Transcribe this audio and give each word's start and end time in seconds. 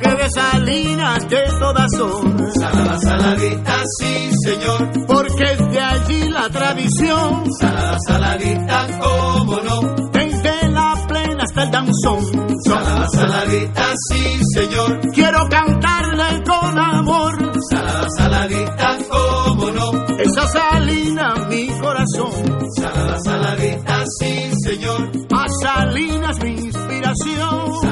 Que 0.00 0.14
de 0.14 0.30
salinas 0.30 1.24
que 1.26 1.42
todas 1.58 1.90
son, 1.96 2.52
Salada, 2.54 2.98
saladita, 3.00 3.74
sí, 3.98 4.30
señor. 4.44 4.90
porque 5.06 5.44
es 5.44 5.70
de 5.70 5.80
allí 5.80 6.28
la 6.30 6.48
tradición, 6.48 7.44
Salada, 7.58 7.98
saladita, 8.06 8.86
cómo 9.00 9.56
no. 9.60 9.80
desde 10.12 10.68
la 10.70 10.94
plena 11.08 11.44
hasta 11.44 11.62
el 11.64 11.70
danzón. 11.70 12.24
Salada, 12.64 13.08
saladita, 13.08 13.84
sí, 14.10 14.40
señor. 14.54 15.00
Quiero 15.12 15.38
cantarle 15.48 16.42
con 16.46 16.78
amor, 16.78 17.52
Salada, 17.70 18.06
saladita, 18.16 18.98
cómo 19.10 19.70
no. 19.70 19.92
esa 20.18 20.46
salina 20.48 21.34
mi 21.48 21.66
corazón, 21.80 22.32
Salada, 22.76 23.18
saladita, 23.24 24.04
sí, 24.18 24.50
señor. 24.62 25.10
a 25.32 25.46
salinas 25.62 26.38
mi 26.42 26.50
inspiración, 26.50 27.83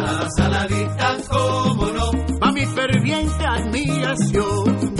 admiración. 3.11 4.92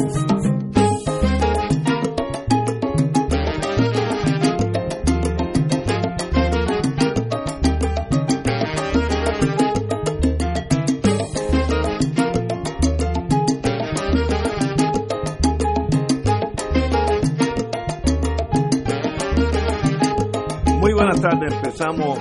Muy 20.81 20.93
buenas 20.93 21.21
tardes, 21.21 21.53
empezamos 21.53 22.19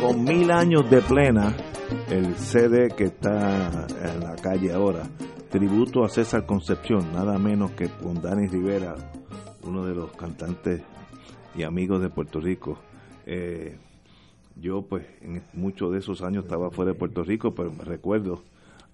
con 0.00 0.22
mil 0.22 0.50
años 0.52 0.88
de 0.88 1.02
plena, 1.02 1.56
el 2.14 2.34
CD 2.36 2.88
que 2.96 3.04
está 3.04 3.86
en 3.88 4.20
la 4.20 4.36
calle 4.36 4.72
ahora, 4.72 5.02
tributo 5.50 6.04
a 6.04 6.08
César 6.08 6.46
Concepción, 6.46 7.12
nada 7.12 7.36
menos 7.38 7.72
que 7.72 7.88
con 7.88 8.22
Dani 8.22 8.46
Rivera, 8.46 8.94
uno 9.64 9.84
de 9.84 9.96
los 9.96 10.12
cantantes 10.12 10.80
y 11.56 11.64
amigos 11.64 12.00
de 12.00 12.10
Puerto 12.10 12.40
Rico. 12.40 12.78
Eh, 13.26 13.76
yo 14.54 14.82
pues 14.82 15.04
en 15.22 15.42
muchos 15.54 15.90
de 15.90 15.98
esos 15.98 16.22
años 16.22 16.44
estaba 16.44 16.70
fuera 16.70 16.92
de 16.92 16.98
Puerto 16.98 17.24
Rico, 17.24 17.52
pero 17.52 17.72
me 17.72 17.82
recuerdo 17.82 18.44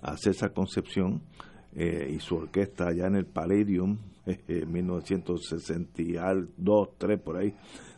a 0.00 0.16
César 0.16 0.54
Concepción 0.54 1.20
eh, 1.74 2.10
y 2.16 2.20
su 2.20 2.36
orquesta 2.36 2.88
allá 2.88 3.06
en 3.06 3.16
el 3.16 3.26
Palladium, 3.26 3.98
en 4.24 4.72
1962, 4.72 6.88
3 6.96 7.20
por 7.20 7.36
ahí, 7.36 7.54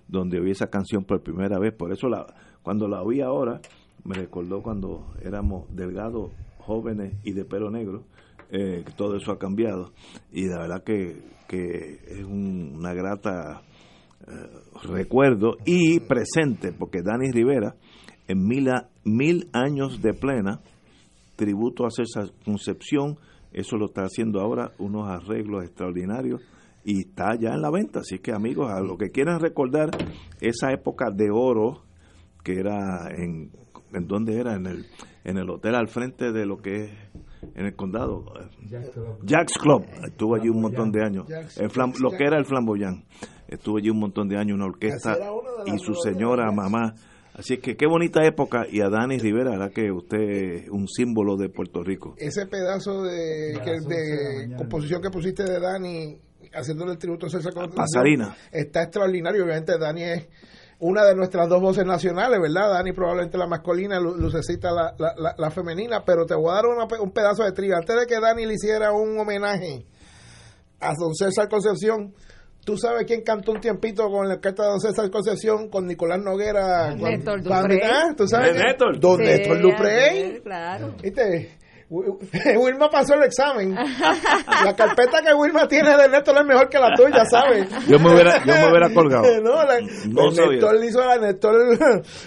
donde 0.08 0.40
oí 0.40 0.50
esa 0.50 0.68
canción 0.68 1.04
por 1.04 1.22
primera 1.22 1.60
vez. 1.60 1.72
Por 1.72 1.92
eso 1.92 2.08
la, 2.08 2.26
cuando 2.64 2.88
la 2.88 3.02
oí 3.02 3.20
ahora, 3.20 3.60
me 4.04 4.14
recordó 4.14 4.62
cuando 4.62 5.14
éramos 5.22 5.64
delgados, 5.74 6.32
jóvenes 6.58 7.14
y 7.24 7.32
de 7.32 7.44
pelo 7.44 7.70
negro, 7.70 8.04
eh, 8.50 8.84
todo 8.96 9.16
eso 9.16 9.32
ha 9.32 9.38
cambiado. 9.38 9.92
Y 10.32 10.46
la 10.48 10.58
verdad 10.60 10.82
que, 10.84 11.22
que 11.48 12.00
es 12.08 12.24
un- 12.24 12.76
una 12.78 12.92
grata 12.94 13.62
eh, 14.24 14.86
recuerdo 14.88 15.56
y 15.64 15.98
presente, 16.00 16.72
porque 16.72 17.02
Dani 17.02 17.32
Rivera, 17.32 17.74
en 18.28 18.46
mil, 18.46 18.68
mil 19.04 19.48
años 19.52 20.00
de 20.00 20.14
plena, 20.14 20.60
tributo 21.34 21.84
a 21.86 21.90
César 21.90 22.30
Concepción, 22.44 23.16
eso 23.52 23.76
lo 23.76 23.86
está 23.86 24.02
haciendo 24.02 24.40
ahora, 24.40 24.72
unos 24.78 25.08
arreglos 25.08 25.64
extraordinarios 25.64 26.40
y 26.84 27.00
está 27.00 27.34
ya 27.34 27.50
en 27.54 27.62
la 27.62 27.70
venta. 27.72 28.00
Así 28.00 28.18
que 28.20 28.32
amigos, 28.32 28.70
a 28.70 28.80
lo 28.80 28.96
que 28.96 29.10
quieran 29.10 29.40
recordar 29.40 29.90
esa 30.40 30.72
época 30.72 31.10
de 31.12 31.30
oro 31.32 31.82
que 32.44 32.60
era 32.60 33.08
en, 33.16 33.50
en 33.94 34.06
donde 34.06 34.38
era 34.38 34.54
en 34.54 34.66
el 34.66 34.86
en 35.24 35.38
el 35.38 35.48
hotel 35.50 35.74
al 35.76 35.88
frente 35.88 36.32
de 36.32 36.46
lo 36.46 36.58
que 36.60 36.84
es 36.84 36.90
en 37.54 37.66
el 37.66 37.74
condado. 37.74 38.24
Jack's 39.24 39.58
Club. 39.58 39.84
Estuvo 40.06 40.34
allí 40.36 40.48
un 40.48 40.60
montón 40.60 40.90
de 40.92 41.04
años. 41.04 41.26
El 41.56 41.70
flam- 41.70 41.98
lo 42.00 42.10
que 42.10 42.24
era 42.24 42.38
el 42.38 42.44
flamboyán. 42.44 43.04
Estuvo 43.48 43.78
allí 43.78 43.90
un 43.90 43.98
montón 44.00 44.28
de 44.28 44.36
años 44.38 44.54
una 44.56 44.66
orquesta 44.66 45.16
y 45.66 45.78
su 45.78 45.94
señora 45.94 46.50
mamá. 46.52 46.94
Así 47.34 47.58
que 47.58 47.76
qué 47.76 47.86
bonita 47.86 48.24
época. 48.26 48.66
Y 48.70 48.80
a 48.80 48.88
Dani 48.88 49.18
Rivera 49.18 49.56
la 49.56 49.70
que 49.70 49.90
usted 49.90 50.18
es 50.20 50.68
un 50.70 50.86
símbolo 50.88 51.36
de 51.36 51.48
Puerto 51.48 51.82
Rico. 51.82 52.14
Ese 52.18 52.46
pedazo 52.46 53.02
de, 53.02 53.58
que- 53.64 53.80
de 54.50 54.56
composición 54.56 55.00
que 55.02 55.10
pusiste 55.10 55.44
de 55.44 55.58
Dani 55.60 56.18
haciéndole 56.54 56.92
el 56.92 56.98
tributo 56.98 57.26
a 57.26 57.30
César 57.30 57.52
Pasarina. 57.74 58.34
está 58.50 58.82
extraordinario. 58.82 59.44
Obviamente 59.44 59.78
Dani 59.78 60.02
es 60.02 60.28
una 60.84 61.04
de 61.04 61.14
nuestras 61.14 61.48
dos 61.48 61.60
voces 61.60 61.86
nacionales 61.86 62.40
verdad 62.40 62.70
Dani 62.72 62.92
probablemente 62.92 63.38
la 63.38 63.46
masculina 63.46 64.00
Lu- 64.00 64.16
Lucecita 64.16 64.70
la, 64.72 64.94
la, 64.98 65.14
la- 65.16 65.34
la 65.38 65.50
femenina 65.50 66.04
pero 66.04 66.26
te 66.26 66.34
voy 66.34 66.50
a 66.50 66.54
dar 66.56 66.66
una 66.66 66.86
pe- 66.88 66.98
un 67.00 67.12
pedazo 67.12 67.44
de 67.44 67.52
trigo 67.52 67.76
antes 67.76 67.94
de 67.98 68.06
que 68.06 68.18
Dani 68.20 68.44
le 68.46 68.54
hiciera 68.54 68.92
un 68.92 69.16
homenaje 69.18 69.86
a 70.80 70.92
don 70.98 71.14
César 71.14 71.48
Concepción 71.48 72.12
¿Tú 72.64 72.76
sabes 72.76 73.06
quién 73.08 73.22
cantó 73.22 73.50
un 73.50 73.60
tiempito 73.60 74.08
con 74.08 74.28
la 74.28 74.38
carta 74.40 74.62
de 74.62 74.68
don 74.68 74.80
César 74.80 75.10
Concepción 75.10 75.68
con 75.68 75.84
Nicolás 75.84 76.20
Noguera? 76.20 76.94
Néstor. 76.94 77.40
¿Ah? 77.82 78.14
¿Tú 78.16 78.28
sabes? 78.28 78.54
Don 79.00 79.16
Sí, 79.18 79.24
Néstor 79.24 79.60
Duprey. 79.60 80.08
ayer, 80.10 80.42
Claro. 80.44 80.94
¿Viste? 81.02 81.58
Wi- 81.92 82.56
Wilma 82.56 82.88
pasó 82.88 83.14
el 83.14 83.24
examen. 83.24 83.74
La 83.74 84.74
carpeta 84.74 85.20
que 85.20 85.34
Wilma 85.34 85.68
tiene 85.68 85.94
de 85.94 86.08
Néstor 86.08 86.38
es 86.38 86.46
mejor 86.46 86.68
que 86.70 86.78
la 86.78 86.94
tuya, 86.94 87.24
¿sabes? 87.30 87.68
yo 87.86 87.98
me 87.98 88.14
hubiera 88.14 88.38
yo 88.44 88.52
me 88.54 88.70
hubiera 88.70 88.94
colgado 88.94 89.24
No, 89.42 89.62
la-. 89.62 89.80
Néstor 89.80 90.80
le 90.80 90.86
hizo 90.86 91.02
a 91.02 91.18
Néstor 91.18 91.54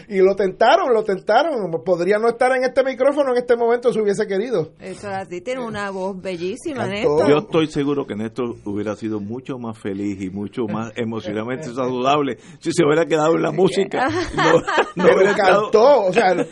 y 0.07 0.19
lo 0.19 0.35
tentaron, 0.35 0.93
lo 0.93 1.03
tentaron. 1.03 1.71
Podría 1.83 2.19
no 2.19 2.27
estar 2.29 2.51
en 2.55 2.63
este 2.63 2.83
micrófono 2.83 3.31
en 3.31 3.37
este 3.37 3.55
momento 3.55 3.91
si 3.91 3.99
hubiese 3.99 4.27
querido. 4.27 4.73
Eso 4.79 5.09
es 5.09 5.15
así, 5.15 5.41
tiene 5.41 5.61
una 5.65 5.89
voz 5.89 6.21
bellísima, 6.21 6.81
Cantó. 6.83 6.93
Néstor. 6.93 7.29
Yo 7.29 7.37
estoy 7.39 7.67
seguro 7.67 8.05
que 8.05 8.15
Néstor 8.15 8.55
hubiera 8.65 8.95
sido 8.95 9.19
mucho 9.19 9.57
más 9.57 9.79
feliz 9.79 10.21
y 10.21 10.29
mucho 10.29 10.67
más 10.67 10.91
emocionalmente 10.95 11.73
saludable 11.73 12.37
si 12.59 12.71
se 12.71 12.85
hubiera 12.85 13.05
quedado 13.07 13.35
en 13.35 13.41
la 13.41 13.51
música. 13.51 14.07
No, 14.35 14.53
no 14.53 15.03
Pero 15.05 15.15
hubiera 15.17 15.31
estado- 15.31 15.61
cantó, 15.63 16.01
o 16.05 16.13
sea, 16.13 16.31
eh, 16.33 16.45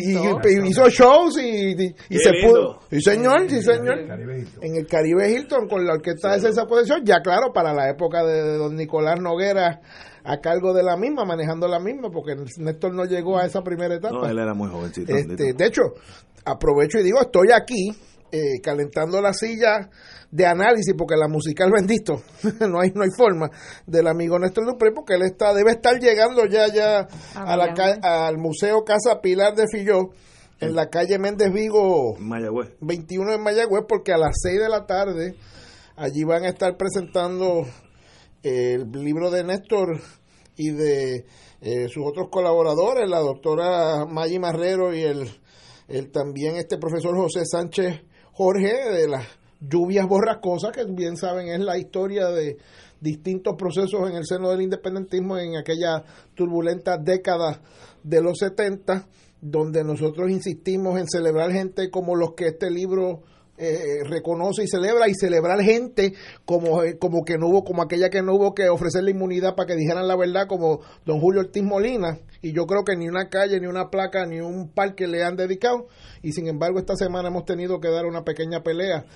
y, 0.00 0.12
y- 0.12 0.64
y 0.64 0.68
hizo 0.68 0.88
shows 0.88 1.36
y, 1.42 1.72
y- 1.72 1.94
y 2.10 2.18
se. 2.18 2.37
Pudo. 2.46 2.80
Sí, 2.90 3.00
señor, 3.00 3.48
sí, 3.48 3.62
señor. 3.62 3.98
En 4.60 4.76
el 4.76 4.86
Caribe 4.86 5.30
Hilton 5.30 5.68
con 5.68 5.84
la 5.84 5.94
orquesta 5.94 6.32
de 6.32 6.40
César 6.40 6.66
Posición, 6.66 7.04
ya 7.04 7.20
claro, 7.20 7.52
para 7.52 7.72
la 7.72 7.88
época 7.90 8.24
de 8.24 8.56
don 8.56 8.76
Nicolás 8.76 9.20
Noguera 9.20 9.80
a 10.24 10.40
cargo 10.40 10.74
de 10.74 10.82
la 10.82 10.96
misma, 10.96 11.24
manejando 11.24 11.66
la 11.68 11.80
misma, 11.80 12.10
porque 12.10 12.34
Néstor 12.58 12.94
no 12.94 13.04
llegó 13.04 13.38
a 13.38 13.46
esa 13.46 13.62
primera 13.62 13.94
etapa. 13.94 14.14
No, 14.14 14.26
él 14.26 14.38
era 14.38 14.54
muy 14.54 14.68
jovencito. 14.68 15.14
Este, 15.14 15.54
de 15.54 15.66
hecho, 15.66 15.82
aprovecho 16.44 16.98
y 16.98 17.02
digo, 17.02 17.20
estoy 17.20 17.48
aquí 17.52 17.90
eh, 18.30 18.60
calentando 18.62 19.22
la 19.22 19.32
silla 19.32 19.88
de 20.30 20.44
análisis, 20.44 20.94
porque 20.96 21.16
la 21.16 21.28
musical 21.28 21.70
bendito, 21.74 22.22
no 22.60 22.80
hay 22.80 22.90
no 22.94 23.02
hay 23.02 23.10
forma, 23.16 23.48
del 23.86 24.06
amigo 24.06 24.38
Néstor 24.38 24.66
Dupré, 24.66 24.92
porque 24.92 25.14
él 25.14 25.22
está 25.22 25.54
debe 25.54 25.70
estar 25.70 25.98
llegando 25.98 26.44
ya 26.44 26.68
ya 26.68 27.08
a 27.34 27.56
la 27.56 27.72
al 28.02 28.36
Museo 28.36 28.84
Casa 28.84 29.20
Pilar 29.22 29.54
de 29.54 29.64
Filló, 29.70 30.10
en 30.60 30.74
la 30.74 30.88
calle 30.88 31.18
Méndez 31.18 31.52
Vigo 31.52 32.16
Mayagüez. 32.18 32.76
21 32.80 33.34
en 33.34 33.42
Mayagüez, 33.42 33.84
porque 33.88 34.12
a 34.12 34.18
las 34.18 34.36
6 34.42 34.60
de 34.60 34.68
la 34.68 34.86
tarde 34.86 35.36
allí 35.96 36.24
van 36.24 36.44
a 36.44 36.48
estar 36.48 36.76
presentando 36.76 37.64
el 38.42 38.90
libro 38.92 39.30
de 39.30 39.44
Néstor 39.44 40.00
y 40.56 40.70
de 40.70 41.26
eh, 41.60 41.88
sus 41.88 42.04
otros 42.06 42.28
colaboradores, 42.30 43.08
la 43.08 43.20
doctora 43.20 44.06
Maggie 44.06 44.38
Marrero 44.38 44.94
y 44.94 45.02
el, 45.02 45.30
el 45.88 46.10
también 46.10 46.56
este 46.56 46.78
profesor 46.78 47.16
José 47.16 47.44
Sánchez 47.44 48.02
Jorge 48.32 48.90
de 48.90 49.08
las 49.08 49.26
lluvias 49.60 50.06
borrascosas, 50.06 50.72
que 50.72 50.84
bien 50.84 51.16
saben 51.16 51.48
es 51.48 51.60
la 51.60 51.78
historia 51.78 52.28
de 52.28 52.56
distintos 53.00 53.54
procesos 53.56 54.08
en 54.08 54.16
el 54.16 54.24
seno 54.24 54.50
del 54.50 54.62
independentismo 54.62 55.36
en 55.38 55.56
aquella 55.56 56.04
turbulenta 56.34 56.98
década 56.98 57.60
de 58.02 58.22
los 58.22 58.38
70, 58.38 59.08
donde 59.40 59.84
nosotros 59.84 60.30
insistimos 60.30 60.98
en 60.98 61.06
celebrar 61.06 61.52
gente 61.52 61.90
como 61.90 62.16
los 62.16 62.34
que 62.34 62.48
este 62.48 62.70
libro 62.70 63.22
eh, 63.60 64.04
reconoce 64.04 64.62
y 64.62 64.68
celebra 64.68 65.08
y 65.08 65.14
celebrar 65.14 65.60
gente 65.60 66.14
como, 66.44 66.84
eh, 66.84 66.96
como 66.96 67.24
que 67.24 67.38
no 67.38 67.48
hubo, 67.48 67.64
como 67.64 67.82
aquella 67.82 68.08
que 68.08 68.22
no 68.22 68.34
hubo 68.34 68.54
que 68.54 68.68
ofrecerle 68.68 69.10
inmunidad 69.10 69.56
para 69.56 69.66
que 69.66 69.74
dijeran 69.74 70.06
la 70.06 70.16
verdad, 70.16 70.46
como 70.46 70.80
don 71.04 71.18
Julio 71.20 71.40
Ortiz 71.40 71.64
Molina. 71.64 72.18
Y 72.40 72.52
yo 72.52 72.66
creo 72.66 72.84
que 72.84 72.94
ni 72.96 73.08
una 73.08 73.28
calle, 73.28 73.58
ni 73.58 73.66
una 73.66 73.90
placa, 73.90 74.26
ni 74.26 74.40
un 74.40 74.68
parque 74.68 75.08
le 75.08 75.24
han 75.24 75.34
dedicado. 75.34 75.88
Y 76.22 76.32
sin 76.32 76.46
embargo, 76.46 76.78
esta 76.78 76.94
semana 76.94 77.30
hemos 77.30 77.44
tenido 77.46 77.80
que 77.80 77.88
dar 77.90 78.06
una 78.06 78.22
pequeña 78.22 78.62
pelea 78.62 79.06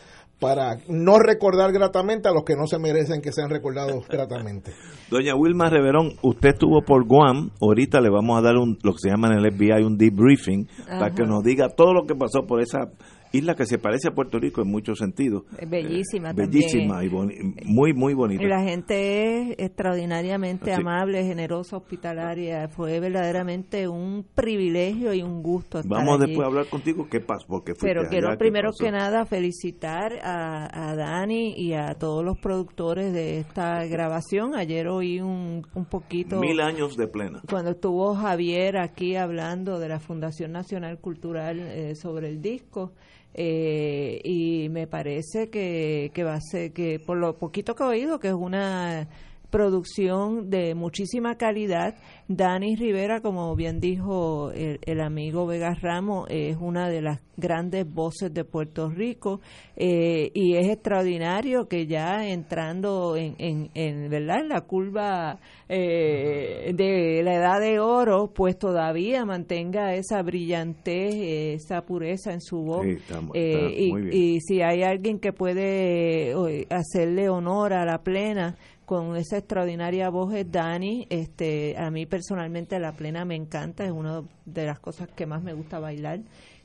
para 0.43 0.79
no 0.89 1.21
recordar 1.21 1.71
gratamente 1.73 2.29
a 2.29 2.33
los 2.33 2.43
que 2.43 2.57
no 2.57 2.67
se 2.67 2.77
merecen 2.77 3.23
que 3.23 3.31
sean 3.31 3.49
recordados 3.49 4.09
gratamente. 4.09 4.73
Doña 5.11 5.37
Wilma 5.37 5.71
Reverón, 5.71 6.15
usted 6.21 6.49
estuvo 6.55 6.83
por 6.83 7.07
Guam, 7.07 7.51
ahorita 7.61 8.01
le 8.01 8.11
vamos 8.11 8.37
a 8.39 8.43
dar 8.43 8.57
un, 8.57 8.77
lo 8.83 8.91
que 8.91 8.99
se 9.03 9.11
llama 9.11 9.29
en 9.29 9.39
el 9.39 9.53
FBI 9.53 9.85
un 9.85 9.97
debriefing 9.97 10.67
para 10.87 11.15
que 11.15 11.23
nos 11.23 11.45
diga 11.45 11.69
todo 11.69 11.95
lo 11.95 12.07
que 12.07 12.17
pasó 12.17 12.45
por 12.45 12.61
esa 12.61 12.91
isla 13.33 13.55
que 13.55 13.67
se 13.67 13.79
parece 13.79 14.09
a 14.09 14.11
Puerto 14.15 14.39
Rico 14.39 14.63
en 14.63 14.69
muchos 14.71 14.99
sentidos. 14.99 15.45
Bellísima 15.69 16.31
Eh, 16.31 16.35
también. 16.35 16.51
Bellísima 16.51 17.05
y 17.05 17.09
boni- 17.09 17.55
muy, 17.65 17.93
muy 17.95 18.15
bonita. 18.15 18.43
Y 18.43 18.47
la 18.47 18.63
gente 18.63 19.51
es 19.51 19.55
extraordinariamente 19.59 20.73
Así. 20.73 20.81
amable, 20.81 21.25
generosa, 21.25 21.77
hospitalaria. 21.77 22.69
Fue 22.69 23.01
verdaderamente 23.01 23.89
un 23.89 24.25
privilegio 24.35 25.15
y 25.15 25.23
un 25.23 25.43
gusto 25.43 25.79
estar 25.79 25.91
Vamos 25.99 26.21
allí. 26.21 26.29
después 26.31 26.45
a 26.45 26.49
hablar 26.49 26.67
contigo 26.67 27.07
qué 27.11 27.21
pasó, 27.21 27.47
porque 27.47 27.73
fuiste 27.75 27.87
Pero 27.87 28.09
quiero 28.09 28.29
allá, 28.29 28.39
primero 28.39 28.71
que 28.79 28.91
nada 28.91 29.25
felicitar 29.27 30.13
a, 30.23 30.91
a 30.91 30.97
Dani 30.97 31.55
y 31.57 31.73
a 31.75 31.95
todos 31.95 32.25
los 32.25 32.39
productores 32.39 33.13
de 33.13 33.39
esta 33.39 33.85
grabación. 33.87 34.55
Ayer 34.55 34.89
oí 34.89 35.21
un, 35.21 35.67
un 35.75 35.85
poquito... 35.87 36.39
Mil 36.41 36.61
años 36.61 36.97
de 36.97 37.09
plena. 37.09 37.41
cuando 37.49 37.71
estuvo 37.73 38.15
Javier 38.15 38.77
aquí 38.79 39.17
hablando 39.17 39.79
de 39.79 39.89
la 39.89 40.01
Fundación 40.01 40.53
Nacional 40.53 40.99
Cultural 41.01 41.59
eh, 41.61 41.95
sobre 41.95 42.29
el 42.29 42.41
disco 42.41 42.93
eh, 43.35 44.21
y 44.25 44.69
me 44.71 44.87
parece 44.87 45.49
que, 45.51 46.11
que 46.15 46.25
va 46.25 46.35
a 46.35 46.41
ser 46.41 46.73
que 46.73 47.01
por 47.01 47.17
lo 47.17 47.39
poquito 47.39 47.75
que 47.75 47.83
he 47.83 47.87
oído 47.87 48.21
que 48.21 48.29
es 48.29 48.35
una 48.35 49.09
producción 49.53 50.51
de 50.51 50.75
muchísima 50.75 51.37
calidad. 51.37 51.95
Dani 52.27 52.75
Rivera, 52.75 53.21
como 53.21 53.55
bien 53.55 53.79
dijo 53.79 54.51
el, 54.53 54.79
el 54.83 55.01
amigo 55.01 55.47
Vega 55.47 55.75
Ramos, 55.81 56.27
es 56.31 56.57
una 56.59 56.89
de 56.89 57.03
las 57.03 57.21
grandes 57.37 57.87
voces 57.93 58.33
de 58.33 58.45
Puerto 58.45 58.89
Rico 58.89 59.41
eh, 59.77 60.31
y 60.35 60.55
es 60.57 60.69
extraordinario 60.69 61.67
que 61.69 61.87
ya 61.87 62.27
entrando 62.27 63.17
en, 63.17 63.35
en, 63.39 63.71
en, 63.75 64.09
¿verdad? 64.11 64.41
en 64.41 64.49
la 64.49 64.61
curva 64.63 65.39
eh, 65.69 66.73
de 66.75 67.23
la 67.23 67.35
edad 67.35 67.61
de 67.61 67.79
oro, 67.81 68.33
pues 68.35 68.59
todavía 68.59 69.25
mantenga 69.25 69.95
esa 69.95 70.23
brillantez, 70.23 71.15
esa 71.63 71.83
pureza 71.83 72.33
en 72.33 72.41
su 72.41 72.59
voz. 72.63 72.85
Sí, 72.85 72.91
está- 72.93 73.19
está 73.19 73.31
Eh, 73.35 73.75
y, 73.79 74.17
y 74.37 74.41
si 74.41 74.63
hay 74.63 74.83
alguien 74.83 75.19
que 75.19 75.33
puede 75.33 76.31
eh, 76.33 76.67
hacerle 76.71 77.29
honor 77.29 77.73
a 77.75 77.85
la 77.85 77.99
plena 78.03 78.57
con 78.93 79.17
esa 79.17 79.39
extraordinaria 79.39 80.11
voz 80.11 80.35
es 80.35 80.53
Dani. 80.53 81.07
Este, 81.09 81.75
a 81.79 81.91
mí 81.91 82.05
personalmente 82.05 82.79
la 82.79 82.93
plena 82.93 83.25
me 83.25 83.35
encanta, 83.35 83.87
es 83.87 83.91
una 83.91 84.23
de 84.45 84.67
las 84.67 84.81
cosas 84.81 85.09
que 85.17 85.25
más 85.25 85.43
me 85.43 85.55
gusta 85.55 85.79
bailar. 85.79 86.21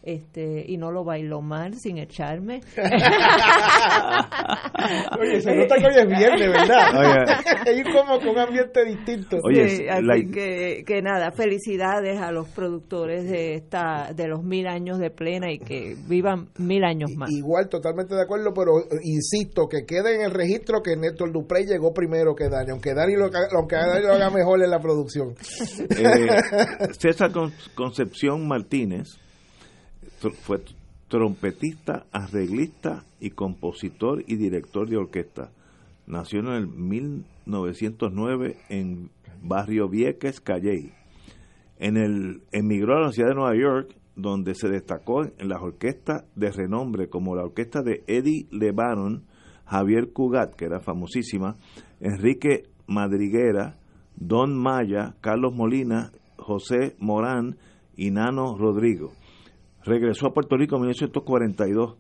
Este, 0.10 0.64
y 0.66 0.78
no 0.78 0.90
lo 0.90 1.04
bailo 1.04 1.42
mal 1.42 1.74
sin 1.74 1.98
echarme. 1.98 2.62
Oye, 5.20 5.42
se 5.42 5.54
nota 5.54 5.76
que 5.76 5.86
hoy 5.86 5.94
es 5.98 6.08
viernes, 6.08 6.50
¿verdad? 6.50 7.28
Hay 7.68 7.84
como 7.84 8.18
que 8.18 8.30
un 8.30 8.40
ambiente 8.40 8.86
distinto. 8.86 9.38
Oye, 9.44 9.68
Sí, 9.68 9.84
la- 9.84 10.14
así 10.14 10.32
que, 10.32 10.84
que 10.88 11.02
nada, 11.02 11.32
felicidades 11.32 12.22
a 12.22 12.32
los 12.32 12.48
productores 12.48 13.30
de 13.30 13.56
esta 13.56 14.14
de 14.16 14.30
los 14.30 14.44
mil 14.44 14.68
años 14.68 14.98
de 15.00 15.10
plena 15.10 15.52
y 15.52 15.60
que 15.60 15.98
vivan 16.08 16.48
mil 16.58 16.86
años 16.86 17.12
más. 17.18 17.30
Igual, 17.30 17.68
totalmente 17.68 18.16
de 18.16 18.22
acuerdo, 18.22 18.54
pero 18.54 18.80
eh, 18.80 19.00
insisto, 19.04 19.68
que 19.68 19.86
quede 19.86 20.16
en 20.16 20.22
el 20.22 20.32
registro 20.32 20.82
que 20.82 20.96
Néstor 20.96 21.34
Duprey 21.34 21.66
llegó 21.66 21.94
primero 21.94 22.34
que 22.34 22.48
Dani, 22.48 22.72
aunque 22.72 22.94
Dani 22.94 23.18
lo, 23.18 23.26
haga- 23.26 23.50
aunque 23.58 23.76
Dani 23.76 24.06
lo 24.06 24.14
haga 24.14 24.30
mejor 24.30 24.64
en 24.64 24.70
la 24.70 24.80
producción. 24.80 25.34
Eh, 25.90 26.28
César 26.98 27.32
Con- 27.34 27.52
Concepción 27.76 28.48
Martínez 28.48 29.18
fue 30.18 30.62
trompetista, 31.08 32.06
arreglista 32.12 33.06
y 33.20 33.32
compositor 33.32 34.24
y 34.28 34.36
director 34.36 34.90
de 34.90 34.98
orquesta. 34.98 35.52
Nació 36.06 36.40
en 36.40 36.48
el 36.48 36.68
1909 36.68 38.58
en 38.70 39.10
Barrio 39.42 39.90
Vieques, 39.90 40.42
Calley. 40.42 40.92
En 41.80 41.98
el, 41.98 42.42
emigró 42.52 42.98
a 42.98 43.02
la 43.02 43.12
ciudad 43.12 43.30
de 43.30 43.36
Nueva 43.36 43.56
York, 43.56 43.96
donde 44.16 44.56
se 44.56 44.68
destacó 44.68 45.24
en 45.24 45.48
las 45.48 45.62
orquestas 45.62 46.26
de 46.36 46.52
renombre, 46.52 47.08
como 47.08 47.36
la 47.36 47.44
orquesta 47.44 47.82
de 47.84 48.04
Eddie 48.08 48.48
Lebanon, 48.52 49.24
Javier 49.66 50.12
Cugat, 50.12 50.56
que 50.56 50.66
era 50.66 50.80
famosísima, 50.80 51.56
Enrique 52.00 52.64
Madriguera, 52.88 53.78
Don 54.16 54.58
Maya, 54.58 55.16
Carlos 55.22 55.54
Molina, 55.54 56.12
José 56.38 56.96
Morán 57.00 57.58
y 57.96 58.10
Nano 58.10 58.58
Rodrigo. 58.58 59.12
Regresó 59.88 60.28
a 60.28 60.34
Puerto 60.34 60.58
Rico 60.58 60.76
en 60.76 60.82
1942 60.82 61.96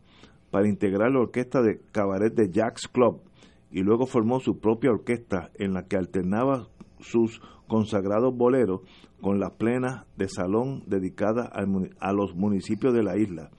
para 0.51 0.68
integrar 0.68 1.10
la 1.10 1.22
orquesta 1.22 1.62
de 1.62 1.80
cabaret 1.94 2.34
de 2.34 2.51
Jack's 2.51 2.86
Club 2.89 3.22
y 3.72 3.80
luego 3.80 4.06
formó 4.06 4.42
su 4.42 4.60
propia 4.60 4.92
orquesta 4.92 5.51
en 5.56 5.74
la 5.74 5.84
que 5.84 5.95
alternaba 5.95 6.68
sus 7.00 7.39
consagrados 7.66 8.36
boleros 8.36 8.81
con 9.22 9.39
las 9.39 9.54
plenas 9.54 10.06
de 10.18 10.28
salón 10.28 10.84
dedicadas 10.86 11.50
a 11.54 12.12
los 12.12 12.36
municipios 12.36 12.94
de 12.94 13.04
la 13.04 13.18
isla. 13.18 13.51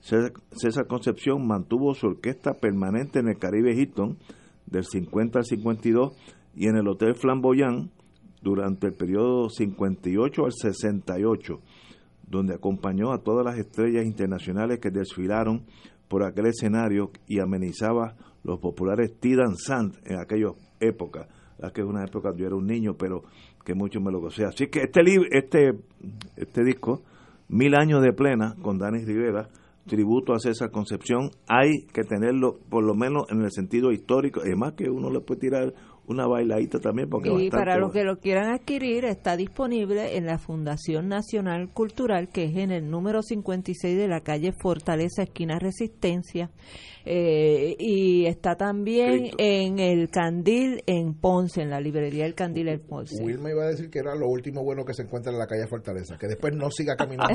César 0.00 0.32
César 0.52 0.86
Concepción 0.86 1.46
mantuvo 1.46 1.92
su 1.92 2.06
orquesta 2.06 2.54
permanente 2.54 3.18
en 3.18 3.28
el 3.28 3.36
Caribe 3.36 3.74
Hilton 3.74 4.16
del 4.64 4.84
50 4.84 5.40
al 5.40 5.44
52 5.44 6.16
y 6.54 6.68
en 6.68 6.76
el 6.76 6.88
Hotel 6.88 7.14
Flamboyant 7.14 7.90
durante 8.40 8.86
el 8.86 8.94
periodo 8.94 9.50
58 9.50 10.44
al 10.46 10.52
68, 10.52 11.60
donde 12.28 12.54
acompañó 12.54 13.12
a 13.12 13.22
todas 13.22 13.44
las 13.44 13.58
estrellas 13.58 14.04
internacionales 14.04 14.78
que 14.80 14.90
desfilaron 14.90 15.64
por 16.08 16.24
aquel 16.24 16.46
escenario 16.46 17.10
y 17.26 17.40
amenizaba 17.40 18.14
los 18.44 18.60
populares 18.60 19.18
Tidan 19.20 19.56
Sant 19.56 19.94
en 20.06 20.18
aquella 20.18 20.52
época, 20.80 21.28
la 21.58 21.70
que 21.70 21.80
es 21.80 21.86
una 21.86 22.04
época 22.04 22.30
yo 22.36 22.46
era 22.46 22.56
un 22.56 22.66
niño, 22.66 22.94
pero 22.98 23.22
que 23.64 23.74
mucho 23.74 24.00
me 24.00 24.10
lo 24.10 24.20
gocé. 24.20 24.44
Así 24.44 24.68
que 24.68 24.80
este 24.80 25.02
este, 25.32 25.72
este 26.36 26.64
disco, 26.64 27.02
Mil 27.50 27.74
años 27.74 28.02
de 28.02 28.12
plena, 28.12 28.54
con 28.60 28.76
Dani 28.76 29.06
Rivera, 29.06 29.48
tributo 29.86 30.34
a 30.34 30.38
César 30.38 30.70
Concepción, 30.70 31.30
hay 31.46 31.86
que 31.94 32.02
tenerlo 32.02 32.58
por 32.68 32.84
lo 32.84 32.94
menos 32.94 33.24
en 33.30 33.40
el 33.40 33.50
sentido 33.50 33.90
histórico, 33.90 34.40
además 34.44 34.74
que 34.74 34.90
uno 34.90 35.10
le 35.10 35.20
puede 35.20 35.40
tirar 35.40 35.72
una 36.08 36.26
bailadita 36.26 36.78
también 36.78 37.08
porque 37.08 37.28
Y 37.28 37.32
bastante 37.32 37.56
para 37.56 37.78
los 37.78 37.92
que 37.92 38.04
lo 38.04 38.16
quieran 38.18 38.50
adquirir, 38.52 39.04
está 39.04 39.36
disponible 39.36 40.16
en 40.16 40.26
la 40.26 40.38
Fundación 40.38 41.08
Nacional 41.08 41.70
Cultural, 41.72 42.28
que 42.28 42.44
es 42.44 42.56
en 42.56 42.70
el 42.70 42.88
número 42.90 43.22
56 43.22 43.96
de 43.96 44.08
la 44.08 44.20
calle 44.20 44.52
Fortaleza, 44.52 45.22
esquina 45.22 45.58
Resistencia. 45.58 46.50
Eh, 47.10 47.74
y 47.78 48.26
está 48.26 48.56
también 48.56 49.18
Cristo. 49.20 49.36
en 49.38 49.78
el 49.78 50.10
Candil 50.10 50.82
en 50.86 51.14
Ponce, 51.14 51.62
en 51.62 51.70
la 51.70 51.80
librería 51.80 52.26
El 52.26 52.34
Candil 52.34 52.68
en 52.68 52.80
Ponce. 52.80 53.22
Wilma 53.24 53.50
iba 53.50 53.64
a 53.64 53.68
decir 53.68 53.88
que 53.88 54.00
era 54.00 54.14
lo 54.14 54.26
último 54.28 54.62
bueno 54.62 54.84
que 54.84 54.92
se 54.92 55.02
encuentra 55.04 55.32
en 55.32 55.38
la 55.38 55.46
calle 55.46 55.66
Fortaleza, 55.68 56.18
que 56.18 56.26
después 56.26 56.54
no 56.54 56.70
siga 56.70 56.96
caminando 56.96 57.34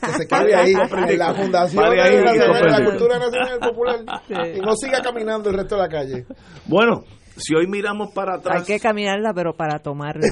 que 0.00 0.12
se 0.12 0.28
quede 0.28 0.54
ahí 0.54 0.72
en 0.74 1.18
la 1.18 1.34
Fundación 1.34 1.82
Pare 1.84 2.00
ahí, 2.02 2.22
Nacional 2.22 2.70
la. 2.70 2.84
Cultura 2.90 3.18
Nacional 3.18 3.58
Popular 3.58 3.98
Sí. 4.28 4.34
y 4.58 4.60
no 4.60 4.76
siga 4.76 5.02
caminando 5.02 5.50
el 5.50 5.56
resto 5.56 5.74
de 5.74 5.80
la 5.82 5.88
calle. 5.88 6.26
Bueno, 6.66 7.02
si 7.36 7.54
hoy 7.54 7.66
miramos 7.66 8.12
para 8.12 8.34
Hay 8.34 8.40
atrás, 8.40 8.66
que 8.66 8.78
caminarla, 8.80 9.32
pero 9.34 9.54
para 9.54 9.78
tomarla. 9.80 10.26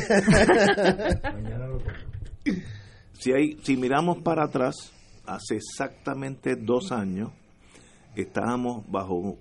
si, 3.14 3.32
hay, 3.32 3.58
si 3.62 3.76
miramos 3.76 4.18
para 4.18 4.44
atrás, 4.44 4.92
hace 5.26 5.56
exactamente 5.56 6.56
dos 6.56 6.92
años, 6.92 7.30
estábamos 8.14 8.84
bajo, 8.90 9.38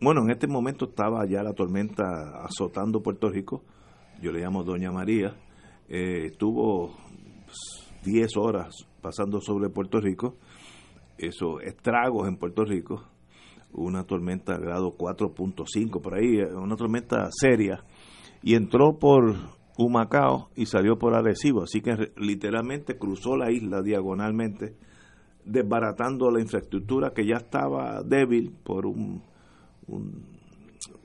bueno, 0.00 0.22
en 0.24 0.30
este 0.30 0.46
momento 0.46 0.86
estaba 0.86 1.26
ya 1.26 1.42
la 1.42 1.52
tormenta 1.52 2.44
azotando 2.44 3.02
Puerto 3.02 3.28
Rico, 3.28 3.62
yo 4.20 4.32
le 4.32 4.40
llamo 4.40 4.64
Doña 4.64 4.90
María, 4.90 5.34
eh, 5.88 6.26
estuvo 6.26 6.96
pues, 7.44 7.90
10 8.04 8.36
horas 8.36 8.74
pasando 9.00 9.40
sobre 9.40 9.70
Puerto 9.70 10.00
Rico, 10.00 10.36
eso, 11.16 11.60
estragos 11.60 12.28
en 12.28 12.36
Puerto 12.36 12.64
Rico, 12.64 13.04
una 13.72 14.04
tormenta 14.04 14.56
de 14.56 14.64
grado 14.64 14.96
4.5 14.96 16.00
por 16.00 16.14
ahí, 16.14 16.38
eh, 16.38 16.46
una 16.54 16.76
tormenta 16.76 17.28
seria, 17.30 17.84
y 18.42 18.54
entró 18.54 18.98
por 18.98 19.34
Humacao 19.76 20.48
y 20.56 20.66
salió 20.66 20.98
por 20.98 21.14
Arecibo, 21.14 21.62
así 21.62 21.80
que 21.80 22.12
literalmente 22.16 22.96
cruzó 22.98 23.36
la 23.36 23.50
isla 23.52 23.82
diagonalmente, 23.82 24.74
desbaratando 25.44 26.30
la 26.30 26.40
infraestructura 26.40 27.12
que 27.14 27.26
ya 27.26 27.36
estaba 27.36 28.02
débil 28.02 28.52
por 28.64 28.86
un, 28.86 29.22
un, 29.86 30.22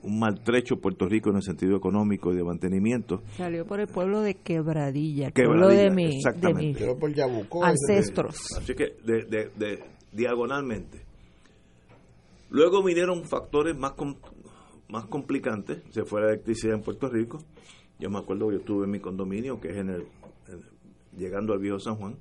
un 0.02 0.18
maltrecho 0.18 0.76
Puerto 0.80 1.06
Rico 1.08 1.30
en 1.30 1.36
el 1.36 1.42
sentido 1.42 1.76
económico 1.76 2.32
y 2.32 2.36
de 2.36 2.44
mantenimiento. 2.44 3.22
Salió 3.36 3.64
por 3.66 3.80
el 3.80 3.86
pueblo 3.86 4.20
de 4.20 4.34
Quebradilla, 4.34 5.30
pueblo 5.30 5.68
Quebradilla, 5.68 5.82
de, 5.84 5.90
mi, 5.90 6.02
de 6.08 6.16
exactamente. 6.16 6.94
por 6.94 7.12
Yabucó. 7.14 7.64
ancestros. 7.64 8.36
Así 8.58 8.74
que 8.74 8.96
de, 9.04 9.24
de- 9.24 9.50
de- 9.56 9.84
diagonalmente. 10.12 11.04
Luego 12.54 12.84
vinieron 12.84 13.24
factores 13.24 13.76
más, 13.76 13.94
más 14.88 15.06
complicantes, 15.06 15.82
se 15.90 16.04
fue 16.04 16.20
la 16.20 16.28
electricidad 16.28 16.76
en 16.76 16.82
Puerto 16.82 17.08
Rico. 17.08 17.40
Yo 17.98 18.10
me 18.10 18.20
acuerdo 18.20 18.46
que 18.46 18.54
yo 18.54 18.60
estuve 18.60 18.84
en 18.84 18.92
mi 18.92 19.00
condominio, 19.00 19.60
que 19.60 19.70
es 19.70 19.76
en 19.78 19.90
el, 19.90 20.06
llegando 21.18 21.52
al 21.52 21.58
viejo 21.58 21.80
San 21.80 21.96
Juan, 21.96 22.14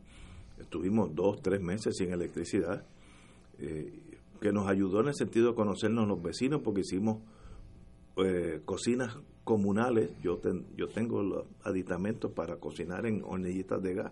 estuvimos 0.58 1.14
dos, 1.14 1.40
tres 1.44 1.62
meses 1.62 1.96
sin 1.96 2.12
electricidad, 2.12 2.84
eh, 3.60 3.94
que 4.42 4.52
nos 4.52 4.68
ayudó 4.68 5.02
en 5.02 5.10
el 5.10 5.14
sentido 5.14 5.50
de 5.50 5.54
conocernos 5.54 6.08
los 6.08 6.20
vecinos, 6.24 6.62
porque 6.64 6.82
hicimos 6.82 7.20
eh, 8.18 8.60
cocinas 8.66 9.16
comunales, 9.44 10.10
yo, 10.24 10.42
yo 10.76 10.88
tengo 10.88 11.22
los 11.22 11.46
aditamentos 11.64 12.32
para 12.32 12.56
cocinar 12.56 13.06
en 13.06 13.22
hornillitas 13.24 13.84
de 13.84 13.94
gas, 13.94 14.12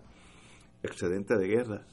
excedente 0.84 1.36
de 1.36 1.48
guerra, 1.48 1.84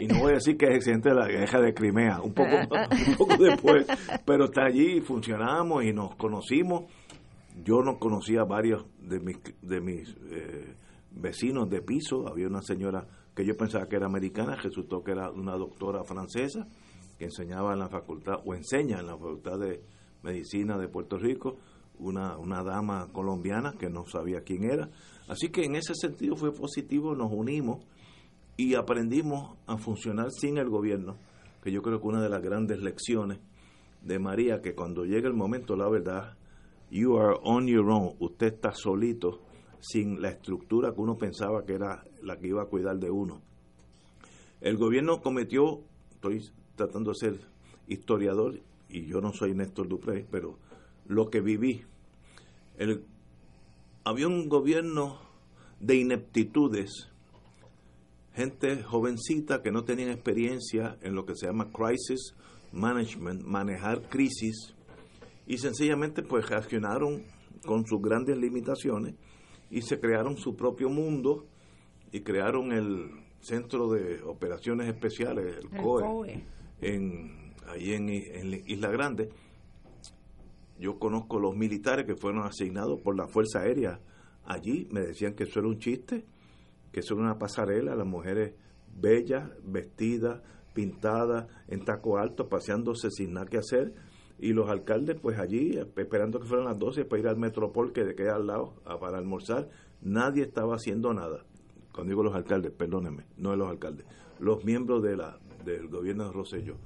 y 0.00 0.06
no 0.06 0.20
voy 0.20 0.32
a 0.32 0.34
decir 0.34 0.56
que 0.56 0.66
es 0.66 0.76
excedente 0.76 1.10
de 1.10 1.14
la 1.14 1.28
guerra 1.28 1.60
de 1.60 1.74
Crimea, 1.74 2.20
un 2.22 2.32
poco, 2.32 2.56
un 2.56 3.16
poco 3.16 3.36
después, 3.36 3.86
pero 4.24 4.46
está 4.46 4.64
allí, 4.66 5.00
funcionamos 5.00 5.84
y 5.84 5.92
nos 5.92 6.14
conocimos. 6.16 6.84
Yo 7.62 7.82
no 7.82 7.98
conocía 7.98 8.40
a 8.40 8.44
varios 8.44 8.84
de 9.00 9.20
mis, 9.20 9.38
de 9.62 9.80
mis 9.80 10.08
eh, 10.30 10.74
vecinos 11.12 11.70
de 11.70 11.82
piso, 11.82 12.26
había 12.26 12.48
una 12.48 12.62
señora 12.62 13.06
que 13.34 13.44
yo 13.44 13.56
pensaba 13.56 13.86
que 13.86 13.96
era 13.96 14.06
americana, 14.06 14.56
resultó 14.56 15.02
que 15.02 15.12
era 15.12 15.30
una 15.30 15.56
doctora 15.56 16.04
francesa 16.04 16.66
que 17.18 17.26
enseñaba 17.26 17.72
en 17.72 17.80
la 17.80 17.88
facultad, 17.88 18.40
o 18.44 18.54
enseña 18.54 18.98
en 18.98 19.06
la 19.06 19.16
facultad 19.16 19.58
de 19.58 19.82
medicina 20.22 20.78
de 20.78 20.88
Puerto 20.88 21.18
Rico, 21.18 21.58
una, 21.98 22.36
una 22.38 22.64
dama 22.64 23.08
colombiana 23.12 23.74
que 23.78 23.88
no 23.88 24.04
sabía 24.04 24.40
quién 24.40 24.64
era. 24.64 24.90
Así 25.28 25.50
que 25.50 25.64
en 25.64 25.76
ese 25.76 25.94
sentido 25.94 26.34
fue 26.34 26.52
positivo, 26.52 27.14
nos 27.14 27.30
unimos 27.32 27.84
y 28.56 28.74
aprendimos 28.74 29.56
a 29.66 29.76
funcionar 29.76 30.30
sin 30.30 30.58
el 30.58 30.68
gobierno, 30.68 31.16
que 31.62 31.72
yo 31.72 31.82
creo 31.82 32.00
que 32.00 32.06
una 32.06 32.22
de 32.22 32.28
las 32.28 32.42
grandes 32.42 32.80
lecciones 32.80 33.40
de 34.02 34.18
María, 34.18 34.60
que 34.60 34.74
cuando 34.74 35.04
llega 35.04 35.28
el 35.28 35.34
momento, 35.34 35.76
la 35.76 35.88
verdad, 35.88 36.36
you 36.90 37.18
are 37.18 37.36
on 37.42 37.66
your 37.66 37.88
own, 37.90 38.14
usted 38.20 38.54
está 38.54 38.72
solito, 38.72 39.40
sin 39.80 40.22
la 40.22 40.30
estructura 40.30 40.94
que 40.94 41.00
uno 41.00 41.16
pensaba 41.16 41.64
que 41.64 41.74
era 41.74 42.04
la 42.22 42.38
que 42.38 42.48
iba 42.48 42.62
a 42.62 42.66
cuidar 42.66 42.98
de 42.98 43.10
uno. 43.10 43.42
El 44.60 44.76
gobierno 44.76 45.20
cometió, 45.20 45.80
estoy 46.10 46.42
tratando 46.74 47.10
de 47.10 47.16
ser 47.16 47.40
historiador, 47.88 48.60
y 48.88 49.06
yo 49.06 49.20
no 49.20 49.32
soy 49.32 49.54
Néstor 49.54 49.88
Dupré, 49.88 50.26
pero 50.30 50.58
lo 51.06 51.28
que 51.28 51.40
viví, 51.40 51.82
el, 52.78 53.04
había 54.04 54.28
un 54.28 54.48
gobierno 54.48 55.18
de 55.80 55.96
ineptitudes 55.96 57.10
gente 58.34 58.82
jovencita 58.82 59.62
que 59.62 59.70
no 59.70 59.84
tenían 59.84 60.10
experiencia 60.10 60.98
en 61.02 61.14
lo 61.14 61.24
que 61.24 61.34
se 61.36 61.46
llama 61.46 61.70
crisis 61.72 62.34
management, 62.74 63.42
manejar 63.42 64.02
crisis, 64.08 64.74
y 65.46 65.58
sencillamente 65.58 66.22
pues 66.22 66.48
reaccionaron 66.48 67.24
con 67.64 67.86
sus 67.86 68.00
grandes 68.02 68.36
limitaciones 68.36 69.14
y 69.70 69.82
se 69.82 69.98
crearon 70.00 70.36
su 70.36 70.54
propio 70.56 70.88
mundo 70.88 71.46
y 72.12 72.20
crearon 72.20 72.72
el 72.72 73.10
Centro 73.40 73.88
de 73.90 74.22
Operaciones 74.22 74.88
Especiales, 74.88 75.58
el, 75.58 75.80
COE, 75.80 76.44
En, 76.80 77.54
ahí 77.66 77.92
en, 77.92 78.08
en 78.08 78.62
Isla 78.66 78.90
Grande. 78.90 79.30
Yo 80.78 80.98
conozco 80.98 81.38
los 81.38 81.54
militares 81.54 82.06
que 82.06 82.16
fueron 82.16 82.44
asignados 82.46 83.00
por 83.00 83.16
la 83.16 83.26
Fuerza 83.28 83.60
Aérea 83.60 84.00
allí, 84.44 84.88
me 84.90 85.00
decían 85.00 85.34
que 85.34 85.44
eso 85.44 85.60
era 85.60 85.68
un 85.68 85.78
chiste, 85.78 86.24
que 86.94 87.02
son 87.02 87.18
una 87.18 87.38
pasarela, 87.38 87.96
las 87.96 88.06
mujeres 88.06 88.54
bellas, 88.96 89.50
vestidas, 89.64 90.40
pintadas, 90.72 91.48
en 91.66 91.84
taco 91.84 92.18
alto, 92.18 92.48
paseándose 92.48 93.10
sin 93.10 93.32
nada 93.32 93.46
que 93.46 93.58
hacer, 93.58 93.92
y 94.38 94.52
los 94.52 94.70
alcaldes 94.70 95.18
pues 95.20 95.38
allí 95.40 95.76
esperando 95.96 96.38
que 96.38 96.46
fueran 96.46 96.66
las 96.66 96.78
12 96.78 97.04
para 97.04 97.20
ir 97.20 97.28
al 97.28 97.36
Metropol 97.36 97.92
que 97.92 98.04
de 98.04 98.14
queda 98.14 98.36
al 98.36 98.46
lado 98.46 98.74
para 99.00 99.18
almorzar, 99.18 99.68
nadie 100.02 100.44
estaba 100.44 100.76
haciendo 100.76 101.12
nada. 101.12 101.44
Cuando 101.92 102.10
digo 102.10 102.22
los 102.22 102.34
alcaldes, 102.34 102.72
perdónenme, 102.72 103.26
no 103.38 103.50
de 103.50 103.56
los 103.56 103.68
alcaldes, 103.68 104.06
los 104.38 104.64
miembros 104.64 105.02
de 105.02 105.16
la, 105.16 105.36
del 105.64 105.88
gobierno 105.88 106.26
de 106.26 106.32
Rosselló. 106.32 106.76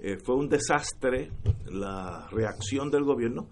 Eh, 0.00 0.18
fue 0.24 0.34
un 0.34 0.48
desastre 0.48 1.30
la 1.70 2.26
reacción 2.32 2.90
del 2.90 3.04
gobierno 3.04 3.46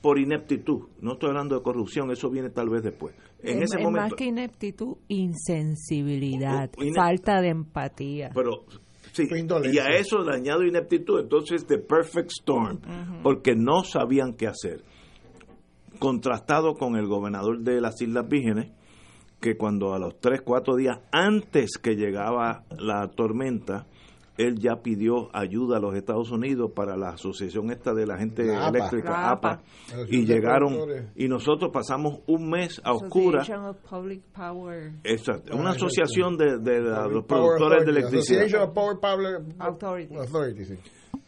por 0.00 0.20
ineptitud. 0.20 0.88
No 1.00 1.14
estoy 1.14 1.30
hablando 1.30 1.56
de 1.56 1.62
corrupción, 1.62 2.12
eso 2.12 2.30
viene 2.30 2.50
tal 2.50 2.68
vez 2.68 2.84
después. 2.84 3.16
En 3.42 3.62
ese 3.62 3.78
momento, 3.78 4.00
más 4.00 4.14
que 4.14 4.24
ineptitud, 4.24 4.96
insensibilidad, 5.08 6.70
falta 6.94 7.40
de 7.40 7.48
empatía. 7.48 8.30
Pero 8.34 8.64
sí, 9.12 9.28
y 9.72 9.78
a 9.78 9.86
eso 9.96 10.18
le 10.24 10.34
añado 10.34 10.64
ineptitud, 10.64 11.20
entonces 11.20 11.66
the 11.66 11.78
perfect 11.78 12.30
storm, 12.30 12.80
porque 13.22 13.54
no 13.54 13.84
sabían 13.84 14.34
qué 14.34 14.48
hacer. 14.48 14.82
Contrastado 15.98 16.74
con 16.74 16.96
el 16.96 17.06
gobernador 17.06 17.60
de 17.60 17.80
las 17.80 18.00
Islas 18.02 18.28
Vírgenes, 18.28 18.72
que 19.40 19.56
cuando 19.56 19.94
a 19.94 19.98
los 19.98 20.18
3, 20.20 20.42
4 20.42 20.76
días 20.76 20.98
antes 21.12 21.78
que 21.78 21.94
llegaba 21.94 22.64
la 22.76 23.08
tormenta, 23.08 23.86
él 24.38 24.58
ya 24.60 24.76
pidió 24.82 25.34
ayuda 25.36 25.76
a 25.78 25.80
los 25.80 25.94
Estados 25.94 26.30
Unidos 26.30 26.70
para 26.74 26.96
la 26.96 27.10
asociación 27.10 27.70
esta 27.72 27.92
de 27.92 28.06
la 28.06 28.16
gente 28.16 28.42
eléctrica, 28.42 29.30
APA, 29.30 29.60
y 30.08 30.24
llegaron, 30.24 30.74
y 31.16 31.26
nosotros 31.26 31.70
pasamos 31.72 32.20
un 32.26 32.48
mes 32.48 32.80
a 32.84 32.92
oscuras. 32.92 33.46
Exacto, 35.02 35.56
una 35.56 35.70
asociación 35.70 36.36
de, 36.36 36.80
los 37.10 37.24
productores 37.26 37.84
de 37.84 37.90
electricidad. 37.90 38.42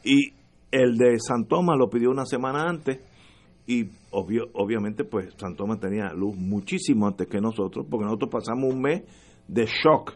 Y 0.04 0.32
el 0.70 0.96
de 0.96 1.18
San 1.18 1.46
Tomás 1.46 1.76
lo 1.76 1.90
pidió 1.90 2.10
una 2.10 2.24
semana 2.24 2.62
antes 2.68 3.00
y 3.66 3.90
obviamente 4.12 5.04
pues 5.04 5.34
San 5.36 5.56
Tomás 5.56 5.80
tenía 5.80 6.12
luz 6.12 6.36
muchísimo 6.36 7.08
antes 7.08 7.26
que 7.26 7.40
nosotros 7.40 7.86
porque 7.90 8.04
nosotros 8.04 8.30
pasamos 8.30 8.72
un 8.72 8.80
mes 8.80 9.02
de 9.48 9.66
shock 9.66 10.14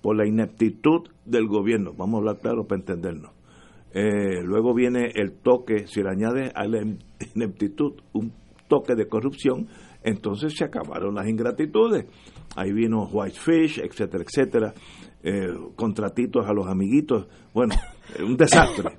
por 0.00 0.16
la 0.16 0.26
ineptitud 0.26 1.08
del 1.24 1.46
gobierno. 1.46 1.92
Vamos 1.96 2.14
a 2.14 2.18
hablar 2.18 2.38
claro 2.38 2.64
para 2.66 2.80
entendernos. 2.80 3.32
Eh, 3.92 4.42
luego 4.42 4.74
viene 4.74 5.12
el 5.14 5.32
toque, 5.32 5.86
si 5.86 6.02
le 6.02 6.10
añade 6.10 6.52
a 6.54 6.66
la 6.66 6.82
ineptitud 7.34 7.94
un 8.12 8.32
toque 8.68 8.94
de 8.94 9.08
corrupción, 9.08 9.68
entonces 10.02 10.54
se 10.56 10.64
acabaron 10.64 11.14
las 11.14 11.26
ingratitudes. 11.26 12.06
Ahí 12.56 12.72
vino 12.72 13.08
Whitefish, 13.10 13.80
etcétera, 13.80 14.24
etcétera, 14.24 14.74
eh, 15.22 15.48
contratitos 15.76 16.46
a 16.46 16.52
los 16.52 16.66
amiguitos, 16.66 17.26
bueno, 17.52 17.74
un 18.20 18.36
desastre. 18.36 18.98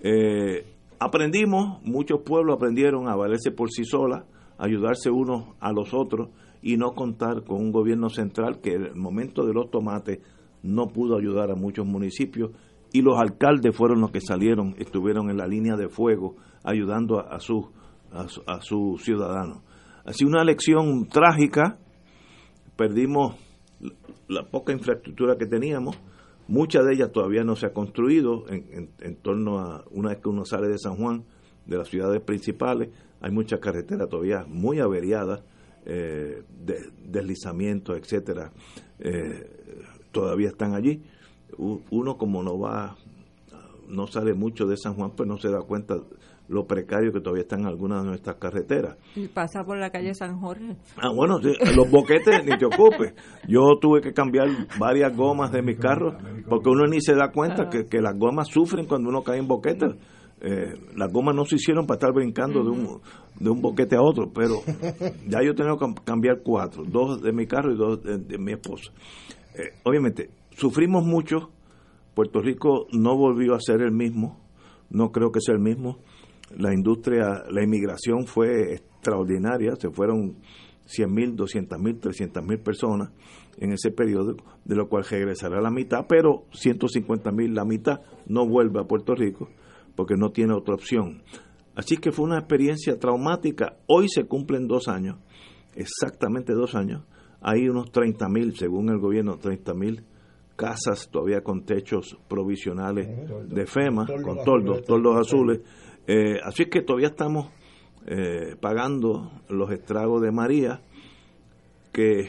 Eh, 0.00 0.64
aprendimos, 1.00 1.82
muchos 1.82 2.20
pueblos 2.20 2.56
aprendieron 2.56 3.08
a 3.08 3.16
valerse 3.16 3.50
por 3.50 3.70
sí 3.70 3.84
solas, 3.84 4.24
ayudarse 4.58 5.10
unos 5.10 5.56
a 5.58 5.72
los 5.72 5.92
otros, 5.94 6.28
y 6.62 6.76
no 6.76 6.92
contar 6.92 7.44
con 7.44 7.58
un 7.58 7.72
gobierno 7.72 8.08
central 8.08 8.60
que 8.60 8.74
en 8.74 8.86
el 8.86 8.94
momento 8.94 9.46
de 9.46 9.54
los 9.54 9.70
tomates 9.70 10.20
no 10.62 10.88
pudo 10.88 11.16
ayudar 11.16 11.50
a 11.50 11.54
muchos 11.54 11.86
municipios 11.86 12.50
y 12.92 13.02
los 13.02 13.18
alcaldes 13.18 13.76
fueron 13.76 14.00
los 14.00 14.10
que 14.10 14.20
salieron, 14.20 14.74
estuvieron 14.78 15.30
en 15.30 15.36
la 15.36 15.46
línea 15.46 15.76
de 15.76 15.88
fuego 15.88 16.36
ayudando 16.64 17.20
a, 17.20 17.38
sus 17.40 17.66
a, 18.10 18.60
sus 18.60 19.02
ciudadanos. 19.02 19.62
Así 20.04 20.24
una 20.24 20.42
elección 20.42 21.06
trágica, 21.06 21.78
perdimos 22.76 23.36
la 24.28 24.48
poca 24.48 24.72
infraestructura 24.72 25.36
que 25.36 25.46
teníamos, 25.46 25.98
mucha 26.48 26.82
de 26.82 26.94
ella 26.94 27.12
todavía 27.12 27.44
no 27.44 27.56
se 27.56 27.66
ha 27.66 27.72
construido 27.72 28.48
en, 28.48 28.90
en, 29.00 29.16
torno 29.16 29.58
a 29.58 29.84
una 29.90 30.10
vez 30.10 30.18
que 30.20 30.30
uno 30.30 30.44
sale 30.44 30.68
de 30.68 30.78
San 30.78 30.96
Juan, 30.96 31.24
de 31.66 31.76
las 31.76 31.88
ciudades 31.88 32.22
principales, 32.22 32.88
hay 33.20 33.30
muchas 33.30 33.60
carreteras 33.60 34.08
todavía 34.08 34.44
muy 34.48 34.80
averiadas, 34.80 35.42
eh, 35.90 36.42
de, 36.50 36.90
deslizamientos, 37.02 37.96
etcétera, 37.96 38.52
eh, 38.98 39.96
todavía 40.12 40.48
están 40.48 40.74
allí. 40.74 41.02
Uno 41.56 42.18
como 42.18 42.42
no 42.42 42.58
va, 42.58 42.94
no 43.88 44.06
sale 44.06 44.34
mucho 44.34 44.66
de 44.66 44.76
San 44.76 44.94
Juan, 44.94 45.12
pues 45.16 45.26
no 45.26 45.38
se 45.38 45.48
da 45.48 45.62
cuenta 45.62 45.96
lo 46.48 46.66
precario 46.66 47.10
que 47.10 47.20
todavía 47.20 47.42
están 47.42 47.64
algunas 47.64 48.02
de 48.02 48.08
nuestras 48.08 48.36
carreteras. 48.36 48.98
Y 49.16 49.28
pasa 49.28 49.64
por 49.64 49.78
la 49.78 49.88
calle 49.88 50.14
San 50.14 50.38
Jorge. 50.38 50.76
Ah, 50.96 51.10
bueno, 51.14 51.38
los 51.74 51.90
boquetes 51.90 52.44
ni 52.44 52.56
te 52.58 52.66
ocupes. 52.66 53.14
Yo 53.48 53.78
tuve 53.80 54.02
que 54.02 54.12
cambiar 54.12 54.48
varias 54.78 55.16
gomas 55.16 55.52
de 55.52 55.62
mi 55.62 55.76
carro 55.76 56.18
porque 56.48 56.68
uno 56.68 56.86
ni 56.86 57.00
se 57.00 57.14
da 57.14 57.32
cuenta 57.32 57.70
que, 57.70 57.86
que 57.86 58.00
las 58.00 58.18
gomas 58.18 58.48
sufren 58.48 58.86
cuando 58.86 59.08
uno 59.08 59.22
cae 59.22 59.38
en 59.38 59.48
boquetes 59.48 59.94
eh, 60.40 60.74
las 60.94 61.12
gomas 61.12 61.34
no 61.34 61.44
se 61.44 61.56
hicieron 61.56 61.86
para 61.86 61.96
estar 61.96 62.12
brincando 62.12 62.62
de, 62.62 62.70
un, 62.70 63.00
de 63.40 63.50
un 63.50 63.60
boquete 63.60 63.96
a 63.96 64.02
otro, 64.02 64.30
pero 64.32 64.62
ya 65.28 65.42
yo 65.42 65.54
tengo 65.54 65.76
que 65.76 66.02
cambiar 66.04 66.42
cuatro, 66.44 66.84
dos 66.84 67.20
de 67.22 67.32
mi 67.32 67.46
carro 67.46 67.72
y 67.72 67.76
dos 67.76 68.02
de, 68.02 68.38
mi 68.38 68.52
esposa. 68.52 68.92
Eh, 69.54 69.72
obviamente, 69.84 70.30
sufrimos 70.56 71.04
mucho, 71.04 71.50
Puerto 72.14 72.40
Rico 72.40 72.86
no 72.92 73.16
volvió 73.16 73.54
a 73.54 73.60
ser 73.60 73.82
el 73.82 73.90
mismo, 73.90 74.38
no 74.90 75.10
creo 75.10 75.32
que 75.32 75.40
sea 75.40 75.54
el 75.54 75.60
mismo, 75.60 75.98
la 76.56 76.72
industria, 76.72 77.44
la 77.50 77.62
inmigración 77.62 78.26
fue 78.26 78.74
extraordinaria, 78.74 79.74
se 79.76 79.90
fueron 79.90 80.36
100 80.86 81.12
mil, 81.12 81.36
200 81.36 81.78
mil, 81.80 81.98
300 81.98 82.44
mil 82.44 82.58
personas 82.60 83.10
en 83.58 83.72
ese 83.72 83.90
periodo, 83.90 84.36
de 84.64 84.76
lo 84.76 84.88
cual 84.88 85.04
regresará 85.04 85.60
la 85.60 85.70
mitad, 85.70 86.06
pero 86.08 86.44
150 86.52 87.32
mil, 87.32 87.54
la 87.54 87.64
mitad, 87.64 88.02
no 88.26 88.46
vuelve 88.46 88.80
a 88.80 88.84
Puerto 88.84 89.16
Rico 89.16 89.48
porque 89.98 90.14
no 90.16 90.30
tiene 90.30 90.54
otra 90.54 90.76
opción. 90.76 91.24
Así 91.74 91.96
que 91.96 92.12
fue 92.12 92.26
una 92.26 92.38
experiencia 92.38 93.00
traumática. 93.00 93.78
Hoy 93.88 94.08
se 94.08 94.26
cumplen 94.26 94.68
dos 94.68 94.86
años, 94.86 95.16
exactamente 95.74 96.52
dos 96.52 96.76
años. 96.76 97.02
Hay 97.40 97.68
unos 97.68 97.90
30 97.90 98.28
mil, 98.28 98.56
según 98.56 98.90
el 98.90 99.00
gobierno, 99.00 99.38
30 99.38 99.74
mil 99.74 100.04
casas 100.54 101.08
todavía 101.10 101.40
con 101.40 101.64
techos 101.64 102.16
provisionales 102.28 103.08
de 103.48 103.66
FEMA, 103.66 104.06
con 104.22 104.44
toldos, 104.44 104.84
toldos 104.84 105.16
azules. 105.16 105.62
Eh, 106.06 106.38
así 106.44 106.66
que 106.66 106.82
todavía 106.82 107.08
estamos 107.08 107.50
eh, 108.06 108.54
pagando 108.60 109.32
los 109.48 109.68
estragos 109.72 110.22
de 110.22 110.30
María, 110.30 110.80
que 111.92 112.28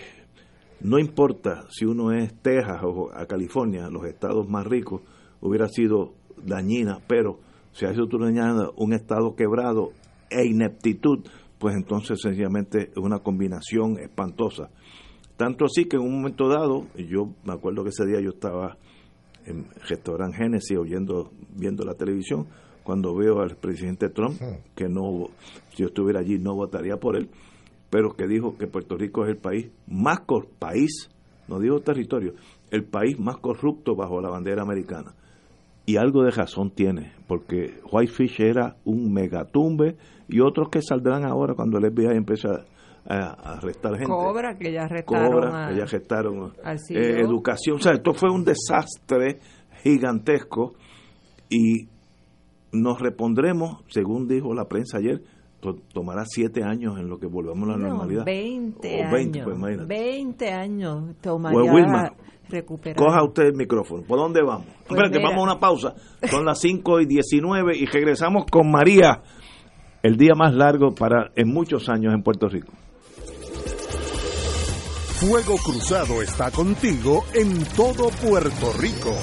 no 0.81 0.97
importa 0.97 1.67
si 1.69 1.85
uno 1.85 2.13
es 2.13 2.33
Texas 2.41 2.81
o 2.83 3.11
a 3.13 3.27
California, 3.27 3.91
los 3.91 4.05
estados 4.05 4.49
más 4.49 4.65
ricos, 4.65 5.03
hubiera 5.39 5.67
sido 5.67 6.15
dañina, 6.43 6.97
pero 7.07 7.47
si 7.79 7.85
ha 7.85 7.93
sido 7.93 8.07
dañada 8.19 8.71
un 8.75 8.91
estado 8.91 9.35
quebrado 9.35 9.91
e 10.29 10.45
ineptitud, 10.45 11.19
pues 11.57 11.75
entonces 11.75 12.19
sencillamente 12.21 12.89
es 12.91 12.97
una 12.97 13.19
combinación 13.19 13.97
espantosa. 13.99 14.69
Tanto 15.37 15.63
así 15.63 15.85
que 15.85 15.95
en 15.95 16.03
un 16.03 16.17
momento 16.17 16.49
dado, 16.49 16.87
yo 16.97 17.33
me 17.45 17.53
acuerdo 17.53 17.83
que 17.83 17.91
ese 17.91 18.05
día 18.05 18.19
yo 18.19 18.31
estaba 18.31 18.75
en 19.45 19.65
restaurante 19.87 20.35
Genesis 20.35 20.77
oyendo, 20.77 21.31
viendo 21.55 21.85
la 21.85 21.93
televisión, 21.93 22.47
cuando 22.83 23.15
veo 23.15 23.39
al 23.39 23.55
presidente 23.55 24.09
Trump, 24.09 24.41
que 24.75 24.89
no, 24.89 25.29
si 25.69 25.83
yo 25.83 25.87
estuviera 25.87 26.19
allí 26.19 26.37
no 26.37 26.55
votaría 26.55 26.97
por 26.97 27.15
él, 27.15 27.29
pero 27.89 28.11
que 28.11 28.27
dijo 28.27 28.57
que 28.57 28.67
Puerto 28.67 28.97
Rico 28.97 29.23
es 29.23 29.29
el 29.29 29.37
país 29.37 29.71
más, 29.87 30.19
país, 30.59 31.09
no 31.47 31.59
digo 31.59 31.79
territorio, 31.79 32.33
el 32.71 32.83
país 32.83 33.17
más 33.17 33.37
corrupto 33.37 33.95
bajo 33.95 34.19
la 34.19 34.29
bandera 34.29 34.63
americana. 34.63 35.15
Y 35.89 35.97
algo 35.97 36.21
de 36.21 36.29
razón 36.29 36.69
tiene, 36.69 37.13
porque 37.25 37.79
Whitefish 37.91 38.41
era 38.41 38.75
un 38.85 39.11
megatumbe 39.11 39.97
y 40.27 40.39
otros 40.39 40.69
que 40.69 40.83
saldrán 40.83 41.25
ahora 41.25 41.55
cuando 41.55 41.79
el 41.79 41.91
FBI 41.91 42.15
empieza 42.15 42.63
a, 43.07 43.55
arrestar 43.55 43.93
gente. 43.93 44.05
Cobra, 44.05 44.55
que 44.55 44.71
ya 44.71 44.83
arrestaron. 44.83 45.31
Cobra, 45.31 45.69
que 45.69 45.77
ya 45.77 45.83
arrestaron. 45.85 46.53
Eh, 46.91 47.21
educación, 47.21 47.77
o 47.77 47.79
sea, 47.79 47.93
esto 47.93 48.13
fue 48.13 48.29
un 48.29 48.43
desastre 48.43 49.39
gigantesco 49.81 50.75
y 51.49 51.87
nos 52.71 52.99
repondremos, 52.99 53.83
según 53.87 54.27
dijo 54.27 54.53
la 54.53 54.65
prensa 54.65 54.99
ayer, 54.99 55.23
tomará 55.59 56.23
siete 56.25 56.63
años 56.63 56.97
en 56.97 57.09
lo 57.09 57.19
que 57.19 57.27
volvamos 57.27 57.69
a 57.69 57.73
la 57.73 57.77
normalidad. 57.77 58.25
20 58.25 59.03
años. 59.03 59.87
20 59.87 60.37
pues, 60.37 60.51
años 60.51 61.15
tomaría 61.21 62.13
recuperar. 62.49 62.97
Coja 62.97 63.23
usted 63.23 63.43
el 63.43 63.55
micrófono. 63.55 64.03
¿Por 64.03 64.19
dónde 64.19 64.41
vamos? 64.41 64.67
Pues 64.87 65.11
que 65.11 65.19
vamos 65.19 65.39
a 65.39 65.43
una 65.43 65.59
pausa. 65.59 65.93
Son 66.23 66.45
las 66.45 66.59
5 66.59 67.01
y 67.01 67.05
19 67.05 67.77
y 67.77 67.85
regresamos 67.85 68.45
con 68.49 68.71
María, 68.71 69.21
el 70.03 70.17
día 70.17 70.33
más 70.35 70.53
largo 70.53 70.93
para 70.93 71.31
en 71.35 71.53
muchos 71.53 71.89
años 71.89 72.13
en 72.13 72.23
Puerto 72.23 72.47
Rico. 72.47 72.71
Fuego 75.19 75.57
Cruzado 75.57 76.21
está 76.21 76.49
contigo 76.49 77.25
en 77.33 77.65
todo 77.75 78.09
Puerto 78.21 78.71
Rico. 78.79 79.13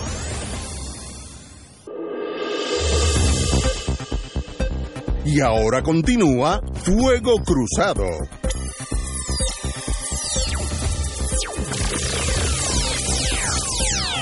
Y 5.28 5.40
ahora 5.40 5.82
continúa 5.82 6.60
Fuego 6.74 7.34
Cruzado. 7.44 8.06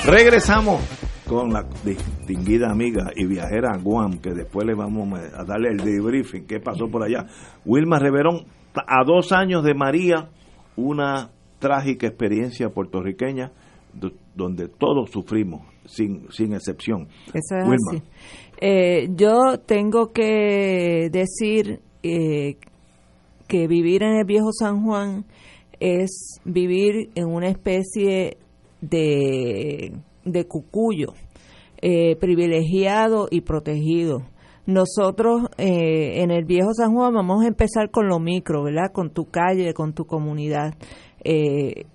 Regresamos 0.03 0.81
con 1.27 1.53
la 1.53 1.63
distinguida 1.83 2.71
amiga 2.71 3.11
y 3.15 3.27
viajera 3.27 3.77
Guam, 3.77 4.17
que 4.17 4.31
después 4.31 4.65
le 4.65 4.73
vamos 4.73 5.07
a 5.19 5.43
darle 5.43 5.69
el 5.69 5.77
debriefing, 5.77 6.47
qué 6.47 6.59
pasó 6.59 6.87
por 6.87 7.03
allá. 7.03 7.27
Wilma 7.65 7.99
Reverón, 7.99 8.45
a 8.73 9.03
dos 9.05 9.31
años 9.31 9.63
de 9.63 9.75
María, 9.75 10.29
una 10.75 11.29
trágica 11.59 12.07
experiencia 12.07 12.69
puertorriqueña 12.69 13.51
donde 14.35 14.67
todos 14.67 15.11
sufrimos, 15.11 15.61
sin, 15.85 16.31
sin 16.31 16.53
excepción. 16.53 17.07
Eso 17.27 17.57
es 17.57 17.79
así. 17.89 18.03
Eh, 18.61 19.09
yo 19.15 19.59
tengo 19.65 20.11
que 20.11 21.09
decir 21.11 21.81
eh, 22.03 22.57
que 23.47 23.67
vivir 23.67 24.03
en 24.03 24.17
el 24.17 24.25
viejo 24.25 24.51
San 24.51 24.83
Juan 24.83 25.25
es 25.79 26.39
vivir 26.45 27.09
en 27.15 27.27
una 27.27 27.49
especie 27.49 28.37
de, 28.81 29.93
de 30.23 30.47
cucuyo, 30.47 31.13
eh, 31.81 32.15
privilegiado 32.15 33.27
y 33.29 33.41
protegido. 33.41 34.23
Nosotros 34.65 35.43
en 35.57 36.31
el 36.31 36.45
viejo 36.45 36.73
San 36.73 36.91
Juan 36.95 37.13
vamos 37.13 37.43
a 37.43 37.47
empezar 37.47 37.91
con 37.91 38.07
lo 38.07 38.19
micro, 38.19 38.63
¿verdad? 38.63 38.91
Con 38.91 39.11
tu 39.11 39.25
calle, 39.25 39.75
con 39.75 39.93
tu 39.93 40.05
comunidad. 40.05 40.73
Eh, 41.23 41.85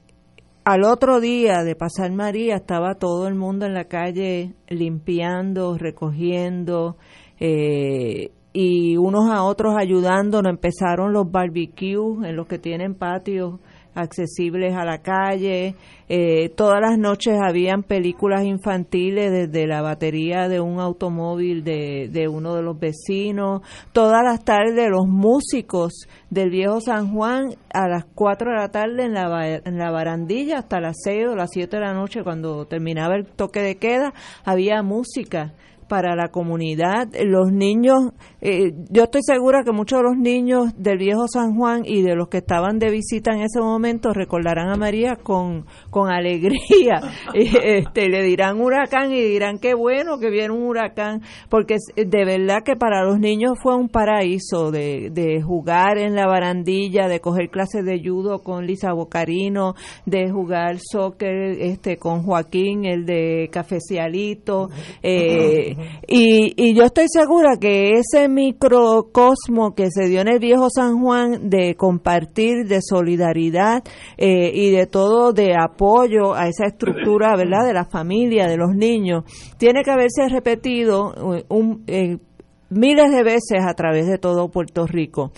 al 0.64 0.85
otro 0.85 1.20
día 1.20 1.62
de 1.64 1.75
pasar 1.75 2.12
María 2.12 2.57
estaba 2.57 2.94
todo 2.94 3.27
el 3.29 3.35
mundo 3.35 3.66
en 3.66 3.75
la 3.75 3.85
calle 3.85 4.55
limpiando, 4.68 5.79
recogiendo 5.79 6.96
eh, 7.38 8.33
y 8.53 8.96
unos 8.96 9.31
a 9.31 9.42
otros 9.42 9.75
ayudándonos. 9.79 10.51
Empezaron 10.51 11.12
los 11.12 11.31
barbecues 11.31 12.29
en 12.29 12.37
los 12.37 12.46
que 12.46 12.59
tienen 12.59 12.94
patios 12.94 13.61
accesibles 13.94 14.74
a 14.74 14.85
la 14.85 14.98
calle. 14.98 15.74
Eh, 16.09 16.48
todas 16.57 16.81
las 16.81 16.98
noches 16.98 17.38
habían 17.40 17.83
películas 17.83 18.44
infantiles 18.44 19.31
desde 19.31 19.66
la 19.66 19.81
batería 19.81 20.48
de 20.48 20.61
un 20.61 20.81
automóvil 20.81 21.62
de, 21.62 22.09
de 22.11 22.29
uno 22.29 22.55
de 22.55 22.62
los 22.62 22.79
vecinos. 22.79 23.62
Todas 23.92 24.24
las 24.24 24.44
tardes 24.44 24.90
los 24.90 25.07
músicos 25.07 26.09
del 26.31 26.50
viejo 26.50 26.81
San 26.81 27.12
Juan 27.12 27.55
a 27.72 27.88
las 27.88 28.05
4 28.14 28.50
de 28.50 28.57
la 28.57 28.70
tarde 28.70 29.05
en 29.05 29.14
la, 29.14 29.57
en 29.57 29.79
la 29.79 29.90
barandilla 29.90 30.59
hasta 30.59 30.81
las 30.81 30.96
6 31.05 31.29
o 31.29 31.37
las 31.37 31.50
7 31.53 31.76
de 31.76 31.83
la 31.83 31.94
noche 31.94 32.22
cuando 32.22 32.66
terminaba 32.66 33.14
el 33.14 33.26
toque 33.26 33.61
de 33.61 33.76
queda 33.76 34.12
había 34.44 34.83
música 34.83 35.55
para 35.90 36.14
la 36.14 36.29
comunidad. 36.29 37.09
Los 37.24 37.50
niños, 37.50 38.12
eh, 38.40 38.72
yo 38.90 39.03
estoy 39.03 39.22
segura 39.24 39.64
que 39.64 39.72
muchos 39.72 39.98
de 39.98 40.05
los 40.05 40.16
niños 40.16 40.72
del 40.76 40.98
viejo 40.98 41.26
San 41.26 41.57
Juan 41.57 41.83
y 41.85 42.03
de 42.03 42.14
los 42.14 42.29
que 42.29 42.38
estaban 42.38 42.79
de 42.79 42.90
visita 42.90 43.33
en 43.33 43.40
ese 43.40 43.61
momento 43.61 44.12
recordarán 44.12 44.68
a 44.68 44.76
María 44.76 45.16
con, 45.16 45.66
con 45.90 46.09
alegría. 46.09 47.00
este, 47.35 48.09
le 48.09 48.22
dirán 48.22 48.61
huracán 48.61 49.12
y 49.12 49.20
dirán 49.20 49.59
qué 49.59 49.74
bueno 49.74 50.18
que 50.20 50.31
viene 50.31 50.55
un 50.55 50.62
huracán, 50.62 51.22
porque 51.48 51.74
de 51.96 52.24
verdad 52.24 52.59
que 52.64 52.76
para 52.76 53.03
los 53.05 53.18
niños 53.18 53.55
fue 53.61 53.74
un 53.74 53.88
paraíso 53.88 54.70
de, 54.70 55.11
de 55.11 55.42
jugar 55.42 55.98
en 55.98 56.14
la 56.14 56.29
barandilla, 56.29 57.09
de 57.09 57.18
coger 57.18 57.50
clases 57.50 57.85
de 57.85 58.00
judo 58.00 58.44
con 58.44 58.64
Lisa 58.64 58.92
Bocarino, 58.92 59.74
de 60.07 60.31
jugar 60.31 60.79
soccer 60.79 61.57
este, 61.61 61.96
con 61.96 62.22
Joaquín, 62.22 62.85
el 62.85 63.05
de 63.07 63.48
Cafecialito. 63.50 64.68
Eh, 65.03 65.76
y, 66.07 66.55
y 66.57 66.75
yo 66.75 66.85
estoy 66.85 67.07
segura 67.09 67.57
que 67.61 67.93
ese 67.93 68.29
microcosmo 68.29 69.75
que 69.75 69.88
se 69.90 70.09
dio 70.09 70.21
en 70.21 70.29
el 70.29 70.38
viejo 70.38 70.69
San 70.71 71.01
Juan 71.01 71.51
de 71.51 71.75
compartir, 71.75 72.66
de 72.66 72.81
solidaridad 72.83 73.83
eh, 74.16 74.51
y 74.55 74.71
de 74.71 74.87
todo 74.87 75.33
de 75.33 75.55
apoyo 75.55 76.35
a 76.35 76.49
esa 76.49 76.66
estructura, 76.66 77.37
¿verdad?, 77.37 77.66
de 77.66 77.75
la 77.75 77.85
familia, 77.85 78.47
de 78.47 78.57
los 78.57 78.75
niños, 78.75 79.25
tiene 79.59 79.83
que 79.83 79.90
haberse 79.90 80.29
repetido 80.29 81.37
eh, 81.37 81.45
un, 81.49 81.85
eh, 81.87 82.19
miles 82.71 83.11
de 83.11 83.23
veces 83.23 83.64
a 83.66 83.75
través 83.75 84.07
de 84.07 84.19
todo 84.19 84.51
Puerto 84.51 84.87
Rico. 84.87 85.33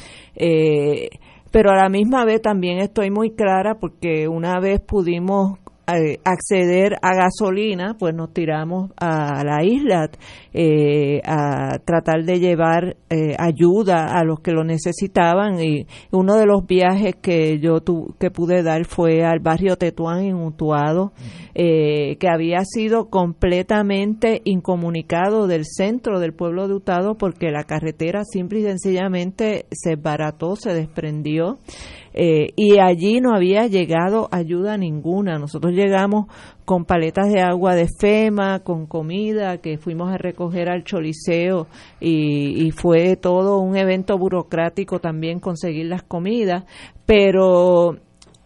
pero 1.51 1.71
a 1.71 1.77
la 1.77 1.89
misma 1.91 2.25
vez 2.25 2.41
también 2.41 2.79
estoy 2.79 3.11
muy 3.11 3.33
clara 3.33 3.75
porque 3.79 4.27
una 4.27 4.59
vez 4.59 4.81
pudimos 4.81 5.59
eh, 5.89 6.19
acceder 6.25 6.97
a 7.03 7.15
gasolina, 7.15 7.97
pues 7.99 8.15
nos 8.15 8.33
tiramos 8.33 8.93
a 8.97 9.43
la 9.43 9.65
isla 9.65 10.09
eh, 10.55 11.21
a 11.25 11.81
tratar 11.85 12.23
de 12.23 12.39
llevar 12.39 12.97
eh, 13.11 13.35
ayuda 13.37 14.17
a 14.17 14.23
los 14.23 14.39
que 14.41 14.53
lo 14.53 14.63
necesitaban 14.63 15.61
y 15.61 15.89
uno 16.13 16.37
de 16.37 16.47
los 16.47 16.67
viajes 16.67 17.17
que 17.21 17.59
yo 17.59 17.81
tu, 17.81 18.15
que 18.21 18.31
pude 18.31 18.63
dar 18.63 18.85
fue 18.85 19.25
al 19.25 19.41
barrio 19.41 19.77
Tetuán 19.77 20.21
en 20.21 20.37
Utuado, 20.37 21.13
que 21.55 22.29
había 22.31 22.65
sido 22.65 23.11
completamente 23.11 24.41
incomunicado 24.45 25.47
del 25.47 25.65
centro 25.67 26.21
del 26.21 26.33
pueblo 26.33 26.69
de 26.69 26.75
Utuado 26.75 27.17
porque 27.17 27.51
la 27.51 27.65
carretera 27.65 28.25
simple 28.25 28.61
y 28.61 28.63
sencillamente 28.63 29.67
se 29.73 29.97
barató, 29.97 30.57
se 30.57 30.73
desprendió. 30.73 31.59
Eh, 32.15 32.53
y 32.57 32.79
allí 32.79 33.21
no 33.21 33.35
había 33.35 33.67
llegado 33.67 34.29
ayuda 34.31 34.77
ninguna. 34.77 35.39
Nosotros 35.39 35.73
llegamos 35.73 36.27
con 36.65 36.85
paletas 36.85 37.33
de 37.33 37.41
agua 37.41 37.75
de 37.75 37.89
FEMA, 37.89 38.61
con 38.61 38.87
comida, 38.87 39.59
que 39.59 39.79
fuimos 39.79 40.13
a 40.13 40.19
recoger 40.19 40.69
al 40.69 40.85
Choliseo 40.85 41.67
y, 42.01 42.71
fue 42.73 43.17
todo 43.17 43.59
un 43.59 43.77
evento 43.77 44.17
burocrático 44.17 44.99
también 44.99 45.41
conseguir 45.41 45.87
las 45.87 46.03
comidas, 46.03 46.65
pero 47.07 47.97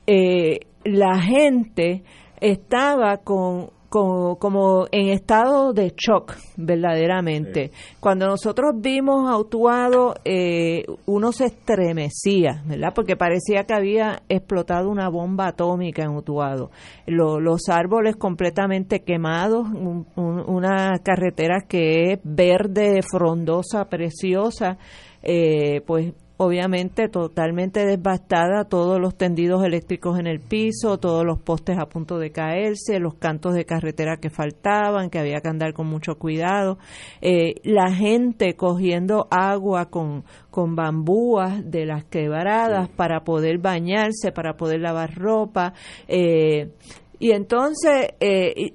eh, 0.06 0.60
la 0.84 1.20
gente 1.20 2.02
estaba 2.40 3.18
con 3.18 3.70
como, 3.88 4.36
como 4.38 4.86
en 4.92 5.08
estado 5.08 5.72
de 5.72 5.94
shock, 5.96 6.34
verdaderamente. 6.56 7.70
Cuando 8.00 8.26
nosotros 8.26 8.72
vimos 8.76 9.28
a 9.30 9.38
Utuado, 9.38 10.14
eh, 10.24 10.84
uno 11.06 11.32
se 11.32 11.46
estremecía, 11.46 12.62
¿verdad? 12.66 12.92
Porque 12.94 13.16
parecía 13.16 13.64
que 13.64 13.74
había 13.74 14.22
explotado 14.28 14.90
una 14.90 15.08
bomba 15.08 15.48
atómica 15.48 16.02
en 16.02 16.16
Utuado. 16.16 16.70
Lo- 17.06 17.40
los 17.40 17.68
árboles 17.68 18.16
completamente 18.16 19.00
quemados, 19.02 19.66
un- 19.68 20.06
un- 20.16 20.44
una 20.48 20.98
carretera 21.02 21.62
que 21.68 22.12
es 22.12 22.20
verde, 22.24 23.00
frondosa, 23.02 23.88
preciosa, 23.88 24.78
eh, 25.22 25.80
pues 25.86 26.12
obviamente 26.38 27.08
totalmente 27.08 27.86
devastada, 27.86 28.64
todos 28.64 29.00
los 29.00 29.16
tendidos 29.16 29.64
eléctricos 29.64 30.18
en 30.18 30.26
el 30.26 30.40
piso, 30.40 30.98
todos 30.98 31.24
los 31.24 31.38
postes 31.38 31.78
a 31.78 31.86
punto 31.86 32.18
de 32.18 32.30
caerse, 32.30 32.98
los 33.00 33.14
cantos 33.14 33.54
de 33.54 33.64
carretera 33.64 34.18
que 34.18 34.28
faltaban, 34.28 35.08
que 35.08 35.18
había 35.18 35.40
que 35.40 35.48
andar 35.48 35.72
con 35.72 35.86
mucho 35.86 36.16
cuidado, 36.16 36.78
eh, 37.22 37.54
la 37.64 37.92
gente 37.92 38.54
cogiendo 38.54 39.28
agua 39.30 39.86
con, 39.86 40.24
con 40.50 40.76
bambúas 40.76 41.70
de 41.70 41.86
las 41.86 42.04
quebradas 42.04 42.88
para 42.90 43.24
poder 43.24 43.58
bañarse, 43.58 44.30
para 44.32 44.56
poder 44.56 44.80
lavar 44.80 45.14
ropa, 45.14 45.72
eh, 46.06 46.70
y 47.18 47.30
entonces 47.30 48.08
eh, 48.20 48.72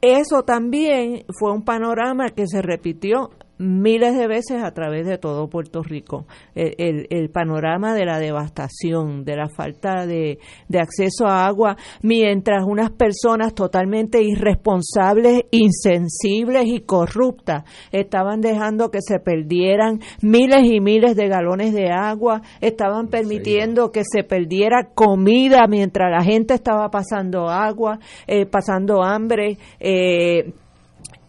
eso 0.00 0.42
también 0.42 1.24
fue 1.38 1.52
un 1.52 1.64
panorama 1.64 2.30
que 2.30 2.46
se 2.46 2.60
repitió 2.60 3.30
miles 3.58 4.16
de 4.16 4.26
veces 4.26 4.62
a 4.62 4.72
través 4.72 5.06
de 5.06 5.18
todo 5.18 5.48
Puerto 5.48 5.82
Rico. 5.82 6.26
El, 6.54 6.74
el- 6.78 7.06
el 7.10 7.30
panorama 7.30 7.94
de 7.94 8.04
la 8.04 8.18
devastación, 8.18 9.24
de 9.24 9.36
la 9.36 9.48
falta 9.48 10.06
de, 10.06 10.38
de 10.68 10.78
acceso 10.78 11.26
a 11.26 11.46
agua, 11.46 11.76
mientras 12.02 12.64
unas 12.66 12.90
personas 12.90 13.54
totalmente 13.54 14.22
irresponsables, 14.22 15.42
insensibles 15.50 16.66
y 16.66 16.80
corruptas 16.80 17.64
estaban 17.92 18.40
dejando 18.40 18.90
que 18.90 19.00
se 19.00 19.18
perdieran 19.20 20.00
miles 20.22 20.64
y 20.64 20.80
miles 20.80 21.16
de 21.16 21.28
galones 21.28 21.72
de 21.72 21.90
agua, 21.90 22.42
estaban 22.60 23.08
permitiendo 23.08 23.90
que 23.92 24.02
se 24.04 24.22
perdiera 24.24 24.90
comida 24.94 25.66
mientras 25.68 26.10
la 26.10 26.22
gente 26.24 26.54
estaba 26.54 26.90
pasando 26.90 27.48
agua, 27.48 27.98
eh, 28.26 28.46
pasando 28.46 29.02
hambre. 29.02 29.58
eh, 29.80 30.52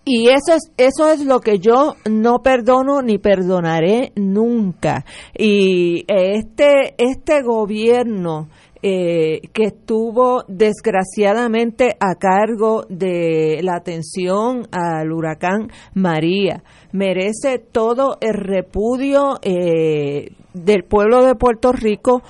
y 0.07 0.29
eso 0.29 0.53
es, 0.53 0.71
eso 0.77 1.11
es 1.11 1.25
lo 1.25 1.41
que 1.41 1.59
yo 1.59 1.95
no 2.09 2.39
perdono 2.41 3.01
ni 3.01 3.17
perdonaré 3.17 4.13
nunca. 4.15 5.03
Y 5.37 6.05
este, 6.07 6.95
este 6.97 7.41
gobierno 7.41 8.47
eh, 8.81 9.41
que 9.51 9.63
estuvo 9.63 10.45
desgraciadamente 10.47 11.97
a 11.99 12.15
cargo 12.15 12.85
de 12.87 13.59
la 13.63 13.75
atención 13.75 14.67
al 14.71 15.11
huracán 15.11 15.71
María 15.93 16.63
merece 16.93 17.59
todo 17.59 18.17
el 18.21 18.33
repudio 18.33 19.39
eh, 19.41 20.31
del 20.53 20.83
pueblo 20.85 21.25
de 21.25 21.35
Puerto 21.35 21.73
Rico, 21.73 22.21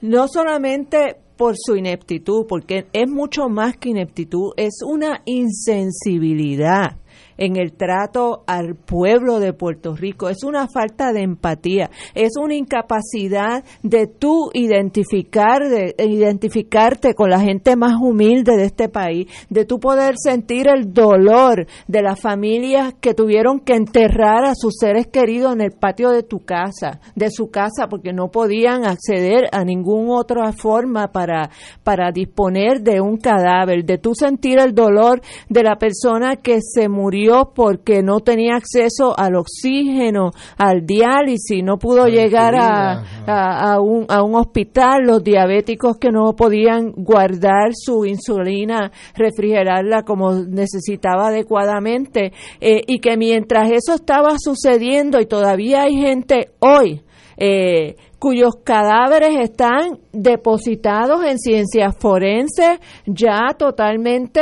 no 0.00 0.28
solamente 0.28 1.16
por 1.36 1.54
su 1.56 1.76
ineptitud, 1.76 2.46
porque 2.48 2.86
es 2.92 3.08
mucho 3.08 3.48
más 3.48 3.76
que 3.76 3.90
ineptitud, 3.90 4.52
es 4.56 4.80
una 4.82 5.20
insensibilidad 5.26 6.96
en 7.38 7.56
el 7.56 7.72
trato 7.72 8.42
al 8.46 8.74
pueblo 8.74 9.38
de 9.38 9.52
Puerto 9.52 9.94
Rico, 9.94 10.28
es 10.28 10.42
una 10.44 10.66
falta 10.68 11.12
de 11.12 11.22
empatía, 11.22 11.88
es 12.14 12.32
una 12.40 12.56
incapacidad 12.56 13.64
de 13.82 14.08
tú 14.08 14.50
identificar, 14.52 15.60
de, 15.68 15.94
identificarte 15.98 17.14
con 17.14 17.30
la 17.30 17.40
gente 17.40 17.76
más 17.76 17.94
humilde 18.00 18.56
de 18.56 18.64
este 18.64 18.88
país, 18.88 19.28
de 19.48 19.64
tú 19.64 19.78
poder 19.78 20.16
sentir 20.18 20.68
el 20.68 20.92
dolor 20.92 21.66
de 21.86 22.02
las 22.02 22.20
familias 22.20 22.94
que 23.00 23.14
tuvieron 23.14 23.60
que 23.60 23.74
enterrar 23.74 24.44
a 24.44 24.54
sus 24.54 24.74
seres 24.78 25.06
queridos 25.06 25.54
en 25.54 25.60
el 25.60 25.72
patio 25.72 26.10
de 26.10 26.24
tu 26.24 26.40
casa, 26.40 27.00
de 27.14 27.30
su 27.30 27.50
casa, 27.50 27.86
porque 27.88 28.12
no 28.12 28.28
podían 28.28 28.84
acceder 28.84 29.48
a 29.52 29.64
ninguna 29.64 30.18
otra 30.18 30.52
forma 30.52 31.08
para, 31.12 31.50
para 31.84 32.10
disponer 32.10 32.82
de 32.82 33.00
un 33.00 33.16
cadáver, 33.16 33.84
de 33.84 33.98
tú 33.98 34.14
sentir 34.14 34.58
el 34.58 34.74
dolor 34.74 35.20
de 35.48 35.62
la 35.62 35.76
persona 35.76 36.36
que 36.36 36.58
se 36.60 36.88
murió 36.88 37.27
porque 37.54 38.02
no 38.02 38.20
tenía 38.20 38.56
acceso 38.56 39.18
al 39.18 39.36
oxígeno, 39.36 40.30
al 40.56 40.86
diálisis, 40.86 41.62
no 41.62 41.78
pudo 41.78 42.06
llegar 42.06 42.54
a, 42.54 43.02
a 43.26 43.80
un, 43.80 44.06
a 44.08 44.22
un 44.22 44.34
hospital, 44.34 45.02
los 45.04 45.22
diabéticos 45.22 45.98
que 45.98 46.10
no 46.10 46.34
podían 46.34 46.92
guardar 46.92 47.70
su 47.74 48.04
insulina, 48.04 48.90
refrigerarla 49.14 50.02
como 50.02 50.34
necesitaba 50.34 51.28
adecuadamente, 51.28 52.32
eh, 52.60 52.82
y 52.86 52.98
que 53.00 53.16
mientras 53.16 53.70
eso 53.70 53.94
estaba 53.94 54.36
sucediendo 54.38 55.20
y 55.20 55.26
todavía 55.26 55.82
hay 55.82 55.96
gente 55.96 56.50
hoy, 56.60 57.02
eh, 57.36 57.96
cuyos 58.18 58.56
cadáveres 58.64 59.38
están 59.40 59.98
depositados 60.12 61.24
en 61.24 61.38
ciencias 61.38 61.96
forenses 61.96 62.80
ya 63.06 63.54
totalmente, 63.56 64.40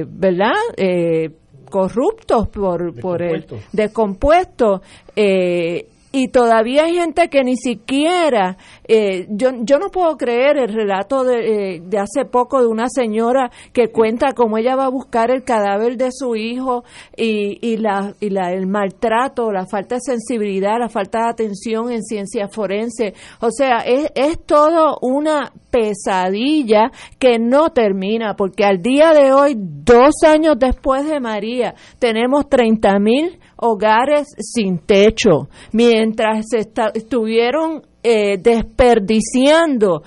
eh, 0.00 0.04
¿verdad? 0.08 0.54
Eh, 0.76 1.30
corruptos 1.70 2.48
por, 2.48 2.98
por 3.00 3.22
el 3.22 3.46
descompuesto 3.72 4.82
eh, 5.14 5.86
y 6.16 6.28
todavía 6.28 6.84
hay 6.84 6.94
gente 6.94 7.28
que 7.28 7.44
ni 7.44 7.58
siquiera 7.58 8.56
eh, 8.88 9.26
yo 9.28 9.50
yo 9.60 9.78
no 9.78 9.90
puedo 9.90 10.16
creer 10.16 10.56
el 10.56 10.72
relato 10.72 11.24
de, 11.24 11.74
eh, 11.74 11.82
de 11.84 11.98
hace 11.98 12.24
poco 12.24 12.58
de 12.62 12.68
una 12.68 12.88
señora 12.88 13.50
que 13.74 13.88
cuenta 13.88 14.32
cómo 14.32 14.56
ella 14.56 14.76
va 14.76 14.86
a 14.86 14.88
buscar 14.88 15.30
el 15.30 15.44
cadáver 15.44 15.98
de 15.98 16.08
su 16.12 16.34
hijo 16.34 16.84
y, 17.14 17.58
y 17.60 17.76
la 17.76 18.14
y 18.18 18.30
la 18.30 18.50
el 18.54 18.66
maltrato 18.66 19.52
la 19.52 19.66
falta 19.66 19.96
de 19.96 20.00
sensibilidad 20.00 20.78
la 20.78 20.88
falta 20.88 21.18
de 21.24 21.28
atención 21.28 21.92
en 21.92 22.02
ciencias 22.02 22.50
forenses 22.50 23.12
o 23.40 23.50
sea 23.50 23.80
es 23.80 24.10
es 24.14 24.42
todo 24.46 24.96
una 25.02 25.52
pesadilla 25.76 26.90
que 27.18 27.38
no 27.38 27.70
termina, 27.70 28.34
porque 28.34 28.64
al 28.64 28.80
día 28.80 29.12
de 29.12 29.32
hoy, 29.32 29.54
dos 29.58 30.14
años 30.26 30.56
después 30.58 31.06
de 31.06 31.20
María, 31.20 31.74
tenemos 31.98 32.48
30 32.48 32.98
mil 32.98 33.38
hogares 33.56 34.28
sin 34.38 34.78
techo, 34.78 35.48
mientras 35.72 36.46
se 36.50 36.58
esta- 36.58 36.90
estuvieron 36.94 37.82
eh, 38.08 38.38
desperdiciando 38.38 40.02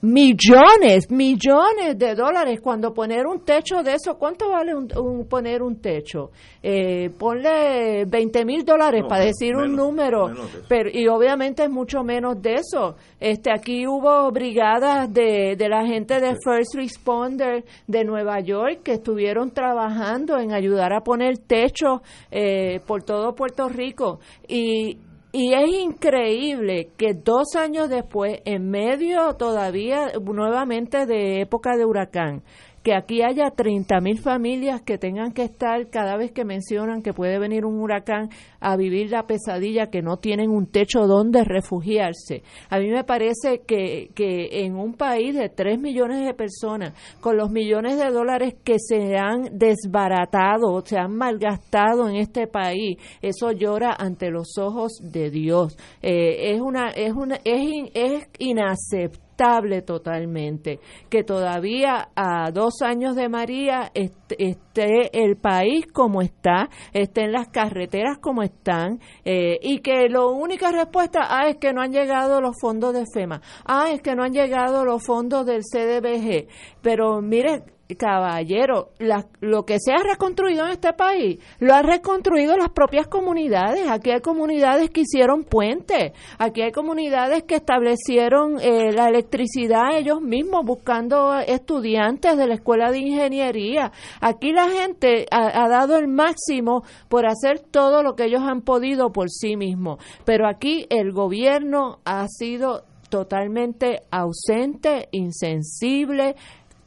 millones, 0.00 1.10
millones 1.10 1.98
de 1.98 2.14
dólares. 2.14 2.60
Cuando 2.62 2.92
poner 2.94 3.26
un 3.26 3.44
techo 3.44 3.82
de 3.82 3.94
eso, 3.94 4.16
¿cuánto 4.18 4.50
vale 4.50 4.74
un, 4.74 4.88
un- 4.96 5.28
poner 5.28 5.62
un 5.62 5.80
techo? 5.80 6.30
Eh, 6.62 7.10
ponle 7.18 8.04
20 8.06 8.44
mil 8.44 8.64
dólares 8.64 9.02
No, 9.02 9.08
para 9.08 9.20
menos, 9.24 9.36
decir 9.38 9.56
un 9.56 9.74
número, 9.76 10.30
pero 10.68 10.90
y 10.92 11.06
obviamente 11.08 11.64
es 11.64 11.70
mucho 11.70 12.02
menos 12.02 12.40
de 12.42 12.54
eso. 12.54 12.96
Este 13.20 13.50
aquí 13.52 13.86
hubo 13.86 14.30
brigadas 14.30 15.12
de, 15.12 15.56
de 15.56 15.68
la 15.68 15.84
gente 15.86 16.20
de 16.20 16.36
First 16.44 16.74
Responder 16.74 17.64
de 17.86 18.04
Nueva 18.04 18.40
York 18.40 18.80
que 18.84 18.92
estuvieron 18.94 19.50
trabajando 19.52 20.38
en 20.38 20.52
ayudar 20.52 20.92
a 20.92 21.00
poner 21.02 21.38
techo 21.38 22.02
eh, 22.30 22.80
por 22.86 23.02
todo 23.02 23.34
Puerto 23.34 23.68
Rico. 23.68 24.20
Y 24.46 24.98
y 25.32 25.52
es 25.52 25.68
increíble 25.68 26.90
que 26.96 27.12
dos 27.12 27.54
años 27.54 27.90
después, 27.90 28.40
en 28.46 28.70
medio 28.70 29.34
todavía 29.34 30.12
nuevamente 30.22 31.04
de 31.04 31.42
época 31.42 31.76
de 31.76 31.84
huracán, 31.84 32.42
que 32.88 32.94
aquí 32.94 33.20
haya 33.20 33.50
30 33.50 34.00
mil 34.00 34.18
familias 34.18 34.80
que 34.80 34.96
tengan 34.96 35.32
que 35.32 35.42
estar 35.42 35.90
cada 35.90 36.16
vez 36.16 36.32
que 36.32 36.46
mencionan 36.46 37.02
que 37.02 37.12
puede 37.12 37.38
venir 37.38 37.66
un 37.66 37.78
huracán 37.82 38.30
a 38.60 38.78
vivir 38.78 39.10
la 39.10 39.26
pesadilla, 39.26 39.90
que 39.90 40.00
no 40.00 40.16
tienen 40.16 40.48
un 40.48 40.68
techo 40.68 41.06
donde 41.06 41.44
refugiarse. 41.44 42.42
A 42.70 42.78
mí 42.78 42.88
me 42.88 43.04
parece 43.04 43.60
que, 43.66 44.08
que 44.14 44.64
en 44.64 44.76
un 44.76 44.94
país 44.94 45.36
de 45.36 45.50
3 45.50 45.78
millones 45.78 46.24
de 46.24 46.32
personas, 46.32 46.94
con 47.20 47.36
los 47.36 47.50
millones 47.50 47.98
de 47.98 48.10
dólares 48.10 48.54
que 48.64 48.76
se 48.78 49.18
han 49.18 49.58
desbaratado, 49.58 50.80
se 50.82 50.96
han 50.96 51.14
malgastado 51.14 52.08
en 52.08 52.16
este 52.16 52.46
país, 52.46 52.96
eso 53.20 53.52
llora 53.52 53.96
ante 53.98 54.30
los 54.30 54.56
ojos 54.56 54.92
de 55.02 55.28
Dios. 55.28 55.76
Eh, 56.00 56.54
es 56.54 56.60
una, 56.62 56.88
es 56.88 57.12
una, 57.12 57.36
es, 57.44 57.90
es 57.92 58.28
inaceptable 58.38 59.27
totalmente 59.82 60.80
que 61.08 61.22
todavía 61.22 62.08
a 62.16 62.50
dos 62.50 62.82
años 62.82 63.14
de 63.14 63.28
María 63.28 63.90
est- 63.94 64.32
esté 64.36 65.10
el 65.12 65.36
país 65.36 65.86
como 65.92 66.22
está, 66.22 66.68
estén 66.92 67.30
las 67.32 67.48
carreteras 67.48 68.18
como 68.20 68.42
están 68.42 68.98
eh, 69.24 69.58
y 69.62 69.78
que 69.78 70.08
la 70.08 70.26
única 70.26 70.72
respuesta 70.72 71.20
ah, 71.28 71.48
es 71.48 71.56
que 71.56 71.72
no 71.72 71.80
han 71.82 71.92
llegado 71.92 72.40
los 72.40 72.56
fondos 72.60 72.92
de 72.94 73.04
FEMA, 73.12 73.40
ah, 73.64 73.90
es 73.92 74.02
que 74.02 74.14
no 74.16 74.24
han 74.24 74.32
llegado 74.32 74.84
los 74.84 75.04
fondos 75.06 75.46
del 75.46 75.62
CDBG, 75.62 76.48
pero 76.82 77.20
mire, 77.22 77.62
caballero, 77.96 78.90
lo 79.40 79.64
que 79.64 79.78
se 79.78 79.92
ha 79.92 80.02
reconstruido 80.02 80.66
en 80.66 80.72
este 80.72 80.92
país, 80.92 81.38
lo 81.58 81.74
han 81.74 81.84
reconstruido 81.84 82.56
las 82.56 82.70
propias 82.70 83.06
comunidades. 83.06 83.88
Aquí 83.88 84.10
hay 84.10 84.20
comunidades 84.20 84.90
que 84.90 85.02
hicieron 85.02 85.44
puentes, 85.44 86.12
aquí 86.38 86.62
hay 86.62 86.72
comunidades 86.72 87.44
que 87.44 87.56
establecieron 87.56 88.60
eh, 88.60 88.92
la 88.92 89.08
electricidad 89.08 89.96
ellos 89.96 90.20
mismos 90.20 90.64
buscando 90.64 91.38
estudiantes 91.38 92.36
de 92.36 92.46
la 92.46 92.54
escuela 92.54 92.90
de 92.90 92.98
ingeniería. 92.98 93.92
Aquí 94.20 94.52
la 94.52 94.68
gente 94.68 95.26
ha, 95.30 95.64
ha 95.64 95.68
dado 95.68 95.96
el 95.96 96.08
máximo 96.08 96.82
por 97.08 97.26
hacer 97.26 97.60
todo 97.60 98.02
lo 98.02 98.14
que 98.14 98.24
ellos 98.24 98.42
han 98.42 98.62
podido 98.62 99.12
por 99.12 99.30
sí 99.30 99.56
mismos. 99.56 99.98
Pero 100.24 100.46
aquí 100.46 100.86
el 100.90 101.12
gobierno 101.12 102.00
ha 102.04 102.26
sido 102.28 102.84
totalmente 103.08 104.02
ausente, 104.10 105.08
insensible, 105.12 106.36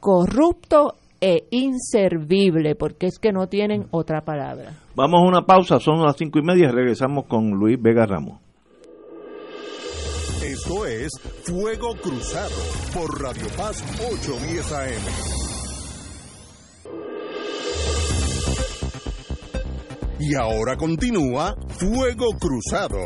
corrupto 0.02 0.94
e 1.20 1.46
inservible, 1.50 2.74
porque 2.74 3.06
es 3.06 3.20
que 3.20 3.30
no 3.30 3.46
tienen 3.46 3.86
otra 3.92 4.22
palabra. 4.22 4.72
Vamos 4.96 5.22
a 5.22 5.28
una 5.28 5.46
pausa, 5.46 5.78
son 5.78 6.02
las 6.02 6.16
cinco 6.16 6.40
y 6.40 6.42
media 6.42 6.64
y 6.68 6.72
regresamos 6.72 7.26
con 7.26 7.52
Luis 7.52 7.80
Vega 7.80 8.04
Ramos. 8.04 8.40
Esto 10.44 10.86
es 10.86 11.12
Fuego 11.44 11.94
Cruzado 12.02 12.50
por 12.92 13.22
Radio 13.22 13.46
Paz 13.56 13.80
810 14.12 14.72
AM. 14.72 15.42
Y 20.18 20.34
ahora 20.34 20.76
continúa 20.76 21.54
Fuego 21.68 22.26
Cruzado. 22.40 22.98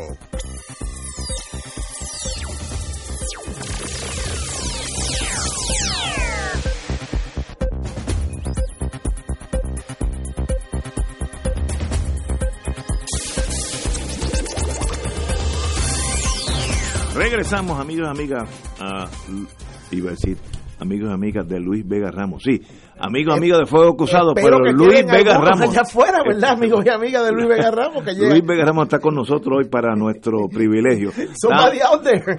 Regresamos, 17.17 17.79
amigos 17.79 18.07
y 18.07 18.11
amigas, 18.11 18.43
a, 18.79 19.07
iba 19.89 20.09
a 20.09 20.11
decir, 20.11 20.37
amigos 20.79 21.09
y 21.09 21.13
amigas 21.13 21.47
de 21.47 21.59
Luis 21.59 21.83
Vega 21.87 22.11
Ramos. 22.11 22.43
Sí, 22.43 22.61
amigos 22.99 23.33
y 23.33 23.37
amigas 23.39 23.59
de 23.59 23.65
Fuego 23.65 23.97
Cruzado, 23.97 24.33
pero 24.35 24.59
Luis 24.59 25.03
Vega 25.03 25.39
Ramos. 25.39 25.61
allá 25.61 25.81
afuera, 25.81 26.19
¿verdad, 26.23 26.51
amigos 26.51 26.85
y 26.85 26.89
amigas 26.89 27.25
de 27.25 27.31
Luis 27.31 27.47
Vega 27.47 27.71
Ramos? 27.71 28.03
Que. 28.03 28.13
Luis 28.13 28.45
Vega 28.45 28.65
Ramos 28.65 28.83
está 28.83 28.99
con 28.99 29.15
nosotros 29.15 29.57
hoy 29.57 29.67
para 29.67 29.95
nuestro 29.95 30.47
privilegio. 30.53 31.11
Somebody 31.41 31.79
out 31.81 32.03
there. 32.03 32.37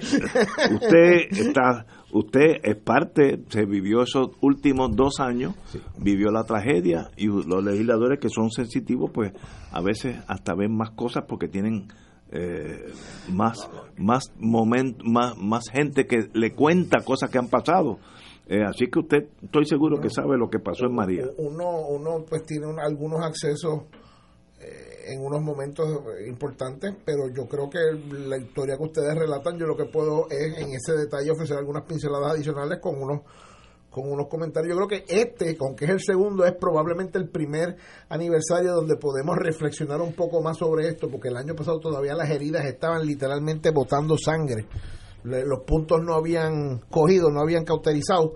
usted 0.75 1.27
está 1.29 1.85
usted 2.11 2.61
es 2.63 2.75
parte 2.77 3.39
se 3.49 3.65
vivió 3.65 4.01
esos 4.01 4.29
últimos 4.41 4.95
dos 4.95 5.19
años 5.19 5.53
vivió 5.99 6.31
la 6.31 6.43
tragedia 6.43 7.11
y 7.15 7.27
los 7.27 7.63
legisladores 7.63 8.19
que 8.19 8.29
son 8.29 8.49
sensitivos 8.49 9.11
pues 9.13 9.31
a 9.71 9.79
veces 9.81 10.17
hasta 10.27 10.55
ven 10.55 10.75
más 10.75 10.89
cosas 10.89 11.25
porque 11.27 11.47
tienen 11.47 11.87
eh, 12.31 12.91
más 13.31 13.57
más 13.97 14.31
más 14.39 15.37
más 15.37 15.63
gente 15.71 16.05
que 16.05 16.29
le 16.33 16.53
cuenta 16.53 17.03
cosas 17.03 17.29
que 17.29 17.37
han 17.37 17.47
pasado. 17.47 17.99
Eh, 18.47 18.63
así 18.63 18.87
que 18.87 18.99
usted 18.99 19.27
estoy 19.43 19.65
seguro 19.65 19.99
que 20.01 20.09
sabe 20.09 20.35
lo 20.37 20.49
que 20.49 20.57
pasó 20.59 20.85
en 20.85 20.95
María. 20.95 21.25
Uno, 21.37 21.87
uno 21.89 22.25
pues 22.27 22.43
tiene 22.45 22.65
un- 22.65 22.79
algunos 22.79 23.21
accesos 23.23 23.83
eh, 24.59 25.13
en 25.13 25.23
unos 25.23 25.41
momentos 25.41 25.87
importantes, 26.27 26.93
pero 27.05 27.29
yo 27.29 27.47
creo 27.47 27.69
que 27.69 27.79
la 28.27 28.37
historia 28.37 28.75
que 28.77 28.83
ustedes 28.83 29.15
relatan, 29.17 29.57
yo 29.57 29.65
lo 29.67 29.75
que 29.77 29.85
puedo 29.85 30.27
es 30.29 30.57
en 30.57 30.69
ese 30.73 30.93
detalle 30.97 31.31
ofrecer 31.31 31.57
algunas 31.57 31.83
pinceladas 31.83 32.33
adicionales 32.33 32.79
con 32.81 33.01
unos 33.01 33.21
con 33.89 34.11
unos 34.11 34.27
comentarios. 34.27 34.75
Yo 34.75 34.85
creo 34.85 34.87
que 34.87 35.05
este, 35.07 35.57
aunque 35.59 35.85
es 35.85 35.91
el 35.91 35.99
segundo, 36.01 36.45
es 36.45 36.53
probablemente 36.53 37.17
el 37.17 37.29
primer 37.29 37.75
aniversario 38.09 38.73
donde 38.73 38.97
podemos 38.97 39.35
reflexionar 39.35 40.01
un 40.01 40.13
poco 40.13 40.41
más 40.41 40.57
sobre 40.57 40.87
esto, 40.87 41.09
porque 41.09 41.29
el 41.29 41.37
año 41.37 41.55
pasado 41.55 41.79
todavía 41.79 42.13
las 42.13 42.29
heridas 42.29 42.65
estaban 42.65 43.05
literalmente 43.05 43.71
botando 43.71 44.17
sangre. 44.17 44.65
Los 45.23 45.63
puntos 45.65 45.99
no 46.01 46.13
habían 46.13 46.79
cogido, 46.89 47.29
no 47.29 47.41
habían 47.41 47.65
cauterizado 47.65 48.33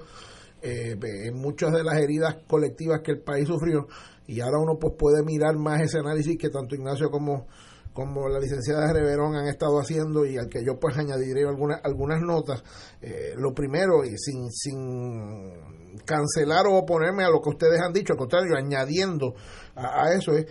eh, 0.62 0.98
en 1.26 1.36
muchas 1.36 1.72
de 1.72 1.84
las 1.84 1.98
heridas 1.98 2.38
colectivas 2.48 3.02
que 3.02 3.12
el 3.12 3.22
país 3.22 3.48
sufrió 3.48 3.88
y 4.28 4.40
ahora 4.40 4.60
uno 4.60 4.78
pues 4.80 4.94
puede 4.98 5.24
mirar 5.24 5.56
más 5.58 5.82
ese 5.82 6.00
análisis 6.00 6.38
que 6.38 6.50
tanto 6.50 6.76
Ignacio 6.76 7.10
como 7.10 7.48
como 7.94 8.28
la 8.28 8.40
licenciada 8.40 8.92
Reverón 8.92 9.36
han 9.36 9.48
estado 9.48 9.80
haciendo 9.80 10.26
y 10.26 10.38
al 10.38 10.50
que 10.50 10.64
yo 10.66 10.80
pues 10.80 10.98
añadiré 10.98 11.48
algunas 11.48 11.80
algunas 11.84 12.22
notas 12.22 12.64
Eh, 13.02 13.34
lo 13.38 13.54
primero 13.54 14.04
y 14.04 14.18
sin 14.18 14.50
sin 14.52 16.02
cancelar 16.06 16.66
o 16.68 16.78
oponerme 16.78 17.24
a 17.24 17.30
lo 17.30 17.42
que 17.42 17.50
ustedes 17.50 17.80
han 17.82 17.94
dicho 17.94 18.14
al 18.14 18.20
contrario 18.20 18.56
añadiendo 18.56 19.36
a, 19.76 20.06
a 20.06 20.14
eso 20.14 20.32
es 20.34 20.46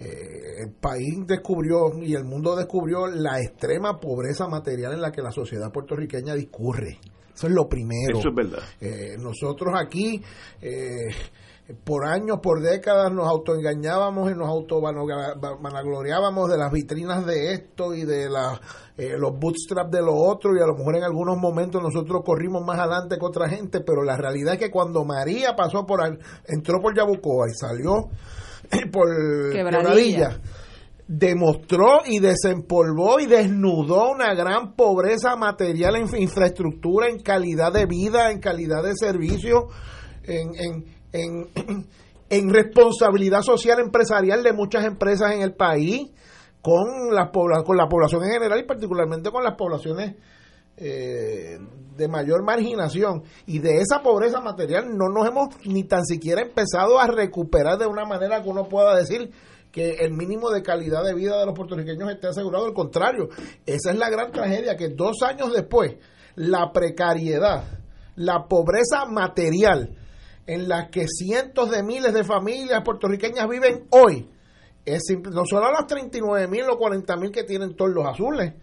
eh, 0.00 0.62
el 0.62 0.72
país 0.72 1.26
descubrió 1.26 1.98
y 2.00 2.14
el 2.14 2.24
mundo 2.24 2.54
descubrió 2.54 3.08
la 3.08 3.40
extrema 3.40 3.98
pobreza 3.98 4.46
material 4.46 4.92
en 4.92 5.00
la 5.00 5.10
que 5.10 5.22
la 5.22 5.32
sociedad 5.32 5.72
puertorriqueña 5.72 6.34
discurre. 6.34 7.00
Eso 7.34 7.46
es 7.48 7.52
lo 7.52 7.68
primero. 7.68 8.18
Eso 8.18 8.28
es 8.28 8.34
verdad. 8.34 8.62
Eh, 8.80 9.16
nosotros 9.18 9.74
aquí, 9.76 10.22
eh, 10.60 11.08
por 11.84 12.06
años, 12.06 12.38
por 12.42 12.62
décadas, 12.62 13.12
nos 13.12 13.28
autoengañábamos 13.28 14.30
y 14.30 14.34
nos 14.34 14.48
autovanagloriábamos 14.48 16.50
de 16.50 16.56
las 16.56 16.72
vitrinas 16.72 17.26
de 17.26 17.52
esto 17.52 17.92
y 17.94 18.06
de 18.06 18.30
la, 18.30 18.58
eh, 18.96 19.16
los 19.18 19.38
bootstraps 19.38 19.90
de 19.90 20.00
lo 20.00 20.14
otro 20.14 20.56
y 20.56 20.62
a 20.62 20.66
lo 20.66 20.74
mejor 20.74 20.96
en 20.96 21.04
algunos 21.04 21.36
momentos 21.36 21.82
nosotros 21.82 22.22
corrimos 22.24 22.64
más 22.64 22.78
adelante 22.78 23.18
que 23.18 23.26
otra 23.26 23.50
gente, 23.50 23.80
pero 23.80 24.02
la 24.02 24.16
realidad 24.16 24.54
es 24.54 24.60
que 24.60 24.70
cuando 24.70 25.04
María 25.04 25.54
pasó 25.54 25.84
por, 25.84 26.00
entró 26.46 26.80
por 26.80 26.96
Yabucoa 26.96 27.48
y 27.48 27.54
salió 27.54 28.08
por. 28.92 29.08
Quebradilla, 29.52 30.40
demostró 31.06 32.00
y 32.06 32.18
desempolvó 32.18 33.20
y 33.20 33.26
desnudó 33.26 34.10
una 34.10 34.34
gran 34.34 34.74
pobreza 34.74 35.36
material 35.36 35.96
en 35.96 36.20
infraestructura, 36.20 37.08
en 37.08 37.20
calidad 37.20 37.72
de 37.72 37.86
vida, 37.86 38.30
en 38.30 38.40
calidad 38.40 38.82
de 38.82 38.94
servicio, 38.94 39.68
en, 40.24 40.50
en, 40.54 40.97
en, 41.12 41.48
en 42.30 42.52
responsabilidad 42.52 43.42
social 43.42 43.80
empresarial 43.80 44.42
de 44.42 44.52
muchas 44.52 44.84
empresas 44.84 45.32
en 45.32 45.42
el 45.42 45.54
país, 45.54 46.10
con 46.62 47.14
la, 47.14 47.30
con 47.30 47.76
la 47.76 47.88
población 47.88 48.24
en 48.24 48.32
general 48.32 48.58
y 48.58 48.64
particularmente 48.64 49.30
con 49.30 49.44
las 49.44 49.54
poblaciones 49.54 50.16
eh, 50.76 51.58
de 51.96 52.08
mayor 52.08 52.44
marginación. 52.44 53.22
Y 53.46 53.58
de 53.58 53.78
esa 53.78 54.02
pobreza 54.02 54.40
material 54.40 54.96
no 54.96 55.08
nos 55.08 55.26
hemos 55.26 55.48
ni 55.64 55.84
tan 55.84 56.04
siquiera 56.04 56.42
empezado 56.42 56.98
a 56.98 57.06
recuperar 57.06 57.78
de 57.78 57.86
una 57.86 58.04
manera 58.04 58.42
que 58.42 58.48
uno 58.48 58.68
pueda 58.68 58.94
decir 58.96 59.30
que 59.72 59.96
el 60.00 60.12
mínimo 60.12 60.50
de 60.50 60.62
calidad 60.62 61.04
de 61.04 61.14
vida 61.14 61.38
de 61.38 61.46
los 61.46 61.54
puertorriqueños 61.54 62.10
esté 62.10 62.28
asegurado, 62.28 62.66
al 62.66 62.72
contrario, 62.72 63.28
esa 63.66 63.90
es 63.90 63.98
la 63.98 64.08
gran 64.08 64.32
tragedia, 64.32 64.76
que 64.76 64.88
dos 64.88 65.22
años 65.22 65.52
después, 65.52 65.96
la 66.36 66.72
precariedad, 66.72 67.64
la 68.16 68.46
pobreza 68.48 69.04
material 69.06 69.96
en 70.48 70.68
la 70.68 70.88
que 70.90 71.06
cientos 71.06 71.70
de 71.70 71.82
miles 71.84 72.12
de 72.12 72.24
familias 72.24 72.82
puertorriqueñas 72.84 73.48
viven 73.48 73.86
hoy, 73.90 74.28
es 74.84 75.02
simple, 75.06 75.30
no 75.32 75.44
solo 75.44 75.70
las 75.70 75.86
39 75.86 76.48
mil 76.48 76.64
o 76.68 76.76
40 76.78 77.16
mil 77.18 77.30
que 77.30 77.44
tienen 77.44 77.76
todos 77.76 77.92
los 77.92 78.04
azules, 78.06 78.54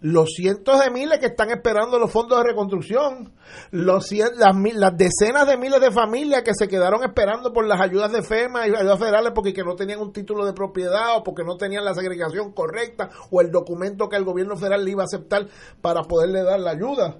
los 0.00 0.28
cientos 0.36 0.78
de 0.78 0.90
miles 0.92 1.18
que 1.18 1.26
están 1.26 1.50
esperando 1.50 1.98
los 1.98 2.12
fondos 2.12 2.38
de 2.38 2.44
reconstrucción, 2.50 3.32
los 3.72 4.08
cien- 4.08 4.34
las, 4.36 4.54
las 4.74 4.96
decenas 4.96 5.44
de 5.48 5.56
miles 5.56 5.80
de 5.80 5.90
familias 5.90 6.42
que 6.42 6.52
se 6.54 6.68
quedaron 6.68 7.02
esperando 7.02 7.52
por 7.52 7.66
las 7.66 7.80
ayudas 7.80 8.12
de 8.12 8.22
FEMA 8.22 8.68
y 8.68 8.74
ayudas 8.76 8.98
federales 8.98 9.32
porque 9.34 9.52
que 9.52 9.64
no 9.64 9.74
tenían 9.74 9.98
un 10.00 10.12
título 10.12 10.46
de 10.46 10.52
propiedad 10.52 11.16
o 11.16 11.24
porque 11.24 11.42
no 11.42 11.56
tenían 11.56 11.84
la 11.84 11.94
segregación 11.94 12.52
correcta 12.52 13.08
o 13.32 13.40
el 13.40 13.50
documento 13.50 14.08
que 14.08 14.16
el 14.16 14.24
gobierno 14.24 14.56
federal 14.56 14.84
le 14.84 14.90
iba 14.92 15.02
a 15.02 15.06
aceptar 15.06 15.48
para 15.80 16.02
poderle 16.02 16.44
dar 16.44 16.60
la 16.60 16.70
ayuda. 16.70 17.18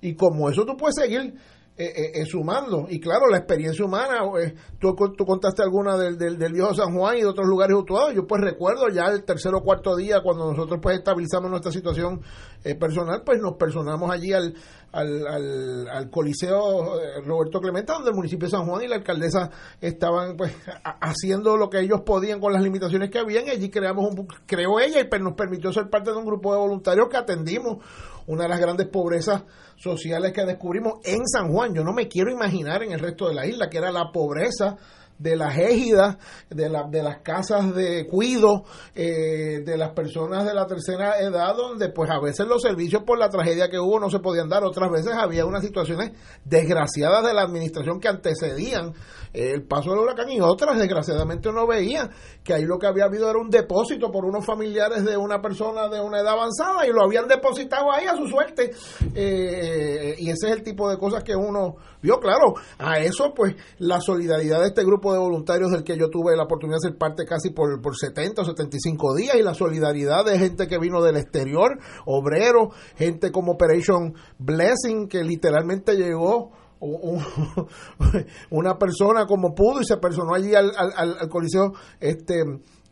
Y 0.00 0.14
como 0.14 0.48
eso 0.48 0.64
tú 0.64 0.76
puedes 0.76 0.94
seguir 0.96 1.34
eh, 1.76 2.20
eh, 2.20 2.26
sumando. 2.26 2.86
Y 2.88 3.00
claro, 3.00 3.28
la 3.30 3.38
experiencia 3.38 3.84
humana, 3.84 4.18
eh, 4.40 4.54
tú, 4.78 4.94
tú 5.16 5.24
contaste 5.24 5.62
alguna 5.62 5.96
del, 5.96 6.18
del, 6.18 6.38
del 6.38 6.52
viejo 6.52 6.74
San 6.74 6.94
Juan 6.94 7.16
y 7.16 7.20
de 7.20 7.26
otros 7.26 7.48
lugares 7.48 7.76
actuados. 7.78 8.14
Yo 8.14 8.26
pues 8.26 8.42
recuerdo 8.42 8.88
ya 8.88 9.06
el 9.06 9.24
tercer 9.24 9.54
o 9.54 9.62
cuarto 9.62 9.96
día 9.96 10.20
cuando 10.22 10.50
nosotros 10.50 10.80
pues 10.82 10.98
estabilizamos 10.98 11.50
nuestra 11.50 11.72
situación 11.72 12.20
eh, 12.62 12.74
personal, 12.74 13.22
pues 13.24 13.40
nos 13.40 13.54
personamos 13.56 14.10
allí 14.10 14.32
al, 14.32 14.54
al, 14.92 15.26
al, 15.26 15.88
al 15.88 16.10
Coliseo 16.10 17.00
eh, 17.00 17.22
Roberto 17.24 17.60
Clemente, 17.60 17.92
donde 17.92 18.10
el 18.10 18.16
municipio 18.16 18.46
de 18.46 18.50
San 18.50 18.66
Juan 18.66 18.82
y 18.82 18.88
la 18.88 18.96
alcaldesa 18.96 19.50
estaban 19.80 20.36
pues 20.36 20.54
haciendo 21.00 21.56
lo 21.56 21.70
que 21.70 21.80
ellos 21.80 22.02
podían 22.02 22.38
con 22.38 22.52
las 22.52 22.62
limitaciones 22.62 23.10
que 23.10 23.18
habían. 23.18 23.46
Y 23.46 23.50
allí 23.50 23.70
creamos 23.70 24.04
un, 24.10 24.26
creó 24.46 24.78
ella 24.78 25.00
y 25.00 25.04
pues, 25.04 25.22
nos 25.22 25.32
permitió 25.34 25.72
ser 25.72 25.88
parte 25.88 26.10
de 26.10 26.18
un 26.18 26.26
grupo 26.26 26.52
de 26.52 26.60
voluntarios 26.60 27.08
que 27.08 27.16
atendimos 27.16 27.78
una 28.26 28.44
de 28.44 28.48
las 28.48 28.60
grandes 28.60 28.88
pobrezas 28.88 29.42
sociales 29.76 30.32
que 30.32 30.44
descubrimos 30.44 30.94
en 31.04 31.26
San 31.26 31.52
Juan. 31.52 31.74
Yo 31.74 31.82
no 31.84 31.92
me 31.92 32.08
quiero 32.08 32.30
imaginar 32.30 32.82
en 32.82 32.92
el 32.92 33.00
resto 33.00 33.28
de 33.28 33.34
la 33.34 33.46
isla, 33.46 33.68
que 33.68 33.78
era 33.78 33.90
la 33.90 34.12
pobreza 34.12 34.76
de 35.18 35.36
las 35.36 35.56
égidas, 35.58 36.16
de, 36.50 36.68
la, 36.68 36.84
de 36.88 37.02
las 37.02 37.18
casas 37.18 37.74
de 37.74 38.06
cuido, 38.08 38.64
eh, 38.94 39.60
de 39.64 39.76
las 39.76 39.90
personas 39.90 40.44
de 40.44 40.54
la 40.54 40.66
tercera 40.66 41.20
edad, 41.20 41.56
donde 41.56 41.90
pues 41.90 42.10
a 42.10 42.20
veces 42.20 42.46
los 42.46 42.62
servicios 42.62 43.02
por 43.04 43.18
la 43.18 43.28
tragedia 43.28 43.68
que 43.68 43.78
hubo 43.78 44.00
no 44.00 44.10
se 44.10 44.18
podían 44.18 44.48
dar, 44.48 44.64
otras 44.64 44.90
veces 44.90 45.12
había 45.14 45.46
unas 45.46 45.62
situaciones 45.62 46.12
desgraciadas 46.44 47.24
de 47.24 47.34
la 47.34 47.42
administración 47.42 48.00
que 48.00 48.08
antecedían 48.08 48.94
eh, 49.32 49.52
el 49.52 49.62
paso 49.62 49.90
del 49.90 50.00
huracán 50.00 50.30
y 50.30 50.40
otras 50.40 50.78
desgraciadamente 50.78 51.48
uno 51.48 51.66
veía 51.66 52.10
que 52.44 52.54
ahí 52.54 52.64
lo 52.64 52.78
que 52.78 52.86
había 52.86 53.04
habido 53.04 53.30
era 53.30 53.38
un 53.38 53.50
depósito 53.50 54.10
por 54.10 54.24
unos 54.24 54.44
familiares 54.44 55.04
de 55.04 55.16
una 55.16 55.40
persona 55.40 55.88
de 55.88 56.00
una 56.00 56.20
edad 56.20 56.32
avanzada 56.32 56.86
y 56.86 56.92
lo 56.92 57.04
habían 57.04 57.28
depositado 57.28 57.90
ahí 57.92 58.06
a 58.06 58.16
su 58.16 58.26
suerte. 58.26 58.72
Eh, 59.14 60.16
y 60.18 60.28
ese 60.28 60.48
es 60.48 60.52
el 60.52 60.62
tipo 60.62 60.90
de 60.90 60.98
cosas 60.98 61.22
que 61.22 61.34
uno 61.34 61.76
vio. 62.02 62.18
Claro 62.20 62.54
a 62.78 62.98
eso 62.98 63.32
pues 63.34 63.54
la 63.78 64.00
solidaridad 64.00 64.60
de 64.60 64.68
este 64.68 64.84
grupo 64.84 65.11
de 65.12 65.18
voluntarios 65.18 65.70
del 65.70 65.84
que 65.84 65.96
yo 65.96 66.08
tuve 66.08 66.36
la 66.36 66.44
oportunidad 66.44 66.78
de 66.82 66.90
ser 66.90 66.98
parte 66.98 67.24
casi 67.24 67.50
por, 67.50 67.80
por 67.80 67.96
70 67.96 68.42
o 68.42 68.44
75 68.44 69.14
días 69.14 69.36
y 69.36 69.42
la 69.42 69.54
solidaridad 69.54 70.24
de 70.24 70.38
gente 70.38 70.66
que 70.66 70.78
vino 70.78 71.02
del 71.02 71.16
exterior, 71.16 71.78
obreros, 72.06 72.74
gente 72.96 73.30
como 73.30 73.52
Operation 73.52 74.14
Blessing 74.38 75.08
que 75.08 75.22
literalmente 75.24 75.96
llegó 75.96 76.52
una 78.50 78.76
persona 78.76 79.26
como 79.26 79.54
pudo 79.54 79.80
y 79.80 79.84
se 79.84 79.98
personó 79.98 80.34
allí 80.34 80.54
al, 80.54 80.72
al, 80.76 81.16
al 81.20 81.28
coliseo 81.28 81.72
este 82.00 82.42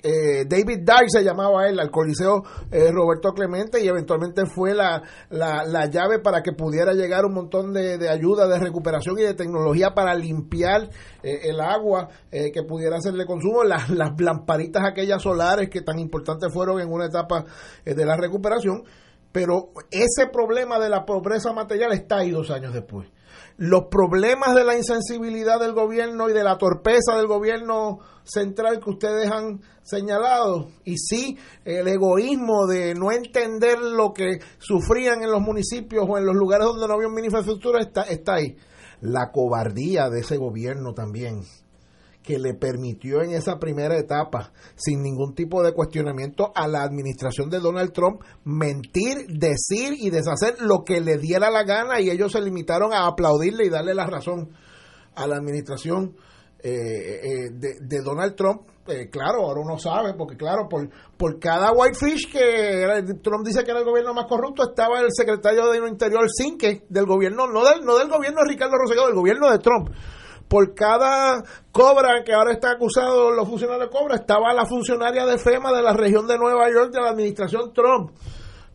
eh, 0.03 0.45
David 0.47 0.81
Dye 0.81 1.09
se 1.09 1.23
llamaba 1.23 1.69
él, 1.69 1.79
al 1.79 1.91
Coliseo 1.91 2.43
eh, 2.71 2.91
Roberto 2.91 3.33
Clemente, 3.33 3.83
y 3.83 3.89
eventualmente 3.89 4.43
fue 4.47 4.75
la, 4.75 5.03
la, 5.31 5.87
llave 5.87 6.21
para 6.21 6.43
que 6.43 6.53
pudiera 6.53 6.93
llegar 6.93 7.25
un 7.25 7.35
montón 7.35 7.73
de, 7.73 8.09
ayuda, 8.09 8.47
de 8.47 8.59
recuperación 8.59 9.19
y 9.19 9.23
de 9.23 9.35
tecnología 9.35 9.91
para 9.95 10.15
limpiar 10.15 10.91
eh, 11.23 11.41
el 11.51 11.61
agua 11.61 12.09
que 12.31 12.63
pudiera 12.63 12.97
hacerle 12.97 13.27
consumo, 13.27 13.65
las, 13.65 13.91
las 13.91 14.11
lamparitas 14.19 14.85
aquellas 14.85 15.23
solares 15.23 15.69
que 15.69 15.83
tan 15.83 15.99
importantes 15.99 16.53
fueron 16.53 16.81
en 16.81 16.91
una 16.91 17.07
etapa 17.07 17.45
de 17.85 18.05
la 18.05 18.17
recuperación. 18.17 18.85
Pero 19.33 19.71
ese 19.91 20.27
problema 20.33 20.79
de 20.79 20.89
la 20.89 21.05
pobreza 21.05 21.53
material 21.53 21.93
está 21.93 22.19
ahí 22.19 22.31
dos 22.31 22.51
años 22.51 22.73
después 22.73 23.09
los 23.61 23.89
problemas 23.91 24.55
de 24.55 24.65
la 24.65 24.75
insensibilidad 24.75 25.61
del 25.61 25.75
gobierno 25.75 26.31
y 26.31 26.33
de 26.33 26.43
la 26.43 26.57
torpeza 26.57 27.19
del 27.19 27.27
gobierno 27.27 27.99
central 28.25 28.81
que 28.83 28.89
ustedes 28.89 29.31
han 29.31 29.61
señalado 29.83 30.71
y 30.83 30.97
sí 30.97 31.37
el 31.67 31.87
egoísmo 31.87 32.67
de 32.67 32.95
no 32.95 33.13
entender 33.13 33.79
lo 33.79 34.15
que 34.15 34.39
sufrían 34.59 35.23
en 35.23 35.31
los 35.31 35.43
municipios 35.43 36.07
o 36.09 36.17
en 36.17 36.25
los 36.25 36.35
lugares 36.35 36.69
donde 36.69 36.89
no 36.89 36.95
había 36.95 37.09
una 37.09 37.23
infraestructura 37.23 37.81
está, 37.81 38.05
está 38.05 38.37
ahí. 38.37 38.57
La 39.03 39.31
cobardía 39.31 40.09
de 40.09 40.21
ese 40.21 40.39
gobierno 40.39 40.95
también 40.95 41.43
que 42.31 42.39
le 42.39 42.55
permitió 42.55 43.23
en 43.23 43.33
esa 43.33 43.59
primera 43.59 43.99
etapa, 43.99 44.53
sin 44.77 45.03
ningún 45.03 45.35
tipo 45.35 45.65
de 45.65 45.73
cuestionamiento, 45.73 46.53
a 46.55 46.69
la 46.69 46.85
administración 46.85 47.51
de 47.51 47.59
Donald 47.59 47.93
Trump 47.93 48.23
mentir, 48.45 49.27
decir 49.27 49.95
y 49.99 50.11
deshacer 50.11 50.61
lo 50.61 50.85
que 50.85 51.01
le 51.01 51.19
diera 51.19 51.51
la 51.51 51.65
gana 51.65 52.01
y 52.01 52.09
ellos 52.09 52.31
se 52.31 52.41
limitaron 52.41 52.93
a 52.93 53.09
aplaudirle 53.09 53.65
y 53.65 53.69
darle 53.69 53.95
la 53.95 54.07
razón 54.07 54.51
a 55.17 55.27
la 55.27 55.39
administración 55.39 56.15
eh, 56.63 56.71
eh, 56.71 57.51
de, 57.51 58.01
Donald 58.01 58.37
Trump. 58.37 58.63
Eh, 58.87 59.11
claro, 59.11 59.41
ahora 59.41 59.63
uno 59.63 59.77
sabe, 59.77 60.15
porque 60.15 60.37
claro, 60.37 60.69
por, 60.69 60.89
por 61.17 61.41
cada 61.41 61.73
whitefish 61.73 62.31
que 62.31 63.03
Trump 63.25 63.45
dice 63.45 63.65
que 63.65 63.73
era 63.73 63.81
el 63.81 63.87
gobierno 63.87 64.15
más 64.15 64.27
corrupto, 64.27 64.63
estaba 64.63 65.01
el 65.01 65.09
secretario 65.11 65.69
de 65.69 65.79
Interior 65.79 66.29
Sinke 66.31 66.85
del 66.89 67.07
gobierno, 67.07 67.49
no 67.49 67.65
del, 67.65 67.85
no 67.85 67.99
del 67.99 68.09
gobierno 68.09 68.43
de 68.43 68.53
Ricardo 68.53 68.77
Rosselló, 68.77 69.07
del 69.07 69.17
gobierno 69.17 69.51
de 69.51 69.59
Trump 69.59 69.91
por 70.51 70.75
cada 70.75 71.45
cobra 71.71 72.25
que 72.25 72.33
ahora 72.33 72.51
está 72.51 72.73
acusado 72.73 73.31
los 73.31 73.49
funcionarios 73.49 73.89
de 73.89 73.97
cobra, 73.97 74.17
estaba 74.17 74.53
la 74.53 74.67
funcionaria 74.67 75.25
de 75.25 75.39
FEMA 75.39 75.73
de 75.73 75.81
la 75.81 75.93
región 75.93 76.27
de 76.27 76.37
Nueva 76.39 76.69
York 76.69 76.91
de 76.91 77.01
la 77.01 77.11
administración 77.11 77.73
Trump 77.73 78.11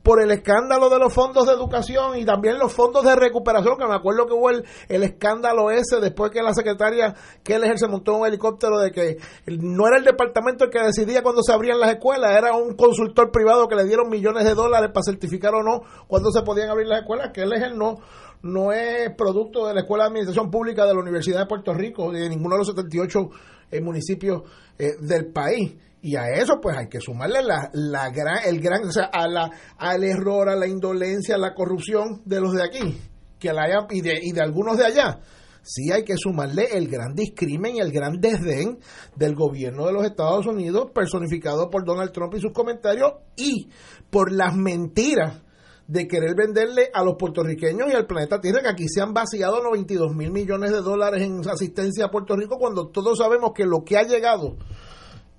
por 0.01 0.21
el 0.21 0.31
escándalo 0.31 0.89
de 0.89 0.99
los 0.99 1.11
fondos 1.11 1.47
de 1.47 1.51
educación 1.51 2.17
y 2.17 2.23
también 2.23 2.59
los 2.59 2.71
fondos 2.71 3.03
de 3.03 3.15
recuperación, 3.15 3.75
que 3.77 3.87
me 3.87 3.95
acuerdo 3.95 4.25
que 4.25 4.33
hubo 4.33 4.51
el, 4.51 4.63
escándalo 4.87 5.69
ese 5.69 5.99
después 5.99 6.31
que 6.31 6.41
la 6.41 6.53
secretaria 6.53 7.13
Keller 7.43 7.77
se 7.77 7.87
montó 7.89 8.15
un 8.15 8.25
helicóptero 8.25 8.79
de 8.79 8.91
que 8.91 9.17
no 9.47 9.87
era 9.87 9.97
el 9.97 10.05
departamento 10.05 10.63
el 10.63 10.69
que 10.69 10.79
decidía 10.79 11.23
cuando 11.23 11.41
se 11.41 11.51
abrían 11.51 11.79
las 11.79 11.89
escuelas, 11.89 12.37
era 12.37 12.53
un 12.53 12.75
consultor 12.75 13.31
privado 13.31 13.67
que 13.67 13.75
le 13.75 13.83
dieron 13.83 14.07
millones 14.07 14.45
de 14.45 14.53
dólares 14.53 14.91
para 14.93 15.03
certificar 15.03 15.53
o 15.55 15.63
no 15.63 15.81
cuándo 16.07 16.31
se 16.31 16.43
podían 16.43 16.69
abrir 16.69 16.87
las 16.87 17.01
escuelas, 17.01 17.31
que 17.33 17.41
él 17.41 17.51
no 17.75 17.97
no 18.41 18.71
es 18.71 19.13
producto 19.15 19.67
de 19.67 19.73
la 19.73 19.81
Escuela 19.81 20.05
de 20.05 20.09
Administración 20.09 20.51
Pública 20.51 20.85
de 20.85 20.93
la 20.93 21.01
Universidad 21.01 21.39
de 21.39 21.45
Puerto 21.45 21.73
Rico 21.73 22.11
de 22.11 22.29
ninguno 22.29 22.55
de 22.55 22.59
los 22.59 22.67
78 22.67 23.29
eh, 23.71 23.81
municipios 23.81 24.43
eh, 24.77 24.91
del 24.99 25.31
país. 25.31 25.75
Y 26.01 26.15
a 26.15 26.29
eso 26.29 26.59
pues 26.61 26.77
hay 26.77 26.87
que 26.87 26.99
sumarle 26.99 27.41
la, 27.41 27.69
la 27.73 28.09
gran, 28.11 28.37
el 28.45 28.61
gran, 28.61 28.85
o 28.85 28.91
sea, 28.91 29.05
a 29.05 29.27
la, 29.27 29.49
al 29.77 30.03
error, 30.03 30.49
a 30.49 30.55
la 30.55 30.67
indolencia, 30.67 31.35
a 31.35 31.39
la 31.39 31.55
corrupción 31.55 32.21
de 32.25 32.39
los 32.39 32.53
de 32.53 32.63
aquí, 32.63 33.01
que 33.39 33.51
la 33.51 33.87
y, 33.89 34.01
de, 34.01 34.13
y 34.21 34.31
de 34.31 34.41
algunos 34.41 34.77
de 34.77 34.85
allá. 34.85 35.19
Sí 35.63 35.91
hay 35.91 36.03
que 36.03 36.15
sumarle 36.15 36.77
el 36.77 36.87
gran 36.87 37.15
discrimen 37.15 37.77
y 37.77 37.79
el 37.79 37.91
gran 37.91 38.21
desdén 38.21 38.77
del 39.15 39.33
gobierno 39.33 39.87
de 39.87 39.93
los 39.93 40.05
Estados 40.05 40.45
Unidos, 40.45 40.91
personificado 40.93 41.71
por 41.71 41.83
Donald 41.83 42.11
Trump 42.11 42.35
y 42.35 42.39
sus 42.39 42.53
comentarios, 42.53 43.13
y 43.35 43.69
por 44.11 44.31
las 44.31 44.55
mentiras 44.55 45.41
de 45.87 46.07
querer 46.07 46.35
venderle 46.35 46.89
a 46.93 47.03
los 47.03 47.15
puertorriqueños 47.15 47.91
y 47.91 47.95
al 47.95 48.07
planeta 48.07 48.41
Tierra 48.41 48.61
que 48.61 48.69
aquí 48.69 48.87
se 48.87 49.01
han 49.01 49.13
vaciado 49.13 49.61
92 49.61 50.15
mil 50.15 50.31
millones 50.31 50.71
de 50.71 50.81
dólares 50.81 51.21
en 51.21 51.47
asistencia 51.47 52.05
a 52.05 52.11
Puerto 52.11 52.35
Rico 52.35 52.57
cuando 52.57 52.87
todos 52.87 53.19
sabemos 53.19 53.51
que 53.53 53.65
lo 53.65 53.83
que 53.83 53.97
ha 53.97 54.03
llegado 54.03 54.57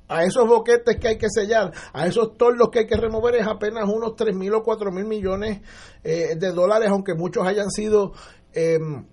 a 0.08 0.24
esos 0.24 0.46
boquetes 0.46 0.98
que 0.98 1.08
hay 1.08 1.18
que 1.18 1.28
sellar, 1.28 1.72
a 1.92 2.06
esos 2.06 2.36
torlos 2.36 2.68
que 2.70 2.80
hay 2.80 2.86
que 2.86 2.96
remover 2.96 3.34
es 3.34 3.46
apenas 3.46 3.88
unos 3.88 4.14
3 4.14 4.36
mil 4.36 4.54
o 4.54 4.62
4 4.62 4.92
mil 4.92 5.04
millones 5.04 5.62
eh, 6.04 6.36
de 6.36 6.52
dólares, 6.52 6.88
aunque 6.90 7.14
muchos 7.14 7.44
hayan 7.44 7.70
sido 7.70 8.12
em, 8.52 9.04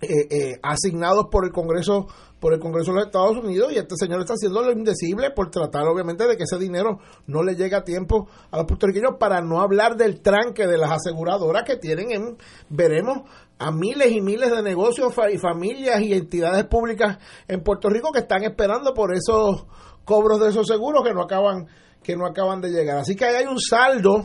eh, 0.00 0.26
eh, 0.30 0.60
asignados 0.62 1.26
por 1.30 1.44
el 1.44 1.52
Congreso 1.52 2.06
por 2.38 2.54
el 2.54 2.60
Congreso 2.60 2.92
de 2.92 2.98
los 2.98 3.06
Estados 3.06 3.36
Unidos 3.36 3.72
y 3.72 3.78
este 3.78 3.96
señor 3.96 4.20
está 4.20 4.34
haciendo 4.34 4.62
lo 4.62 4.70
indecible 4.70 5.32
por 5.32 5.50
tratar 5.50 5.88
obviamente 5.88 6.24
de 6.28 6.36
que 6.36 6.44
ese 6.44 6.56
dinero 6.56 7.00
no 7.26 7.42
le 7.42 7.56
llegue 7.56 7.74
a 7.74 7.82
tiempo 7.82 8.28
a 8.52 8.58
los 8.58 8.66
puertorriqueños 8.66 9.16
para 9.18 9.40
no 9.40 9.60
hablar 9.60 9.96
del 9.96 10.20
tranque 10.20 10.68
de 10.68 10.78
las 10.78 10.92
aseguradoras 10.92 11.64
que 11.64 11.76
tienen 11.76 12.12
en, 12.12 12.38
veremos 12.68 13.28
a 13.58 13.72
miles 13.72 14.12
y 14.12 14.20
miles 14.20 14.52
de 14.52 14.62
negocios 14.62 15.12
y 15.32 15.38
familias 15.38 16.00
y 16.00 16.14
entidades 16.14 16.64
públicas 16.66 17.18
en 17.48 17.64
Puerto 17.64 17.88
Rico 17.88 18.12
que 18.12 18.20
están 18.20 18.44
esperando 18.44 18.94
por 18.94 19.12
esos 19.12 19.66
cobros 20.04 20.38
de 20.38 20.50
esos 20.50 20.66
seguros 20.66 21.02
que 21.02 21.12
no 21.12 21.22
acaban 21.22 21.66
que 22.04 22.16
no 22.16 22.24
acaban 22.24 22.60
de 22.60 22.70
llegar. 22.70 22.98
Así 22.98 23.16
que 23.16 23.24
ahí 23.24 23.34
hay 23.34 23.46
un 23.46 23.58
saldo 23.58 24.24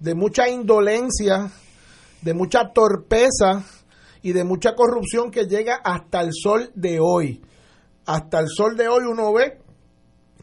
de 0.00 0.14
mucha 0.14 0.48
indolencia, 0.48 1.50
de 2.22 2.32
mucha 2.32 2.72
torpeza 2.72 3.62
y 4.22 4.32
de 4.32 4.44
mucha 4.44 4.74
corrupción 4.74 5.30
que 5.30 5.46
llega 5.46 5.76
hasta 5.76 6.20
el 6.20 6.30
sol 6.32 6.70
de 6.74 6.98
hoy. 7.00 7.42
Hasta 8.06 8.40
el 8.40 8.48
sol 8.48 8.76
de 8.76 8.88
hoy 8.88 9.04
uno 9.04 9.32
ve 9.32 9.58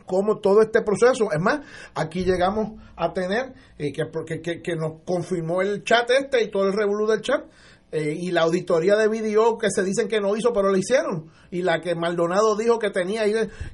cómo 0.05 0.37
todo 0.37 0.61
este 0.61 0.81
proceso, 0.81 1.31
es 1.31 1.41
más, 1.41 1.61
aquí 1.95 2.23
llegamos 2.23 2.79
a 2.95 3.11
tener, 3.13 3.53
eh, 3.77 3.91
que, 3.91 4.41
que, 4.41 4.61
que, 4.61 4.75
nos 4.75 5.01
confirmó 5.03 5.61
el 5.61 5.83
chat 5.83 6.09
este 6.11 6.43
y 6.43 6.51
todo 6.51 6.67
el 6.67 6.73
revolú 6.73 7.07
del 7.07 7.21
chat, 7.21 7.43
eh, 7.91 8.13
y 8.15 8.31
la 8.31 8.41
auditoría 8.41 8.95
de 8.97 9.07
video 9.07 9.57
que 9.57 9.69
se 9.69 9.83
dicen 9.83 10.07
que 10.07 10.19
no 10.19 10.35
hizo, 10.35 10.51
pero 10.53 10.69
lo 10.69 10.77
hicieron, 10.77 11.31
y 11.49 11.61
la 11.61 11.81
que 11.81 11.95
Maldonado 11.95 12.55
dijo 12.55 12.77
que 12.77 12.89
tenía 12.89 13.23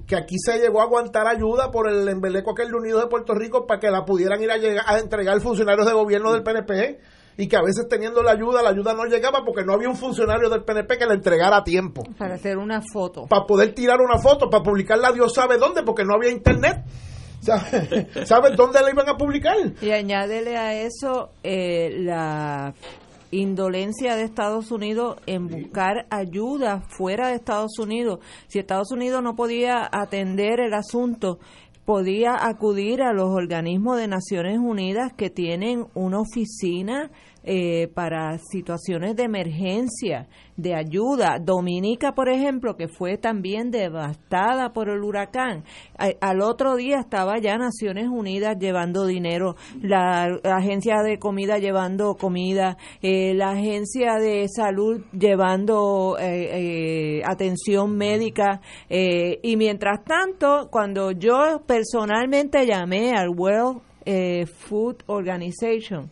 que 0.05 0.15
aquí 0.15 0.35
se 0.37 0.59
llegó 0.59 0.81
a 0.81 0.83
aguantar 0.83 1.27
ayuda 1.27 1.71
por 1.71 1.89
el 1.89 2.07
embeleco 2.07 2.51
aquel 2.51 2.69
de 2.69 2.75
Unidos 2.75 3.01
de 3.01 3.09
Puerto 3.09 3.33
Rico 3.33 3.65
para 3.65 3.79
que 3.79 3.89
la 3.89 4.05
pudieran 4.05 4.41
ir 4.41 4.51
a, 4.51 4.57
llegar, 4.57 4.85
a 4.87 4.99
entregar 4.99 5.39
funcionarios 5.41 5.87
de 5.87 5.93
gobierno 5.93 6.33
del 6.33 6.43
PNP 6.43 6.99
y 7.37 7.47
que 7.47 7.55
a 7.55 7.61
veces 7.61 7.87
teniendo 7.89 8.21
la 8.21 8.31
ayuda, 8.31 8.61
la 8.61 8.69
ayuda 8.69 8.93
no 8.93 9.05
llegaba 9.05 9.43
porque 9.45 9.63
no 9.63 9.73
había 9.73 9.89
un 9.89 9.95
funcionario 9.95 10.49
del 10.49 10.63
PNP 10.63 10.97
que 10.97 11.05
la 11.05 11.13
entregara 11.13 11.57
a 11.57 11.63
tiempo. 11.63 12.03
Para 12.17 12.35
hacer 12.35 12.57
una 12.57 12.81
foto. 12.81 13.25
Para 13.27 13.45
poder 13.45 13.73
tirar 13.73 13.99
una 13.99 14.19
foto, 14.19 14.49
para 14.49 14.63
publicarla 14.63 15.11
Dios 15.11 15.33
sabe 15.33 15.57
dónde, 15.57 15.83
porque 15.83 16.03
no 16.03 16.15
había 16.15 16.31
internet. 16.31 16.83
¿Sabes 17.41 18.55
dónde 18.55 18.81
la 18.81 18.91
iban 18.91 19.09
a 19.09 19.17
publicar? 19.17 19.57
Y 19.81 19.89
añádele 19.89 20.57
a 20.57 20.75
eso 20.75 21.31
eh, 21.41 21.89
la 21.97 22.75
indolencia 23.31 24.15
de 24.15 24.23
Estados 24.23 24.71
Unidos 24.71 25.17
en 25.25 25.47
buscar 25.47 26.05
ayuda 26.09 26.81
fuera 26.81 27.29
de 27.29 27.35
Estados 27.35 27.79
Unidos. 27.79 28.19
Si 28.47 28.59
Estados 28.59 28.91
Unidos 28.91 29.23
no 29.23 29.35
podía 29.35 29.89
atender 29.91 30.59
el 30.59 30.73
asunto 30.73 31.39
podía 31.91 32.47
acudir 32.47 33.01
a 33.01 33.11
los 33.11 33.31
organismos 33.31 33.97
de 33.97 34.07
Naciones 34.07 34.59
Unidas 34.59 35.11
que 35.11 35.29
tienen 35.29 35.87
una 35.93 36.21
oficina 36.21 37.11
eh, 37.43 37.87
para 37.95 38.37
situaciones 38.37 39.15
de 39.15 39.23
emergencia, 39.23 40.27
de 40.57 40.75
ayuda. 40.75 41.39
Dominica, 41.39 42.13
por 42.13 42.29
ejemplo, 42.29 42.77
que 42.77 42.87
fue 42.87 43.17
también 43.17 43.71
devastada 43.71 44.73
por 44.73 44.89
el 44.89 45.03
huracán, 45.03 45.63
al 45.97 46.41
otro 46.41 46.75
día 46.75 46.99
estaba 46.99 47.39
ya 47.39 47.57
Naciones 47.57 48.09
Unidas 48.09 48.57
llevando 48.59 49.07
dinero, 49.07 49.55
la, 49.81 50.39
agencia 50.43 51.01
de 51.01 51.17
comida 51.17 51.57
llevando 51.57 52.13
comida, 52.13 52.77
eh, 53.01 53.33
la 53.33 53.53
agencia 53.53 54.17
de 54.19 54.45
salud 54.47 55.01
llevando 55.11 56.17
eh, 56.19 57.23
atención 57.25 57.97
médica. 57.97 58.61
y 58.87 59.57
mientras 59.57 60.03
tanto, 60.03 60.69
cuando 60.71 61.09
yo 61.11 61.63
personalmente 61.65 62.67
llamé 62.67 63.13
al 63.13 63.29
World 63.29 63.81
Food 64.45 64.97
Organization, 65.07 66.11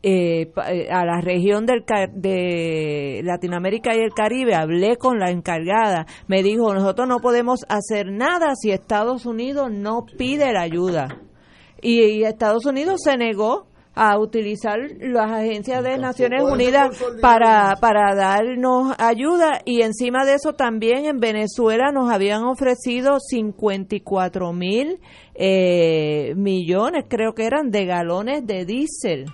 eh, 0.00 0.52
eh, 0.68 0.88
a 0.92 1.04
la 1.04 1.20
región 1.20 1.66
del, 1.66 1.84
de 2.14 3.20
Latinoamérica 3.24 3.96
y 3.96 3.98
el 3.98 4.14
Caribe, 4.14 4.54
hablé 4.54 4.96
con 4.96 5.18
la 5.18 5.32
encargada, 5.32 6.06
me 6.28 6.44
dijo, 6.44 6.72
nosotros 6.72 7.08
no 7.08 7.18
podemos 7.18 7.66
hacer 7.68 8.12
nada 8.12 8.54
si 8.54 8.70
Estados 8.70 9.26
Unidos 9.26 9.72
no 9.72 10.06
pide 10.06 10.52
la 10.52 10.62
ayuda. 10.62 11.18
Y, 11.82 12.22
Estados 12.22 12.64
Unidos 12.66 13.00
se 13.02 13.16
negó 13.16 13.66
a 13.96 14.16
utilizar 14.20 14.78
las 15.00 15.32
agencias 15.32 15.82
de 15.82 15.98
Naciones 15.98 16.44
Unidas 16.44 16.96
para, 17.20 17.74
para 17.80 18.14
darnos 18.14 18.94
ayuda. 18.98 19.62
Y 19.64 19.82
encima 19.82 20.24
de 20.24 20.34
eso 20.34 20.52
también 20.52 21.06
en 21.06 21.18
Venezuela 21.18 21.90
nos 21.90 22.08
habían 22.08 22.44
ofrecido 22.44 23.18
54 23.18 24.52
mil 24.52 25.00
eh, 25.34 26.34
millones, 26.36 27.06
creo 27.08 27.32
que 27.32 27.46
eran, 27.46 27.72
de 27.72 27.84
galones 27.84 28.46
de 28.46 28.64
diésel 28.64 29.26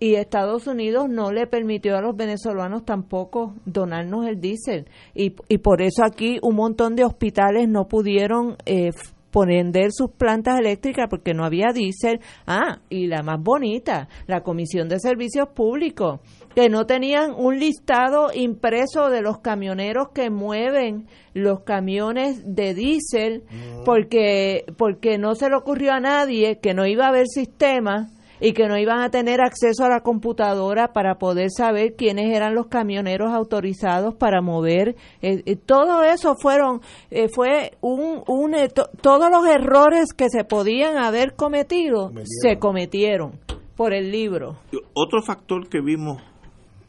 y 0.00 0.14
Estados 0.14 0.66
Unidos 0.66 1.08
no 1.08 1.30
le 1.30 1.46
permitió 1.46 1.96
a 1.96 2.00
los 2.00 2.16
venezolanos 2.16 2.84
tampoco 2.84 3.54
donarnos 3.66 4.26
el 4.26 4.40
diésel 4.40 4.88
y, 5.14 5.36
y 5.48 5.58
por 5.58 5.82
eso 5.82 6.02
aquí 6.02 6.38
un 6.42 6.56
montón 6.56 6.96
de 6.96 7.04
hospitales 7.04 7.68
no 7.68 7.86
pudieron 7.86 8.56
eh, 8.64 8.90
poner 9.30 9.92
sus 9.92 10.10
plantas 10.10 10.58
eléctricas 10.58 11.06
porque 11.08 11.34
no 11.34 11.44
había 11.44 11.72
diésel. 11.72 12.20
Ah, 12.46 12.80
y 12.88 13.06
la 13.06 13.22
más 13.22 13.40
bonita, 13.40 14.08
la 14.26 14.42
Comisión 14.42 14.88
de 14.88 14.98
Servicios 14.98 15.48
Públicos, 15.48 16.20
que 16.54 16.68
no 16.68 16.86
tenían 16.86 17.32
un 17.36 17.58
listado 17.58 18.30
impreso 18.34 19.08
de 19.08 19.22
los 19.22 19.38
camioneros 19.38 20.08
que 20.12 20.30
mueven 20.30 21.06
los 21.32 21.60
camiones 21.60 22.42
de 22.44 22.74
diésel 22.74 23.44
porque 23.84 24.64
porque 24.76 25.16
no 25.16 25.36
se 25.36 25.48
le 25.48 25.56
ocurrió 25.56 25.92
a 25.92 26.00
nadie 26.00 26.58
que 26.58 26.74
no 26.74 26.86
iba 26.86 27.04
a 27.04 27.10
haber 27.10 27.28
sistema 27.28 28.10
y 28.40 28.52
que 28.52 28.66
no 28.68 28.78
iban 28.78 29.00
a 29.00 29.10
tener 29.10 29.40
acceso 29.40 29.84
a 29.84 29.88
la 29.88 30.00
computadora 30.00 30.92
para 30.92 31.16
poder 31.16 31.50
saber 31.50 31.94
quiénes 31.96 32.34
eran 32.34 32.54
los 32.54 32.66
camioneros 32.66 33.32
autorizados 33.32 34.14
para 34.14 34.40
mover. 34.40 34.96
Eh, 35.22 35.42
eh, 35.46 35.56
todo 35.56 36.02
eso 36.02 36.34
fueron, 36.36 36.80
eh, 37.10 37.28
fue 37.32 37.72
un, 37.80 38.22
un 38.26 38.54
todos 39.00 39.30
los 39.30 39.46
errores 39.46 40.12
que 40.12 40.28
se 40.28 40.44
podían 40.44 40.96
haber 40.96 41.34
cometido 41.34 42.12
se 42.24 42.58
cometieron 42.58 43.38
por 43.76 43.92
el 43.94 44.10
libro. 44.10 44.58
Otro 44.94 45.22
factor 45.22 45.68
que 45.68 45.80
vimos 45.80 46.20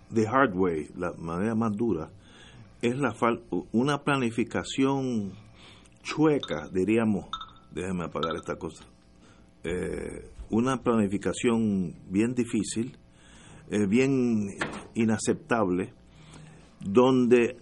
de 0.09 0.27
hardware, 0.27 0.89
la 0.97 1.13
manera 1.17 1.55
más 1.55 1.75
dura, 1.75 2.09
es 2.81 2.97
la 2.97 3.13
una 3.71 3.99
planificación 4.03 5.31
chueca, 6.03 6.67
diríamos, 6.71 7.27
déjeme 7.71 8.05
apagar 8.05 8.35
esta 8.35 8.55
cosa, 8.55 8.83
eh, 9.63 10.29
una 10.51 10.83
planificación 10.83 11.95
bien 12.09 12.35
difícil, 12.35 12.97
eh, 13.69 13.87
bien 13.87 14.49
inaceptable, 14.93 15.93
donde 16.79 17.57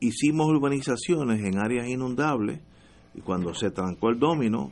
hicimos 0.00 0.48
urbanizaciones 0.48 1.44
en 1.44 1.58
áreas 1.58 1.88
inundables 1.88 2.60
y 3.14 3.20
cuando 3.20 3.54
se 3.54 3.70
trancó 3.70 4.10
el 4.10 4.18
domino, 4.18 4.70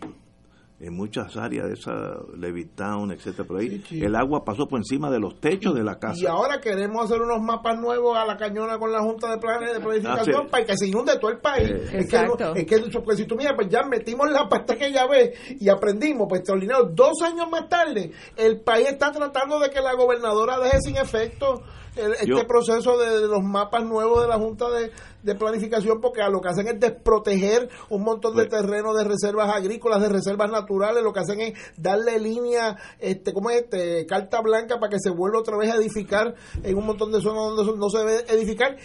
en 0.87 0.95
muchas 0.95 1.37
áreas 1.37 1.67
de 1.67 1.75
esa 1.75 2.17
Levittown, 2.37 3.11
etcétera, 3.13 3.49
por 3.49 3.59
ahí, 3.59 3.83
el 3.91 4.15
agua 4.15 4.45
pasó 4.45 4.67
por 4.67 4.79
encima 4.79 5.11
de 5.11 5.19
los 5.19 5.41
techos 5.41 5.75
de 5.75 5.83
la 5.83 5.99
casa. 5.99 6.21
Y 6.21 6.27
ahora 6.27 6.61
queremos 6.61 7.05
hacer 7.05 7.23
unos 7.23 7.41
mapas 7.41 7.79
nuevos 7.79 8.17
a 8.17 8.27
la 8.27 8.37
cañona 8.37 8.79
con 8.79 8.93
la 8.93 9.01
Junta 9.01 9.31
de 9.31 9.39
Planes 9.39 9.73
de 9.73 9.81
Planificación 9.81 10.43
ah, 10.47 10.51
para 10.51 10.65
que 10.67 10.77
se 10.77 10.89
inunde 10.89 11.19
todo 11.19 11.31
el 11.31 11.39
país. 11.39 11.71
Eh, 11.71 11.89
es, 11.93 12.11
que, 12.11 12.17
es, 12.61 12.67
que, 12.67 13.01
pues, 13.01 13.17
si 13.17 13.25
tú 13.25 13.35
miras, 13.35 13.55
pues 13.55 13.69
ya 13.69 13.83
metimos 13.85 14.31
la 14.31 14.47
pasta 14.47 14.77
que 14.77 14.93
ya 14.93 15.07
ves 15.07 15.31
y 15.59 15.69
aprendimos, 15.69 16.27
pues 16.29 16.41
extraordinario. 16.41 16.91
Dos 16.93 17.23
años 17.23 17.49
más 17.51 17.69
tarde, 17.69 18.13
el 18.37 18.61
país 18.61 18.89
está 18.89 19.11
tratando 19.11 19.59
de 19.59 19.71
que 19.71 19.81
la 19.81 19.95
gobernadora 19.95 20.59
deje 20.59 20.81
sin 20.81 20.97
efecto 20.97 21.63
este 21.97 22.45
proceso 22.45 22.99
de, 22.99 23.27
los 23.27 23.43
mapas 23.43 23.85
nuevos 23.85 24.23
de 24.23 24.29
la 24.29 24.39
Junta 24.39 24.67
de, 24.71 25.35
Planificación, 25.35 26.01
porque 26.01 26.21
a 26.21 26.29
lo 26.29 26.41
que 26.41 26.49
hacen 26.49 26.69
es 26.69 26.79
desproteger 26.79 27.69
un 27.89 28.03
montón 28.03 28.37
de 28.37 28.47
terrenos 28.47 28.97
de 28.97 29.05
reservas 29.05 29.51
agrícolas, 29.55 30.03
de 30.03 30.09
reservas 30.09 30.51
naturales, 30.51 31.03
lo 31.03 31.13
que 31.13 31.21
hacen 31.21 31.41
es 31.41 31.55
darle 31.77 32.19
línea, 32.19 32.77
este, 32.99 33.33
¿cómo 33.33 33.51
es? 33.51 33.63
Este, 33.63 34.07
carta 34.07 34.41
blanca 34.43 34.79
para 34.79 34.91
que 34.91 34.99
se 35.01 35.11
vuelva 35.11 35.39
otra 35.39 35.57
vez 35.57 35.73
a 35.73 35.77
edificar 35.77 36.35
en 36.63 36.77
un 36.77 36.87
montón 36.87 37.11
de 37.11 37.21
zonas 37.21 37.57
donde 37.57 37.77
no 37.79 37.89
se 37.89 37.99
debe 37.99 38.25
edificar 38.29 38.77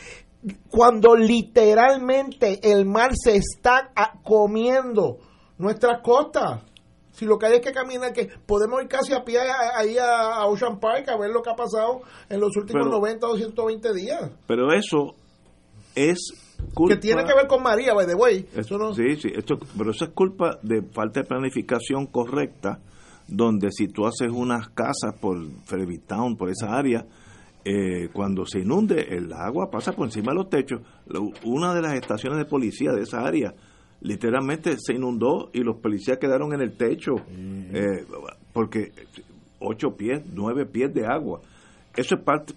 cuando 0.69 1.15
literalmente 1.15 2.59
el 2.71 2.85
mar 2.85 3.11
se 3.13 3.35
está 3.35 3.91
comiendo 4.23 5.17
nuestras 5.57 6.01
costas. 6.01 6.61
Si 7.19 7.25
lo 7.25 7.37
que 7.37 7.47
hay 7.47 7.55
es 7.55 7.59
que 7.59 7.73
caminar, 7.73 8.13
que 8.13 8.29
podemos 8.45 8.81
ir 8.81 8.87
casi 8.87 9.11
a 9.11 9.25
pie 9.25 9.39
ahí 9.75 9.97
a, 9.97 10.45
Ocean 10.45 10.79
Park 10.79 11.09
a 11.09 11.17
ver 11.17 11.31
lo 11.31 11.41
que 11.41 11.49
ha 11.49 11.53
pasado 11.53 11.99
en 12.29 12.39
los 12.39 12.55
últimos 12.55 12.87
90 12.87 13.27
o 13.27 13.35
120 13.35 13.93
días. 13.93 14.31
Pero 14.47 14.71
eso 14.71 15.15
es 15.95 16.17
culpa... 16.73 16.95
Que 16.95 17.01
tiene 17.01 17.25
que 17.25 17.33
ver 17.33 17.47
con 17.47 17.61
María, 17.61 17.93
by 17.93 18.07
the 18.07 18.15
way. 18.15 18.47
Eso 18.55 18.77
no... 18.77 18.93
Sí, 18.93 19.17
sí, 19.17 19.33
esto, 19.35 19.59
pero 19.77 19.91
eso 19.91 20.05
es 20.05 20.11
culpa 20.11 20.59
de 20.63 20.81
falta 20.81 21.19
de 21.19 21.25
planificación 21.25 22.05
correcta, 22.05 22.79
donde 23.27 23.67
si 23.71 23.89
tú 23.89 24.05
haces 24.05 24.29
unas 24.31 24.69
casas 24.69 25.13
por 25.19 25.35
Town, 26.07 26.37
por 26.37 26.49
esa 26.49 26.73
área, 26.73 27.05
eh, 27.65 28.07
cuando 28.13 28.45
se 28.45 28.59
inunde, 28.59 29.07
el 29.09 29.33
agua 29.33 29.69
pasa 29.69 29.91
por 29.91 30.05
encima 30.05 30.31
de 30.31 30.37
los 30.37 30.49
techos. 30.49 30.79
Una 31.43 31.73
de 31.73 31.81
las 31.81 31.95
estaciones 31.95 32.39
de 32.39 32.45
policía 32.45 32.93
de 32.93 33.01
esa 33.01 33.19
área 33.19 33.53
literalmente 34.01 34.75
se 34.79 34.93
inundó 34.93 35.49
y 35.53 35.59
los 35.59 35.77
policías 35.77 36.17
quedaron 36.17 36.53
en 36.53 36.61
el 36.61 36.77
techo 36.77 37.15
eh, 37.73 38.05
porque 38.53 38.91
ocho 39.59 39.95
pies, 39.95 40.21
nueve 40.33 40.65
pies 40.65 40.93
de 40.93 41.05
agua. 41.05 41.41
Eso 41.95 42.15
es 42.15 42.21
parte, 42.21 42.53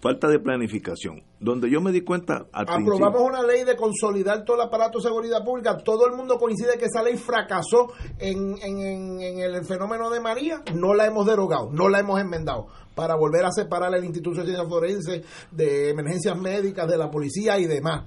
falta 0.00 0.28
de 0.28 0.38
planificación. 0.38 1.22
Donde 1.38 1.70
yo 1.70 1.82
me 1.82 1.92
di 1.92 2.00
cuenta 2.00 2.46
Aprobamos 2.52 3.20
una 3.20 3.42
ley 3.42 3.64
de 3.64 3.76
consolidar 3.76 4.44
todo 4.44 4.56
el 4.56 4.62
aparato 4.62 4.98
de 4.98 5.02
seguridad 5.02 5.44
pública. 5.44 5.76
Todo 5.76 6.06
el 6.06 6.16
mundo 6.16 6.38
coincide 6.38 6.78
que 6.78 6.86
esa 6.86 7.02
ley 7.02 7.16
fracasó 7.16 7.92
en, 8.18 8.56
en, 8.62 9.20
en 9.20 9.38
el 9.40 9.64
fenómeno 9.66 10.08
de 10.08 10.20
María. 10.20 10.62
No 10.74 10.94
la 10.94 11.06
hemos 11.06 11.26
derogado, 11.26 11.70
no 11.72 11.88
la 11.88 12.00
hemos 12.00 12.20
enmendado 12.20 12.68
para 12.94 13.14
volver 13.14 13.44
a 13.44 13.50
separar 13.52 13.94
el 13.94 14.04
Instituto 14.04 14.40
de 14.40 14.46
Ciencias 14.46 14.68
Forenses 14.68 15.22
de 15.50 15.90
emergencias 15.90 16.38
médicas, 16.38 16.88
de 16.88 16.96
la 16.96 17.10
policía 17.10 17.58
y 17.58 17.66
demás. 17.66 18.04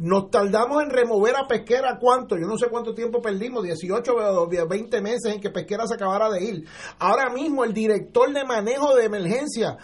Nos 0.00 0.30
tardamos 0.30 0.82
en 0.82 0.90
remover 0.90 1.36
a 1.36 1.46
Pesquera 1.46 1.98
cuánto, 2.00 2.36
yo 2.38 2.46
no 2.46 2.56
sé 2.56 2.68
cuánto 2.68 2.94
tiempo 2.94 3.20
perdimos, 3.20 3.62
18 3.62 4.12
o 4.14 4.48
20 4.48 5.00
meses 5.02 5.34
en 5.34 5.40
que 5.40 5.50
Pesquera 5.50 5.86
se 5.86 5.94
acabara 5.94 6.30
de 6.30 6.42
ir. 6.42 6.64
Ahora 6.98 7.28
mismo 7.30 7.64
el 7.64 7.74
director 7.74 8.32
de 8.32 8.44
manejo 8.44 8.94
de 8.94 9.04
emergencia 9.04 9.76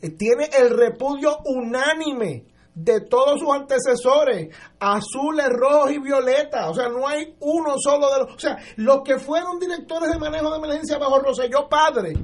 eh, 0.00 0.10
tiene 0.10 0.48
el 0.56 0.70
repudio 0.70 1.38
unánime 1.44 2.44
de 2.72 3.00
todos 3.00 3.40
sus 3.40 3.52
antecesores, 3.52 4.54
azules, 4.78 5.48
rojos 5.48 5.90
y 5.90 5.98
violetas. 5.98 6.68
O 6.68 6.74
sea, 6.74 6.88
no 6.88 7.08
hay 7.08 7.34
uno 7.40 7.74
solo 7.78 8.12
de 8.12 8.18
los... 8.20 8.36
O 8.36 8.38
sea, 8.38 8.58
los 8.76 9.02
que 9.02 9.18
fueron 9.18 9.58
directores 9.58 10.10
de 10.10 10.18
manejo 10.18 10.52
de 10.52 10.58
emergencia 10.58 10.98
bajo 10.98 11.18
Roselló 11.18 11.68
padre 11.68 12.14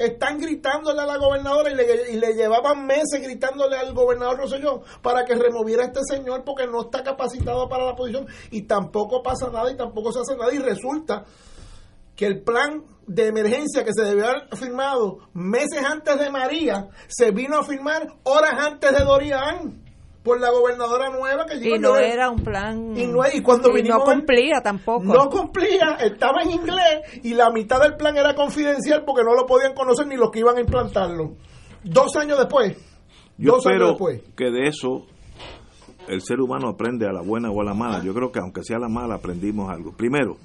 están 0.00 0.38
gritándole 0.38 1.00
a 1.00 1.06
la 1.06 1.18
gobernadora 1.18 1.70
y 1.70 1.74
le, 1.74 2.34
llevaban 2.34 2.86
meses 2.86 3.20
gritándole 3.22 3.76
al 3.76 3.92
gobernador 3.92 4.38
Roselló 4.38 4.80
para 5.02 5.24
que 5.24 5.34
removiera 5.34 5.84
a 5.84 5.86
este 5.86 6.00
señor 6.08 6.42
porque 6.44 6.66
no 6.66 6.82
está 6.82 7.02
capacitado 7.02 7.68
para 7.68 7.84
la 7.84 7.94
posición 7.94 8.26
y 8.50 8.62
tampoco 8.62 9.22
pasa 9.22 9.50
nada 9.50 9.70
y 9.70 9.76
tampoco 9.76 10.10
se 10.10 10.20
hace 10.20 10.36
nada. 10.36 10.52
Y 10.54 10.58
resulta 10.58 11.24
que 12.16 12.26
el 12.26 12.42
plan 12.42 12.82
de 13.06 13.26
emergencia 13.26 13.84
que 13.84 13.92
se 13.92 14.02
debió 14.02 14.26
haber 14.26 14.56
firmado 14.56 15.18
meses 15.34 15.84
antes 15.84 16.18
de 16.18 16.30
María 16.30 16.88
se 17.08 17.30
vino 17.30 17.58
a 17.58 17.64
firmar 17.64 18.06
horas 18.24 18.54
antes 18.58 18.92
de 18.92 19.04
Dorian 19.04 19.89
por 20.30 20.40
la 20.40 20.50
gobernadora 20.52 21.10
nueva 21.10 21.44
que 21.44 21.56
y 21.56 21.76
no 21.80 21.96
era 21.96 22.30
un 22.30 22.44
plan 22.44 22.96
y 22.96 23.04
no, 23.08 23.22
y 23.32 23.42
cuando 23.42 23.68
no 23.68 24.04
cumplía 24.04 24.60
tampoco 24.62 25.02
no 25.02 25.28
cumplía 25.28 25.96
estaba 26.00 26.42
en 26.42 26.52
inglés 26.52 27.20
y 27.24 27.34
la 27.34 27.50
mitad 27.50 27.80
del 27.80 27.96
plan 27.96 28.16
era 28.16 28.36
confidencial 28.36 29.02
porque 29.04 29.24
no 29.24 29.34
lo 29.34 29.44
podían 29.44 29.74
conocer 29.74 30.06
ni 30.06 30.16
los 30.16 30.30
que 30.30 30.38
iban 30.38 30.56
a 30.56 30.60
implantarlo 30.60 31.32
dos 31.82 32.14
años 32.14 32.38
después 32.38 32.76
yo 33.38 33.56
espero 33.56 33.96
que 34.36 34.52
de 34.52 34.68
eso 34.68 35.06
el 36.06 36.20
ser 36.20 36.40
humano 36.40 36.68
aprende 36.68 37.08
a 37.08 37.12
la 37.12 37.22
buena 37.22 37.50
o 37.50 37.60
a 37.60 37.64
la 37.64 37.74
mala. 37.74 38.02
Yo 38.02 38.12
creo 38.12 38.32
que 38.32 38.40
aunque 38.40 38.62
sea 38.64 38.78
la 38.78 38.88
mala, 38.88 39.16
aprendimos 39.16 39.70
algo. 39.70 39.92
Primero, 39.92 40.36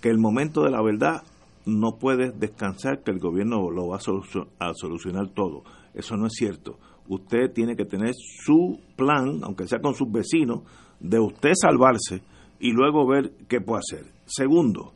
que 0.00 0.08
el 0.08 0.18
momento 0.18 0.62
de 0.62 0.70
la 0.70 0.82
verdad 0.82 1.22
no 1.66 1.98
puede 1.98 2.30
descansar 2.30 3.02
que 3.02 3.10
el 3.10 3.18
gobierno 3.18 3.70
lo 3.70 3.88
va 3.88 3.96
a, 3.96 4.72
solucionar 4.74 5.28
todo. 5.34 5.64
Eso 5.92 6.16
no 6.16 6.28
es 6.28 6.34
cierto. 6.34 6.78
Usted 7.08 7.52
tiene 7.52 7.76
que 7.76 7.84
tener 7.84 8.12
su 8.14 8.80
plan, 8.96 9.40
aunque 9.42 9.66
sea 9.66 9.80
con 9.80 9.94
sus 9.94 10.10
vecinos, 10.10 10.62
de 11.00 11.20
usted 11.20 11.52
salvarse 11.54 12.22
y 12.58 12.72
luego 12.72 13.06
ver 13.06 13.32
qué 13.48 13.60
puede 13.60 13.80
hacer. 13.80 14.12
Segundo, 14.24 14.92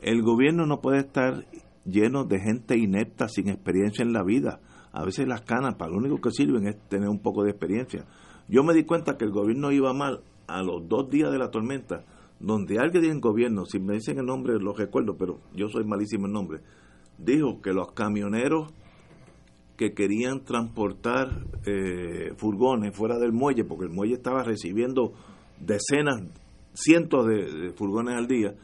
el 0.00 0.22
gobierno 0.22 0.66
no 0.66 0.80
puede 0.80 1.00
estar 1.00 1.44
lleno 1.84 2.24
de 2.24 2.40
gente 2.40 2.76
inepta 2.76 3.28
sin 3.28 3.48
experiencia 3.48 4.02
en 4.02 4.12
la 4.12 4.22
vida. 4.22 4.60
A 4.92 5.04
veces 5.04 5.26
las 5.26 5.42
canas 5.42 5.74
para 5.74 5.90
lo 5.90 5.98
único 5.98 6.20
que 6.20 6.30
sirven 6.30 6.66
es 6.66 6.76
tener 6.88 7.08
un 7.08 7.20
poco 7.20 7.42
de 7.42 7.50
experiencia. 7.50 8.04
Yo 8.48 8.62
me 8.62 8.74
di 8.74 8.84
cuenta 8.84 9.16
que 9.16 9.24
el 9.24 9.30
gobierno 9.30 9.72
iba 9.72 9.92
mal 9.92 10.22
a 10.46 10.62
los 10.62 10.88
dos 10.88 11.10
días 11.10 11.30
de 11.30 11.38
la 11.38 11.50
tormenta, 11.50 12.04
donde 12.40 12.78
alguien 12.78 13.04
en 13.04 13.20
gobierno, 13.20 13.64
si 13.66 13.78
me 13.78 13.94
dicen 13.94 14.18
el 14.18 14.26
nombre 14.26 14.58
lo 14.58 14.72
recuerdo, 14.72 15.16
pero 15.16 15.40
yo 15.54 15.68
soy 15.68 15.84
malísimo 15.84 16.26
en 16.26 16.32
nombre, 16.32 16.60
dijo 17.18 17.60
que 17.60 17.72
los 17.72 17.92
camioneros 17.92 18.72
que 19.78 19.94
querían 19.94 20.44
transportar 20.44 21.28
eh, 21.64 22.32
furgones 22.36 22.94
fuera 22.94 23.16
del 23.16 23.32
muelle, 23.32 23.64
porque 23.64 23.84
el 23.84 23.90
muelle 23.90 24.14
estaba 24.14 24.42
recibiendo 24.42 25.12
decenas, 25.60 26.20
cientos 26.74 27.26
de 27.26 27.72
furgones 27.76 28.16
al 28.16 28.26
día, 28.26 28.54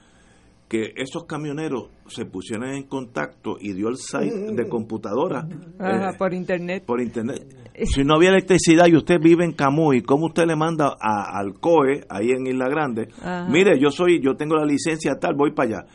que 0.69 0.93
esos 0.97 1.25
camioneros 1.25 1.89
se 2.09 2.25
pusieran 2.25 2.75
en 2.75 2.89
contacto 2.89 3.57
y 3.61 3.75
dio 3.75 3.89
el 3.89 3.97
site 3.97 4.55
de 4.55 4.69
computadora 4.69 5.47
eh, 5.79 6.17
por 6.19 6.35
internet. 6.35 6.85
por 6.85 7.01
internet. 7.01 7.47
Si 7.85 8.03
no 8.03 8.17
había 8.17 8.31
electricidad 8.31 8.87
y 8.89 8.97
usted 8.97 9.21
vive 9.21 9.45
en 9.45 9.53
Camuy 9.53 10.03
cómo 10.03 10.27
usted 10.27 10.47
le 10.47 10.57
manda 10.57 10.97
al 10.99 11.61
COE 11.61 12.05
ahí 12.09 12.31
en 12.31 12.47
Isla 12.47 12.69
Grande 12.69 13.09
mire 13.51 13.79
yo 13.81 13.91
soy 13.91 14.21
yo 14.21 14.37
tengo 14.37 14.55
la 14.57 14.65
licencia 14.65 15.17
tal 15.21 15.35
voy 15.35 15.53
para 15.53 15.69
allá 15.69 15.87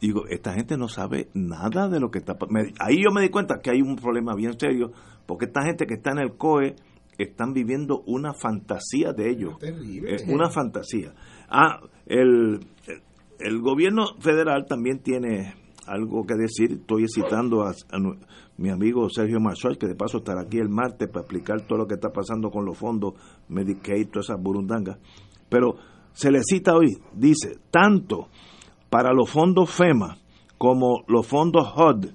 digo 0.00 0.26
esta 0.28 0.54
gente 0.54 0.76
no 0.76 0.88
sabe 0.88 1.28
nada 1.34 1.88
de 1.88 2.00
lo 2.00 2.10
que 2.10 2.18
está 2.18 2.36
ahí 2.78 3.02
yo 3.02 3.10
me 3.12 3.22
di 3.22 3.28
cuenta 3.28 3.60
que 3.62 3.70
hay 3.70 3.82
un 3.82 3.96
problema 3.96 4.34
bien 4.34 4.58
serio 4.58 4.92
porque 5.26 5.46
esta 5.46 5.62
gente 5.62 5.86
que 5.86 5.94
está 5.94 6.12
en 6.12 6.18
el 6.18 6.36
COE 6.36 6.76
están 7.18 7.52
viviendo 7.52 8.02
una 8.06 8.32
fantasía 8.32 9.12
de 9.12 9.30
ellos 9.30 9.54
es 9.60 10.26
una 10.26 10.50
fantasía 10.50 11.12
ah 11.48 11.80
el 12.06 12.60
el 13.40 13.60
gobierno 13.60 14.04
federal 14.20 14.66
también 14.66 15.00
tiene 15.00 15.54
algo 15.86 16.24
que 16.24 16.34
decir. 16.34 16.72
Estoy 16.72 17.06
citando 17.08 17.62
a, 17.62 17.72
mi 18.58 18.70
amigo 18.70 19.08
Sergio 19.08 19.40
Marshall, 19.40 19.78
que 19.78 19.86
de 19.86 19.94
paso 19.94 20.18
estará 20.18 20.42
aquí 20.42 20.58
el 20.58 20.68
martes 20.68 21.08
para 21.08 21.22
explicar 21.22 21.62
todo 21.66 21.78
lo 21.78 21.86
que 21.86 21.94
está 21.94 22.10
pasando 22.10 22.50
con 22.50 22.64
los 22.64 22.76
fondos 22.76 23.14
Medicaid, 23.48 24.08
todas 24.08 24.28
esas 24.28 24.42
burundangas. 24.42 24.98
Pero 25.48 25.76
se 26.12 26.30
le 26.30 26.42
cita 26.42 26.74
hoy, 26.74 26.96
dice, 27.14 27.58
tanto 27.70 28.28
para 28.90 29.12
los 29.12 29.30
fondos 29.30 29.70
FEMA 29.70 30.18
como 30.58 31.04
los 31.06 31.26
fondos 31.26 31.72
HUD 31.74 32.10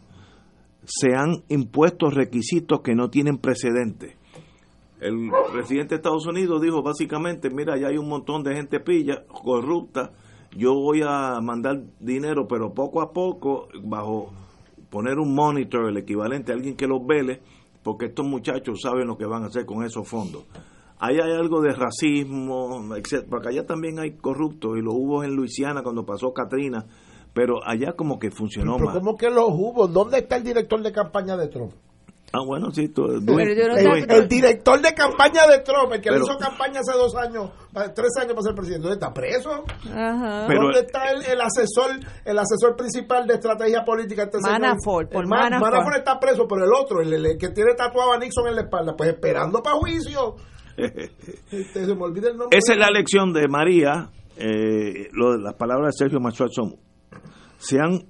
se 0.83 1.15
han 1.15 1.43
impuesto 1.49 2.11
requisitos 2.11 2.81
que 2.81 2.93
no 2.93 3.09
tienen 3.09 3.39
precedente. 3.39 4.17
El 4.99 5.31
presidente 5.51 5.95
de 5.95 5.95
Estados 5.95 6.27
Unidos 6.27 6.61
dijo 6.61 6.83
básicamente, 6.83 7.49
mira, 7.49 7.75
ya 7.77 7.87
hay 7.87 7.97
un 7.97 8.07
montón 8.07 8.43
de 8.43 8.55
gente 8.55 8.79
pilla, 8.79 9.25
corrupta, 9.25 10.11
yo 10.55 10.73
voy 10.73 11.01
a 11.03 11.39
mandar 11.41 11.81
dinero, 11.99 12.47
pero 12.47 12.73
poco 12.73 13.01
a 13.01 13.11
poco, 13.11 13.67
bajo 13.83 14.31
poner 14.89 15.17
un 15.17 15.33
monitor, 15.33 15.89
el 15.89 15.97
equivalente 15.97 16.51
a 16.51 16.55
alguien 16.55 16.75
que 16.75 16.87
los 16.87 17.05
vele, 17.05 17.41
porque 17.83 18.05
estos 18.05 18.25
muchachos 18.25 18.79
saben 18.81 19.07
lo 19.07 19.17
que 19.17 19.25
van 19.25 19.43
a 19.43 19.47
hacer 19.47 19.65
con 19.65 19.83
esos 19.83 20.07
fondos. 20.07 20.43
Ahí 20.99 21.17
hay 21.19 21.31
algo 21.33 21.61
de 21.61 21.73
racismo, 21.73 22.95
etc. 22.95 23.25
Porque 23.29 23.49
allá 23.49 23.65
también 23.65 23.99
hay 23.99 24.15
corruptos, 24.17 24.77
y 24.77 24.81
lo 24.81 24.93
hubo 24.93 25.23
en 25.23 25.35
Luisiana 25.35 25.83
cuando 25.83 26.05
pasó 26.05 26.33
Katrina, 26.33 26.85
pero 27.33 27.59
allá 27.65 27.93
como 27.93 28.17
que 28.17 28.31
funcionó 28.31 28.77
pero 28.77 28.93
¿Cómo 28.93 29.17
que 29.17 29.29
los 29.29 29.49
hubo? 29.49 29.87
¿Dónde 29.87 30.19
está 30.19 30.37
el 30.37 30.43
director 30.43 30.81
de 30.81 30.91
campaña 30.91 31.35
de 31.35 31.49
Trump? 31.49 31.73
Ah, 32.35 32.43
bueno, 32.45 32.69
sí. 32.71 32.91
el, 32.91 34.27
director 34.27 34.81
de 34.81 34.93
campaña 34.93 35.47
de 35.47 35.59
Trump, 35.59 35.93
el 35.93 36.01
que 36.01 36.09
hizo 36.09 36.37
campaña 36.37 36.81
hace 36.81 36.91
dos 36.91 37.15
años, 37.15 37.51
tres 37.93 38.11
años 38.19 38.33
para 38.33 38.41
ser 38.41 38.55
presidente, 38.55 38.87
¿dónde 38.89 39.05
está 39.05 39.13
preso? 39.13 39.63
¿Dónde 39.85 40.79
está 40.79 41.11
el, 41.11 41.39
asesor 41.39 41.91
el 42.25 42.37
asesor 42.37 42.75
principal 42.75 43.25
de 43.25 43.35
estrategia 43.35 43.85
política? 43.85 44.23
Este 44.23 44.39
Manafort, 44.41 45.11
por 45.11 45.27
Manafort. 45.27 45.95
está 45.97 46.19
preso, 46.19 46.45
pero 46.47 46.65
el 46.65 46.73
otro, 46.73 47.01
el, 47.01 47.37
que 47.37 47.49
tiene 47.49 47.73
tatuado 47.73 48.13
a 48.13 48.17
Nixon 48.17 48.47
en 48.47 48.55
la 48.55 48.61
espalda, 48.63 48.95
pues 48.97 49.11
esperando 49.11 49.61
para 49.63 49.77
juicio. 49.77 50.35
Este, 50.77 51.85
se 51.85 51.95
me 51.95 52.03
olvida 52.03 52.29
el 52.29 52.37
nombre. 52.37 52.57
Esa 52.57 52.73
es 52.73 52.79
la 52.79 52.89
lección 52.89 53.33
de 53.33 53.47
María. 53.47 54.09
Eh, 54.37 55.09
las 55.13 55.53
palabras 55.55 55.95
de 55.95 56.05
Sergio 56.05 56.19
Machuel 56.19 56.49
son: 56.51 56.75
se 57.57 57.79
han 57.79 58.05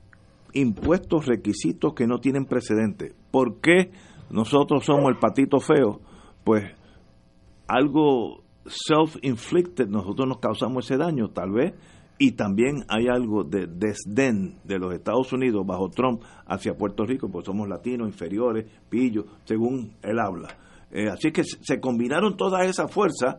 impuesto 0.53 1.19
requisitos 1.19 1.93
que 1.93 2.07
no 2.07 2.19
tienen 2.19 2.45
precedente. 2.45 3.13
¿Por 3.31 3.59
qué? 3.59 3.91
nosotros 4.29 4.83
somos 4.83 5.09
el 5.09 5.17
patito 5.17 5.59
feo, 5.59 6.01
pues 6.43 6.63
algo 7.67 8.43
self-inflicted, 8.65 9.87
nosotros 9.87 10.27
nos 10.27 10.39
causamos 10.39 10.85
ese 10.85 10.97
daño, 10.97 11.29
tal 11.29 11.51
vez, 11.51 11.73
y 12.17 12.31
también 12.31 12.85
hay 12.87 13.07
algo 13.07 13.43
de 13.43 13.67
desdén 13.67 14.59
de 14.63 14.79
los 14.79 14.93
Estados 14.93 15.31
Unidos 15.33 15.65
bajo 15.65 15.89
Trump 15.89 16.21
hacia 16.45 16.77
Puerto 16.77 17.05
Rico, 17.05 17.29
pues 17.29 17.45
somos 17.45 17.67
latinos, 17.67 18.07
inferiores, 18.07 18.65
pillos, 18.89 19.25
según 19.43 19.93
él 20.01 20.19
habla. 20.19 20.57
Eh, 20.91 21.09
así 21.09 21.31
que 21.31 21.43
se 21.43 21.79
combinaron 21.79 22.37
todas 22.37 22.65
esas 22.65 22.91
fuerzas 22.91 23.35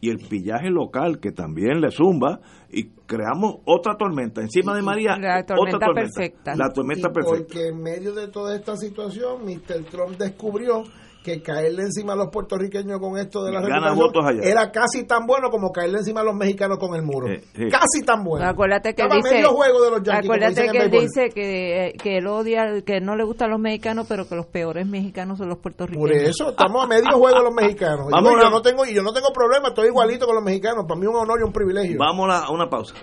y 0.00 0.10
el 0.10 0.18
pillaje 0.18 0.70
local 0.70 1.18
que 1.20 1.32
también 1.32 1.80
le 1.80 1.90
zumba 1.90 2.40
y 2.70 2.90
creamos 3.06 3.56
otra 3.64 3.96
tormenta. 3.96 4.40
Encima 4.40 4.74
de 4.74 4.82
María 4.82 5.16
la 5.18 5.44
tormenta 5.44 5.86
perfecta. 5.92 6.54
La 6.54 6.70
tormenta 6.70 7.10
perfecta. 7.10 7.46
porque 7.46 7.68
en 7.68 7.82
medio 7.82 8.14
de 8.14 8.28
toda 8.28 8.54
esta 8.54 8.76
situación 8.76 9.44
Mr. 9.44 9.84
Trump 9.90 10.16
descubrió 10.18 10.84
que 11.28 11.42
caerle 11.42 11.82
encima 11.82 12.14
a 12.14 12.16
los 12.16 12.28
puertorriqueños 12.28 12.98
con 12.98 13.18
esto 13.18 13.44
de 13.44 13.52
la 13.52 13.60
reputación 13.60 14.42
era 14.42 14.70
casi 14.70 15.04
tan 15.04 15.26
bueno 15.26 15.50
como 15.50 15.70
caerle 15.72 15.98
encima 15.98 16.20
a 16.20 16.24
los 16.24 16.34
mexicanos 16.34 16.78
con 16.78 16.94
el 16.94 17.02
muro. 17.02 17.28
Casi 17.70 18.04
tan 18.04 18.24
bueno. 18.24 18.46
Acuérdate 18.46 18.94
que 18.94 19.02
dice, 19.04 19.44
juego 19.44 19.82
de 19.82 19.90
los 19.90 20.08
acuérdate 20.08 20.68
que 20.68 20.88
dice 20.88 21.28
que, 21.28 21.92
que 22.02 22.18
él 22.18 22.26
odia, 22.26 22.82
que 22.84 23.00
no 23.00 23.16
le 23.16 23.24
gustan 23.24 23.50
los 23.50 23.60
mexicanos, 23.60 24.06
pero 24.08 24.26
que 24.26 24.36
los 24.36 24.46
peores 24.46 24.86
mexicanos 24.86 25.38
son 25.38 25.48
los 25.48 25.58
puertorriqueños. 25.58 26.08
Por 26.08 26.12
eso 26.12 26.50
estamos 26.50 26.84
a 26.84 26.86
medio 26.86 27.18
juego 27.18 27.42
los 27.42 27.54
mexicanos. 27.54 28.06
y 28.10 28.42
yo 28.42 28.50
no 28.50 28.62
tengo 28.62 28.86
y 28.86 28.94
yo 28.94 29.02
no 29.02 29.12
tengo 29.12 29.32
problema, 29.32 29.68
estoy 29.68 29.88
igualito 29.88 30.26
con 30.26 30.34
los 30.34 30.44
mexicanos. 30.44 30.84
Para 30.88 30.98
mí 30.98 31.06
es 31.06 31.10
un 31.10 31.16
honor 31.16 31.40
y 31.40 31.44
un 31.44 31.52
privilegio. 31.52 31.98
Vamos 31.98 32.28
a 32.30 32.50
una 32.50 32.68
pausa. 32.68 32.94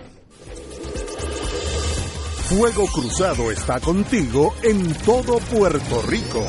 Fuego 2.48 2.86
Cruzado 2.86 3.50
está 3.50 3.80
contigo 3.80 4.54
en 4.62 4.94
todo 5.04 5.38
Puerto 5.50 6.00
Rico. 6.02 6.44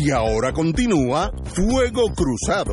Y 0.00 0.12
ahora 0.12 0.52
continúa 0.52 1.32
Fuego 1.44 2.12
Cruzado. 2.14 2.72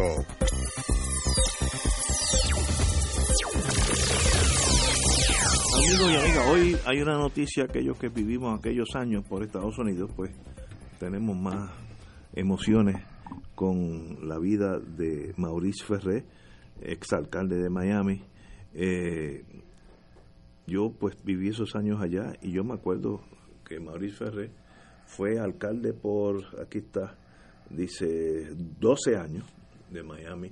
Amigos 5.73 6.11
y 6.11 6.15
amigas, 6.15 6.47
hoy 6.47 6.77
hay 6.85 7.01
una 7.01 7.17
noticia, 7.17 7.63
aquellos 7.63 7.97
que 7.97 8.09
vivimos 8.09 8.59
aquellos 8.59 8.95
años 8.95 9.25
por 9.27 9.41
Estados 9.41 9.75
Unidos, 9.79 10.11
pues 10.15 10.35
tenemos 10.99 11.35
más 11.35 11.71
emociones 12.33 12.97
con 13.55 14.27
la 14.27 14.37
vida 14.37 14.77
de 14.79 15.33
Maurice 15.35 15.83
Ferré, 15.83 16.25
exalcalde 16.79 17.55
de 17.55 17.71
Miami. 17.71 18.21
Eh, 18.75 19.43
yo 20.67 20.91
pues 20.91 21.15
viví 21.23 21.49
esos 21.49 21.75
años 21.75 21.99
allá 22.03 22.33
y 22.43 22.51
yo 22.51 22.63
me 22.63 22.75
acuerdo 22.75 23.21
que 23.67 23.79
Maurice 23.79 24.15
Ferré 24.17 24.64
fue 25.05 25.39
alcalde 25.39 25.93
por, 25.93 26.43
aquí 26.61 26.79
está, 26.79 27.15
dice, 27.69 28.49
12 28.79 29.17
años 29.17 29.45
de 29.89 30.03
Miami. 30.03 30.51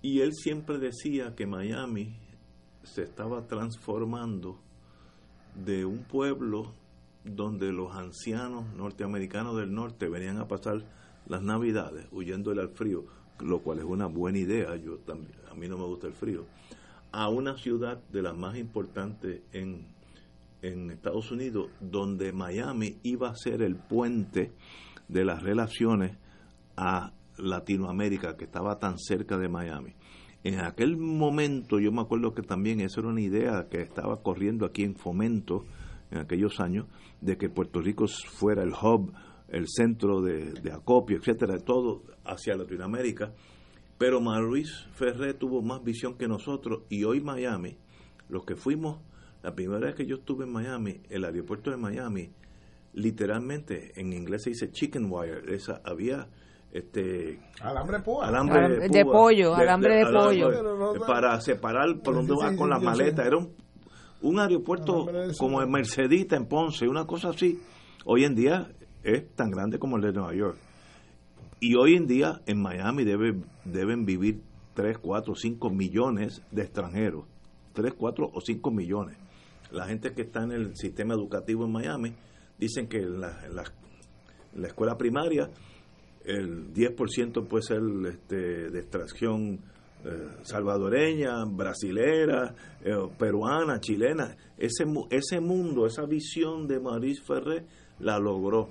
Y 0.00 0.20
él 0.20 0.32
siempre 0.34 0.78
decía 0.78 1.34
que 1.34 1.46
Miami 1.46 2.16
se 2.82 3.02
estaba 3.02 3.46
transformando 3.46 4.58
de 5.54 5.84
un 5.84 6.04
pueblo 6.04 6.72
donde 7.24 7.72
los 7.72 7.94
ancianos 7.94 8.72
norteamericanos 8.74 9.56
del 9.56 9.72
norte 9.72 10.08
venían 10.08 10.38
a 10.38 10.48
pasar 10.48 10.84
las 11.26 11.42
navidades 11.42 12.06
huyéndole 12.10 12.60
al 12.60 12.70
frío, 12.70 13.04
lo 13.40 13.60
cual 13.60 13.78
es 13.78 13.84
una 13.84 14.06
buena 14.06 14.38
idea, 14.38 14.74
yo 14.76 14.98
también, 14.98 15.38
a 15.50 15.54
mí 15.54 15.68
no 15.68 15.78
me 15.78 15.84
gusta 15.84 16.08
el 16.08 16.14
frío, 16.14 16.46
a 17.12 17.28
una 17.28 17.56
ciudad 17.56 18.02
de 18.10 18.22
las 18.22 18.36
más 18.36 18.56
importantes 18.56 19.42
en 19.52 19.86
en 20.62 20.90
Estados 20.90 21.30
Unidos 21.30 21.70
donde 21.80 22.32
Miami 22.32 22.98
iba 23.02 23.28
a 23.28 23.36
ser 23.36 23.62
el 23.62 23.76
puente 23.76 24.52
de 25.08 25.24
las 25.24 25.42
relaciones 25.42 26.16
a 26.76 27.12
Latinoamérica, 27.36 28.36
que 28.36 28.44
estaba 28.44 28.78
tan 28.78 28.98
cerca 28.98 29.36
de 29.36 29.48
Miami. 29.48 29.94
En 30.44 30.60
aquel 30.60 30.96
momento 30.96 31.78
yo 31.78 31.92
me 31.92 32.00
acuerdo 32.00 32.34
que 32.34 32.42
también 32.42 32.80
esa 32.80 33.00
era 33.00 33.10
una 33.10 33.20
idea 33.20 33.68
que 33.70 33.80
estaba 33.80 34.22
corriendo 34.22 34.66
aquí 34.66 34.82
en 34.82 34.96
fomento 34.96 35.64
en 36.10 36.18
aquellos 36.18 36.60
años 36.60 36.86
de 37.20 37.36
que 37.36 37.48
Puerto 37.48 37.80
Rico 37.80 38.06
fuera 38.06 38.62
el 38.62 38.72
hub 38.72 39.12
el 39.48 39.66
centro 39.68 40.22
de, 40.22 40.52
de 40.52 40.72
acopio, 40.72 41.18
etcétera, 41.18 41.58
todo 41.58 42.04
hacia 42.24 42.56
Latinoamérica. 42.56 43.34
Pero 43.98 44.20
Maurice 44.20 44.88
Ferré 44.94 45.34
tuvo 45.34 45.62
más 45.62 45.84
visión 45.84 46.16
que 46.16 46.26
nosotros 46.26 46.84
y 46.88 47.04
hoy 47.04 47.20
Miami, 47.20 47.76
los 48.28 48.44
que 48.44 48.56
fuimos, 48.56 48.98
la 49.42 49.54
primera 49.54 49.86
vez 49.86 49.94
que 49.94 50.06
yo 50.06 50.16
estuve 50.16 50.44
en 50.44 50.52
Miami, 50.52 51.00
el 51.10 51.24
aeropuerto 51.24 51.70
de 51.70 51.76
Miami, 51.76 52.30
literalmente 52.94 53.92
en 54.00 54.12
inglés 54.12 54.42
se 54.44 54.50
dice 54.50 54.70
chicken 54.70 55.06
wire, 55.10 55.54
esa 55.54 55.80
había 55.84 56.28
este 56.70 57.38
alambre 57.60 58.00
púa. 58.00 58.28
alambre 58.28 58.88
de, 58.88 59.04
púa, 59.04 59.12
pollo, 59.12 59.54
alambre 59.54 59.96
de, 59.96 60.06
pollo. 60.06 61.06
para 61.06 61.38
separar 61.40 62.00
por 62.02 62.14
donde 62.14 62.34
vas 62.34 62.56
con 62.56 62.70
la 62.70 62.78
maleta, 62.78 63.26
era 63.26 63.36
un, 63.36 63.54
un 64.22 64.38
aeropuerto 64.38 65.06
como 65.38 65.60
el 65.60 65.68
Mercedita 65.68 66.36
en 66.36 66.46
Ponce, 66.46 66.88
una 66.88 67.06
cosa 67.06 67.30
así. 67.30 67.60
Hoy 68.04 68.24
en 68.24 68.34
día 68.34 68.70
es 69.02 69.28
tan 69.34 69.50
grande 69.50 69.78
como 69.78 69.96
el 69.96 70.02
de 70.02 70.12
Nueva 70.12 70.34
York. 70.34 70.56
Y 71.60 71.74
hoy 71.76 71.94
en 71.94 72.06
día 72.06 72.40
en 72.46 72.60
Miami 72.60 73.04
debe, 73.04 73.36
deben 73.64 74.04
vivir 74.04 74.42
3, 74.74 74.98
4, 74.98 75.34
5 75.34 75.70
millones 75.70 76.42
de 76.50 76.62
extranjeros. 76.62 77.26
3, 77.74 77.94
4 77.96 78.30
o 78.32 78.40
5 78.40 78.70
millones. 78.70 79.16
La 79.72 79.86
gente 79.86 80.12
que 80.12 80.22
está 80.22 80.42
en 80.42 80.52
el 80.52 80.76
sistema 80.76 81.14
educativo 81.14 81.64
en 81.64 81.72
Miami 81.72 82.14
dicen 82.58 82.88
que 82.88 82.98
en 82.98 83.20
la, 83.20 83.38
la 84.54 84.66
escuela 84.66 84.96
primaria 84.96 85.50
el 86.24 86.72
10% 86.72 87.46
puede 87.46 87.62
ser 87.62 87.80
este, 88.06 88.70
de 88.70 88.78
extracción 88.78 89.60
eh, 90.04 90.28
salvadoreña, 90.42 91.44
brasilera, 91.44 92.54
eh, 92.84 92.92
peruana, 93.18 93.80
chilena. 93.80 94.36
Ese, 94.58 94.84
ese 95.10 95.40
mundo, 95.40 95.86
esa 95.86 96.06
visión 96.06 96.66
de 96.66 96.80
Maurice 96.80 97.22
Ferré 97.22 97.66
la 98.00 98.18
logró. 98.18 98.70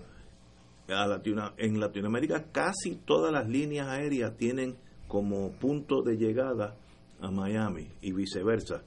A 0.90 1.08
Latino, 1.08 1.54
en 1.58 1.80
Latinoamérica 1.80 2.48
casi 2.52 2.98
todas 3.06 3.32
las 3.32 3.48
líneas 3.48 3.88
aéreas 3.88 4.36
tienen 4.36 4.76
como 5.08 5.54
punto 5.54 6.02
de 6.02 6.18
llegada 6.18 6.76
a 7.22 7.32
Miami 7.32 7.88
y 8.02 8.12
viceversa. 8.12 8.84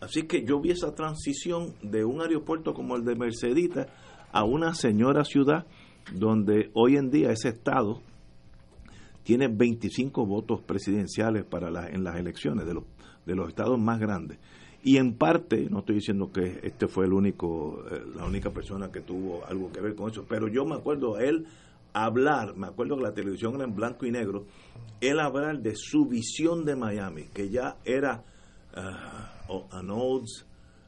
Así 0.00 0.22
que 0.24 0.44
yo 0.44 0.60
vi 0.60 0.70
esa 0.70 0.94
transición 0.94 1.74
de 1.82 2.04
un 2.04 2.20
aeropuerto 2.20 2.74
como 2.74 2.96
el 2.96 3.04
de 3.04 3.16
Mercedita 3.16 3.88
a 4.32 4.44
una 4.44 4.74
señora 4.74 5.24
ciudad 5.24 5.66
donde 6.12 6.70
hoy 6.74 6.96
en 6.96 7.10
día 7.10 7.32
ese 7.32 7.48
estado 7.48 8.00
tiene 9.24 9.48
25 9.48 10.24
votos 10.24 10.62
presidenciales 10.62 11.44
para 11.44 11.70
la, 11.70 11.88
en 11.88 12.02
las 12.04 12.16
elecciones 12.16 12.66
de 12.66 12.74
los, 12.74 12.84
de 13.26 13.34
los 13.34 13.48
estados 13.48 13.78
más 13.78 13.98
grandes. 13.98 14.38
Y 14.82 14.96
en 14.96 15.14
parte, 15.14 15.68
no 15.68 15.80
estoy 15.80 15.96
diciendo 15.96 16.30
que 16.32 16.60
este 16.62 16.86
fue 16.86 17.04
el 17.04 17.12
único, 17.12 17.84
eh, 17.90 18.02
la 18.14 18.24
única 18.24 18.50
persona 18.50 18.90
que 18.90 19.00
tuvo 19.00 19.44
algo 19.46 19.70
que 19.70 19.80
ver 19.80 19.94
con 19.94 20.10
eso, 20.10 20.24
pero 20.26 20.48
yo 20.48 20.64
me 20.64 20.76
acuerdo 20.76 21.16
a 21.16 21.24
él 21.24 21.46
hablar, 21.92 22.56
me 22.56 22.68
acuerdo 22.68 22.96
que 22.96 23.02
la 23.02 23.12
televisión 23.12 23.56
era 23.56 23.64
en 23.64 23.74
blanco 23.74 24.06
y 24.06 24.12
negro, 24.12 24.46
él 25.00 25.18
hablar 25.20 25.60
de 25.60 25.74
su 25.74 26.06
visión 26.06 26.64
de 26.64 26.76
Miami, 26.76 27.24
que 27.34 27.50
ya 27.50 27.76
era 27.84 28.24
uh, 28.78 29.62
an 29.72 29.90
old, 29.90 30.26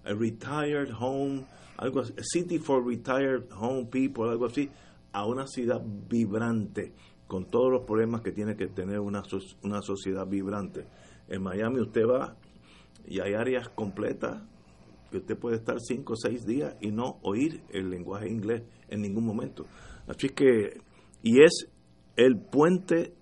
a 0.05 0.15
retired 0.15 0.91
home, 0.91 1.47
algo 1.79 2.01
así, 2.01 2.15
a 2.19 2.23
city 2.23 2.59
for 2.59 2.83
retired 2.83 3.51
home 3.53 3.87
people, 3.87 4.31
algo 4.31 4.47
así, 4.47 4.71
a 5.13 5.27
una 5.27 5.47
ciudad 5.47 5.83
vibrante, 6.09 6.93
con 7.27 7.47
todos 7.47 7.73
los 7.73 7.83
problemas 7.85 8.23
que 8.23 8.33
tiene 8.33 8.57
que 8.57 8.69
tener 8.69 9.01
una, 9.01 9.23
una 9.63 9.83
sociedad 9.83 10.27
vibrante. 10.27 10.87
En 11.29 11.43
Miami 11.43 11.81
usted 11.81 12.07
va 12.07 12.37
y 13.07 13.21
hay 13.21 13.35
áreas 13.35 13.69
completas 13.69 14.43
que 15.11 15.19
usted 15.19 15.37
puede 15.37 15.57
estar 15.57 15.81
cinco 15.81 16.13
o 16.13 16.17
seis 16.17 16.47
días 16.47 16.77
y 16.81 16.91
no 16.91 17.19
oír 17.23 17.63
el 17.71 17.91
lenguaje 17.91 18.29
inglés 18.29 18.63
en 18.89 19.01
ningún 19.01 19.25
momento. 19.25 19.67
Así 20.07 20.29
que, 20.29 20.81
y 21.23 21.43
es 21.43 21.69
el 22.17 22.39
puente 22.39 23.15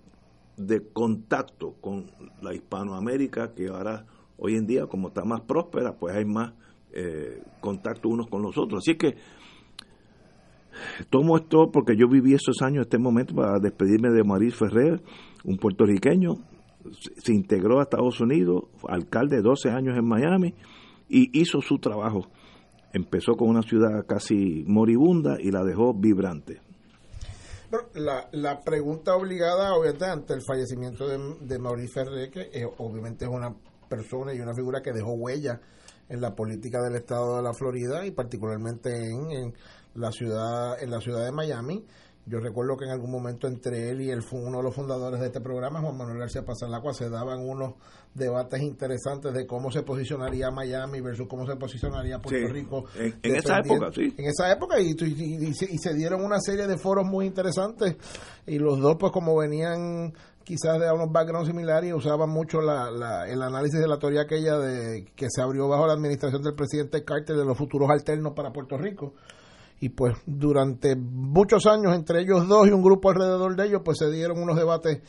de 0.57 0.91
contacto 0.91 1.75
con 1.81 2.11
la 2.41 2.53
Hispanoamérica 2.53 3.53
que 3.53 3.67
ahora, 3.67 4.05
hoy 4.39 4.55
en 4.55 4.65
día, 4.65 4.87
como 4.87 5.09
está 5.09 5.23
más 5.23 5.41
próspera, 5.41 5.93
pues 5.93 6.15
hay 6.15 6.25
más 6.25 6.53
eh, 6.91 7.43
contacto 7.61 8.09
unos 8.09 8.27
con 8.27 8.41
los 8.41 8.57
otros. 8.57 8.83
Así 8.83 8.97
que 8.97 9.15
tomo 11.09 11.37
esto 11.37 11.69
porque 11.71 11.95
yo 11.97 12.07
viví 12.07 12.33
esos 12.33 12.61
años, 12.61 12.83
este 12.83 12.97
momento, 12.97 13.35
para 13.35 13.59
despedirme 13.59 14.09
de 14.09 14.23
Maurice 14.23 14.57
Ferrer, 14.57 15.01
un 15.43 15.57
puertorriqueño, 15.57 16.35
se 17.17 17.33
integró 17.33 17.79
a 17.79 17.83
Estados 17.83 18.19
Unidos, 18.21 18.63
alcalde 18.87 19.41
12 19.41 19.69
años 19.69 19.97
en 19.97 20.07
Miami 20.07 20.53
y 21.07 21.39
hizo 21.39 21.61
su 21.61 21.77
trabajo. 21.79 22.27
Empezó 22.93 23.33
con 23.33 23.49
una 23.49 23.61
ciudad 23.61 24.05
casi 24.07 24.63
moribunda 24.65 25.37
y 25.39 25.51
la 25.51 25.63
dejó 25.63 25.93
vibrante. 25.93 26.61
La, 28.31 28.61
pregunta 28.61 29.15
obligada, 29.15 29.75
obviamente, 29.75 30.05
ante 30.05 30.33
el 30.33 30.41
fallecimiento 30.41 31.07
de, 31.07 31.19
de 31.41 31.87
Ferrer, 31.87 32.31
que 32.31 32.41
eh, 32.51 32.65
obviamente 32.79 33.25
es 33.25 33.31
una 33.31 33.53
persona 33.89 34.33
y 34.33 34.39
una 34.39 34.53
figura 34.53 34.81
que 34.81 34.93
dejó 34.93 35.13
huella 35.13 35.59
en 36.07 36.21
la 36.21 36.35
política 36.35 36.79
del 36.81 36.95
estado 36.95 37.37
de 37.37 37.43
la 37.43 37.53
Florida 37.53 38.05
y 38.05 38.11
particularmente 38.11 38.89
en, 39.09 39.31
en 39.31 39.53
la 39.95 40.11
ciudad 40.11 40.81
en 40.81 40.91
la 40.91 41.01
ciudad 41.01 41.25
de 41.25 41.31
Miami 41.31 41.85
yo 42.25 42.39
recuerdo 42.39 42.77
que 42.77 42.85
en 42.85 42.91
algún 42.91 43.09
momento 43.09 43.47
entre 43.47 43.89
él 43.89 44.01
y 44.01 44.21
fue 44.21 44.39
uno 44.39 44.57
de 44.57 44.63
los 44.65 44.75
fundadores 44.75 45.19
de 45.19 45.27
este 45.27 45.41
programa, 45.41 45.81
Juan 45.81 45.97
Manuel 45.97 46.19
García 46.19 46.45
Pasalacua, 46.45 46.93
se 46.93 47.09
daban 47.09 47.39
unos 47.39 47.73
debates 48.13 48.61
interesantes 48.61 49.33
de 49.33 49.47
cómo 49.47 49.71
se 49.71 49.81
posicionaría 49.81 50.51
Miami 50.51 51.01
versus 51.01 51.27
cómo 51.27 51.47
se 51.47 51.55
posicionaría 51.55 52.19
Puerto 52.19 52.45
Sí, 52.47 52.53
Rico. 52.53 52.85
en- 52.99 53.19
en 53.23 53.35
esa 53.35 53.59
época, 53.59 53.91
sí. 53.95 54.13
En 54.15 54.25
esa 54.25 54.51
época 54.51 54.79
y, 54.79 54.91
y- 54.91 55.45
y 55.47 55.49
y 55.49 55.77
se 55.79 55.93
dieron 55.95 56.23
una 56.23 56.39
serie 56.39 56.67
de 56.67 56.77
foros 56.77 57.03
muy 57.07 57.25
interesantes 57.25 57.95
y 58.45 58.59
los 58.59 58.79
dos 58.79 58.97
pues 58.99 59.11
como 59.11 59.35
venían 59.35 60.13
quizás 60.49 60.79
de 60.79 60.91
unos 60.91 61.11
backgrounds 61.11 61.47
similares 61.47 61.91
y 61.91 61.93
usaban 61.93 62.27
mucho 62.31 62.59
la, 62.59 62.89
la- 62.89 63.29
el 63.29 63.39
análisis 63.43 63.79
de 63.79 63.87
la 63.87 63.99
teoría 63.99 64.21
aquella 64.21 64.57
de 64.57 65.05
que 65.15 65.27
se 65.29 65.43
abrió 65.43 65.67
bajo 65.67 65.85
la 65.85 65.93
administración 65.93 66.41
del 66.41 66.55
presidente 66.55 67.03
Carter 67.05 67.35
de 67.37 67.45
los 67.45 67.55
futuros 67.55 67.87
alternos 67.91 68.33
para 68.35 68.51
Puerto 68.51 68.75
Rico. 68.75 69.13
Y 69.79 69.89
pues 69.89 70.15
durante 70.25 70.95
muchos 70.95 71.67
años 71.67 71.93
entre 71.93 72.21
ellos 72.21 72.47
dos 72.47 72.67
y 72.67 72.71
un 72.71 72.81
grupo 72.81 73.11
alrededor 73.11 73.55
de 73.55 73.67
ellos 73.67 73.81
pues 73.85 73.99
se 73.99 74.09
dieron 74.09 74.41
unos 74.41 74.57
debates 74.57 75.01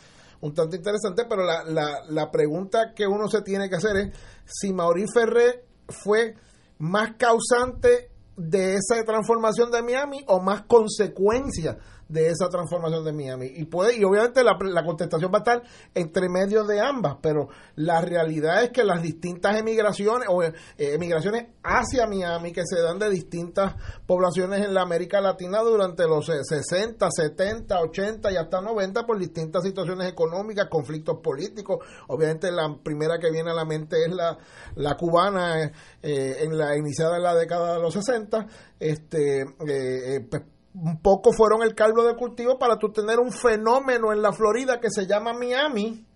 un 0.42 0.52
tanto 0.52 0.76
interesantes 0.76 1.24
pero 1.28 1.42
la, 1.44 1.64
la, 1.64 2.00
la 2.10 2.30
pregunta 2.30 2.92
que 2.94 3.06
uno 3.06 3.26
se 3.28 3.40
tiene 3.40 3.70
que 3.70 3.76
hacer 3.76 3.96
es 3.96 4.14
si 4.44 4.74
Maurice 4.74 5.12
Ferré 5.14 5.64
fue 5.88 6.34
más 6.78 7.14
causante 7.16 8.10
de 8.36 8.74
esa 8.74 9.02
transformación 9.06 9.70
de 9.70 9.82
Miami 9.82 10.18
o 10.28 10.40
más 10.40 10.62
consecuencia 10.66 11.78
de 12.10 12.28
esa 12.28 12.48
transformación 12.48 13.04
de 13.04 13.12
Miami 13.12 13.46
y 13.54 13.64
puede 13.64 13.96
y 13.96 14.04
obviamente 14.04 14.42
la, 14.44 14.56
la 14.60 14.84
contestación 14.84 15.30
va 15.32 15.38
a 15.38 15.40
estar 15.40 15.62
entre 15.94 16.28
medio 16.28 16.64
de 16.64 16.80
ambas 16.80 17.16
pero 17.22 17.48
la 17.76 18.00
realidad 18.00 18.62
es 18.62 18.70
que 18.70 18.84
las 18.84 19.02
distintas 19.02 19.56
emigraciones 19.56 20.28
o 20.28 20.42
eh, 20.42 20.52
emigraciones 20.76 21.48
hacia 21.62 22.06
Miami 22.06 22.52
que 22.52 22.62
se 22.66 22.80
dan 22.80 22.98
de 22.98 23.10
distintas 23.10 23.74
poblaciones 24.06 24.64
en 24.64 24.74
la 24.74 24.82
América 24.82 25.20
Latina 25.20 25.60
durante 25.60 26.06
los 26.06 26.28
eh, 26.28 26.42
60, 26.42 27.08
70, 27.10 27.80
80 27.80 28.32
y 28.32 28.36
hasta 28.36 28.60
90 28.60 29.06
por 29.06 29.18
distintas 29.18 29.62
situaciones 29.62 30.08
económicas, 30.08 30.68
conflictos 30.68 31.18
políticos. 31.22 31.78
Obviamente 32.08 32.50
la 32.50 32.76
primera 32.82 33.18
que 33.18 33.30
viene 33.30 33.50
a 33.50 33.54
la 33.54 33.64
mente 33.64 34.04
es 34.04 34.12
la, 34.12 34.36
la 34.76 34.96
cubana 34.96 35.62
eh, 36.02 36.36
en 36.40 36.56
la 36.56 36.76
iniciada 36.76 37.16
en 37.16 37.22
la 37.22 37.34
década 37.34 37.74
de 37.74 37.80
los 37.80 37.94
60. 37.94 38.46
Este, 38.78 39.42
eh, 39.42 39.46
eh, 39.66 40.26
pues, 40.28 40.42
un 40.74 41.00
poco 41.00 41.32
fueron 41.32 41.62
el 41.62 41.74
caldo 41.74 42.04
de 42.04 42.14
cultivo 42.14 42.58
para 42.58 42.76
tú 42.76 42.92
tener 42.92 43.18
un 43.18 43.32
fenómeno 43.32 44.12
en 44.12 44.22
la 44.22 44.32
Florida 44.32 44.80
que 44.80 44.90
se 44.90 45.06
llama 45.06 45.32
Miami. 45.32 46.06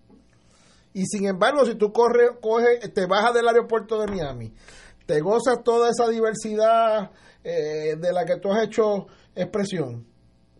Y 0.93 1.05
sin 1.07 1.27
embargo, 1.27 1.65
si 1.65 1.75
tú 1.75 1.91
corres, 1.91 2.31
coges, 2.41 2.93
te 2.93 3.05
bajas 3.05 3.33
del 3.33 3.47
aeropuerto 3.47 3.99
de 3.99 4.07
Miami, 4.07 4.53
te 5.05 5.19
gozas 5.19 5.61
toda 5.63 5.89
esa 5.89 6.07
diversidad 6.09 7.11
eh, 7.43 7.97
de 7.97 8.13
la 8.13 8.23
que 8.25 8.37
tú 8.37 8.51
has 8.51 8.63
hecho 8.63 9.07
expresión, 9.35 10.07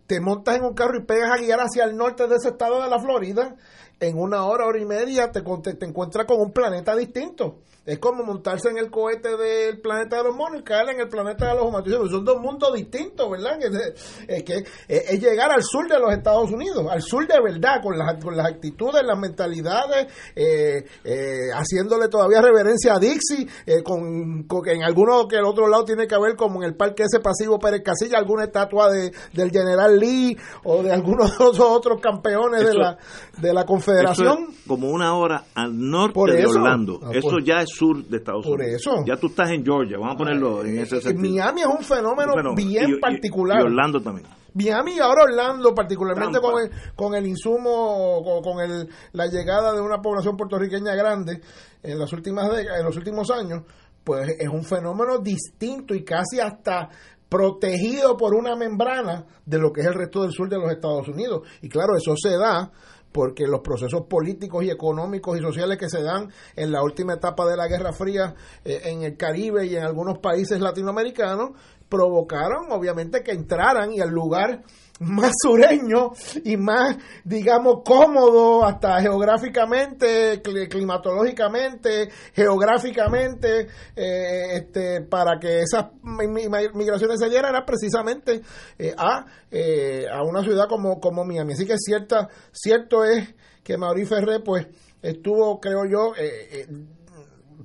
te 0.06 0.20
montas 0.20 0.56
en 0.56 0.64
un 0.64 0.74
carro 0.74 0.98
y 1.00 1.06
pegas 1.06 1.30
a 1.32 1.40
guiar 1.40 1.60
hacia 1.60 1.84
el 1.84 1.96
norte 1.96 2.28
de 2.28 2.36
ese 2.36 2.48
estado 2.48 2.82
de 2.82 2.90
la 2.90 3.00
Florida, 3.00 3.56
en 3.98 4.18
una 4.18 4.44
hora, 4.44 4.66
hora 4.66 4.78
y 4.78 4.84
media 4.84 5.32
te, 5.32 5.40
te 5.40 5.86
encuentras 5.86 6.26
con 6.26 6.38
un 6.38 6.52
planeta 6.52 6.94
distinto. 6.94 7.60
Es 7.86 7.98
como 8.00 8.24
montarse 8.24 8.68
en 8.68 8.78
el 8.78 8.90
cohete 8.90 9.36
del 9.36 9.78
planeta 9.80 10.16
de 10.16 10.24
los 10.24 10.34
monos 10.36 10.60
y 10.60 10.64
caer 10.64 10.88
en 10.90 11.00
el 11.00 11.08
planeta 11.08 11.46
de 11.50 11.54
los 11.54 11.66
humanos. 11.68 12.10
Son 12.10 12.24
dos 12.24 12.40
mundos 12.40 12.74
distintos, 12.74 13.30
¿verdad? 13.30 13.58
Es, 13.62 14.24
es 14.26 14.42
que 14.42 14.54
es, 14.88 15.10
es 15.10 15.20
llegar 15.20 15.52
al 15.52 15.62
sur 15.62 15.88
de 15.88 15.98
los 16.00 16.12
Estados 16.12 16.50
Unidos, 16.50 16.84
al 16.90 17.00
sur 17.00 17.26
de 17.28 17.40
verdad, 17.40 17.80
con 17.82 17.96
las, 17.96 18.22
con 18.22 18.36
las 18.36 18.46
actitudes, 18.46 19.02
las 19.04 19.16
mentalidades, 19.18 20.08
eh, 20.34 20.84
eh, 21.04 21.48
haciéndole 21.54 22.08
todavía 22.08 22.42
reverencia 22.42 22.94
a 22.94 22.98
Dixie, 22.98 23.46
eh, 23.66 23.82
con, 23.84 24.42
con 24.48 24.62
que 24.62 24.72
en 24.72 24.82
alguno 24.82 25.28
que 25.28 25.36
el 25.36 25.44
otro 25.44 25.68
lado 25.68 25.84
tiene 25.84 26.08
que 26.08 26.14
haber, 26.16 26.34
como 26.34 26.62
en 26.62 26.68
el 26.70 26.74
parque 26.76 27.04
ese 27.04 27.20
pasivo 27.20 27.58
Pérez 27.60 27.82
Casilla, 27.84 28.18
alguna 28.18 28.44
estatua 28.44 28.90
de, 28.90 29.12
del 29.32 29.50
general 29.50 29.98
Lee 29.98 30.36
o 30.64 30.82
de 30.82 30.92
algunos 30.92 31.30
de 31.38 31.44
esos 31.44 31.60
otros 31.60 32.00
campeones 32.00 32.64
de 32.66 32.74
la, 32.74 32.98
de 33.38 33.54
la 33.54 33.64
Confederación. 33.64 34.48
como 34.66 34.88
una 34.90 35.14
hora 35.16 35.44
al 35.54 35.70
norte 35.78 36.18
de. 36.32 36.46
Orlando. 36.46 36.98
Ah, 37.02 37.10
eso 37.12 37.28
por- 37.30 37.44
ya 37.44 37.62
es 37.62 37.75
sur 37.76 38.04
de 38.04 38.16
Estados 38.16 38.44
Por 38.46 38.60
Unidos. 38.60 38.80
eso. 38.80 39.04
Ya 39.06 39.16
tú 39.16 39.26
estás 39.28 39.50
en 39.50 39.64
Georgia. 39.64 39.98
Vamos 39.98 40.14
a 40.14 40.18
ponerlo 40.18 40.64
en 40.64 40.78
ese 40.78 40.96
Eh, 40.96 41.00
sentido. 41.00 41.34
Miami 41.34 41.60
es 41.62 41.66
un 41.66 41.84
fenómeno 41.84 42.32
bien 42.54 42.90
y- 42.90 43.00
particular. 43.00 43.60
Y 43.60 43.64
Orlando 43.64 44.00
también. 44.00 44.26
Miami 44.54 44.92
y 44.96 44.98
ahora 45.00 45.24
Orlando, 45.24 45.74
particularmente 45.74 46.40
con 46.40 46.54
el, 46.62 46.70
con 46.94 47.14
el 47.14 47.26
insumo, 47.26 48.22
con, 48.24 48.42
con 48.42 48.60
el, 48.64 48.88
la 49.12 49.26
llegada 49.26 49.74
de 49.74 49.80
una 49.82 49.98
población 50.00 50.34
puertorriqueña 50.36 50.94
grande 50.94 51.40
en 51.82 51.98
las 51.98 52.10
últimas 52.14 52.48
décadas, 52.50 52.80
en 52.80 52.86
los 52.86 52.96
últimos 52.96 53.30
años, 53.30 53.64
pues 54.02 54.30
es 54.38 54.48
un 54.48 54.64
fenómeno 54.64 55.18
distinto 55.18 55.94
y 55.94 56.02
casi 56.02 56.40
hasta 56.40 56.88
protegido 57.28 58.16
por 58.16 58.34
una 58.34 58.56
membrana 58.56 59.26
de 59.44 59.58
lo 59.58 59.72
que 59.72 59.82
es 59.82 59.86
el 59.88 59.94
resto 59.94 60.22
del 60.22 60.32
sur 60.32 60.48
de 60.48 60.56
los 60.58 60.70
Estados 60.70 61.06
Unidos. 61.08 61.42
Y 61.60 61.68
claro, 61.68 61.94
eso 61.96 62.14
se 62.16 62.36
da 62.38 62.70
porque 63.16 63.46
los 63.46 63.60
procesos 63.60 64.02
políticos 64.02 64.62
y 64.62 64.70
económicos 64.70 65.38
y 65.38 65.40
sociales 65.40 65.78
que 65.78 65.88
se 65.88 66.02
dan 66.02 66.30
en 66.54 66.70
la 66.70 66.82
última 66.82 67.14
etapa 67.14 67.46
de 67.46 67.56
la 67.56 67.66
Guerra 67.66 67.94
Fría 67.94 68.34
eh, 68.62 68.82
en 68.84 69.04
el 69.04 69.16
Caribe 69.16 69.64
y 69.64 69.74
en 69.74 69.84
algunos 69.84 70.18
países 70.18 70.60
latinoamericanos 70.60 71.52
provocaron 71.88 72.70
obviamente 72.72 73.22
que 73.22 73.30
entraran 73.30 73.90
y 73.94 74.00
al 74.00 74.10
lugar 74.10 74.64
más 75.00 75.32
sureño 75.42 76.12
y 76.44 76.56
más, 76.56 76.96
digamos, 77.24 77.82
cómodo 77.84 78.64
hasta 78.64 79.00
geográficamente, 79.00 80.40
climatológicamente, 80.70 82.08
geográficamente, 82.32 83.68
eh, 83.94 84.56
este, 84.56 85.02
para 85.02 85.38
que 85.38 85.60
esas 85.60 85.86
migraciones 86.02 87.20
se 87.20 87.28
dieran 87.28 87.50
era 87.50 87.64
precisamente 87.64 88.40
eh, 88.78 88.94
a, 88.96 89.26
eh, 89.50 90.06
a 90.10 90.22
una 90.22 90.42
ciudad 90.42 90.66
como, 90.68 90.98
como 90.98 91.24
Miami. 91.24 91.52
Así 91.52 91.66
que 91.66 91.76
cierta, 91.78 92.28
cierto 92.52 93.04
es 93.04 93.34
que 93.62 93.76
Mauricio 93.76 94.16
Ferré, 94.16 94.40
pues, 94.40 94.66
estuvo, 95.02 95.60
creo 95.60 95.84
yo, 95.84 96.12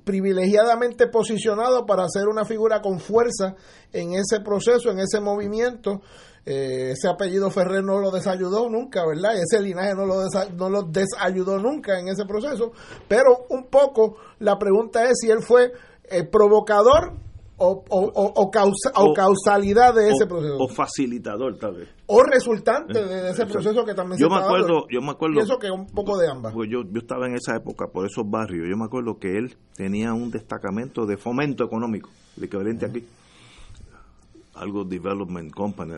privilegiadamente 0.04 1.06
posicionado 1.06 1.86
para 1.86 2.08
ser 2.08 2.26
una 2.26 2.44
figura 2.44 2.80
con 2.82 2.98
fuerza 2.98 3.54
en 3.92 4.14
ese 4.14 4.40
proceso, 4.40 4.90
en 4.90 4.98
ese 4.98 5.20
movimiento. 5.20 6.02
Eh, 6.44 6.90
ese 6.90 7.08
apellido 7.08 7.50
Ferrer 7.50 7.84
no 7.84 8.00
lo 8.00 8.10
desayudó 8.10 8.68
nunca, 8.68 9.06
¿verdad? 9.06 9.36
Ese 9.36 9.62
linaje 9.62 9.94
no 9.94 10.06
lo, 10.06 10.24
no 10.56 10.68
lo 10.68 10.82
desayudó 10.82 11.58
nunca 11.58 12.00
en 12.00 12.08
ese 12.08 12.24
proceso. 12.24 12.72
Pero 13.06 13.46
un 13.48 13.66
poco 13.66 14.16
la 14.40 14.58
pregunta 14.58 15.04
es 15.04 15.18
si 15.20 15.30
él 15.30 15.40
fue 15.40 15.72
el 16.04 16.28
provocador 16.28 17.12
o, 17.64 17.84
o, 17.88 18.50
causalidad 19.14 19.94
de 19.94 20.10
ese 20.10 20.26
proceso. 20.26 20.56
O 20.58 20.66
facilitador, 20.66 21.56
tal 21.58 21.76
vez. 21.76 21.88
O 22.06 22.24
resultante 22.24 23.04
de, 23.04 23.30
ese 23.30 23.46
proceso 23.46 23.84
que 23.84 23.94
también 23.94 24.18
yo 24.18 24.28
me 24.28 24.38
acuerdo, 24.38 24.86
Yo 24.90 25.00
me 25.00 25.12
acuerdo. 25.12 25.36
Pienso 25.36 25.58
que 25.58 25.70
un 25.70 25.86
poco 25.86 26.18
de 26.18 26.28
ambas. 26.28 26.52
Pues 26.52 26.68
yo, 26.68 26.82
yo 26.82 26.98
estaba 26.98 27.26
en 27.28 27.34
esa 27.34 27.54
época 27.56 27.86
por 27.86 28.04
esos 28.04 28.28
barrios. 28.28 28.66
Yo 28.68 28.76
me 28.76 28.86
acuerdo 28.86 29.16
que 29.20 29.38
él 29.38 29.56
tenía 29.76 30.12
un 30.12 30.32
destacamento 30.32 31.06
de 31.06 31.16
fomento 31.16 31.64
económico, 31.64 32.10
el 32.36 32.44
equivalente 32.44 32.86
aquí 32.86 33.06
algo 34.54 34.84
Development 34.84 35.52
Company, 35.52 35.94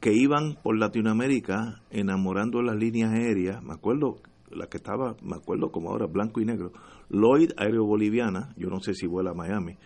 que 0.00 0.12
iban 0.12 0.56
por 0.62 0.78
Latinoamérica 0.78 1.80
enamorando 1.90 2.62
las 2.62 2.76
líneas 2.76 3.12
aéreas, 3.12 3.62
me 3.62 3.74
acuerdo 3.74 4.16
la 4.50 4.66
que 4.66 4.76
estaba, 4.76 5.16
me 5.22 5.36
acuerdo 5.36 5.70
como 5.70 5.90
ahora, 5.90 6.06
blanco 6.06 6.40
y 6.40 6.44
negro, 6.44 6.72
Lloyd 7.10 7.52
Aéreo 7.56 7.84
Boliviana, 7.84 8.54
yo 8.56 8.68
no 8.68 8.80
sé 8.80 8.94
si 8.94 9.06
vuela 9.06 9.30
a 9.30 9.34
Miami, 9.34 9.76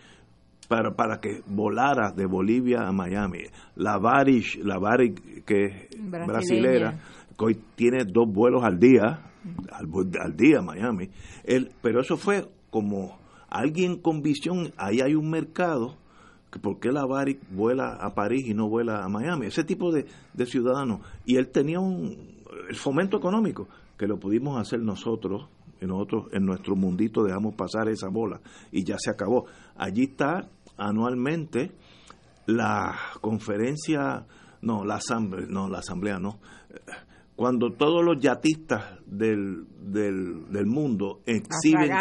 para, 0.67 0.95
para 0.95 1.19
que 1.19 1.41
volara 1.47 2.11
de 2.11 2.25
Bolivia 2.27 2.87
a 2.87 2.91
Miami. 2.91 3.39
La 3.75 3.97
Varish, 3.97 4.59
la 4.63 4.77
Varish 4.77 5.43
que 5.43 5.65
es 5.65 5.99
brasilera, 6.27 6.99
que 7.37 7.45
hoy 7.45 7.59
tiene 7.75 8.05
dos 8.05 8.31
vuelos 8.31 8.63
al 8.63 8.79
día, 8.79 9.31
al, 9.71 9.87
al 10.21 10.35
día 10.37 10.59
a 10.59 10.61
Miami. 10.61 11.09
El, 11.43 11.71
pero 11.81 12.01
eso 12.01 12.17
fue 12.17 12.45
como 12.69 13.17
alguien 13.49 13.99
con 13.99 14.21
visión, 14.21 14.71
ahí 14.77 15.01
hay 15.01 15.15
un 15.15 15.29
mercado 15.29 15.97
por 16.61 16.79
qué 16.79 16.91
la 16.91 17.05
Baric 17.05 17.39
vuela 17.51 17.97
a 17.99 18.15
París 18.15 18.47
y 18.47 18.53
no 18.53 18.67
vuela 18.67 19.03
a 19.03 19.09
Miami, 19.09 19.47
ese 19.47 19.63
tipo 19.63 19.91
de, 19.91 20.07
de 20.33 20.45
ciudadanos. 20.45 21.01
Y 21.25 21.35
él 21.35 21.49
tenía 21.49 21.79
un 21.79 22.39
el 22.69 22.75
fomento 22.75 23.17
económico, 23.17 23.67
que 23.97 24.07
lo 24.07 24.17
pudimos 24.19 24.59
hacer 24.59 24.79
nosotros, 24.79 25.49
y 25.81 25.85
nosotros 25.85 26.27
en 26.33 26.45
nuestro 26.45 26.75
mundito 26.75 27.23
dejamos 27.23 27.55
pasar 27.55 27.87
esa 27.89 28.09
bola 28.09 28.41
y 28.71 28.83
ya 28.83 28.97
se 28.97 29.11
acabó. 29.11 29.45
Allí 29.77 30.03
está 30.03 30.49
anualmente 30.77 31.71
la 32.45 32.95
conferencia, 33.21 34.25
no, 34.61 34.83
la 34.83 34.95
asamblea, 34.95 35.45
no, 35.47 35.69
la 35.69 35.79
asamblea 35.79 36.19
no. 36.19 36.39
Cuando 37.35 37.71
todos 37.71 38.03
los 38.03 38.19
yatistas 38.19 38.99
del, 39.05 39.65
del, 39.79 40.51
del 40.51 40.65
mundo 40.65 41.21
exhiben, 41.25 41.91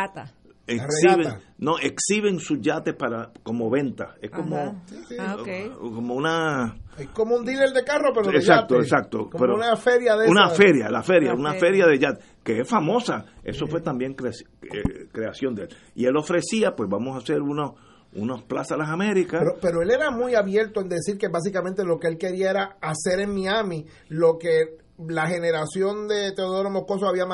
exhiben, 0.68 1.38
no 1.58 1.78
exhiben 1.78 2.38
sus 2.38 2.60
yates 2.60 2.94
para 2.94 3.32
como 3.42 3.70
venta. 3.70 4.14
Es 4.20 4.30
como 4.30 4.82
ah, 5.18 5.36
como 5.78 6.14
una 6.14 6.76
es 6.98 7.08
como 7.08 7.36
un 7.36 7.44
dealer 7.44 7.70
de 7.70 7.84
carro 7.84 8.12
pero 8.14 8.30
exacto 8.30 8.76
exacto 8.76 9.30
como 9.30 9.54
una 9.54 9.76
feria 9.76 10.16
de 10.16 10.28
una 10.28 10.48
feria 10.50 10.90
la 10.90 11.02
feria 11.02 11.32
una, 11.32 11.54
feria. 11.54 11.86
de 11.86 11.98
yates 11.98 12.24
que 12.42 12.60
es 12.60 12.68
famosa. 12.68 13.24
Eso 13.42 13.66
fue 13.66 13.80
también 13.80 14.14
eh, 14.22 15.08
creación 15.12 15.54
de 15.54 15.62
él. 15.64 15.68
Y 15.94 16.06
él 16.06 16.16
ofrecía 16.16 16.74
pues 16.76 16.88
vamos 16.88 17.16
a 17.16 17.18
hacer 17.18 17.40
unos 17.40 17.72
unos 18.14 18.42
Plaza 18.44 18.76
Las 18.76 18.88
Américas. 18.88 19.40
Pero, 19.40 19.58
pero 19.60 19.82
él 19.82 19.90
era 19.90 20.10
muy 20.10 20.34
abierto 20.34 20.80
en 20.80 20.88
decir 20.88 21.18
que 21.18 21.28
básicamente 21.28 21.84
lo 21.84 21.98
que 21.98 22.08
él 22.08 22.16
quería 22.16 22.50
era 22.50 22.78
hacer 22.80 23.20
en 23.20 23.34
Miami 23.34 23.86
lo 24.08 24.38
que 24.38 24.78
la 25.07 25.28
generación 25.28 26.09
de 26.09 26.32
Teodoro 26.32 26.70
Moscoso 26.70 27.07
había 27.07 27.24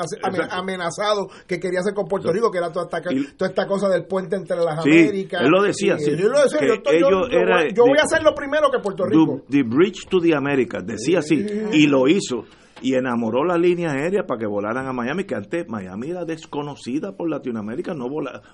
amenazado 0.51 1.29
que 1.47 1.59
quería 1.59 1.79
hacer 1.79 1.93
con 1.93 2.05
Puerto 2.07 2.31
Rico, 2.31 2.51
que 2.51 2.59
era 2.59 2.71
toda 2.71 2.85
esta, 2.85 3.01
toda 3.35 3.49
esta 3.49 3.65
cosa 3.65 3.89
del 3.89 4.05
puente 4.05 4.35
entre 4.35 4.57
las 4.57 4.79
Américas. 4.79 5.41
Él 5.41 5.49
lo 5.49 5.63
decía, 5.63 5.97
sí. 5.97 6.15
Yo, 6.15 6.29
voy, 6.29 7.97
a 7.97 8.03
hacer 8.03 8.23
lo 8.23 8.35
primero 8.35 8.69
que 8.71 8.79
Puerto 8.79 9.05
Rico. 9.05 9.41
The, 9.49 9.63
Bridge 9.63 10.07
to 10.07 10.19
the 10.19 10.35
Americas, 10.35 10.85
decía 10.85 11.19
así, 11.19 11.45
y 11.71 11.87
lo 11.87 12.07
hizo. 12.07 12.45
Y 12.81 12.93
enamoró 12.93 13.43
la 13.45 13.57
línea 13.57 13.91
aérea 13.91 14.23
para 14.27 14.39
que 14.39 14.45
volaran 14.45 14.85
a 14.85 14.93
Miami, 14.93 15.23
que 15.23 15.33
antes 15.33 15.67
Miami 15.67 16.11
era 16.11 16.25
desconocida 16.25 17.15
por 17.15 17.29
Latinoamérica, 17.29 17.93
no 17.93 18.09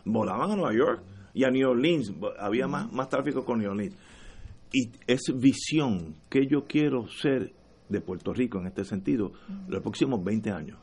volaban 0.05 0.51
a 0.51 0.55
Nueva 0.55 0.73
York 0.73 1.03
y 1.33 1.43
a 1.43 1.49
New 1.49 1.69
Orleans, 1.69 2.13
había 2.39 2.67
más, 2.67 2.91
más 2.93 3.09
tráfico 3.09 3.43
con 3.43 3.59
New 3.59 3.71
Orleans. 3.71 3.95
Y 4.71 4.91
es 5.05 5.21
visión 5.35 6.15
que 6.29 6.45
yo 6.47 6.65
quiero 6.65 7.07
ser 7.09 7.51
de 7.91 8.01
Puerto 8.01 8.33
Rico 8.33 8.59
en 8.59 8.67
este 8.67 8.83
sentido 8.83 9.33
los 9.67 9.81
próximos 9.81 10.23
20 10.23 10.51
años. 10.51 10.77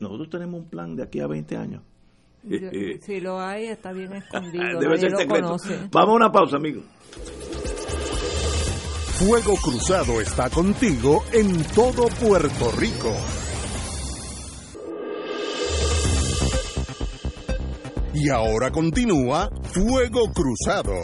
Nosotros 0.00 0.30
tenemos 0.30 0.60
un 0.60 0.68
plan 0.68 0.96
de 0.96 1.02
aquí 1.02 1.20
a 1.20 1.26
20 1.26 1.56
años. 1.56 1.82
Eh, 2.48 2.70
eh, 2.72 3.00
si 3.02 3.20
lo 3.20 3.40
hay, 3.40 3.66
está 3.66 3.92
bien 3.92 4.12
escondido. 4.14 4.80
Debe 4.80 4.98
ser 4.98 5.16
secreto. 5.16 5.56
Vamos 5.92 6.10
a 6.10 6.14
una 6.14 6.32
pausa, 6.32 6.56
amigos. 6.56 6.84
Fuego 9.18 9.56
Cruzado 9.56 10.20
está 10.20 10.48
contigo 10.48 11.24
en 11.32 11.64
todo 11.74 12.06
Puerto 12.20 12.70
Rico. 12.78 13.12
Y 18.14 18.30
ahora 18.30 18.70
continúa 18.70 19.50
Fuego 19.72 20.30
Cruzado. 20.32 20.94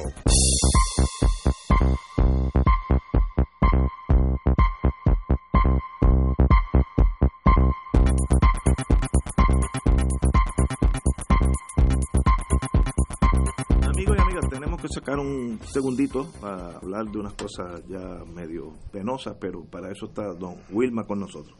Sacar 14.95 15.19
un 15.19 15.59
segundito 15.65 16.31
para 16.41 16.77
hablar 16.77 17.07
de 17.07 17.19
unas 17.19 17.35
cosas 17.35 17.83
ya 17.89 18.25
medio 18.33 18.75
penosas, 18.93 19.37
pero 19.41 19.65
para 19.65 19.91
eso 19.91 20.07
está 20.07 20.33
don 20.35 20.55
Wilma 20.71 21.05
con 21.05 21.19
nosotros. 21.19 21.57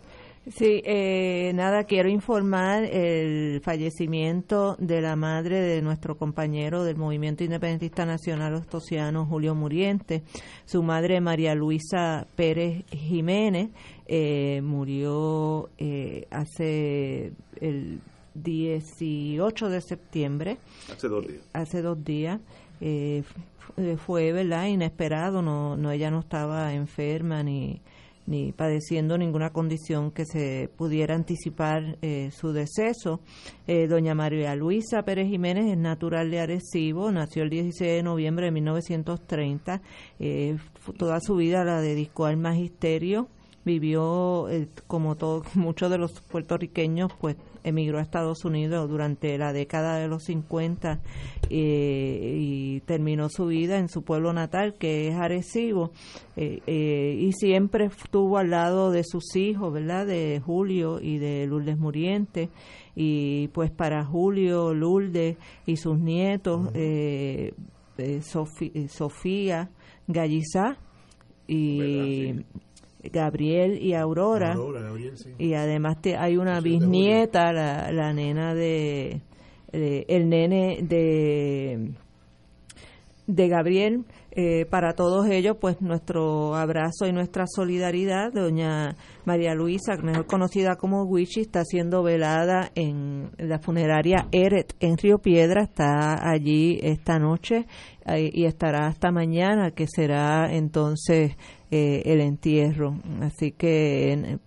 Sí, 0.47 0.83
eh, 0.85 1.53
nada, 1.55 1.85
quiero 1.85 2.11
informar 2.11 2.85
el 2.85 3.63
fallecimiento 3.63 4.77
de 4.79 5.01
la 5.01 5.17
madre 5.17 5.61
de 5.63 5.81
nuestro 5.81 6.17
compañero 6.17 6.85
del 6.85 6.97
Movimiento 6.97 7.43
Independentista 7.43 8.05
Nacional 8.05 8.55
Ostosiano, 8.55 9.25
Julio 9.25 9.55
Muriente. 9.55 10.23
Su 10.67 10.83
madre, 10.83 11.21
María 11.23 11.55
Luisa 11.55 12.27
Pérez 12.37 12.85
Jiménez, 12.91 13.71
eh, 14.07 14.61
murió 14.63 15.71
eh, 15.79 16.27
hace 16.31 17.33
el 17.61 18.01
18 18.35 19.69
de 19.71 19.81
septiembre. 19.81 20.59
Hace 20.93 21.09
dos 21.09 21.27
días. 21.27 21.43
Hace 21.53 21.83
dos 21.83 22.05
días. 22.05 22.41
Eh, 22.87 23.23
fue 23.97 24.31
verdad 24.33 24.67
inesperado 24.67 25.41
no 25.41 25.75
no 25.75 25.91
ella 25.91 26.11
no 26.11 26.21
estaba 26.21 26.75
enferma 26.75 27.43
ni 27.43 27.81
ni 28.27 28.53
padeciendo 28.53 29.17
ninguna 29.17 29.55
condición 29.55 30.11
que 30.11 30.27
se 30.27 30.69
pudiera 30.77 31.15
anticipar 31.15 31.97
eh, 32.03 32.31
su 32.31 32.53
deceso. 32.53 33.21
Eh, 33.67 33.87
doña 33.87 34.15
María 34.15 34.55
Luisa 34.55 35.03
Pérez 35.03 35.29
Jiménez 35.29 35.71
es 35.71 35.79
natural 35.79 36.31
de 36.31 36.41
Arecibo, 36.41 37.11
nació 37.11 37.43
el 37.43 37.51
16 37.51 37.91
de 37.91 38.03
noviembre 38.03 38.47
de 38.47 38.53
1930, 38.53 39.83
toda 40.99 41.21
su 41.21 41.37
vida 41.37 41.65
la 41.65 41.81
dedicó 41.81 42.27
al 42.27 42.37
magisterio, 42.37 43.29
vivió 43.65 44.47
como 44.87 45.17
todos 45.17 45.45
muchos 45.57 45.91
de 45.91 45.99
los 45.99 46.21
puertorriqueños 46.21 47.13
pues 47.19 47.37
emigró 47.65 47.99
a 47.99 48.03
Estados 48.03 48.45
Unidos 48.45 48.89
durante 48.89 49.37
la 49.39 49.53
década 49.53 49.97
de 49.97 50.07
los 50.07 50.25
50 50.25 51.01
eh, 51.51 52.37
y 52.39 52.81
terminó 52.81 53.29
su 53.31 53.47
vida 53.47 53.79
en 53.79 53.89
su 53.89 54.03
pueblo 54.03 54.33
natal, 54.33 54.75
que 54.75 55.09
es 55.09 55.17
Arecibo, 55.17 55.91
eh, 56.37 56.61
eh, 56.67 57.17
y 57.19 57.33
siempre 57.33 57.87
estuvo 57.87 58.39
al 58.39 58.51
lado 58.51 58.91
de 58.91 59.03
sus 59.03 59.35
hijos, 59.35 59.73
¿verdad? 59.73 60.07
De 60.07 60.41
Julio 60.45 61.01
y 61.01 61.19
de 61.19 61.47
Lourdes 61.47 61.79
Muriente. 61.79 62.51
Y 62.95 63.49
pues 63.49 63.73
para 63.73 64.05
Julio, 64.05 64.73
Lourdes 64.73 65.37
y 65.67 65.77
sus 65.77 65.99
nietos, 65.99 66.71
Sofía, 68.89 69.71
Gallizá 70.07 70.79
y 71.49 72.35
Gabriel 73.13 73.83
y 73.83 73.95
Aurora. 73.95 74.57
Y 75.39 75.55
además 75.55 76.01
te, 76.01 76.17
hay 76.17 76.37
una 76.37 76.61
bisnieta, 76.61 77.53
la, 77.53 77.91
la 77.93 78.13
nena 78.13 78.55
de, 78.55 79.21
el 79.73 80.29
nene 80.29 80.79
de 80.83 81.95
de 83.27 83.49
Gabriel. 83.49 84.05
Eh, 84.37 84.67
para 84.67 84.95
todos 84.95 85.29
ellos 85.31 85.59
pues 85.61 85.81
nuestro 85.81 86.57
abrazo 86.57 87.07
y 87.07 87.13
nuestra 87.13 87.45
solidaridad. 87.47 88.33
Doña 88.33 88.97
María 89.25 89.55
Luisa 89.55 89.97
mejor 90.03 90.27
conocida 90.27 90.75
como 90.75 91.05
Wichi 91.05 91.43
está 91.43 91.63
siendo 91.65 92.03
velada 92.03 92.71
en 92.75 93.31
la 93.39 93.61
funeraria 93.61 94.27
Eret 94.33 94.75
en 94.81 94.99
Río 94.99 95.19
Piedra. 95.19 95.63
Está 95.63 96.29
allí 96.29 96.81
esta 96.83 97.21
noche 97.21 97.67
eh, 98.07 98.31
y 98.33 98.47
estará 98.47 98.89
hasta 98.89 99.13
mañana 99.13 99.71
que 99.71 99.87
será 99.87 100.53
entonces 100.53 101.37
eh, 101.71 102.03
el 102.07 102.21
entierro. 102.21 102.97
Así 103.21 103.53
que 103.53 104.39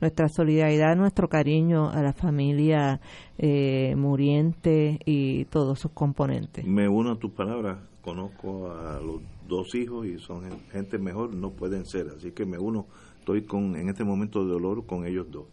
nuestra 0.00 0.28
solidaridad, 0.28 0.96
nuestro 0.96 1.28
cariño 1.28 1.88
a 1.88 2.02
la 2.02 2.12
familia 2.12 3.00
eh, 3.38 3.94
muriente 3.96 4.98
y 5.04 5.46
todos 5.46 5.78
sus 5.80 5.92
componentes. 5.92 6.64
Me 6.66 6.88
uno 6.88 7.12
a 7.12 7.18
tus 7.18 7.32
palabras, 7.32 7.78
conozco 8.02 8.70
a 8.70 9.00
los 9.00 9.22
dos 9.48 9.74
hijos 9.74 10.06
y 10.06 10.18
son 10.18 10.42
gente 10.70 10.98
mejor, 10.98 11.34
no 11.34 11.50
pueden 11.50 11.86
ser, 11.86 12.08
así 12.16 12.32
que 12.32 12.44
me 12.44 12.58
uno, 12.58 12.86
estoy 13.18 13.46
con 13.46 13.76
en 13.76 13.88
este 13.88 14.04
momento 14.04 14.44
de 14.44 14.52
dolor 14.52 14.84
con 14.86 15.06
ellos 15.06 15.26
dos. 15.30 15.46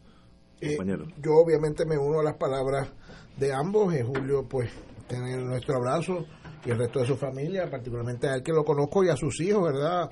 Eh, 0.60 0.78
yo 1.24 1.32
obviamente 1.34 1.86
me 1.86 1.98
uno 1.98 2.20
a 2.20 2.24
las 2.24 2.36
palabras 2.36 2.92
de 3.38 3.52
ambos, 3.54 3.94
en 3.96 4.06
Julio 4.06 4.46
pues 4.48 4.70
tener 5.08 5.40
nuestro 5.40 5.78
abrazo 5.78 6.26
y 6.66 6.70
el 6.70 6.78
resto 6.78 7.00
de 7.00 7.08
su 7.08 7.16
familia, 7.16 7.70
particularmente 7.70 8.28
a 8.28 8.36
él 8.36 8.44
que 8.44 8.52
lo 8.52 8.64
conozco 8.64 9.04
y 9.04 9.10
a 9.10 9.16
sus 9.16 9.40
hijos, 9.42 9.64
¿verdad? 9.64 10.12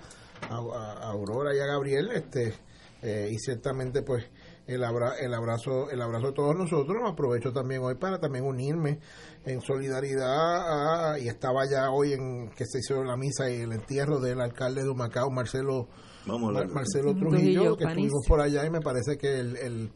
A, 0.49 1.09
Aurora 1.09 1.55
y 1.55 1.59
a 1.59 1.65
Gabriel, 1.65 2.09
este, 2.13 2.53
eh, 3.01 3.29
y 3.31 3.37
ciertamente 3.37 4.01
pues 4.01 4.25
el, 4.67 4.83
el 4.83 5.33
abrazo 5.33 5.89
el 5.89 6.01
abrazo 6.01 6.27
de 6.27 6.33
todos 6.33 6.55
nosotros. 6.55 6.97
Aprovecho 7.05 7.51
también 7.51 7.81
hoy 7.81 7.95
para 7.95 8.19
también 8.19 8.45
unirme 8.45 8.99
en 9.45 9.61
solidaridad 9.61 11.17
y 11.17 11.27
estaba 11.27 11.65
ya 11.69 11.89
hoy 11.91 12.13
en 12.13 12.49
que 12.51 12.65
se 12.65 12.79
hizo 12.79 13.03
la 13.03 13.17
misa 13.17 13.49
y 13.49 13.61
el 13.61 13.71
entierro 13.71 14.19
del 14.19 14.41
alcalde 14.41 14.83
de 14.83 14.89
Humacao 14.89 15.29
Marcelo 15.31 15.87
Marcelo 16.25 17.15
Trujillo 17.15 17.75
que 17.77 17.85
estuvimos 17.85 18.25
por 18.27 18.41
allá 18.41 18.65
y 18.65 18.69
me 18.69 18.81
parece 18.81 19.17
que 19.17 19.39
el, 19.39 19.57
el, 19.57 19.91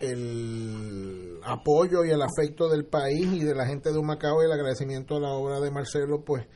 el 0.00 1.38
apoyo 1.44 2.04
y 2.04 2.10
el 2.10 2.20
afecto 2.20 2.68
del 2.68 2.84
país 2.84 3.32
y 3.32 3.44
de 3.44 3.54
la 3.54 3.66
gente 3.66 3.92
de 3.92 3.98
Humacao 3.98 4.42
y 4.42 4.46
el 4.46 4.52
agradecimiento 4.52 5.16
a 5.16 5.20
la 5.20 5.30
obra 5.30 5.60
de 5.60 5.70
Marcelo 5.70 6.22
pues 6.22 6.46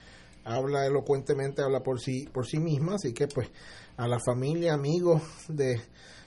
habla 0.45 0.87
elocuentemente, 0.87 1.63
habla 1.63 1.83
por 1.83 2.01
sí, 2.01 2.29
por 2.33 2.47
sí 2.47 2.59
misma, 2.59 2.95
así 2.95 3.13
que 3.13 3.27
pues 3.29 3.51
a 3.97 4.09
la 4.09 4.19
familia, 4.19 4.75
amigos 4.75 5.23
de 5.49 5.81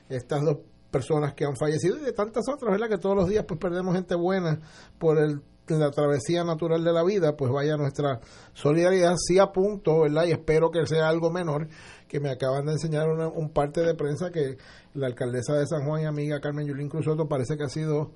estas 0.09 0.43
dos 0.43 0.57
personas 0.91 1.33
que 1.33 1.45
han 1.45 1.55
fallecido 1.55 1.97
y 1.97 2.01
de 2.01 2.13
tantas 2.13 2.45
otras, 2.47 2.71
¿verdad? 2.71 2.89
Que 2.89 2.97
todos 2.97 3.15
los 3.15 3.27
días 3.27 3.45
pues 3.47 3.59
perdemos 3.59 3.95
gente 3.95 4.15
buena 4.15 4.59
por 4.99 5.17
el 5.17 5.41
la 5.67 5.91
travesía 5.91 6.43
natural 6.43 6.83
de 6.83 6.91
la 6.91 7.03
vida, 7.03 7.35
pues 7.37 7.51
vaya 7.51 7.77
nuestra 7.77 8.19
solidaridad, 8.53 9.15
sí 9.17 9.39
apunto, 9.39 10.01
¿verdad? 10.01 10.25
Y 10.25 10.31
espero 10.31 10.71
que 10.71 10.85
sea 10.85 11.07
algo 11.07 11.31
menor, 11.31 11.69
que 12.07 12.19
me 12.19 12.29
acaban 12.29 12.65
de 12.65 12.73
enseñar 12.73 13.07
un 13.07 13.49
parte 13.49 13.81
de 13.81 13.95
prensa 13.95 14.31
que 14.31 14.57
la 14.93 15.07
alcaldesa 15.07 15.53
de 15.53 15.65
San 15.65 15.85
Juan 15.85 16.01
y 16.01 16.05
amiga 16.05 16.41
Carmen 16.41 16.67
Yulín 16.67 16.89
Cruzoto 16.89 17.27
parece 17.27 17.57
que 17.57 17.63
ha 17.63 17.69
sido 17.69 18.11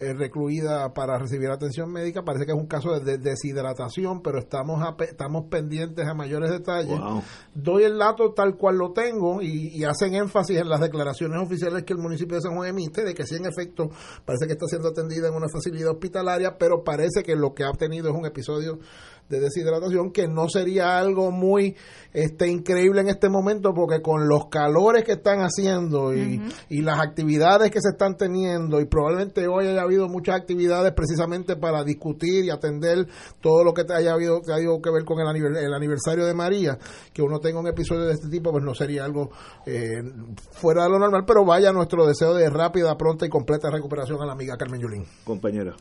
eh, 0.00 0.14
recluida 0.14 0.94
para 0.94 1.18
recibir 1.18 1.50
atención 1.50 1.92
médica. 1.92 2.24
Parece 2.24 2.46
que 2.46 2.52
es 2.52 2.58
un 2.58 2.66
caso 2.66 2.98
de, 2.98 3.18
deshidratación, 3.18 4.22
pero 4.22 4.38
estamos 4.38 4.80
estamos 5.00 5.44
pendientes 5.50 6.06
a 6.06 6.14
mayores 6.14 6.50
detalles. 6.50 6.98
Doy 7.54 7.84
el 7.84 7.98
dato 7.98 8.32
tal 8.32 8.56
cual 8.56 8.78
lo 8.78 8.92
tengo 8.92 9.42
y, 9.42 9.84
hacen 9.84 10.14
énfasis 10.14 10.58
en 10.58 10.68
las 10.68 10.80
declaraciones 10.80 11.42
oficiales 11.42 11.82
que 11.84 11.92
el 11.92 11.98
municipio 11.98 12.36
de 12.36 12.42
San 12.42 12.54
Juan 12.54 12.68
emite 12.68 13.04
de 13.04 13.12
que 13.12 13.26
sí, 13.26 13.36
en 13.36 13.44
efecto, 13.44 13.90
parece 14.24 14.46
que 14.46 14.52
está 14.52 14.66
siendo 14.66 14.88
atendida 14.88 15.28
en 15.28 15.34
una 15.34 15.48
facilidad 15.52 15.90
hospitalaria, 15.90 16.56
pero 16.56 16.82
parece 16.82 17.22
que 17.22 17.36
lo 17.36 17.52
que 17.52 17.64
ha 17.64 17.72
tenido 17.72 18.08
es 18.08 18.14
un 18.14 18.24
episodio 18.24 18.78
de 19.30 19.38
deshidratación 19.38 20.10
que 20.10 20.26
no 20.26 20.48
sería 20.48 20.98
algo 20.98 21.30
muy 21.30 21.76
este 22.12 22.48
increíble 22.48 23.00
en 23.00 23.08
este 23.08 23.28
momento 23.28 23.72
porque 23.72 24.02
con 24.02 24.28
los 24.28 24.48
calores 24.48 25.04
que 25.04 25.12
están 25.12 25.38
haciendo 25.38 26.12
y, 26.12 26.42
y 26.68 26.82
las 26.82 26.98
actividades 26.98 27.70
que 27.70 27.80
se 27.80 27.90
están 27.90 28.16
teniendo 28.16 28.80
y 28.80 28.86
probablemente 28.86 29.46
hoy 29.46 29.68
haya 29.68 29.82
habido 29.82 30.08
muchas 30.08 30.34
actividades 30.34 30.92
precisamente 30.92 31.54
para 31.54 31.84
discutir 31.84 32.44
y 32.44 32.50
atender 32.50 33.06
todo 33.40 33.62
lo 33.62 33.72
que 33.72 33.84
haya 33.94 34.12
habido 34.12 34.42
que, 34.42 34.52
haya 34.52 34.66
que 34.82 34.90
ver 34.90 35.04
con 35.04 35.20
el, 35.20 35.56
el, 35.56 35.72
aniversario 35.74 36.26
de 36.26 36.34
María 36.34 36.76
que 37.12 37.22
uno 37.22 37.38
tenga 37.38 37.60
un 37.60 37.68
episodio 37.68 38.06
de 38.06 38.14
este 38.14 38.28
tipo 38.28 38.50
pues 38.50 38.64
no 38.64 38.74
sería 38.74 39.04
algo 39.04 39.30
eh, 39.64 40.02
fuera 40.50 40.82
de 40.84 40.90
lo 40.90 40.98
normal 40.98 41.22
pero 41.24 41.44
vaya 41.44 41.72
nuestro 41.72 42.04
deseo 42.04 42.34
de 42.34 42.50
rápida 42.50 42.96
pronta 42.98 43.24
y 43.24 43.28
completa 43.28 43.70
recuperación 43.70 44.20
a 44.20 44.26
la 44.26 44.32
amiga 44.32 44.56
Carmen 44.56 44.80
Yulín. 44.80 45.04
Compañera 45.24 45.76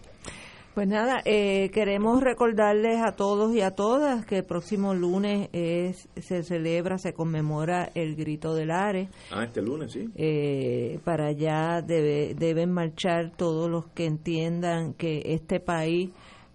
pues 0.79 0.87
nada, 0.87 1.21
eh, 1.25 1.71
queremos 1.73 2.23
recordarles 2.23 3.01
a 3.05 3.17
todos 3.17 3.53
y 3.53 3.59
a 3.59 3.71
todas 3.71 4.25
que 4.25 4.37
el 4.37 4.45
próximo 4.45 4.93
lunes 4.93 5.49
es, 5.51 6.07
se 6.15 6.41
celebra, 6.41 6.97
se 6.97 7.11
conmemora 7.11 7.91
el 7.95 8.15
Grito 8.15 8.55
del 8.55 8.71
Ares. 8.71 9.09
Ah, 9.29 9.43
este 9.43 9.61
lunes, 9.61 9.91
sí. 9.91 10.09
Eh, 10.15 11.01
para 11.03 11.25
allá 11.25 11.81
debe, 11.81 12.33
deben 12.33 12.71
marchar 12.71 13.33
todos 13.35 13.69
los 13.69 13.87
que 13.87 14.05
entiendan 14.05 14.93
que 14.93 15.21
este 15.25 15.59
país 15.59 16.11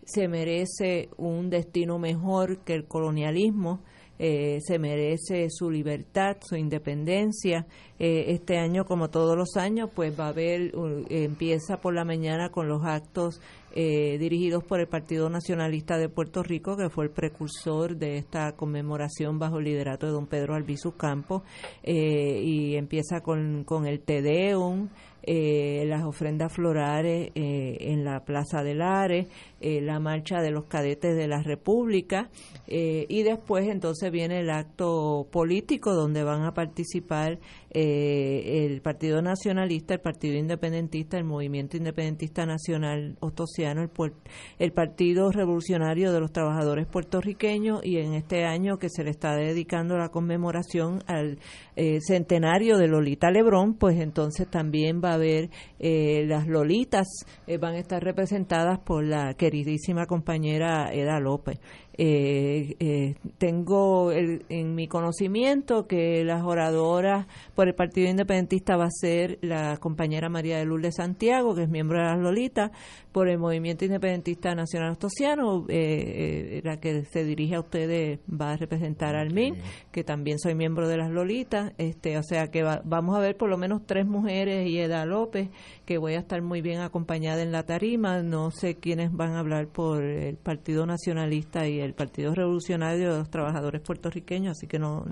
se 0.07 0.27
merece 0.27 1.11
un 1.19 1.51
destino 1.51 1.99
mejor 1.99 2.61
que 2.61 2.73
el 2.73 2.87
colonialismo. 2.87 3.83
Eh, 4.17 4.61
se 4.61 4.79
merece 4.79 5.49
su 5.51 5.71
libertad, 5.71 6.37
su 6.41 6.55
independencia. 6.55 7.67
este 7.99 8.59
año, 8.59 8.85
como 8.85 9.11
todos 9.11 9.37
los 9.37 9.57
años, 9.57 9.91
pues 9.93 10.19
va 10.19 10.27
a 10.27 10.29
haber, 10.29 10.73
empieza 11.11 11.79
por 11.79 11.95
la 11.95 12.05
mañana 12.05 12.51
con 12.51 12.69
los 12.69 12.85
actos 12.85 13.41
eh, 13.77 14.19
dirigidos 14.19 14.63
por 14.63 14.79
el 14.79 14.87
Partido 14.87 15.29
Nacionalista 15.29 15.99
de 15.99 16.09
Puerto 16.09 16.45
Rico, 16.45 16.77
que 16.77 16.89
fue 16.91 17.07
el 17.07 17.11
precursor 17.11 17.97
de 17.97 18.19
esta 18.19 18.53
conmemoración 18.53 19.41
bajo 19.41 19.59
el 19.59 19.65
liderato 19.65 20.07
de 20.07 20.13
don 20.13 20.29
Pedro 20.29 20.55
Albizu 20.55 20.93
Campos, 20.97 21.43
eh, 21.83 22.41
y 22.41 22.77
empieza 22.77 23.21
con, 23.21 23.65
con 23.65 23.87
el 23.87 23.99
Tedeum, 24.01 24.89
eh, 25.27 25.85
las 25.87 26.05
ofrendas 26.05 26.53
florales 26.53 27.31
eh, 27.35 27.79
en 27.81 28.05
la 28.05 28.25
Plaza 28.27 28.63
del 28.63 28.83
Ares, 28.83 29.27
eh, 29.65 29.81
la 29.81 29.99
marcha 29.99 30.41
de 30.41 30.51
los 30.51 30.67
cadetes 30.67 31.17
de 31.17 31.27
la 31.27 31.43
República 31.43 32.31
y 32.67 33.23
después 33.23 33.69
entonces 33.69 34.11
viene 34.11 34.41
el 34.41 34.49
acto 34.49 35.29
político 35.31 35.93
donde 35.93 36.25
van 36.25 36.45
a 36.45 36.55
participar 36.55 37.39
el 37.71 38.81
Partido 38.81 39.21
Nacionalista, 39.21 39.95
el 39.95 40.01
Partido 40.01 40.39
Independentista, 40.39 41.19
el 41.19 41.25
Movimiento 41.25 41.77
Independentista 41.77 42.47
Nacional 42.47 43.19
Ostosiano, 43.21 43.83
el, 43.83 43.91
el 44.59 44.73
Partido 44.73 45.31
Revolucionario 45.31 46.11
de 46.11 46.21
los 46.21 46.33
Trabajadores 46.33 46.87
Puertorriqueños 46.87 47.85
y 47.85 47.99
en 47.99 48.15
este 48.15 48.45
año 48.45 48.79
que 48.79 48.89
se 48.89 49.05
le 49.05 49.11
está 49.11 49.37
dedicando 49.37 49.99
la 49.99 50.09
conmemoración 50.09 51.03
al 51.07 51.39
centenario 52.01 52.79
de 52.79 52.89
Lolita 52.89 53.31
Lebrón, 53.31 53.75
pues 53.75 54.01
entonces 54.01 54.49
también 54.49 55.03
va 55.05 55.15
a 55.15 55.19
eh, 55.79 56.25
las 56.27 56.47
Lolitas, 56.47 57.07
eh, 57.47 57.59
van 57.59 57.75
a 57.75 57.79
estar 57.79 58.03
representadas 58.03 58.79
por 58.79 59.05
la 59.05 59.35
queridísima 59.55 60.07
compañera 60.07 60.93
Eda 60.93 61.21
López. 61.21 61.61
Eh, 61.97 62.75
eh, 62.81 63.15
tengo 63.39 64.11
en 64.11 64.75
mi 64.75 64.89
conocimiento 64.89 65.87
que 65.87 66.25
las 66.25 66.43
oradoras 66.43 67.29
por 67.55 67.69
el 67.69 67.75
Partido 67.77 68.11
Independentista 68.11 68.77
va 68.77 68.87
a 68.87 68.91
ser 68.91 69.39
la 69.43 69.77
compañera 69.77 70.29
María 70.29 70.59
de 70.59 70.65
Lourdes 70.65 70.97
Santiago, 70.97 71.55
que 71.55 71.63
es 71.63 71.69
miembro 71.69 72.01
de 72.01 72.07
las 72.07 72.19
Lolitas, 72.19 72.73
por 73.13 73.29
el 73.29 73.39
Movimiento 73.39 73.85
Independentista 73.85 74.57
Nacional 74.57 74.91
Ostosiano, 74.91 75.67
eh, 75.69 76.61
la 76.65 76.81
que 76.81 77.05
se 77.05 77.23
dirige 77.23 77.55
a 77.55 77.61
ustedes 77.61 78.19
va 78.29 78.55
a 78.55 78.57
representar 78.57 79.15
al 79.15 79.33
MIN, 79.33 79.55
que 79.93 80.03
también 80.03 80.41
soy 80.41 80.57
miembro 80.57 80.89
de 80.89 80.97
las 80.97 81.13
Lolitas, 81.13 81.75
este, 81.79 82.19
o 82.19 82.25
sea 82.25 82.51
que 82.51 82.65
vamos 82.65 83.17
a 83.17 83.21
ver 83.21 83.37
por 83.37 83.49
lo 83.49 83.57
menos 83.57 83.87
tres 83.87 84.05
mujeres 84.05 84.69
y 84.69 84.81
Eda 84.81 85.07
López, 85.07 85.49
que 85.85 85.99
voy 85.99 86.15
a 86.15 86.19
estar 86.19 86.41
muy 86.43 86.61
bien 86.63 86.81
acompañada 86.81 87.43
en 87.43 87.53
la 87.53 87.65
tarima, 87.65 88.23
no 88.23 88.51
sé 88.51 88.77
quiénes 88.77 89.13
van 89.13 89.33
a 89.33 89.41
hablar 89.41 89.69
por 89.69 90.03
el 90.03 90.37
Partido 90.37 90.87
Nacionalista 90.87 91.67
y 91.67 91.79
del 91.79 91.95
Partido 91.95 92.35
Revolucionario 92.35 93.13
de 93.13 93.19
los 93.19 93.31
Trabajadores 93.31 93.83
Puertorriqueños, 93.83 94.57
así 94.59 94.67
que 94.67 94.79
no, 94.79 95.05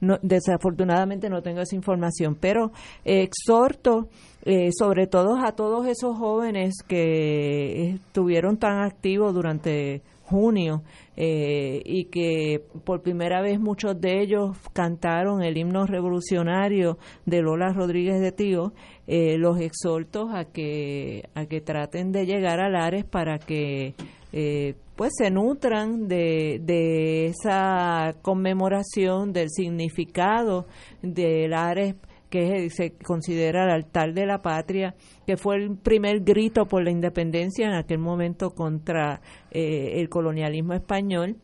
no, 0.00 0.18
desafortunadamente 0.22 1.28
no 1.28 1.42
tengo 1.42 1.60
esa 1.60 1.76
información, 1.76 2.36
pero 2.40 2.72
exhorto 3.04 4.08
eh, 4.44 4.70
sobre 4.72 5.06
todo 5.06 5.36
a 5.36 5.52
todos 5.52 5.86
esos 5.86 6.16
jóvenes 6.16 6.82
que 6.86 7.90
estuvieron 7.90 8.56
tan 8.56 8.80
activos 8.80 9.34
durante 9.34 10.02
junio 10.30 10.82
eh, 11.16 11.82
y 11.84 12.04
que 12.04 12.64
por 12.84 13.02
primera 13.02 13.42
vez 13.42 13.60
muchos 13.60 14.00
de 14.00 14.22
ellos 14.22 14.56
cantaron 14.72 15.42
el 15.42 15.58
himno 15.58 15.84
revolucionario 15.84 16.98
de 17.26 17.42
Lola 17.42 17.72
Rodríguez 17.72 18.20
de 18.20 18.32
Tío, 18.32 18.72
eh, 19.12 19.38
los 19.38 19.58
exhortos 19.58 20.30
a 20.32 20.44
que, 20.44 21.28
a 21.34 21.46
que 21.46 21.60
traten 21.60 22.12
de 22.12 22.26
llegar 22.26 22.60
a 22.60 22.68
Lares 22.68 23.04
para 23.04 23.40
que 23.40 23.94
eh, 24.32 24.76
pues 24.94 25.14
se 25.18 25.32
nutran 25.32 26.06
de, 26.06 26.60
de 26.62 27.26
esa 27.26 28.14
conmemoración 28.22 29.32
del 29.32 29.50
significado 29.50 30.66
de 31.02 31.48
Lares 31.48 31.96
que 32.28 32.70
se 32.70 32.92
considera 32.92 33.64
el 33.64 33.70
altar 33.70 34.14
de 34.14 34.26
la 34.26 34.42
patria, 34.42 34.94
que 35.26 35.36
fue 35.36 35.56
el 35.56 35.76
primer 35.76 36.20
grito 36.20 36.66
por 36.66 36.84
la 36.84 36.92
independencia 36.92 37.66
en 37.66 37.74
aquel 37.74 37.98
momento 37.98 38.50
contra 38.50 39.20
eh, 39.50 39.94
el 39.96 40.08
colonialismo 40.08 40.74
español. 40.74 41.36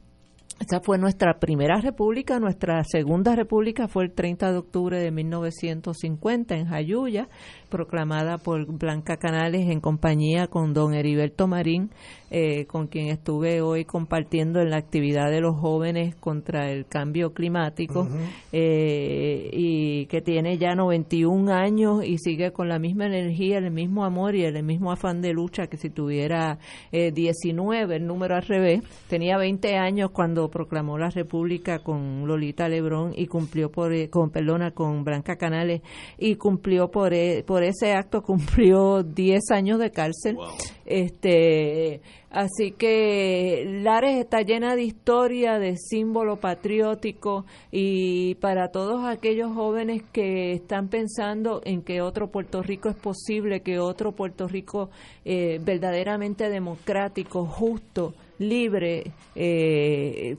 Esa 0.58 0.80
fue 0.80 0.96
nuestra 0.96 1.38
primera 1.38 1.80
república, 1.82 2.40
nuestra 2.40 2.82
segunda 2.82 3.36
república 3.36 3.88
fue 3.88 4.04
el 4.04 4.12
30 4.12 4.52
de 4.52 4.58
octubre 4.58 4.98
de 4.98 5.10
1950 5.10 6.56
en 6.56 6.66
Jayuya, 6.66 7.28
proclamada 7.68 8.38
por 8.38 8.66
Blanca 8.66 9.16
Canales 9.16 9.68
en 9.68 9.80
compañía 9.80 10.46
con 10.46 10.72
don 10.72 10.94
Heriberto 10.94 11.46
Marín, 11.46 11.90
eh, 12.30 12.66
con 12.66 12.88
quien 12.88 13.08
estuve 13.08 13.60
hoy 13.60 13.84
compartiendo 13.84 14.60
en 14.60 14.70
la 14.70 14.78
actividad 14.78 15.30
de 15.30 15.40
los 15.40 15.56
jóvenes 15.56 16.16
contra 16.16 16.70
el 16.70 16.86
cambio 16.86 17.32
climático 17.32 18.08
eh, 18.52 19.48
y 19.52 20.06
que 20.06 20.22
tiene 20.22 20.58
ya 20.58 20.74
91 20.74 21.52
años 21.52 22.04
y 22.04 22.18
sigue 22.18 22.52
con 22.52 22.68
la 22.68 22.78
misma 22.78 23.06
energía, 23.06 23.58
el 23.58 23.70
mismo 23.70 24.04
amor 24.04 24.34
y 24.34 24.44
el 24.44 24.60
mismo 24.64 24.90
afán 24.90 25.20
de 25.20 25.32
lucha 25.32 25.68
que 25.68 25.76
si 25.76 25.90
tuviera 25.90 26.58
19, 26.90 27.94
eh, 27.94 27.96
el 27.96 28.06
número 28.06 28.34
al 28.34 28.42
revés. 28.42 28.82
Tenía 29.08 29.38
20 29.38 29.76
años 29.76 30.10
cuando 30.10 30.48
proclamó 30.50 30.98
la 30.98 31.10
República 31.10 31.78
con 31.78 32.26
Lolita 32.26 32.68
Lebrón 32.68 33.12
y 33.16 33.26
cumplió 33.26 33.70
por, 33.70 33.92
con, 34.10 34.30
perdona, 34.30 34.72
con 34.72 35.04
Blanca 35.04 35.36
Canales 35.36 35.82
y 36.18 36.34
cumplió 36.34 36.90
por, 36.90 37.12
por 37.46 37.55
ese 37.62 37.92
acto 37.92 38.22
cumplió 38.22 39.02
10 39.02 39.50
años 39.50 39.78
de 39.78 39.90
cárcel. 39.90 40.36
Este, 40.84 42.00
así 42.30 42.70
que 42.70 43.64
Lares 43.82 44.18
está 44.18 44.42
llena 44.42 44.76
de 44.76 44.84
historia, 44.84 45.58
de 45.58 45.76
símbolo 45.76 46.36
patriótico 46.36 47.44
y 47.72 48.36
para 48.36 48.68
todos 48.68 49.04
aquellos 49.04 49.52
jóvenes 49.52 50.02
que 50.12 50.52
están 50.52 50.88
pensando 50.88 51.60
en 51.64 51.82
que 51.82 52.00
otro 52.00 52.30
Puerto 52.30 52.62
Rico 52.62 52.88
es 52.88 52.96
posible, 52.96 53.62
que 53.62 53.78
otro 53.78 54.12
Puerto 54.12 54.46
Rico 54.46 54.90
eh, 55.24 55.58
verdaderamente 55.62 56.48
democrático, 56.48 57.46
justo, 57.46 58.14
libre, 58.38 59.12
eh, 59.34 60.36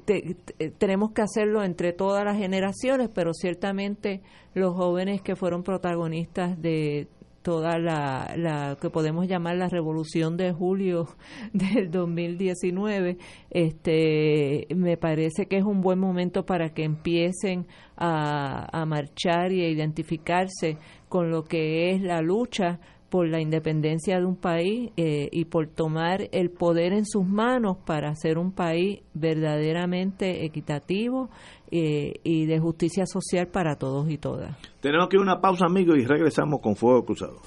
tenemos 0.77 1.11
que 1.11 1.21
hacerlo 1.21 1.63
entre 1.63 1.93
todas 1.93 2.23
las 2.23 2.37
generaciones, 2.37 3.09
pero 3.13 3.33
ciertamente 3.33 4.21
los 4.53 4.75
jóvenes 4.75 5.21
que 5.21 5.35
fueron 5.35 5.63
protagonistas 5.63 6.61
de 6.61 7.07
toda 7.47 7.79
la, 7.79 8.33
la, 8.35 8.77
que 8.81 8.89
podemos 8.89 9.25
llamar 9.25 9.55
la 9.55 9.69
revolución 9.69 10.35
de 10.35 10.51
julio 10.51 11.07
del 11.53 11.89
2019, 11.89 13.17
este, 13.49 14.67
me 14.75 14.97
parece 14.97 15.45
que 15.45 15.55
es 15.55 15.63
un 15.63 15.79
buen 15.79 15.97
momento 15.97 16.45
para 16.45 16.73
que 16.73 16.83
empiecen 16.83 17.65
a, 17.95 18.67
a 18.77 18.85
marchar 18.85 19.53
y 19.53 19.63
a 19.63 19.69
identificarse 19.69 20.77
con 21.07 21.31
lo 21.31 21.45
que 21.45 21.91
es 21.91 22.01
la 22.01 22.21
lucha 22.21 22.81
por 23.09 23.27
la 23.27 23.39
independencia 23.41 24.19
de 24.19 24.25
un 24.25 24.35
país 24.35 24.91
eh, 24.97 25.29
y 25.31 25.45
por 25.45 25.67
tomar 25.67 26.29
el 26.31 26.49
poder 26.49 26.93
en 26.93 27.05
sus 27.05 27.25
manos 27.25 27.77
para 27.85 28.09
hacer 28.09 28.37
un 28.37 28.51
país 28.51 29.01
verdaderamente 29.13 30.45
equitativo 30.45 31.29
eh, 31.71 32.13
y 32.23 32.45
de 32.45 32.59
justicia 32.59 33.05
social 33.05 33.47
para 33.47 33.75
todos 33.75 34.09
y 34.09 34.17
todas. 34.17 34.57
Tenemos 34.79 35.09
que 35.09 35.17
ir 35.17 35.21
una 35.21 35.39
pausa, 35.39 35.65
amigos, 35.65 35.97
y 35.97 36.05
regresamos 36.05 36.61
con 36.61 36.75
Fuego 36.75 37.05
Cruzado. 37.05 37.39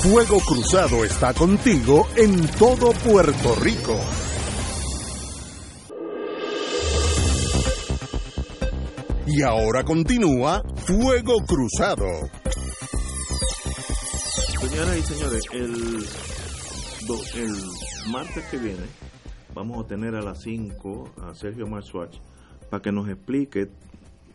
Fuego 0.00 0.38
Cruzado 0.46 1.04
está 1.04 1.34
contigo 1.34 2.06
en 2.16 2.46
todo 2.58 2.92
Puerto 2.92 3.54
Rico. 3.60 3.98
Y 9.26 9.42
ahora 9.42 9.84
continúa 9.84 10.62
Fuego 10.76 11.34
Cruzado. 11.46 12.06
Señoras 14.60 14.98
y 14.98 15.02
señores, 15.02 15.44
el, 15.52 16.04
martes 18.12 18.44
que 18.50 18.58
viene 18.58 18.86
vamos 19.54 19.84
a 19.84 19.86
tener 19.86 20.16
a 20.16 20.20
las 20.20 20.42
5 20.42 21.10
a 21.22 21.34
Sergio 21.34 21.68
Marswatch 21.68 22.18
para 22.68 22.82
que 22.82 22.90
nos 22.90 23.08
explique 23.08 23.68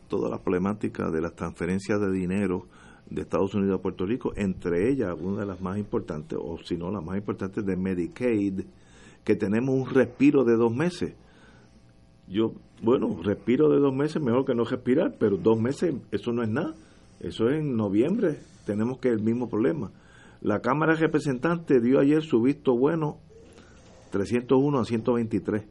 toda 0.08 0.30
la 0.30 0.38
problemática 0.38 1.12
de 1.12 1.20
las 1.20 1.36
transferencias 1.36 2.00
de 2.00 2.10
dinero 2.10 2.68
de 3.10 3.24
Estados 3.24 3.54
Unidos 3.54 3.80
a 3.80 3.82
Puerto 3.82 4.06
Rico, 4.06 4.32
entre 4.38 4.90
ellas 4.90 5.14
una 5.20 5.42
de 5.42 5.46
las 5.46 5.60
más 5.60 5.78
importantes, 5.78 6.40
o 6.42 6.58
si 6.64 6.78
no 6.78 6.90
la 6.90 7.02
más 7.02 7.18
importante, 7.18 7.62
de 7.62 7.76
Medicaid, 7.76 8.62
que 9.26 9.36
tenemos 9.36 9.76
un 9.76 9.90
respiro 9.94 10.46
de 10.46 10.56
dos 10.56 10.74
meses. 10.74 11.16
Yo, 12.30 12.54
bueno, 12.82 13.20
respiro 13.22 13.70
de 13.70 13.80
dos 13.80 13.94
meses, 13.94 14.22
mejor 14.22 14.46
que 14.46 14.56
no 14.56 14.64
respirar, 14.64 15.16
pero 15.20 15.36
dos 15.36 15.60
meses, 15.60 15.94
eso 16.12 16.32
no 16.32 16.44
es 16.44 16.50
nada. 16.50 16.74
Eso 17.20 17.50
es 17.50 17.60
en 17.60 17.76
noviembre, 17.76 18.40
tenemos 18.66 19.00
que 19.00 19.10
el 19.10 19.22
mismo 19.22 19.50
problema. 19.50 19.92
La 20.44 20.60
Cámara 20.60 20.94
de 20.94 21.00
Representantes 21.00 21.82
dio 21.82 22.02
ayer 22.02 22.22
su 22.22 22.42
visto 22.42 22.78
bueno 22.78 23.20
301 24.12 24.78
a 24.78 24.84
123 24.84 25.66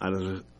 a 0.00 0.10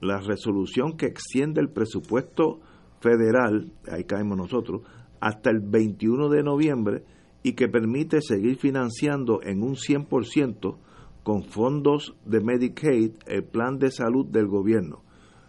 la, 0.00 0.20
resolución 0.20 0.96
que 0.96 1.06
extiende 1.06 1.60
el 1.60 1.68
presupuesto 1.68 2.60
federal, 3.00 3.72
ahí 3.90 4.04
caemos 4.04 4.38
nosotros, 4.38 4.82
hasta 5.20 5.50
el 5.50 5.58
21 5.60 6.28
de 6.28 6.44
noviembre 6.44 7.02
y 7.42 7.54
que 7.54 7.66
permite 7.66 8.20
seguir 8.22 8.58
financiando 8.58 9.40
en 9.42 9.60
un 9.60 9.74
100% 9.74 10.76
con 11.24 11.42
fondos 11.42 12.14
de 12.24 12.40
Medicaid 12.40 13.10
el 13.26 13.42
plan 13.42 13.78
de 13.78 13.90
salud 13.90 14.24
del 14.26 14.46
gobierno. 14.46 15.02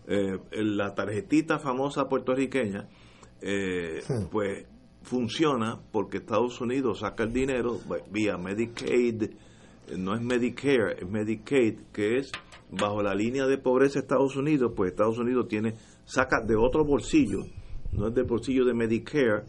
Eh, 0.08 0.40
la 0.52 0.96
tarjetita 0.96 1.60
famosa 1.60 2.10
puertorriqueña, 2.10 2.90
eh, 3.40 4.02
pues 4.32 4.66
funciona 5.08 5.80
porque 5.92 6.18
Estados 6.18 6.60
Unidos 6.60 7.00
saca 7.00 7.24
el 7.24 7.32
dinero 7.32 7.80
vía 8.12 8.38
Medicaid, 8.38 9.32
no 9.98 10.14
es 10.14 10.22
Medicare, 10.22 10.98
es 11.00 11.10
Medicaid, 11.10 11.80
que 11.94 12.18
es 12.18 12.32
bajo 12.70 13.02
la 13.02 13.16
línea 13.16 13.46
de 13.48 13.58
pobreza 13.58 13.96
de 13.96 14.00
Estados 14.02 14.36
Unidos, 14.36 14.74
pues 14.76 14.92
Estados 14.92 15.18
Unidos 15.18 15.48
tiene, 15.48 15.76
saca 16.04 16.42
de 16.46 16.58
otro 16.58 16.84
bolsillo, 16.84 17.40
no 17.94 18.10
es 18.10 18.14
del 18.14 18.26
bolsillo 18.26 18.66
de 18.66 18.74
Medicare, 18.74 19.46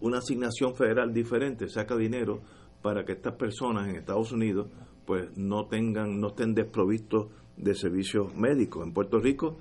una 0.00 0.18
asignación 0.18 0.74
federal 0.74 1.12
diferente, 1.12 1.68
saca 1.68 1.96
dinero 1.96 2.40
para 2.82 3.04
que 3.04 3.12
estas 3.12 3.36
personas 3.36 3.88
en 3.88 3.96
Estados 3.96 4.32
Unidos 4.32 4.68
pues 5.06 5.30
no 5.36 5.66
tengan, 5.66 6.20
no 6.20 6.28
estén 6.28 6.52
desprovistos 6.54 7.28
de 7.56 7.74
servicios 7.74 8.34
médicos. 8.34 8.84
En 8.84 8.92
Puerto 8.92 9.18
Rico 9.18 9.56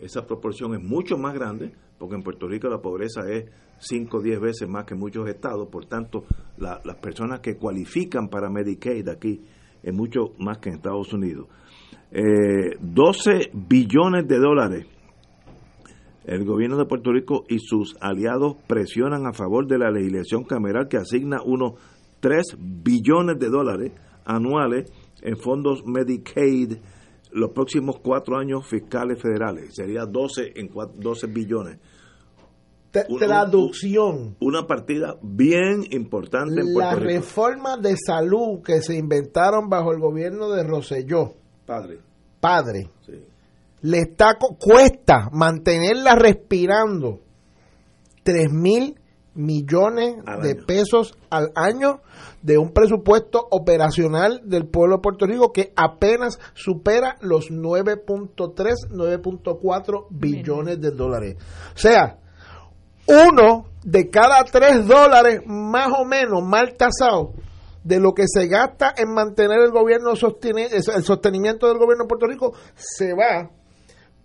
esa 0.00 0.26
proporción 0.26 0.74
es 0.74 0.82
mucho 0.82 1.18
más 1.18 1.34
grande, 1.34 1.72
porque 1.98 2.14
en 2.14 2.22
Puerto 2.22 2.48
Rico 2.48 2.68
la 2.68 2.80
pobreza 2.80 3.20
es 3.30 3.44
5 3.80 4.18
o 4.18 4.22
10 4.22 4.40
veces 4.40 4.68
más 4.68 4.84
que 4.84 4.94
muchos 4.94 5.28
estados, 5.28 5.68
por 5.68 5.86
tanto, 5.86 6.24
las 6.58 6.96
personas 6.96 7.40
que 7.40 7.56
cualifican 7.56 8.28
para 8.28 8.50
Medicaid 8.50 9.08
aquí 9.08 9.42
es 9.82 9.94
mucho 9.94 10.32
más 10.38 10.58
que 10.58 10.68
en 10.68 10.76
Estados 10.76 11.12
Unidos. 11.12 11.48
12 12.12 13.30
eh, 13.30 13.50
billones 13.52 14.28
de 14.28 14.38
dólares. 14.38 14.86
El 16.24 16.44
gobierno 16.44 16.76
de 16.76 16.84
Puerto 16.84 17.12
Rico 17.12 17.44
y 17.48 17.58
sus 17.58 17.96
aliados 18.00 18.56
presionan 18.66 19.26
a 19.26 19.32
favor 19.32 19.66
de 19.66 19.78
la 19.78 19.90
legislación 19.90 20.44
cameral 20.44 20.86
que 20.88 20.98
asigna 20.98 21.42
unos 21.42 21.74
3 22.20 22.56
billones 22.58 23.38
de 23.38 23.48
dólares 23.48 23.92
anuales 24.24 24.92
en 25.22 25.36
fondos 25.36 25.82
Medicaid 25.86 26.74
los 27.32 27.50
próximos 27.52 28.00
cuatro 28.00 28.36
años 28.36 28.66
fiscales 28.66 29.20
federales. 29.20 29.74
Sería 29.74 30.04
12 30.04 30.52
en 30.56 30.68
12 30.68 31.26
billones. 31.28 31.78
Traducción. 32.90 34.36
Una 34.40 34.66
partida 34.66 35.16
bien 35.22 35.84
importante 35.90 36.60
en 36.60 36.72
Puerto 36.72 36.90
La 36.90 36.94
reforma 36.94 37.76
de 37.76 37.96
salud 37.96 38.62
que 38.64 38.82
se 38.82 38.96
inventaron 38.96 39.68
bajo 39.68 39.92
el 39.92 40.00
gobierno 40.00 40.50
de 40.50 40.62
Roselló. 40.64 41.34
Padre. 41.66 42.00
Padre. 42.40 42.90
Le 43.82 43.98
está, 43.98 44.36
cuesta 44.58 45.30
mantenerla 45.32 46.14
respirando 46.14 47.20
3 48.22 48.52
mil 48.52 49.00
millones 49.34 50.16
Al 50.26 50.42
de 50.42 50.50
año. 50.50 50.66
pesos 50.66 51.16
al 51.30 51.52
año 51.54 52.00
de 52.42 52.58
un 52.58 52.72
presupuesto 52.72 53.46
operacional 53.50 54.42
del 54.44 54.66
pueblo 54.66 54.96
de 54.96 55.02
Puerto 55.02 55.26
Rico 55.26 55.52
que 55.52 55.72
apenas 55.76 56.38
supera 56.54 57.16
los 57.20 57.50
9.3, 57.50 58.34
9.4 58.90 60.06
billones 60.10 60.80
de 60.80 60.90
dólares. 60.90 61.36
O 61.74 61.78
sea, 61.78 62.18
uno 63.10 63.66
de 63.82 64.08
cada 64.10 64.44
tres 64.44 64.86
dólares 64.86 65.40
más 65.46 65.88
o 65.98 66.04
menos 66.04 66.42
mal 66.42 66.74
tasado 66.76 67.32
de 67.82 67.98
lo 67.98 68.12
que 68.12 68.24
se 68.26 68.46
gasta 68.46 68.94
en 68.96 69.12
mantener 69.12 69.58
el 69.60 69.70
gobierno 69.70 70.10
el 70.12 70.16
sostenimiento 70.16 71.66
del 71.66 71.78
gobierno 71.78 72.04
de 72.04 72.08
Puerto 72.08 72.26
Rico 72.26 72.52
se 72.74 73.14
va 73.14 73.50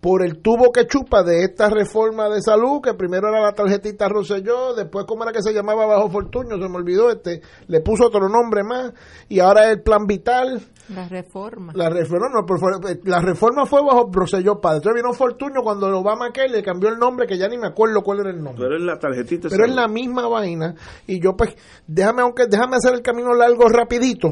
por 0.05 0.23
el 0.23 0.37
tubo 0.37 0.71
que 0.71 0.85
chupa 0.85 1.23
de 1.23 1.45
esta 1.45 1.67
reforma 1.67 2.29
de 2.29 2.39
salud, 2.39 2.79
que 2.79 2.93
primero 2.93 3.27
era 3.29 3.41
la 3.41 3.53
tarjetita 3.53 4.07
Rosselló, 4.07 4.75
después 4.75 5.03
cómo 5.07 5.23
era 5.23 5.31
que 5.31 5.41
se 5.41 5.51
llamaba 5.51 5.87
Bajo 5.87 6.11
Fortuño, 6.11 6.61
se 6.61 6.69
me 6.69 6.75
olvidó 6.77 7.09
este, 7.09 7.41
le 7.65 7.81
puso 7.81 8.05
otro 8.05 8.29
nombre 8.29 8.61
más, 8.63 8.93
y 9.29 9.39
ahora 9.39 9.71
el 9.71 9.81
plan 9.81 10.05
vital, 10.05 10.61
La 10.93 11.07
reforma. 11.07 11.73
la 11.75 11.89
reforma, 11.89 12.27
no, 12.31 12.45
pero 12.45 12.59
fue- 12.59 12.99
la 13.03 13.19
reforma 13.19 13.65
fue 13.65 13.81
bajo 13.81 14.07
Rosselló 14.13 14.61
padre, 14.61 14.77
entonces 14.77 15.01
vino 15.01 15.11
Fortuño 15.15 15.61
cuando 15.63 15.87
Obama 15.97 16.31
que 16.31 16.47
le 16.49 16.61
cambió 16.61 16.89
el 16.89 16.99
nombre, 16.99 17.25
que 17.25 17.39
ya 17.39 17.47
ni 17.47 17.57
me 17.57 17.65
acuerdo 17.65 18.03
cuál 18.03 18.19
era 18.19 18.29
el 18.29 18.43
nombre. 18.43 18.63
Pero 18.63 18.75
es 18.77 18.83
la 18.83 18.99
tarjetita. 18.99 19.49
Pero 19.49 19.65
es 19.65 19.73
la 19.73 19.87
misma 19.87 20.27
vaina 20.27 20.75
y 21.07 21.19
yo 21.19 21.35
pues 21.35 21.55
déjame 21.87 22.21
aunque 22.21 22.45
déjame 22.47 22.75
hacer 22.75 22.93
el 22.93 23.01
camino 23.01 23.33
largo 23.33 23.67
rapidito 23.69 24.29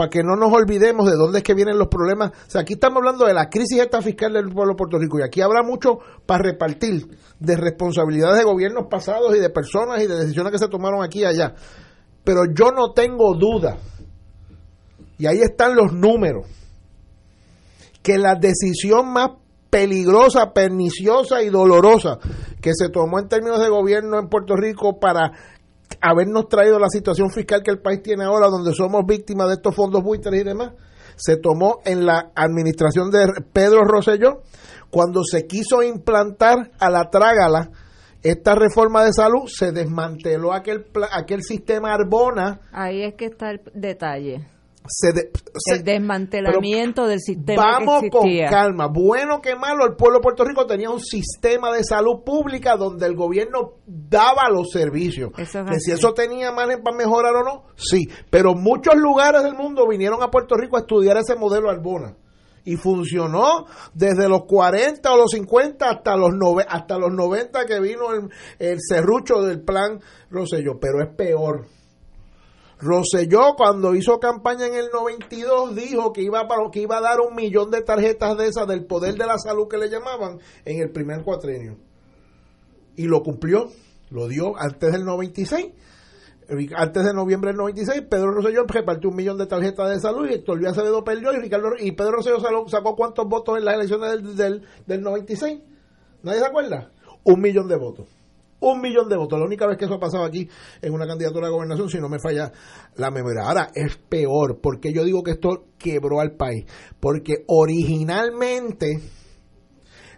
para 0.00 0.08
que 0.08 0.22
no 0.22 0.34
nos 0.34 0.50
olvidemos 0.50 1.04
de 1.04 1.14
dónde 1.14 1.40
es 1.40 1.44
que 1.44 1.52
vienen 1.52 1.76
los 1.76 1.88
problemas. 1.88 2.30
O 2.30 2.50
sea, 2.50 2.62
aquí 2.62 2.72
estamos 2.72 3.00
hablando 3.00 3.26
de 3.26 3.34
la 3.34 3.50
crisis 3.50 3.80
esta 3.80 4.00
fiscal 4.00 4.32
del 4.32 4.48
pueblo 4.48 4.72
de 4.72 4.78
Puerto 4.78 4.98
Rico 4.98 5.18
y 5.18 5.22
aquí 5.22 5.42
habrá 5.42 5.62
mucho 5.62 5.98
para 6.24 6.42
repartir 6.42 7.06
de 7.38 7.54
responsabilidades 7.54 8.38
de 8.38 8.44
gobiernos 8.44 8.86
pasados 8.90 9.36
y 9.36 9.40
de 9.40 9.50
personas 9.50 10.02
y 10.02 10.06
de 10.06 10.16
decisiones 10.16 10.52
que 10.52 10.58
se 10.58 10.68
tomaron 10.68 11.04
aquí 11.04 11.20
y 11.20 11.24
allá. 11.26 11.52
Pero 12.24 12.44
yo 12.50 12.72
no 12.72 12.94
tengo 12.94 13.34
duda, 13.34 13.76
y 15.18 15.26
ahí 15.26 15.42
están 15.42 15.76
los 15.76 15.92
números, 15.92 16.46
que 18.02 18.16
la 18.16 18.36
decisión 18.36 19.12
más 19.12 19.32
peligrosa, 19.68 20.54
perniciosa 20.54 21.42
y 21.42 21.50
dolorosa 21.50 22.18
que 22.62 22.70
se 22.72 22.88
tomó 22.88 23.18
en 23.18 23.28
términos 23.28 23.60
de 23.60 23.68
gobierno 23.68 24.18
en 24.18 24.30
Puerto 24.30 24.56
Rico 24.56 24.98
para 24.98 25.32
habernos 26.00 26.48
traído 26.48 26.78
la 26.78 26.88
situación 26.88 27.30
fiscal 27.30 27.62
que 27.62 27.70
el 27.70 27.80
país 27.80 28.02
tiene 28.02 28.24
ahora, 28.24 28.48
donde 28.48 28.72
somos 28.74 29.04
víctimas 29.06 29.48
de 29.48 29.54
estos 29.54 29.74
fondos 29.74 30.02
buitres 30.02 30.40
y 30.40 30.44
demás, 30.44 30.72
se 31.16 31.36
tomó 31.36 31.80
en 31.84 32.06
la 32.06 32.30
administración 32.34 33.10
de 33.10 33.26
Pedro 33.52 33.84
Rosselló, 33.84 34.42
cuando 34.90 35.22
se 35.24 35.46
quiso 35.46 35.82
implantar 35.82 36.70
a 36.78 36.90
la 36.90 37.10
trágala 37.10 37.70
esta 38.22 38.54
reforma 38.54 39.04
de 39.04 39.12
salud, 39.12 39.46
se 39.46 39.72
desmanteló 39.72 40.52
aquel, 40.52 40.86
aquel 41.12 41.42
sistema 41.42 41.94
Arbona, 41.94 42.60
Ahí 42.72 43.02
es 43.02 43.14
que 43.14 43.26
está 43.26 43.50
el 43.50 43.60
detalle. 43.74 44.46
Se, 44.86 45.12
de- 45.12 45.30
se- 45.56 45.74
el 45.76 45.84
desmantelamiento 45.84 47.06
del 47.06 47.20
sistema 47.20 47.62
Vamos 47.78 48.02
que 48.02 48.10
con 48.10 48.22
calma. 48.50 48.88
Bueno 48.88 49.40
que 49.40 49.54
malo, 49.54 49.86
el 49.86 49.94
pueblo 49.94 50.18
de 50.18 50.22
Puerto 50.22 50.44
Rico 50.44 50.66
tenía 50.66 50.90
un 50.90 51.00
sistema 51.00 51.72
de 51.72 51.84
salud 51.84 52.22
pública 52.24 52.76
donde 52.76 53.06
el 53.06 53.14
gobierno 53.14 53.74
daba 53.86 54.48
los 54.50 54.70
servicios. 54.70 55.30
Eso 55.38 55.60
es 55.60 55.70
que 55.70 55.80
si 55.80 55.92
eso 55.92 56.12
tenía 56.14 56.50
margen 56.52 56.82
para 56.82 56.96
mejorar 56.96 57.34
o 57.36 57.44
no, 57.44 57.64
sí. 57.76 58.08
Pero 58.30 58.54
muchos 58.54 58.94
lugares 58.96 59.42
del 59.42 59.54
mundo 59.54 59.86
vinieron 59.86 60.22
a 60.22 60.30
Puerto 60.30 60.56
Rico 60.56 60.76
a 60.76 60.80
estudiar 60.80 61.16
ese 61.18 61.36
modelo 61.36 61.70
Arbona. 61.70 62.16
Y 62.62 62.76
funcionó 62.76 63.64
desde 63.94 64.28
los 64.28 64.44
40 64.44 65.12
o 65.12 65.16
los 65.16 65.30
50 65.30 65.88
hasta 65.88 66.14
los, 66.16 66.30
nove- 66.32 66.66
hasta 66.68 66.98
los 66.98 67.10
90 67.10 67.64
que 67.64 67.80
vino 67.80 68.12
el, 68.12 68.28
el 68.58 68.78
serrucho 68.80 69.40
del 69.40 69.62
plan 69.62 69.98
Rosselló. 70.30 70.78
Pero 70.78 71.02
es 71.02 71.08
peor. 71.16 71.66
Rosselló 72.80 73.54
cuando 73.56 73.94
hizo 73.94 74.18
campaña 74.18 74.66
en 74.66 74.74
el 74.74 74.88
92 74.90 75.74
dijo 75.76 76.12
que 76.12 76.22
iba, 76.22 76.48
para, 76.48 76.70
que 76.70 76.80
iba 76.80 76.96
a 76.96 77.00
dar 77.00 77.20
un 77.20 77.34
millón 77.34 77.70
de 77.70 77.82
tarjetas 77.82 78.38
de 78.38 78.46
esas 78.46 78.66
del 78.66 78.86
poder 78.86 79.16
de 79.16 79.26
la 79.26 79.38
salud 79.38 79.68
que 79.68 79.76
le 79.76 79.90
llamaban 79.90 80.38
en 80.64 80.80
el 80.80 80.90
primer 80.90 81.22
cuatrenio. 81.22 81.76
Y 82.96 83.04
lo 83.04 83.22
cumplió, 83.22 83.68
lo 84.10 84.28
dio 84.28 84.56
antes 84.58 84.92
del 84.92 85.04
96. 85.04 85.72
Antes 86.74 87.04
de 87.04 87.14
noviembre 87.14 87.50
del 87.50 87.58
96, 87.58 88.02
Pedro 88.10 88.32
Rosselló 88.32 88.64
repartió 88.66 89.10
un 89.10 89.16
millón 89.16 89.38
de 89.38 89.46
tarjetas 89.46 89.88
de 89.90 90.00
salud 90.00 90.28
y 90.28 90.34
Héctor 90.34 90.56
Luis 90.56 90.70
Acevedo 90.70 91.04
perdió 91.04 91.32
y, 91.32 91.36
Ricardo, 91.38 91.68
y 91.78 91.92
Pedro 91.92 92.12
Rosselló 92.12 92.40
sacó, 92.40 92.68
sacó 92.68 92.96
cuántos 92.96 93.28
votos 93.28 93.58
en 93.58 93.66
las 93.66 93.74
elecciones 93.74 94.10
del, 94.10 94.36
del, 94.36 94.66
del 94.86 95.00
96. 95.02 95.60
¿Nadie 96.22 96.40
se 96.40 96.46
acuerda? 96.46 96.90
Un 97.24 97.40
millón 97.40 97.68
de 97.68 97.76
votos 97.76 98.19
un 98.60 98.80
millón 98.80 99.08
de 99.08 99.16
votos. 99.16 99.38
La 99.38 99.46
única 99.46 99.66
vez 99.66 99.76
que 99.76 99.86
eso 99.86 99.94
ha 99.94 100.00
pasado 100.00 100.24
aquí 100.24 100.48
en 100.80 100.92
una 100.92 101.06
candidatura 101.06 101.48
a 101.48 101.50
gobernación, 101.50 101.88
si 101.88 101.98
no 101.98 102.08
me 102.08 102.18
falla 102.18 102.52
la 102.96 103.10
memoria. 103.10 103.42
Ahora 103.44 103.70
es 103.74 103.96
peor, 103.96 104.60
porque 104.62 104.92
yo 104.92 105.04
digo 105.04 105.22
que 105.22 105.32
esto 105.32 105.64
quebró 105.78 106.20
al 106.20 106.32
país. 106.32 106.64
Porque 107.00 107.44
originalmente 107.48 109.00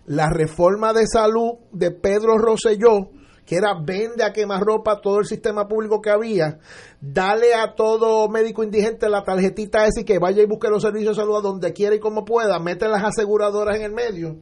la 0.06 0.28
reforma 0.30 0.92
de 0.92 1.06
salud 1.06 1.58
de 1.70 1.92
Pedro 1.92 2.36
Rosselló, 2.38 3.10
que 3.46 3.56
era 3.56 3.74
vende 3.80 4.24
a 4.24 4.32
quemarropa 4.32 5.00
todo 5.00 5.20
el 5.20 5.26
sistema 5.26 5.66
público 5.68 6.00
que 6.00 6.10
había, 6.10 6.58
dale 7.00 7.54
a 7.54 7.74
todo 7.74 8.28
médico 8.28 8.62
indigente 8.62 9.08
la 9.08 9.24
tarjetita 9.24 9.86
esa 9.86 10.00
y 10.00 10.04
que 10.04 10.18
vaya 10.18 10.42
y 10.42 10.46
busque 10.46 10.68
los 10.68 10.82
servicios 10.82 11.16
de 11.16 11.22
salud 11.22 11.36
a 11.36 11.40
donde 11.40 11.72
quiera 11.72 11.94
y 11.94 12.00
como 12.00 12.24
pueda, 12.24 12.58
mete 12.58 12.88
las 12.88 13.04
aseguradoras 13.04 13.76
en 13.76 13.82
el 13.82 13.92
medio. 13.92 14.36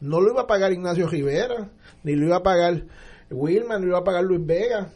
No 0.00 0.20
lo 0.20 0.32
iba 0.32 0.42
a 0.42 0.46
pagar 0.46 0.72
Ignacio 0.72 1.06
Rivera, 1.06 1.70
ni 2.02 2.14
lo 2.14 2.26
iba 2.26 2.36
a 2.36 2.42
pagar 2.42 2.84
Wilman, 3.30 3.82
lo 3.82 3.88
iba 3.88 3.98
a 3.98 4.04
pagar 4.04 4.24
Luis 4.24 4.44
Vega, 4.44 4.92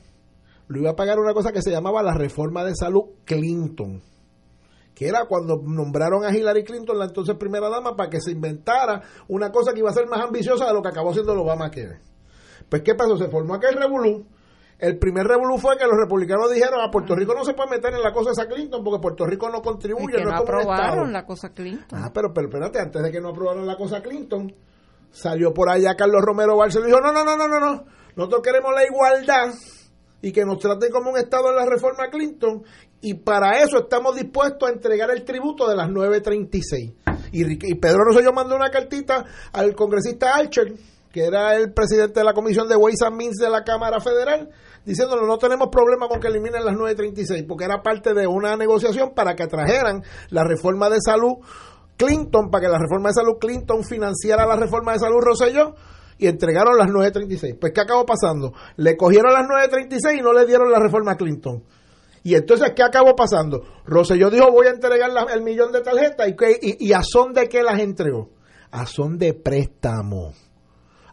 lo 0.68 0.80
iba 0.80 0.90
a 0.90 0.96
pagar 0.96 1.18
una 1.18 1.32
cosa 1.34 1.52
que 1.52 1.62
se 1.62 1.70
llamaba 1.70 2.02
la 2.02 2.14
reforma 2.14 2.64
de 2.64 2.74
salud 2.74 3.02
Clinton, 3.24 4.02
que 4.94 5.08
era 5.08 5.26
cuando 5.26 5.56
nombraron 5.62 6.24
a 6.24 6.34
Hillary 6.36 6.64
Clinton, 6.64 6.98
la 6.98 7.06
entonces 7.06 7.36
primera 7.36 7.68
dama, 7.68 7.96
para 7.96 8.10
que 8.10 8.20
se 8.20 8.32
inventara 8.32 9.02
una 9.28 9.50
cosa 9.50 9.72
que 9.72 9.80
iba 9.80 9.90
a 9.90 9.94
ser 9.94 10.06
más 10.08 10.20
ambiciosa 10.20 10.66
de 10.66 10.72
lo 10.74 10.82
que 10.82 10.88
acabó 10.88 11.12
siendo 11.12 11.32
el 11.32 11.38
Obamacare. 11.40 12.00
Pues, 12.68 12.82
¿qué 12.82 12.94
pasó? 12.94 13.16
Se 13.16 13.28
formó 13.28 13.54
aquel 13.54 13.74
revolú. 13.74 14.26
El 14.78 14.98
primer 14.98 15.24
revolú 15.26 15.56
fue 15.58 15.76
que 15.76 15.86
los 15.86 15.96
republicanos 15.96 16.50
dijeron 16.52 16.80
a 16.80 16.90
Puerto 16.90 17.14
Rico 17.14 17.32
no 17.34 17.44
se 17.44 17.54
puede 17.54 17.70
meter 17.70 17.94
en 17.94 18.02
la 18.02 18.12
cosa 18.12 18.32
esa 18.32 18.46
Clinton 18.48 18.82
porque 18.82 19.00
Puerto 19.00 19.24
Rico 19.24 19.48
no 19.48 19.58
Es 19.58 19.62
contribuye, 19.62 20.16
que 20.16 20.24
no 20.24 20.30
no 20.30 20.36
es 20.36 20.40
un 20.40 20.46
estado. 20.58 20.72
aprobaron 20.72 21.12
la 21.12 21.24
cosa 21.24 21.50
Clinton. 21.50 21.98
Ah, 22.02 22.10
pero, 22.12 22.32
pero 22.34 22.48
espérate, 22.48 22.80
antes 22.80 23.02
de 23.02 23.12
que 23.12 23.20
no 23.20 23.28
aprobaran 23.28 23.66
la 23.66 23.76
cosa 23.76 24.02
Clinton, 24.02 24.52
salió 25.10 25.54
por 25.54 25.68
allá 25.70 25.94
Carlos 25.94 26.22
Romero 26.22 26.56
Barceló 26.56 26.84
y 26.86 26.88
dijo, 26.88 27.00
no, 27.00 27.12
no, 27.12 27.24
no, 27.24 27.36
no, 27.36 27.46
no, 27.46 27.60
no, 27.60 27.84
nosotros 28.16 28.42
queremos 28.42 28.72
la 28.74 28.84
igualdad 28.84 29.54
y 30.22 30.32
que 30.32 30.44
nos 30.44 30.58
traten 30.58 30.90
como 30.90 31.10
un 31.10 31.18
Estado 31.18 31.50
en 31.50 31.56
la 31.56 31.66
reforma 31.66 32.08
Clinton 32.10 32.62
y 33.00 33.14
para 33.14 33.58
eso 33.58 33.80
estamos 33.80 34.16
dispuestos 34.16 34.66
a 34.66 34.72
entregar 34.72 35.10
el 35.10 35.24
tributo 35.24 35.68
de 35.68 35.76
las 35.76 35.90
936. 35.90 36.92
Y, 37.32 37.70
y 37.70 37.74
Pedro 37.74 38.04
Rosselló 38.04 38.32
mandó 38.32 38.56
una 38.56 38.70
cartita 38.70 39.26
al 39.52 39.74
congresista 39.74 40.34
Archer, 40.34 40.72
que 41.12 41.24
era 41.26 41.54
el 41.54 41.74
presidente 41.74 42.20
de 42.20 42.24
la 42.24 42.32
Comisión 42.32 42.66
de 42.66 42.76
Ways 42.76 43.02
and 43.02 43.16
Means 43.16 43.36
de 43.36 43.50
la 43.50 43.62
Cámara 43.62 44.00
Federal, 44.00 44.48
diciéndole 44.86 45.26
no 45.26 45.36
tenemos 45.36 45.68
problema 45.68 46.08
con 46.08 46.18
que 46.18 46.28
eliminen 46.28 46.64
las 46.64 46.74
936, 46.74 47.44
porque 47.46 47.64
era 47.64 47.82
parte 47.82 48.14
de 48.14 48.26
una 48.26 48.56
negociación 48.56 49.12
para 49.14 49.34
que 49.34 49.46
trajeran 49.46 50.02
la 50.30 50.44
reforma 50.44 50.88
de 50.88 51.00
salud 51.04 51.34
Clinton, 51.98 52.50
para 52.50 52.64
que 52.64 52.72
la 52.72 52.78
reforma 52.78 53.10
de 53.10 53.14
salud 53.14 53.38
Clinton 53.38 53.84
financiara 53.84 54.46
la 54.46 54.56
reforma 54.56 54.92
de 54.94 55.00
salud 55.00 55.20
Rosselló 55.20 55.74
y 56.18 56.26
entregaron 56.26 56.76
las 56.76 56.88
936. 56.88 57.56
Pues, 57.60 57.72
¿qué 57.72 57.80
acabó 57.80 58.04
pasando? 58.06 58.52
Le 58.76 58.96
cogieron 58.96 59.32
las 59.32 59.46
936 59.46 60.18
y 60.18 60.22
no 60.22 60.32
le 60.32 60.46
dieron 60.46 60.70
la 60.70 60.78
reforma 60.78 61.16
Clinton. 61.16 61.62
Y 62.22 62.34
entonces, 62.34 62.72
¿qué 62.74 62.82
acabó 62.82 63.14
pasando? 63.14 63.62
Rosselló 63.84 64.30
dijo, 64.30 64.50
voy 64.50 64.66
a 64.66 64.70
entregar 64.70 65.10
el 65.32 65.42
millón 65.42 65.72
de 65.72 65.82
tarjetas. 65.82 66.28
¿Y, 66.28 66.34
y, 66.62 66.88
y 66.88 66.92
a 66.92 67.02
son 67.02 67.34
de 67.34 67.48
qué 67.48 67.62
las 67.62 67.78
entregó? 67.80 68.30
A 68.70 68.86
son 68.86 69.18
de 69.18 69.34
préstamo. 69.34 70.32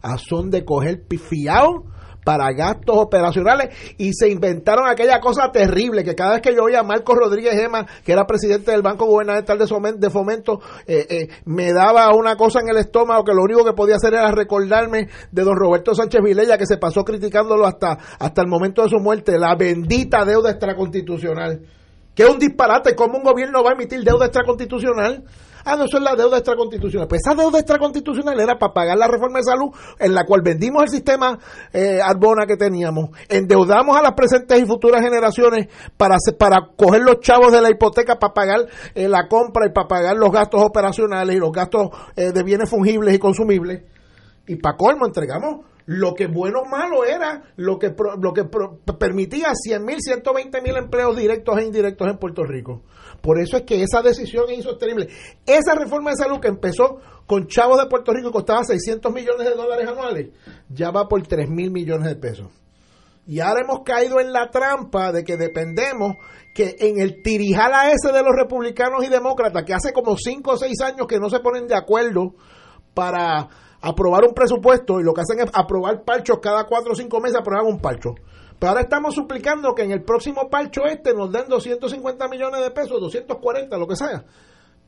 A 0.02 0.16
son 0.18 0.50
de 0.50 0.64
coger 0.64 1.04
fiado 1.18 1.84
para 2.24 2.52
gastos 2.52 2.96
operacionales 2.96 3.74
y 3.98 4.12
se 4.12 4.28
inventaron 4.28 4.86
aquella 4.88 5.20
cosa 5.20 5.50
terrible 5.50 6.04
que 6.04 6.14
cada 6.14 6.34
vez 6.34 6.42
que 6.42 6.54
yo 6.54 6.64
oía 6.64 6.80
a 6.80 6.82
Marcos 6.84 7.16
Rodríguez 7.16 7.54
Gema, 7.54 7.86
que 8.04 8.12
era 8.12 8.26
presidente 8.26 8.70
del 8.70 8.82
Banco 8.82 9.06
Gubernamental 9.06 9.58
de 9.58 9.64
Fomen- 9.66 9.96
de 9.98 10.10
Fomento, 10.10 10.60
eh, 10.86 11.06
eh, 11.10 11.28
me 11.46 11.72
daba 11.72 12.14
una 12.14 12.36
cosa 12.36 12.60
en 12.60 12.68
el 12.68 12.76
estómago 12.76 13.24
que 13.24 13.34
lo 13.34 13.42
único 13.42 13.64
que 13.64 13.72
podía 13.72 13.96
hacer 13.96 14.14
era 14.14 14.30
recordarme 14.30 15.08
de 15.30 15.42
don 15.42 15.56
Roberto 15.56 15.94
Sánchez 15.94 16.20
Vilella 16.24 16.56
que 16.58 16.66
se 16.66 16.76
pasó 16.78 17.02
criticándolo 17.04 17.66
hasta, 17.66 17.98
hasta 18.18 18.42
el 18.42 18.48
momento 18.48 18.82
de 18.82 18.88
su 18.90 18.98
muerte, 18.98 19.38
la 19.38 19.56
bendita 19.56 20.24
deuda 20.24 20.50
extraconstitucional. 20.50 21.60
Que 22.14 22.24
es 22.24 22.28
un 22.28 22.38
disparate, 22.38 22.94
¿cómo 22.94 23.18
un 23.18 23.24
gobierno 23.24 23.64
va 23.64 23.70
a 23.70 23.72
emitir 23.74 24.04
deuda 24.04 24.26
extraconstitucional? 24.26 25.24
Ah, 25.64 25.76
no, 25.76 25.84
eso 25.84 25.98
es 25.98 26.02
la 26.02 26.16
deuda 26.16 26.38
extraconstitucional. 26.38 27.08
Pues 27.08 27.20
esa 27.24 27.34
deuda 27.34 27.58
extraconstitucional 27.58 28.38
era 28.38 28.58
para 28.58 28.72
pagar 28.72 28.98
la 28.98 29.08
reforma 29.08 29.38
de 29.38 29.44
salud 29.44 29.70
en 29.98 30.14
la 30.14 30.24
cual 30.24 30.42
vendimos 30.42 30.82
el 30.82 30.88
sistema 30.88 31.38
eh, 31.72 32.00
Arbona 32.02 32.46
que 32.46 32.56
teníamos, 32.56 33.10
endeudamos 33.28 33.96
a 33.96 34.02
las 34.02 34.12
presentes 34.12 34.60
y 34.60 34.66
futuras 34.66 35.02
generaciones 35.02 35.68
para, 35.96 36.16
para 36.38 36.68
coger 36.76 37.02
los 37.02 37.20
chavos 37.20 37.52
de 37.52 37.60
la 37.60 37.70
hipoteca 37.70 38.18
para 38.18 38.32
pagar 38.32 38.66
eh, 38.94 39.08
la 39.08 39.28
compra 39.28 39.66
y 39.66 39.72
para 39.72 39.88
pagar 39.88 40.16
los 40.16 40.30
gastos 40.30 40.62
operacionales 40.62 41.36
y 41.36 41.38
los 41.38 41.52
gastos 41.52 41.88
eh, 42.16 42.32
de 42.32 42.42
bienes 42.42 42.68
fungibles 42.68 43.14
y 43.14 43.18
consumibles. 43.18 43.82
Y 44.46 44.56
para 44.56 44.76
colmo 44.76 45.06
entregamos 45.06 45.66
lo 45.86 46.14
que 46.14 46.26
bueno 46.26 46.60
o 46.60 46.68
malo 46.68 47.04
era, 47.04 47.42
lo 47.56 47.78
que, 47.78 47.94
lo 48.20 48.32
que 48.32 48.44
permitía 48.98 49.52
100 49.54 49.84
mil, 49.84 49.98
120 50.00 50.60
mil 50.62 50.76
empleos 50.76 51.16
directos 51.16 51.58
e 51.58 51.64
indirectos 51.64 52.08
en 52.08 52.18
Puerto 52.18 52.44
Rico. 52.44 52.82
Por 53.22 53.40
eso 53.40 53.56
es 53.56 53.62
que 53.62 53.82
esa 53.82 54.02
decisión 54.02 54.46
es 54.50 54.58
insostenible. 54.58 55.08
Esa 55.46 55.74
reforma 55.74 56.10
de 56.10 56.16
salud 56.16 56.40
que 56.40 56.48
empezó 56.48 56.98
con 57.26 57.46
chavos 57.46 57.78
de 57.78 57.88
Puerto 57.88 58.12
Rico 58.12 58.28
y 58.28 58.32
costaba 58.32 58.64
600 58.64 59.12
millones 59.12 59.48
de 59.48 59.54
dólares 59.54 59.88
anuales, 59.88 60.30
ya 60.68 60.90
va 60.90 61.08
por 61.08 61.22
3 61.22 61.48
mil 61.48 61.70
millones 61.70 62.08
de 62.08 62.16
pesos. 62.16 62.48
Y 63.26 63.38
ahora 63.38 63.60
hemos 63.62 63.84
caído 63.84 64.18
en 64.18 64.32
la 64.32 64.50
trampa 64.50 65.12
de 65.12 65.22
que 65.22 65.36
dependemos 65.36 66.16
que 66.54 66.74
en 66.80 67.00
el 67.00 67.22
tirijala 67.22 67.92
ese 67.92 68.12
de 68.12 68.22
los 68.22 68.34
republicanos 68.36 69.04
y 69.04 69.08
demócratas, 69.08 69.62
que 69.64 69.72
hace 69.72 69.92
como 69.92 70.16
5 70.16 70.50
o 70.50 70.56
6 70.56 70.80
años 70.82 71.06
que 71.06 71.20
no 71.20 71.30
se 71.30 71.38
ponen 71.38 71.68
de 71.68 71.76
acuerdo 71.76 72.34
para 72.92 73.48
aprobar 73.80 74.24
un 74.24 74.34
presupuesto 74.34 75.00
y 75.00 75.04
lo 75.04 75.12
que 75.12 75.20
hacen 75.22 75.40
es 75.40 75.50
aprobar 75.54 76.02
parchos 76.04 76.38
cada 76.42 76.64
4 76.64 76.92
o 76.92 76.96
5 76.96 77.20
meses, 77.20 77.38
aprobar 77.38 77.64
un 77.64 77.80
parcho. 77.80 78.14
Pero 78.62 78.70
ahora 78.70 78.82
estamos 78.82 79.16
suplicando 79.16 79.74
que 79.74 79.82
en 79.82 79.90
el 79.90 80.04
próximo 80.04 80.48
parcho 80.48 80.82
este 80.84 81.12
nos 81.14 81.32
den 81.32 81.48
250 81.48 82.28
millones 82.28 82.60
de 82.60 82.70
pesos, 82.70 83.00
240, 83.00 83.76
lo 83.76 83.88
que 83.88 83.96
sea, 83.96 84.22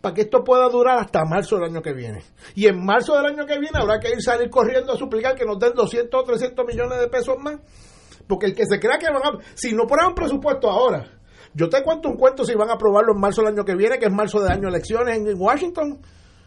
para 0.01 0.15
que 0.15 0.21
esto 0.21 0.45
pueda 0.45 0.69
durar 0.69 0.99
hasta 0.99 1.25
marzo 1.25 1.57
del 1.57 1.65
año 1.65 1.83
que 1.83 1.93
viene. 1.93 2.23
Y 2.55 2.69
en 2.69 2.87
marzo 2.87 3.17
del 3.17 3.27
año 3.27 3.45
que 3.45 3.59
viene 3.59 3.77
habrá 3.77 3.99
que 3.99 4.11
ir 4.11 4.23
salir 4.23 4.49
corriendo 4.49 4.93
a 4.93 4.97
suplicar 4.97 5.35
que 5.35 5.45
nos 5.45 5.59
den 5.59 5.73
200 5.75 6.21
o 6.21 6.25
300 6.25 6.65
millones 6.65 7.01
de 7.01 7.09
pesos 7.09 7.35
más. 7.41 7.57
Porque 8.29 8.47
el 8.47 8.55
que 8.55 8.65
se 8.65 8.79
crea 8.79 8.97
que 8.97 9.11
van 9.11 9.41
a... 9.41 9.41
Si 9.57 9.73
no 9.73 9.83
un 9.83 10.15
presupuesto 10.15 10.71
ahora, 10.71 11.11
yo 11.53 11.69
te 11.69 11.83
cuento 11.83 12.11
un 12.11 12.17
cuento 12.17 12.45
si 12.45 12.55
van 12.55 12.71
a 12.71 12.75
aprobarlo 12.75 13.13
en 13.13 13.19
marzo 13.19 13.43
del 13.43 13.55
año 13.55 13.65
que 13.65 13.75
viene, 13.75 13.99
que 13.99 14.07
es 14.07 14.13
marzo 14.13 14.39
del 14.39 14.53
año 14.53 14.69
elecciones 14.69 15.17
en 15.17 15.35
Washington 15.37 15.99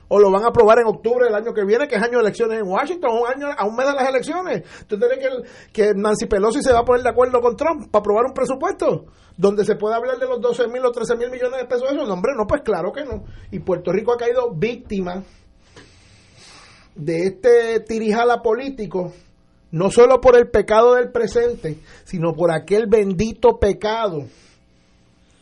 o 0.09 0.19
lo 0.19 0.31
van 0.31 0.45
a 0.45 0.47
aprobar 0.49 0.79
en 0.79 0.87
octubre 0.87 1.25
del 1.25 1.35
año 1.35 1.53
que 1.53 1.65
viene, 1.65 1.87
que 1.87 1.95
es 1.95 2.01
año 2.01 2.19
de 2.19 2.25
elecciones 2.25 2.59
en 2.59 2.67
Washington, 2.67 3.11
un 3.11 3.27
año, 3.27 3.47
a 3.57 3.65
un 3.65 3.75
mes 3.75 3.87
de 3.87 3.93
las 3.93 4.09
elecciones. 4.09 4.63
Entonces, 4.81 5.19
que, 5.19 5.29
que 5.71 5.93
Nancy 5.95 6.27
Pelosi 6.27 6.61
se 6.61 6.71
va 6.71 6.79
a 6.79 6.85
poner 6.85 7.03
de 7.03 7.09
acuerdo 7.09 7.41
con 7.41 7.55
Trump 7.55 7.89
para 7.91 7.99
aprobar 7.99 8.25
un 8.25 8.33
presupuesto 8.33 9.05
donde 9.37 9.65
se 9.65 9.75
puede 9.75 9.95
hablar 9.95 10.17
de 10.17 10.27
los 10.27 10.41
12 10.41 10.67
mil 10.67 10.83
o 10.85 10.91
13 10.91 11.15
mil 11.15 11.29
millones 11.29 11.59
de 11.59 11.65
pesos. 11.65 11.91
Eso, 11.91 12.05
no, 12.05 12.13
hombre, 12.13 12.33
no, 12.35 12.47
pues 12.47 12.61
claro 12.61 12.91
que 12.91 13.05
no. 13.05 13.23
Y 13.51 13.59
Puerto 13.59 13.91
Rico 13.91 14.13
ha 14.13 14.17
caído 14.17 14.51
víctima 14.53 15.23
de 16.95 17.27
este 17.27 17.79
tirijala 17.81 18.41
político, 18.41 19.13
no 19.71 19.91
solo 19.91 20.19
por 20.19 20.35
el 20.35 20.49
pecado 20.49 20.95
del 20.95 21.11
presente, 21.11 21.79
sino 22.03 22.33
por 22.33 22.51
aquel 22.51 22.87
bendito 22.87 23.59
pecado 23.59 24.25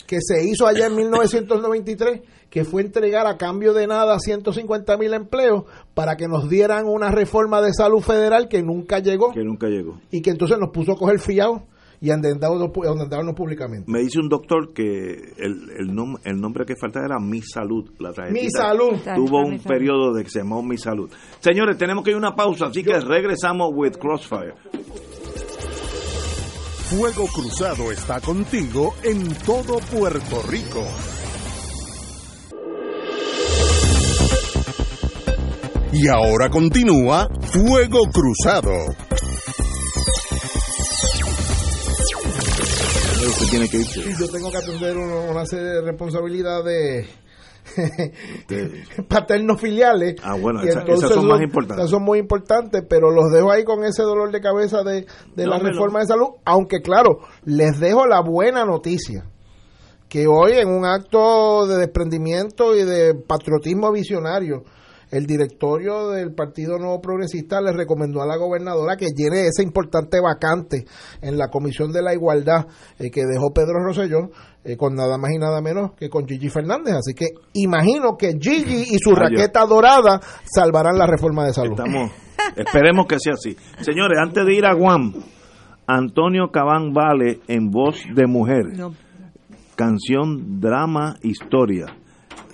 que 0.06 0.18
se 0.22 0.44
hizo 0.44 0.68
allá 0.68 0.88
en 0.88 0.96
1993 0.96 2.22
que 2.56 2.64
fue 2.64 2.84
entregar 2.84 3.28
a 3.28 3.36
cambio 3.36 3.74
de 3.74 3.86
nada 3.86 4.18
150 4.18 4.98
mil 4.98 5.14
empleos 5.14 5.66
para 5.94 6.16
que 6.16 6.30
nos 6.30 6.48
dieran 6.50 6.86
una 6.88 7.12
reforma 7.12 7.62
de 7.62 7.74
salud 7.74 8.00
federal 8.00 8.48
que 8.48 8.64
nunca 8.64 9.00
llegó. 9.00 9.34
Que 9.34 9.44
nunca 9.44 9.68
llegó. 9.68 10.00
Y 10.10 10.22
que 10.22 10.30
entonces 10.30 10.58
nos 10.58 10.70
puso 10.70 10.94
a 10.94 10.96
coger 10.96 11.20
fiado 11.20 11.64
y 12.00 12.12
a 12.12 12.14
endeudarnos 12.14 12.72
públicamente. 13.36 13.92
Me 13.92 14.00
dice 14.00 14.20
un 14.20 14.30
doctor 14.30 14.72
que 14.74 15.34
el, 15.38 15.70
el, 15.78 15.90
el 16.24 16.40
nombre 16.40 16.64
que 16.66 16.78
falta 16.78 17.02
era 17.04 17.20
Mi 17.20 17.42
Salud. 17.42 17.92
La 18.00 18.14
Mi 18.32 18.50
Salud. 18.50 19.02
Tuvo 19.16 19.46
un 19.46 19.60
periodo 19.60 20.14
de 20.14 20.24
que 20.24 20.30
se 20.30 20.40
llamó 20.40 20.64
Mi 20.64 20.78
Salud. 20.78 21.12
Señores, 21.42 21.78
tenemos 21.78 22.06
que 22.06 22.12
ir 22.12 22.16
a 22.16 22.20
una 22.20 22.36
pausa, 22.38 22.68
así 22.68 22.84
que 22.84 22.98
regresamos 23.02 23.72
with 23.74 23.98
Crossfire. 23.98 24.54
Fuego 26.86 27.28
Cruzado 27.34 27.92
está 27.92 28.22
contigo 28.22 28.94
en 29.04 29.28
todo 29.46 29.80
Puerto 29.92 30.42
Rico. 30.48 30.86
Y 35.98 36.10
ahora 36.10 36.50
continúa 36.50 37.30
Fuego 37.40 38.00
Cruzado. 38.12 38.70
Usted 43.26 43.46
tiene 43.50 43.70
que 43.70 43.78
irse. 43.78 44.02
yo 44.20 44.28
tengo 44.28 44.52
que 44.52 44.58
atender 44.58 44.98
una, 44.98 45.46
serie 45.46 45.68
de 45.68 45.82
responsabilidades 45.84 47.08
paternos 49.08 49.62
filiales. 49.62 50.16
Ah, 50.22 50.36
bueno, 50.36 50.64
esas 50.64 51.14
son 51.14 51.28
más 51.28 51.42
importantes. 51.42 51.90
son 51.90 52.04
muy 52.04 52.20
importantes, 52.20 52.84
pero 52.90 53.10
los 53.10 53.32
dejo 53.32 53.50
ahí 53.50 53.64
con 53.64 53.86
ese 53.86 54.04
dolor 54.04 54.34
de 54.34 54.42
cabeza 54.42 54.84
de, 54.84 55.06
la 55.38 55.60
reforma 55.60 56.02
de 56.02 56.08
salud, 56.08 56.28
aunque 56.44 56.82
claro, 56.82 57.20
les 57.46 57.80
dejo 57.80 58.06
la 58.06 58.20
buena 58.20 58.66
noticia 58.66 59.30
que 60.10 60.28
hoy 60.28 60.58
en 60.58 60.68
un 60.68 60.86
acto 60.86 61.66
de 61.68 61.78
desprendimiento 61.78 62.76
y 62.76 62.84
de 62.84 63.16
patriotismo 63.16 63.94
visionario 63.94 64.66
el 65.12 65.26
directorio 65.26 66.10
del 66.10 66.34
Partido 66.34 66.78
Nuevo 66.78 67.02
Progresista 67.02 67.62
le 67.62 67.72
recomendó 67.72 68.22
a 68.22 68.26
la 68.26 68.38
gobernadora 68.38 68.96
que 68.96 69.08
llene 69.16 69.48
ese 69.48 69.64
importante 69.64 70.20
vacante 70.20 70.86
en 71.22 71.38
la 71.38 71.50
Comisión 71.50 71.92
de 71.92 72.02
la 72.02 72.14
Igualdad 72.14 72.68
eh, 73.00 73.10
que 73.12 73.22
dejó 73.26 73.52
Pedro 73.54 73.84
Rosselló 73.84 74.30
eh, 74.64 74.78
con 74.78 74.96
nada 74.96 75.18
más 75.18 75.32
y 75.32 75.38
nada 75.38 75.62
menos 75.62 75.92
que 75.94 76.10
con 76.10 76.28
Gigi 76.28 76.50
Fernández. 76.50 76.96
Así 76.96 77.14
que 77.14 77.28
imagino 77.54 78.18
que 78.18 78.34
Gigi 78.40 78.96
y 78.96 78.98
su 79.00 79.14
raqueta 79.16 79.66
dorada 79.66 80.20
salvarán 80.44 80.98
la 80.98 81.08
reforma 81.08 81.46
de 81.46 81.54
salud. 81.54 81.80
Estamos, 81.80 82.12
esperemos 82.56 83.06
que 83.08 83.20
sea 83.20 83.34
así. 83.34 83.56
Señores, 83.82 84.18
antes 84.20 84.46
de 84.46 84.54
ir 84.54 84.66
a 84.66 84.74
Guam, 84.74 85.14
Antonio 85.88 86.50
Cabán 86.52 86.94
Vale 86.94 87.42
en 87.48 87.70
voz 87.70 87.98
de 88.16 88.26
mujer. 88.26 88.66
Canción, 89.76 90.60
drama, 90.62 91.18
historia 91.22 91.86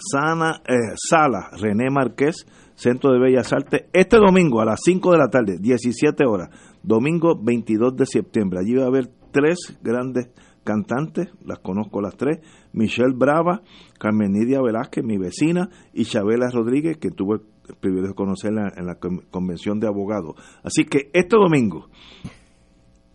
Sana, 0.02 0.62
eh, 0.68 0.96
Sala 0.96 1.50
René 1.60 1.90
Márquez, 1.90 2.46
Centro 2.76 3.12
de 3.12 3.20
Bellas 3.20 3.54
Artes, 3.54 3.86
este 3.94 4.18
domingo 4.18 4.62
a 4.62 4.66
las 4.66 4.80
5 4.84 5.12
de 5.12 5.18
la 5.18 5.30
tarde, 5.30 5.58
17 5.60 6.26
horas, 6.26 6.50
domingo 6.82 7.40
22 7.42 7.96
de 7.96 8.06
septiembre. 8.06 8.60
Allí 8.60 8.74
va 8.74 8.86
a 8.86 8.88
haber 8.88 9.10
tres 9.32 9.78
grandes 9.82 10.30
cantantes, 10.64 11.30
las 11.46 11.60
conozco 11.60 12.02
las 12.02 12.16
tres, 12.16 12.40
Michelle 12.74 13.14
Brava, 13.16 13.62
Carmen 14.00 14.32
Nidia 14.32 14.62
Velázquez, 14.62 15.04
mi 15.04 15.18
vecina, 15.18 15.70
y 15.94 16.06
Chabela 16.06 16.50
Rodríguez, 16.52 16.98
que 16.98 17.12
tuve 17.12 17.42
el 17.68 17.76
privilegio 17.76 18.10
de 18.10 18.16
conocerla 18.16 18.74
en 18.76 18.86
la 18.86 18.96
convención 18.96 19.80
de 19.80 19.88
abogados. 19.88 20.36
Así 20.64 20.86
que 20.86 21.10
este 21.14 21.36
domingo, 21.36 21.88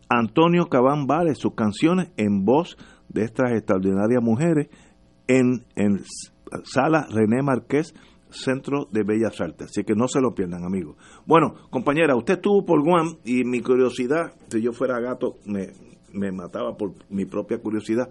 Antonio 0.08 0.66
Cabán 0.68 1.06
Vale, 1.06 1.34
sus 1.34 1.54
canciones 1.54 2.10
en 2.16 2.44
voz 2.44 2.76
de 3.08 3.24
estas 3.24 3.52
extraordinarias 3.52 4.22
mujeres 4.22 4.68
en, 5.26 5.64
en 5.74 6.00
Sala 6.64 7.06
René 7.10 7.43
Marqués, 7.43 7.94
Centro 8.31 8.89
de 8.90 9.02
Bellas 9.02 9.40
Artes. 9.40 9.68
Así 9.70 9.85
que 9.85 9.94
no 9.94 10.09
se 10.09 10.20
lo 10.20 10.35
pierdan, 10.35 10.64
amigos. 10.64 10.97
Bueno, 11.27 11.55
compañera, 11.70 12.16
usted 12.16 12.35
estuvo 12.35 12.64
por 12.64 12.82
Guam 12.82 13.16
y 13.24 13.44
mi 13.44 13.60
curiosidad, 13.60 14.32
si 14.48 14.60
yo 14.60 14.73
fuera 14.73 15.01
gato, 15.01 15.36
me, 15.44 15.68
me 16.12 16.32
mataba 16.32 16.77
por 16.77 16.93
mi 17.10 17.24
propia 17.24 17.59
curiosidad. 17.59 18.10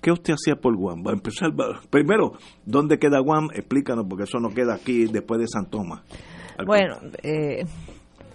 ¿Qué 0.00 0.10
usted 0.10 0.34
hacía 0.34 0.56
por 0.56 0.76
Guam? 0.76 1.04
Va 1.06 1.12
a 1.12 1.14
empezar, 1.14 1.50
primero, 1.88 2.32
¿dónde 2.66 2.98
queda 2.98 3.20
Guam? 3.20 3.50
Explícanos, 3.54 4.06
porque 4.08 4.24
eso 4.24 4.40
no 4.40 4.50
queda 4.50 4.74
aquí 4.74 5.06
después 5.06 5.40
de 5.40 5.46
San 5.46 5.70
Tomás. 5.70 6.02
Bueno, 6.66 6.96
eh, 7.22 7.64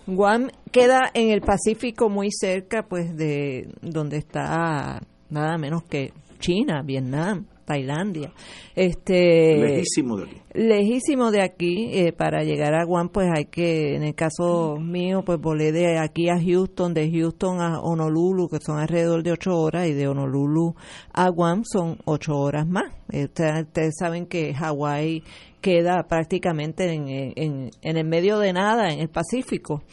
Guam 0.06 0.48
queda 0.72 1.12
en 1.14 1.30
el 1.30 1.42
Pacífico 1.42 2.10
muy 2.10 2.30
cerca, 2.32 2.84
pues, 2.84 3.18
de 3.18 3.70
donde 3.82 4.16
está 4.16 5.02
nada 5.30 5.58
menos 5.58 5.84
que 5.84 6.14
China, 6.40 6.84
Vietnam, 6.86 7.46
Tailandia. 7.68 8.32
Este, 8.76 9.58
lejísimo 9.58 10.16
de 10.16 10.24
aquí. 10.24 10.42
Lejísimo 10.54 11.32
de 11.32 11.42
aquí. 11.42 11.90
Eh, 11.92 12.14
para 12.14 12.44
llegar 12.44 12.74
a 12.74 12.86
Guam, 12.86 13.10
pues 13.10 13.28
hay 13.36 13.46
que, 13.46 13.96
en 13.96 14.04
el 14.04 14.16
caso 14.16 14.78
mío, 14.80 15.22
pues 15.26 15.38
volé 15.38 15.74
de 15.74 16.00
aquí 16.00 16.30
a 16.30 16.40
Houston, 16.40 16.94
de 16.94 17.12
Houston 17.12 17.60
a 17.60 17.82
Honolulu, 17.82 18.48
que 18.48 18.60
son 18.60 18.80
alrededor 18.80 19.22
de 19.22 19.34
ocho 19.34 19.52
horas, 19.58 19.86
y 19.88 19.94
de 19.94 20.08
Honolulu 20.08 20.76
a 21.12 21.28
Guam 21.28 21.64
son 21.66 21.98
ocho 22.06 22.38
horas 22.38 22.66
más. 22.66 22.86
Eh, 23.12 23.26
ustedes, 23.26 23.96
saben 24.00 24.28
que 24.28 24.54
Hawái 24.54 25.24
queda 25.60 26.08
prácticamente 26.08 26.94
en, 26.94 27.10
en, 27.10 27.72
en 27.82 27.98
el 27.98 28.08
medio 28.08 28.40
de 28.40 28.54
nada, 28.54 28.94
en 28.94 29.00
el 29.02 29.10
Pacífico. 29.10 29.84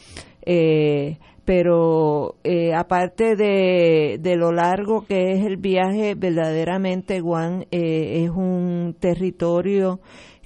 Eh, 0.45 1.17
pero 1.45 2.35
eh, 2.43 2.73
aparte 2.73 3.35
de, 3.35 4.17
de, 4.19 4.35
lo 4.35 4.51
largo 4.51 5.05
que 5.05 5.33
es 5.33 5.45
el 5.45 5.57
viaje, 5.57 6.15
verdaderamente 6.15 7.21
Guam 7.21 7.61
eh, 7.71 8.23
es 8.23 8.31
un 8.31 8.95
territorio 8.99 9.99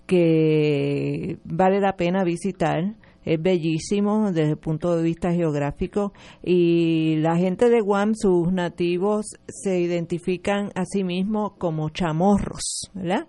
que 0.06 1.38
vale 1.46 1.80
la 1.80 1.96
pena 1.96 2.24
visitar 2.24 2.96
es 3.26 3.42
bellísimo 3.42 4.32
desde 4.32 4.52
el 4.52 4.58
punto 4.58 4.96
de 4.96 5.04
vista 5.04 5.32
geográfico 5.32 6.14
y 6.44 7.18
la 7.18 7.36
gente 7.36 7.70
de 7.70 7.82
Guam, 7.82 8.14
sus 8.16 8.52
nativos, 8.52 9.26
se 9.48 9.80
identifican 9.80 10.72
a 10.76 10.86
sí 10.86 11.04
mismos 11.04 11.54
como 11.58 11.90
chamorros, 11.90 12.90
¿verdad? 12.94 13.28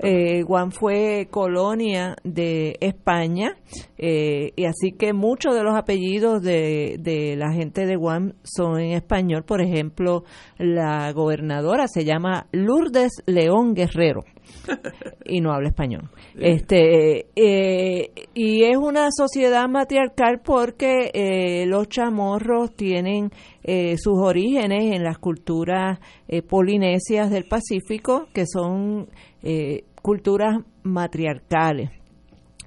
eh, 0.00 0.42
Guam 0.42 0.72
fue 0.72 1.28
colonia 1.30 2.16
de 2.22 2.76
España 2.80 3.56
eh, 3.96 4.52
y 4.56 4.64
así 4.64 4.92
que 4.92 5.12
muchos 5.12 5.54
de 5.54 5.62
los 5.62 5.74
apellidos 5.74 6.42
de, 6.42 6.96
de 7.00 7.36
la 7.36 7.52
gente 7.52 7.86
de 7.86 7.96
Guam 7.96 8.34
son 8.42 8.80
en 8.80 8.92
español. 8.92 9.44
Por 9.44 9.62
ejemplo, 9.62 10.24
la 10.58 11.12
gobernadora 11.12 11.86
se 11.88 12.04
llama 12.04 12.46
Lourdes 12.52 13.22
León 13.26 13.74
Guerrero 13.74 14.24
y 15.24 15.40
no 15.40 15.52
habla 15.52 15.68
español. 15.68 16.10
Este, 16.38 17.26
eh, 17.36 18.10
y 18.34 18.64
es 18.64 18.76
una 18.76 19.08
sociedad 19.10 19.68
matriarcal 19.68 20.40
porque 20.44 21.10
eh, 21.14 21.66
los 21.66 21.88
chamorros 21.88 22.74
tienen 22.74 23.30
eh, 23.62 23.96
sus 23.98 24.18
orígenes 24.18 24.94
en 24.94 25.04
las 25.04 25.18
culturas 25.18 25.98
eh, 26.28 26.42
polinesias 26.42 27.30
del 27.30 27.44
Pacífico, 27.44 28.28
que 28.32 28.46
son 28.46 29.08
culturas 30.02 30.60
matriarcales. 30.84 31.90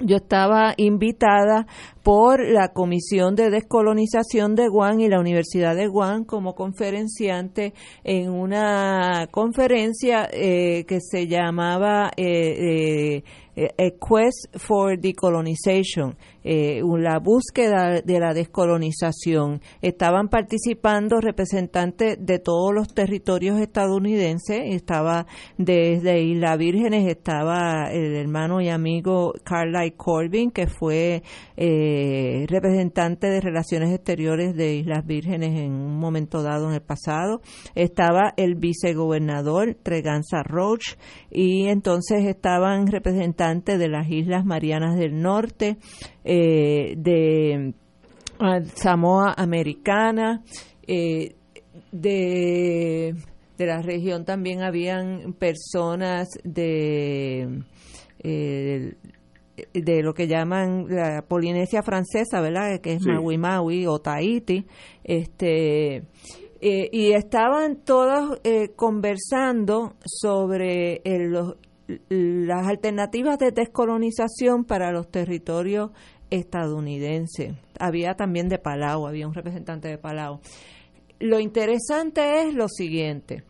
Yo 0.01 0.17
estaba 0.17 0.73
invitada 0.75 1.67
por 2.03 2.45
la 2.45 2.73
Comisión 2.73 3.35
de 3.35 3.49
Descolonización 3.49 4.53
de 4.53 4.67
Guam 4.67 4.99
y 4.99 5.07
la 5.07 5.21
Universidad 5.21 5.73
de 5.73 5.87
Guam 5.87 6.25
como 6.25 6.53
conferenciante 6.53 7.73
en 8.03 8.29
una 8.29 9.27
conferencia 9.31 10.27
que 10.31 10.99
se 10.99 11.27
llamaba 11.27 12.11
eh, 12.17 12.25
eh, 12.25 13.23
a 13.55 13.89
Quest 13.91 14.57
for 14.57 14.99
Decolonization, 14.99 16.17
eh, 16.43 16.81
la 16.99 17.19
búsqueda 17.19 18.01
de 18.01 18.19
la 18.19 18.33
descolonización. 18.33 19.61
Estaban 19.81 20.27
participando 20.27 21.21
representantes 21.21 22.17
de 22.19 22.39
todos 22.39 22.73
los 22.73 22.93
territorios 22.93 23.59
estadounidenses, 23.59 24.61
estaba 24.75 25.25
desde 25.57 26.21
Isla 26.21 26.57
Vírgenes, 26.57 27.07
estaba 27.07 27.89
el 27.91 28.15
hermano 28.15 28.61
y 28.61 28.69
amigo 28.69 29.33
Carlyle 29.43 29.95
Corbin, 29.95 30.51
que 30.51 30.67
fue 30.67 31.23
eh, 31.55 32.45
representante 32.49 33.27
de 33.27 33.41
Relaciones 33.41 33.93
Exteriores 33.93 34.55
de 34.55 34.75
Islas 34.75 35.05
Vírgenes 35.05 35.57
en 35.57 35.71
un 35.71 35.97
momento 35.97 36.43
dado 36.43 36.67
en 36.69 36.75
el 36.75 36.81
pasado, 36.81 37.41
estaba 37.73 38.33
el 38.37 38.55
vicegobernador 38.55 39.75
Treganza 39.81 40.43
Roach 40.43 40.95
y 41.29 41.67
entonces 41.67 42.25
estaban 42.25 42.87
representantes 42.87 43.44
de 43.53 43.87
las 43.87 44.09
Islas 44.09 44.43
Marianas 44.43 44.97
del 44.97 45.21
Norte, 45.21 45.77
eh, 46.23 46.95
de 46.97 47.75
ah, 48.39 48.59
Samoa 48.73 49.35
Americana, 49.37 50.41
eh, 50.87 51.35
de, 51.91 53.13
de, 53.55 53.65
la 53.67 53.83
región 53.83 54.25
también 54.25 54.63
habían 54.63 55.33
personas 55.33 56.29
de, 56.43 57.61
eh, 58.23 58.95
de 59.73 60.01
lo 60.01 60.15
que 60.15 60.27
llaman 60.27 60.87
la 60.89 61.23
Polinesia 61.27 61.83
francesa, 61.83 62.41
¿verdad? 62.41 62.81
Que 62.81 62.93
es 62.93 63.05
Maui 63.05 63.37
Maui 63.37 63.85
o 63.85 63.99
Tahiti, 63.99 64.65
este 65.03 66.03
y 66.61 67.11
estaban 67.11 67.83
todos 67.83 68.39
conversando 68.75 69.97
sobre 70.03 71.01
los, 71.05 71.57
las 72.09 72.67
alternativas 72.67 73.37
de 73.39 73.51
descolonización 73.51 74.65
para 74.65 74.91
los 74.91 75.09
territorios 75.09 75.91
estadounidenses. 76.29 77.53
Había 77.79 78.15
también 78.15 78.49
de 78.49 78.57
Palau, 78.57 79.07
había 79.07 79.27
un 79.27 79.33
representante 79.33 79.87
de 79.87 79.97
Palau. 79.97 80.39
Lo 81.19 81.39
interesante 81.39 82.41
es 82.43 82.53
lo 82.53 82.67
siguiente. 82.67 83.43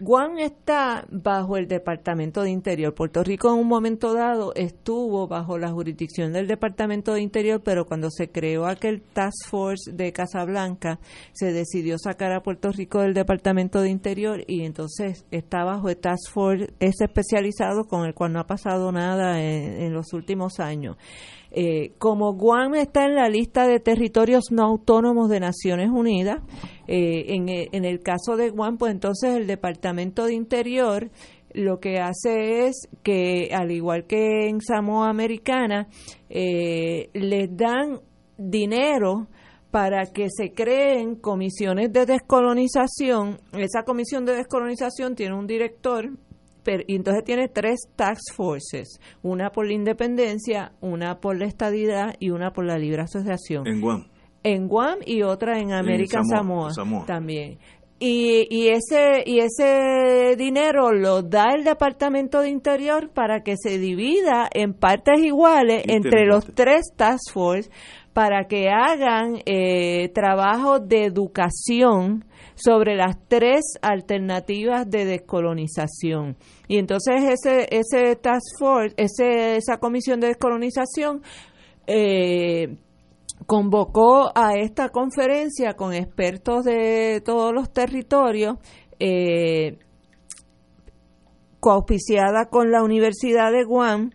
Guam 0.00 0.38
está 0.38 1.04
bajo 1.10 1.58
el 1.58 1.68
Departamento 1.68 2.42
de 2.42 2.50
Interior. 2.50 2.94
Puerto 2.94 3.22
Rico 3.22 3.52
en 3.52 3.60
un 3.60 3.68
momento 3.68 4.14
dado 4.14 4.54
estuvo 4.54 5.28
bajo 5.28 5.58
la 5.58 5.70
jurisdicción 5.70 6.32
del 6.32 6.48
Departamento 6.48 7.12
de 7.12 7.20
Interior, 7.20 7.60
pero 7.62 7.84
cuando 7.84 8.10
se 8.10 8.30
creó 8.30 8.66
aquel 8.66 9.02
Task 9.02 9.50
Force 9.50 9.92
de 9.92 10.10
Casablanca, 10.14 11.00
se 11.34 11.52
decidió 11.52 11.98
sacar 11.98 12.32
a 12.32 12.42
Puerto 12.42 12.72
Rico 12.72 13.00
del 13.00 13.12
Departamento 13.12 13.82
de 13.82 13.90
Interior 13.90 14.42
y 14.46 14.62
entonces 14.62 15.26
está 15.30 15.64
bajo 15.64 15.90
el 15.90 15.98
Task 15.98 16.30
Force 16.32 16.72
ese 16.80 17.04
especializado 17.04 17.84
con 17.84 18.06
el 18.06 18.14
cual 18.14 18.32
no 18.32 18.40
ha 18.40 18.46
pasado 18.46 18.90
nada 18.92 19.42
en 19.42 19.92
los 19.92 20.14
últimos 20.14 20.60
años. 20.60 20.96
Eh, 21.52 21.92
como 21.98 22.34
Guam 22.34 22.74
está 22.74 23.06
en 23.06 23.16
la 23.16 23.28
lista 23.28 23.66
de 23.66 23.80
territorios 23.80 24.44
no 24.50 24.64
autónomos 24.64 25.28
de 25.28 25.40
Naciones 25.40 25.90
Unidas, 25.90 26.42
eh, 26.86 27.24
eh, 27.28 27.68
en, 27.72 27.84
el 27.84 28.00
caso 28.00 28.36
de 28.36 28.50
Guam, 28.50 28.78
pues 28.78 28.92
entonces 28.92 29.36
el 29.36 29.46
Departamento 29.46 30.26
de 30.26 30.34
Interior 30.34 31.10
lo 31.52 31.80
que 31.80 31.98
hace 31.98 32.66
es 32.66 32.88
que, 33.02 33.50
al 33.52 33.72
igual 33.72 34.06
que 34.06 34.48
en 34.48 34.60
Samoa 34.60 35.08
Americana, 35.08 35.88
les 36.28 37.56
dan 37.56 38.00
dinero 38.38 39.26
para 39.72 40.06
que 40.06 40.28
se 40.30 40.52
creen 40.52 41.16
comisiones 41.16 41.92
de 41.92 42.06
descolonización. 42.06 43.40
Esa 43.52 43.82
comisión 43.82 44.24
de 44.24 44.36
descolonización 44.36 45.16
tiene 45.16 45.34
un 45.34 45.48
director 45.48 46.10
y 46.86 46.96
entonces 46.96 47.24
tiene 47.24 47.48
tres 47.48 47.88
task 47.96 48.34
forces, 48.34 49.00
una 49.22 49.50
por 49.50 49.66
la 49.66 49.72
independencia, 49.72 50.72
una 50.80 51.20
por 51.20 51.38
la 51.38 51.46
estadidad 51.46 52.14
y 52.18 52.30
una 52.30 52.52
por 52.52 52.64
la 52.64 52.78
libre 52.78 53.02
asociación. 53.02 53.66
En 53.66 53.80
Guam. 53.80 54.06
En 54.42 54.68
Guam 54.68 54.98
y 55.04 55.22
otra 55.22 55.58
en 55.58 55.72
América 55.72 56.20
Samoa, 56.22 56.72
también. 57.06 57.58
Y, 58.02 58.46
y, 58.48 58.68
ese 58.68 59.22
y 59.26 59.40
ese 59.40 60.34
dinero 60.38 60.90
lo 60.92 61.20
da 61.20 61.54
el 61.54 61.64
Departamento 61.64 62.40
de 62.40 62.48
Interior 62.48 63.10
para 63.10 63.42
que 63.42 63.56
se 63.58 63.78
divida 63.78 64.48
en 64.54 64.72
partes 64.72 65.20
iguales 65.20 65.82
entre 65.86 66.24
los 66.24 66.46
tres 66.54 66.94
task 66.96 67.30
forces 67.30 67.70
para 68.14 68.44
que 68.48 68.70
hagan 68.70 69.42
eh, 69.44 70.08
trabajo 70.14 70.80
de 70.80 71.04
educación 71.04 72.24
sobre 72.62 72.94
las 72.94 73.16
tres 73.28 73.62
alternativas 73.80 74.88
de 74.90 75.04
descolonización. 75.04 76.36
Y 76.68 76.78
entonces 76.78 77.22
ese, 77.22 77.68
ese 77.70 78.16
task 78.16 78.58
force, 78.58 78.94
ese, 78.96 79.56
esa 79.56 79.78
comisión 79.78 80.20
de 80.20 80.28
descolonización, 80.28 81.22
eh, 81.86 82.76
convocó 83.46 84.30
a 84.34 84.54
esta 84.54 84.90
conferencia 84.90 85.74
con 85.74 85.94
expertos 85.94 86.64
de 86.64 87.22
todos 87.24 87.52
los 87.52 87.72
territorios, 87.72 88.58
eh, 88.98 89.78
coauspiciada 91.58 92.46
con 92.50 92.70
la 92.70 92.82
Universidad 92.82 93.52
de 93.52 93.64
Guam, 93.64 94.10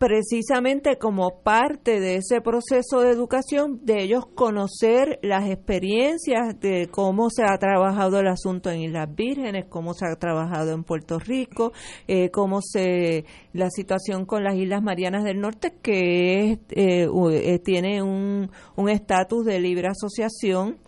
precisamente 0.00 0.96
como 0.96 1.42
parte 1.42 2.00
de 2.00 2.16
ese 2.16 2.40
proceso 2.40 3.02
de 3.02 3.10
educación, 3.10 3.80
de 3.84 4.02
ellos 4.02 4.24
conocer 4.34 5.18
las 5.20 5.46
experiencias 5.46 6.58
de 6.58 6.88
cómo 6.90 7.28
se 7.28 7.44
ha 7.44 7.58
trabajado 7.58 8.18
el 8.18 8.28
asunto 8.28 8.70
en 8.70 8.80
Islas 8.80 9.14
Vírgenes, 9.14 9.66
cómo 9.68 9.92
se 9.92 10.06
ha 10.06 10.16
trabajado 10.16 10.72
en 10.72 10.84
Puerto 10.84 11.18
Rico, 11.18 11.74
eh, 12.08 12.30
cómo 12.30 12.62
se 12.62 13.26
la 13.52 13.68
situación 13.68 14.24
con 14.24 14.42
las 14.42 14.56
Islas 14.56 14.82
Marianas 14.82 15.22
del 15.22 15.38
Norte, 15.38 15.74
que 15.82 16.52
eh, 16.52 16.58
eh, 16.70 17.58
tiene 17.58 18.02
un 18.02 18.48
estatus 18.88 19.44
de 19.44 19.60
libre 19.60 19.88
asociación 19.88 20.78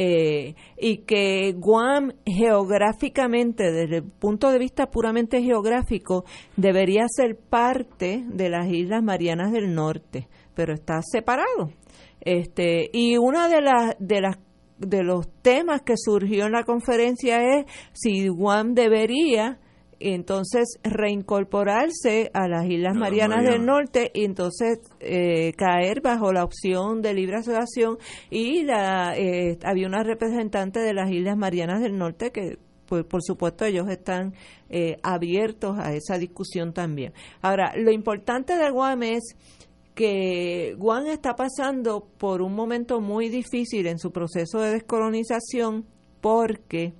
eh, 0.00 0.54
y 0.76 0.98
que 0.98 1.54
Guam 1.56 2.12
geográficamente, 2.24 3.72
desde 3.72 3.96
el 3.96 4.04
punto 4.04 4.52
de 4.52 4.60
vista 4.60 4.92
puramente 4.92 5.42
geográfico, 5.42 6.24
debería 6.56 7.06
ser 7.08 7.36
parte 7.36 8.22
de 8.24 8.48
las 8.48 8.68
Islas 8.68 9.02
Marianas 9.02 9.50
del 9.50 9.74
Norte, 9.74 10.28
pero 10.54 10.72
está 10.72 11.00
separado. 11.02 11.72
Este, 12.20 12.90
y 12.92 13.16
una 13.16 13.48
de 13.48 13.60
las 13.60 13.96
de 13.98 14.20
las 14.20 14.38
de 14.78 15.02
los 15.02 15.28
temas 15.42 15.82
que 15.82 15.94
surgió 15.96 16.46
en 16.46 16.52
la 16.52 16.62
conferencia 16.62 17.42
es 17.58 17.66
si 17.92 18.28
Guam 18.28 18.74
debería 18.74 19.58
entonces 20.00 20.78
reincorporarse 20.82 22.30
a 22.32 22.48
las 22.48 22.66
Islas 22.66 22.94
Marianas 22.94 23.44
del 23.44 23.64
Norte 23.64 24.10
y 24.14 24.24
entonces 24.24 24.78
eh, 25.00 25.52
caer 25.56 26.00
bajo 26.00 26.32
la 26.32 26.44
opción 26.44 27.02
de 27.02 27.14
libre 27.14 27.36
asociación 27.36 27.98
y 28.30 28.64
la 28.64 29.16
eh, 29.16 29.58
había 29.64 29.86
una 29.86 30.02
representante 30.02 30.80
de 30.80 30.94
las 30.94 31.10
Islas 31.10 31.36
Marianas 31.36 31.80
del 31.80 31.98
Norte 31.98 32.30
que 32.30 32.58
pues 32.86 33.04
por 33.04 33.22
supuesto 33.22 33.64
ellos 33.64 33.88
están 33.88 34.34
eh, 34.70 34.96
abiertos 35.02 35.78
a 35.78 35.92
esa 35.92 36.16
discusión 36.16 36.72
también. 36.72 37.12
Ahora, 37.42 37.72
lo 37.76 37.92
importante 37.92 38.56
de 38.56 38.70
Guam 38.70 39.02
es 39.02 39.36
que 39.94 40.74
Guam 40.78 41.06
está 41.06 41.34
pasando 41.34 42.08
por 42.18 42.40
un 42.40 42.54
momento 42.54 43.00
muy 43.00 43.28
difícil 43.28 43.86
en 43.88 43.98
su 43.98 44.10
proceso 44.10 44.60
de 44.60 44.72
descolonización 44.72 45.84
porque 46.20 46.94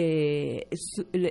eh, 0.00 0.68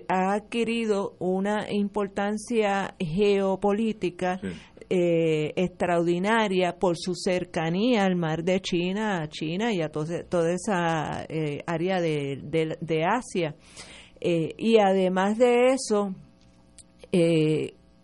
ha 0.10 0.34
adquirido 0.34 1.16
una 1.20 1.72
importancia 1.72 2.96
geopolítica 3.00 4.42
eh, 4.90 5.54
extraordinaria 5.56 6.78
por 6.78 6.98
su 6.98 7.16
cercanía 7.16 8.04
al 8.04 8.18
mar 8.18 8.44
de 8.44 8.60
China, 8.60 9.22
a 9.22 9.30
China 9.30 9.72
y 9.72 9.82
a 9.82 9.90
toda 9.90 10.52
esa 10.52 11.24
eh, 11.30 11.64
área 11.66 12.02
de, 12.02 12.78
de, 12.82 13.06
Asia. 13.06 13.56
Y 14.20 14.80
además 14.80 15.38
de 15.38 15.68
eso, 15.68 16.14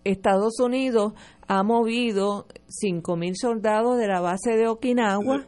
Estados 0.05 0.61
Unidos 0.61 1.11
ha 1.45 1.63
movido 1.63 2.47
5.000 2.81 3.33
soldados 3.35 3.97
de 3.97 4.07
la 4.07 4.21
base 4.21 4.55
de 4.55 4.69
Okinawa 4.69 5.45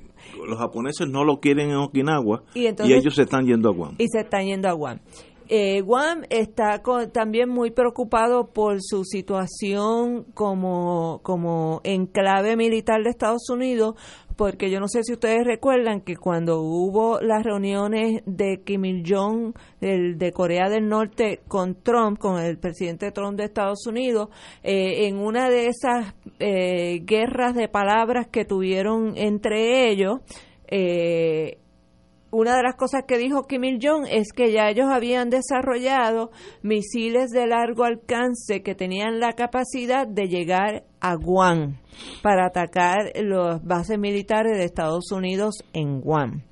los 0.47 0.57
japoneses 0.57 1.07
no 1.07 1.23
lo 1.23 1.39
quieren 1.39 1.69
en 1.69 1.77
Okinawa 1.77 2.43
y, 2.53 2.67
ellos 2.67 3.15
se 3.15 3.23
están 3.23 3.45
yendo 3.45 3.69
a 3.69 3.73
Guam. 3.73 3.95
Y 3.97 4.07
se 4.07 4.21
están 4.21 4.45
yendo 4.45 4.67
a 4.67 4.73
Guam. 4.73 4.99
Eh, 5.47 5.81
Guam 5.81 6.23
está 6.31 6.81
también 7.11 7.49
muy 7.49 7.69
preocupado 7.69 8.47
por 8.51 8.77
su 8.81 9.03
situación 9.03 10.23
como, 10.33 11.19
como 11.21 11.81
enclave 11.83 12.57
militar 12.57 13.03
de 13.03 13.11
Estados 13.11 13.47
Unidos, 13.51 13.93
porque 14.35 14.69
yo 14.69 14.79
no 14.79 14.87
sé 14.87 15.03
si 15.03 15.13
ustedes 15.13 15.45
recuerdan 15.45 16.01
que 16.01 16.15
cuando 16.15 16.61
hubo 16.61 17.19
las 17.21 17.43
reuniones 17.43 18.21
de 18.25 18.61
Kim 18.63 18.85
Il-jong 18.85 19.53
de 19.79 20.31
Corea 20.33 20.69
del 20.69 20.87
Norte 20.87 21.41
con 21.47 21.75
Trump, 21.75 22.19
con 22.19 22.39
el 22.39 22.57
presidente 22.57 23.11
Trump 23.11 23.37
de 23.37 23.45
Estados 23.45 23.85
Unidos, 23.87 24.29
eh, 24.63 25.07
en 25.07 25.17
una 25.17 25.49
de 25.49 25.67
esas 25.67 26.13
eh, 26.39 27.01
guerras 27.05 27.55
de 27.55 27.67
palabras 27.67 28.27
que 28.27 28.45
tuvieron 28.45 29.13
entre 29.15 29.89
ellos, 29.89 30.19
eh, 30.67 31.59
una 32.35 32.57
de 32.57 32.63
las 32.63 32.75
cosas 32.75 33.03
que 33.07 33.17
dijo 33.17 33.47
Kim 33.47 33.63
Il-jong 33.63 34.07
es 34.09 34.33
que 34.33 34.51
ya 34.51 34.69
ellos 34.69 34.87
habían 34.91 35.29
desarrollado 35.29 36.31
misiles 36.63 37.31
de 37.31 37.47
largo 37.47 37.85
alcance 37.85 38.61
que 38.61 38.75
tenían 38.75 39.21
la 39.21 39.33
capacidad 39.33 40.05
de 40.05 40.27
llegar 40.27 40.83
a 40.99 41.15
Guam 41.15 41.77
para 42.21 42.47
atacar 42.47 43.13
las 43.15 43.63
bases 43.63 43.97
militares 43.97 44.57
de 44.57 44.65
Estados 44.65 45.13
Unidos 45.13 45.63
en 45.71 46.01
Guam. 46.01 46.43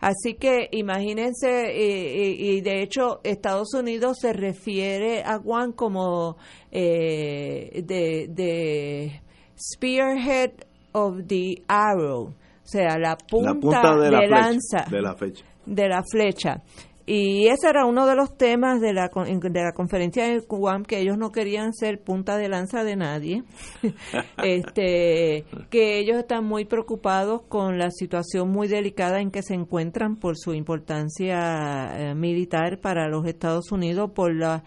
Así 0.00 0.34
que 0.34 0.68
imagínense, 0.72 1.72
y, 1.72 2.60
de 2.60 2.82
hecho 2.82 3.20
Estados 3.22 3.74
Unidos 3.74 4.18
se 4.20 4.32
refiere 4.32 5.22
a 5.22 5.36
Guam 5.36 5.72
como 5.72 6.36
eh, 6.72 7.82
de 7.84 9.20
spearhead 9.56 10.50
of 10.92 11.26
the 11.26 11.62
arrow, 11.68 12.34
sea, 12.70 12.98
la 12.98 13.16
punta, 13.16 13.96
de, 13.96 14.10
la 14.10 14.26
lanza 14.26 14.84
de 14.90 15.02
la 15.02 15.14
flecha. 15.14 15.44
De 15.66 15.88
la 15.88 16.02
flecha. 16.02 16.62
Y 17.10 17.46
ese 17.46 17.70
era 17.70 17.86
uno 17.86 18.04
de 18.04 18.14
los 18.14 18.36
temas 18.36 18.82
de 18.82 18.92
la, 18.92 19.08
de 19.08 19.62
la 19.62 19.72
conferencia 19.72 20.28
de 20.28 20.40
Guam, 20.46 20.84
que 20.84 20.98
ellos 21.00 21.16
no 21.16 21.32
querían 21.32 21.72
ser 21.72 22.02
punta 22.02 22.36
de 22.36 22.50
lanza 22.50 22.84
de 22.84 22.96
nadie, 22.96 23.44
este, 24.44 25.46
que 25.70 26.00
ellos 26.00 26.18
están 26.18 26.44
muy 26.44 26.66
preocupados 26.66 27.40
con 27.48 27.78
la 27.78 27.90
situación 27.90 28.50
muy 28.50 28.68
delicada 28.68 29.22
en 29.22 29.30
que 29.30 29.42
se 29.42 29.54
encuentran 29.54 30.16
por 30.16 30.36
su 30.36 30.52
importancia 30.52 31.88
eh, 31.96 32.14
militar 32.14 32.78
para 32.78 33.08
los 33.08 33.24
Estados 33.24 33.72
Unidos, 33.72 34.10
por 34.10 34.34
la 34.34 34.62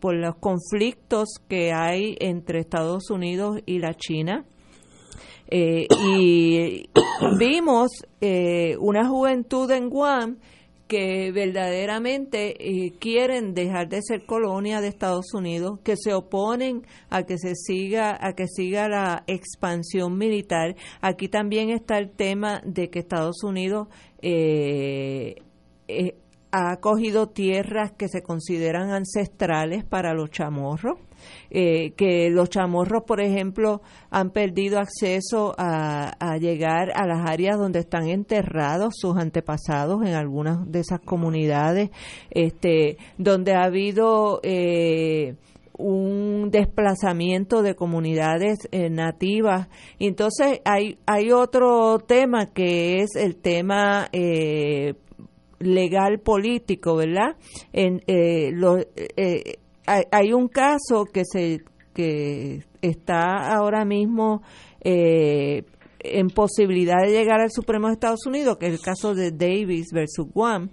por 0.00 0.16
los 0.16 0.36
conflictos 0.36 1.34
que 1.48 1.72
hay 1.72 2.16
entre 2.18 2.60
Estados 2.60 3.10
Unidos 3.10 3.60
y 3.66 3.78
la 3.78 3.94
China, 3.94 4.44
eh, 5.48 5.86
y 6.06 6.88
vimos 7.38 7.90
eh, 8.20 8.76
una 8.78 9.08
juventud 9.08 9.70
en 9.70 9.88
Guam 9.88 10.38
que 10.88 11.32
verdaderamente 11.32 12.56
eh, 12.58 12.92
quieren 12.98 13.54
dejar 13.54 13.88
de 13.88 14.00
ser 14.02 14.26
colonia 14.26 14.80
de 14.80 14.88
Estados 14.88 15.32
Unidos, 15.32 15.80
que 15.82 15.96
se 15.96 16.12
oponen 16.12 16.86
a 17.08 17.22
que 17.22 17.38
se 17.38 17.54
siga 17.54 18.18
a 18.20 18.34
que 18.34 18.46
siga 18.46 18.88
la 18.88 19.24
expansión 19.26 20.18
militar. 20.18 20.76
Aquí 21.00 21.28
también 21.28 21.70
está 21.70 21.98
el 21.98 22.10
tema 22.10 22.60
de 22.64 22.90
que 22.90 22.98
Estados 22.98 23.42
Unidos 23.42 23.88
ha 26.56 26.76
cogido 26.76 27.30
tierras 27.30 27.90
que 27.90 28.06
se 28.06 28.22
consideran 28.22 28.90
ancestrales 28.90 29.84
para 29.84 30.14
los 30.14 30.30
chamorros 30.30 30.98
eh, 31.50 31.92
que 31.96 32.30
los 32.30 32.48
chamorros, 32.48 33.02
por 33.04 33.20
ejemplo, 33.20 33.82
han 34.10 34.30
perdido 34.30 34.78
acceso 34.78 35.54
a, 35.58 36.36
llegar 36.38 36.90
a 36.94 37.06
las 37.06 37.28
áreas 37.28 37.58
donde 37.58 37.80
están 37.80 38.08
enterrados 38.08 38.94
sus 38.96 39.16
antepasados 39.16 40.04
en 40.04 40.14
algunas 40.14 40.70
de 40.70 40.80
esas 40.80 41.00
comunidades, 41.00 41.90
este, 42.30 42.98
donde 43.18 43.54
ha 43.54 43.64
habido 43.64 44.40
eh, 44.42 45.36
un 45.76 46.50
desplazamiento 46.50 47.62
de 47.62 47.74
comunidades 47.74 48.68
eh, 48.70 48.90
nativas. 48.90 49.68
Entonces 49.98 50.60
hay, 50.64 50.98
hay 51.06 51.30
otro 51.32 51.98
tema 51.98 52.52
que 52.52 53.00
es 53.00 53.16
el 53.16 53.36
tema 53.36 54.08
legal 55.66 56.20
político, 56.20 56.96
¿verdad? 56.96 57.36
En, 57.72 58.02
los, 58.58 58.86
hay, 59.86 60.32
un 60.32 60.48
caso 60.48 61.04
que 61.04 61.22
se 61.24 61.62
que 61.94 62.64
está 62.82 63.54
ahora 63.54 63.84
mismo 63.84 64.42
eh, 64.82 65.64
en 66.00 66.28
posibilidad 66.28 67.00
de 67.00 67.12
llegar 67.12 67.40
al 67.40 67.50
Supremo 67.50 67.86
de 67.86 67.94
Estados 67.94 68.26
Unidos, 68.26 68.58
que 68.58 68.66
es 68.66 68.74
el 68.74 68.80
caso 68.80 69.14
de 69.14 69.30
Davis 69.30 69.86
versus 69.92 70.26
Guam, 70.32 70.70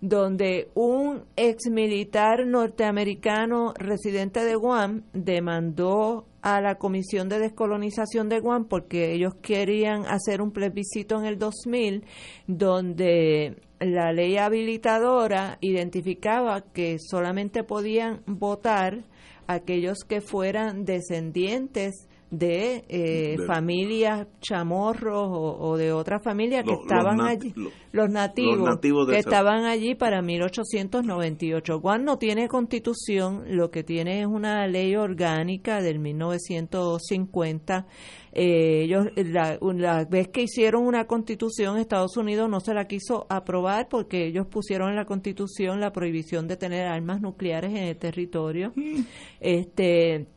donde 0.00 0.68
un 0.74 1.24
ex 1.36 1.70
militar 1.70 2.46
norteamericano 2.46 3.74
residente 3.76 4.44
de 4.44 4.54
Guam 4.54 5.02
demandó 5.12 6.26
a 6.42 6.60
la 6.60 6.76
Comisión 6.76 7.28
de 7.28 7.38
Descolonización 7.38 8.28
de 8.28 8.40
Guam 8.40 8.66
porque 8.66 9.12
ellos 9.12 9.34
querían 9.42 10.06
hacer 10.06 10.40
un 10.40 10.52
plebiscito 10.52 11.18
en 11.18 11.26
el 11.26 11.38
2000 11.38 12.04
donde 12.46 13.56
la 13.80 14.12
ley 14.12 14.36
habilitadora 14.36 15.56
identificaba 15.62 16.60
que 16.60 16.98
solamente 16.98 17.64
podían 17.64 18.22
votar 18.26 19.04
aquellos 19.46 20.04
que 20.06 20.20
fueran 20.20 20.84
descendientes 20.84 22.06
de, 22.30 22.84
eh, 22.88 23.36
familias 23.46 24.26
chamorros 24.40 25.28
o, 25.32 25.76
de 25.76 25.92
otras 25.92 26.22
familias 26.22 26.64
que 26.64 26.72
estaban 26.72 27.20
allí, 27.20 27.52
los 27.92 28.08
nativos, 28.08 28.78
que 29.08 29.18
estaban 29.18 29.64
allí 29.64 29.94
para 29.94 30.22
1898. 30.22 31.80
Guam 31.80 32.04
no 32.04 32.18
tiene 32.18 32.48
constitución, 32.48 33.44
lo 33.48 33.70
que 33.70 33.82
tiene 33.82 34.20
es 34.20 34.26
una 34.26 34.66
ley 34.66 34.94
orgánica 34.96 35.80
del 35.80 35.98
1950 35.98 37.86
eh, 38.32 38.82
ellos, 38.84 39.06
la, 39.16 39.58
la, 39.60 40.04
vez 40.04 40.28
que 40.28 40.42
hicieron 40.42 40.86
una 40.86 41.06
constitución, 41.06 41.78
Estados 41.78 42.16
Unidos 42.16 42.48
no 42.48 42.60
se 42.60 42.74
la 42.74 42.86
quiso 42.86 43.26
aprobar 43.28 43.88
porque 43.88 44.26
ellos 44.26 44.46
pusieron 44.46 44.90
en 44.90 44.96
la 44.96 45.04
constitución 45.04 45.80
la 45.80 45.92
prohibición 45.92 46.46
de 46.46 46.56
tener 46.56 46.86
armas 46.86 47.20
nucleares 47.20 47.70
en 47.72 47.84
el 47.88 47.96
territorio. 47.96 48.72
Mm. 48.76 49.00
Este 49.40 50.28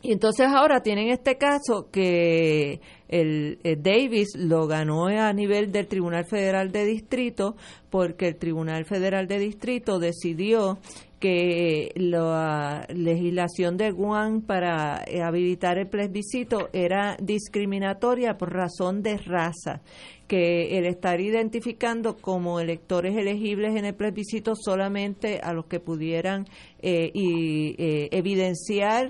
y 0.00 0.12
entonces 0.12 0.46
ahora 0.46 0.80
tienen 0.80 1.08
este 1.08 1.36
caso 1.38 1.88
que 1.90 2.80
el, 3.08 3.58
Davis 3.82 4.28
lo 4.36 4.66
ganó 4.68 5.06
a 5.06 5.32
nivel 5.32 5.72
del 5.72 5.88
Tribunal 5.88 6.24
Federal 6.24 6.70
de 6.70 6.84
Distrito 6.84 7.56
porque 7.90 8.28
el 8.28 8.36
Tribunal 8.36 8.84
Federal 8.84 9.26
de 9.26 9.40
Distrito 9.40 9.98
decidió 9.98 10.78
que 11.18 11.90
la 11.96 12.86
legislación 12.94 13.76
de 13.76 13.90
Guam 13.90 14.42
para 14.42 15.02
eh, 15.04 15.20
habilitar 15.20 15.78
el 15.78 15.88
plebiscito 15.88 16.68
era 16.72 17.16
discriminatoria 17.20 18.38
por 18.38 18.52
razón 18.52 19.02
de 19.02 19.16
raza, 19.18 19.80
que 20.28 20.78
el 20.78 20.84
estar 20.84 21.20
identificando 21.20 22.18
como 22.18 22.60
electores 22.60 23.16
elegibles 23.16 23.74
en 23.74 23.86
el 23.86 23.94
plebiscito 23.94 24.54
solamente 24.54 25.40
a 25.42 25.52
los 25.52 25.64
que 25.64 25.80
pudieran 25.80 26.46
eh, 26.80 27.10
eh, 27.14 28.08
evidenciar 28.12 29.08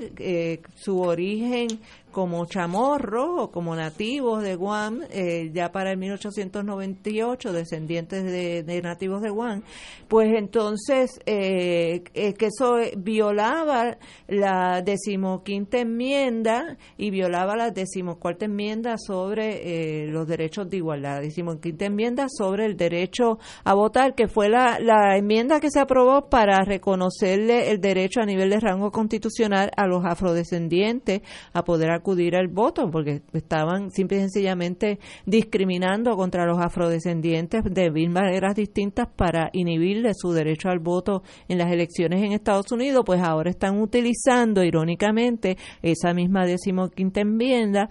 su 0.77 1.01
origen 1.01 1.69
como 2.11 2.47
chamorros 2.47 3.29
o 3.39 3.51
como 3.51 3.77
nativos 3.77 4.43
de 4.43 4.57
Guam, 4.57 5.03
eh, 5.11 5.51
ya 5.53 5.73
para 5.73 5.93
el 5.93 5.99
1898, 5.99 7.53
descendientes 7.53 8.25
de, 8.25 8.81
nativos 8.83 9.23
de 9.23 9.31
Guam, 9.31 9.63
pues 10.09 10.29
entonces 10.37 11.21
eh, 11.27 12.03
que 12.13 12.47
eso 12.47 12.79
violaba 12.97 13.99
la 14.27 14.83
decimoquinta 14.83 15.79
enmienda 15.79 16.77
y 16.97 17.11
violaba 17.11 17.57
la 17.57 17.71
decimocuarta 17.71 18.47
enmienda 18.47 18.97
sobre 18.99 20.05
eh, 20.05 20.07
los 20.09 20.27
derechos 20.27 20.69
de 20.69 20.79
igualdad, 20.79 21.17
la 21.17 21.21
decimoquinta 21.21 21.87
enmienda 21.87 22.27
sobre 22.29 22.67
el 22.67 22.77
derecho 22.77 23.39
a 23.65 23.75
votar, 23.75 24.15
que 24.15 24.29
fue 24.29 24.49
la, 24.49 24.79
la 24.81 25.17
enmienda 25.17 25.61
que 25.61 25.71
se 25.71 25.81
aprobó 25.81 26.29
para 26.29 26.65
reconocerle 26.65 27.71
el 27.71 27.81
derecho 27.81 28.21
a 28.21 28.27
nivel 28.27 28.51
de 28.51 28.61
rango 28.61 28.91
constitucional 28.91 29.71
a 29.77 29.87
los 29.87 30.05
afrodescendientes 30.05 31.23
a 31.53 31.65
poder 31.65 31.91
acudir 31.99 32.37
al 32.37 32.49
voto, 32.49 32.91
porque 32.91 33.23
estaban 33.33 33.91
simple 33.91 34.19
y 34.19 34.21
sencillamente 34.21 34.99
discriminando 35.27 36.17
contra 36.17 36.47
los 36.47 36.59
afrodescendientes 36.59 37.63
de 37.65 37.91
mil 37.91 38.11
maneras 38.11 38.55
distintas 38.55 39.09
para 39.15 39.51
inhibirle 39.53 40.13
su 40.15 40.33
derecho 40.33 40.69
al 40.69 40.79
voto 40.79 41.23
en 41.49 41.59
las 41.59 41.71
elecciones 41.71 42.23
en 42.23 42.33
Estados 42.33 42.73
Unidos, 42.73 43.03
pues 43.05 43.21
ahora 43.21 43.51
están 43.51 43.81
utilizando 43.81 44.65
irónicamente 44.65 45.57
esa 45.83 46.15
misma 46.15 46.45
decimoquinta 46.47 47.21
enmienda 47.21 47.89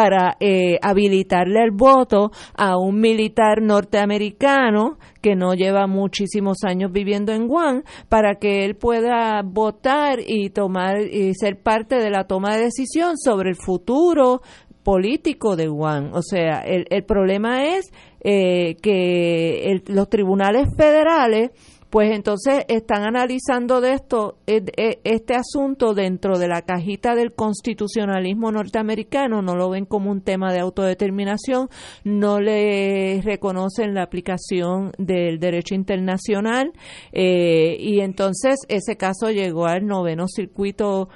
para 0.00 0.38
eh, 0.40 0.78
habilitarle 0.80 1.62
el 1.62 1.72
voto 1.72 2.30
a 2.56 2.78
un 2.78 3.02
militar 3.02 3.60
norteamericano 3.60 4.96
que 5.20 5.36
no 5.36 5.52
lleva 5.52 5.86
muchísimos 5.86 6.64
años 6.64 6.90
viviendo 6.90 7.32
en 7.32 7.46
Guam 7.46 7.82
para 8.08 8.36
que 8.36 8.64
él 8.64 8.76
pueda 8.76 9.42
votar 9.44 10.20
y 10.26 10.48
tomar 10.48 11.02
y 11.02 11.34
ser 11.34 11.60
parte 11.62 11.96
de 11.96 12.08
la 12.08 12.24
toma 12.24 12.56
de 12.56 12.62
decisión 12.62 13.18
sobre 13.18 13.50
el 13.50 13.56
futuro 13.56 14.40
político 14.82 15.54
de 15.54 15.68
Guam. 15.68 16.14
O 16.14 16.22
sea, 16.22 16.62
el, 16.62 16.86
el 16.88 17.04
problema 17.04 17.76
es 17.76 17.92
eh, 18.24 18.76
que 18.82 19.82
los 19.86 20.08
tribunales 20.08 20.66
federales 20.78 21.50
Pues 21.90 22.12
entonces 22.12 22.64
están 22.68 23.02
analizando 23.02 23.80
de 23.80 23.94
esto, 23.94 24.38
eh, 24.46 24.62
eh, 24.76 25.00
este 25.02 25.34
asunto 25.34 25.92
dentro 25.92 26.38
de 26.38 26.46
la 26.46 26.62
cajita 26.62 27.16
del 27.16 27.34
constitucionalismo 27.34 28.52
norteamericano, 28.52 29.42
no 29.42 29.56
lo 29.56 29.70
ven 29.70 29.86
como 29.86 30.12
un 30.12 30.20
tema 30.20 30.52
de 30.52 30.60
autodeterminación, 30.60 31.68
no 32.04 32.38
le 32.38 33.20
reconocen 33.22 33.94
la 33.94 34.04
aplicación 34.04 34.92
del 34.98 35.40
derecho 35.40 35.74
internacional 35.74 36.72
eh, 37.10 37.76
y 37.80 37.98
entonces 38.00 38.60
ese 38.68 38.96
caso 38.96 39.32
llegó 39.32 39.66
al 39.66 39.84
noveno 39.84 40.28
circuito 40.28 41.08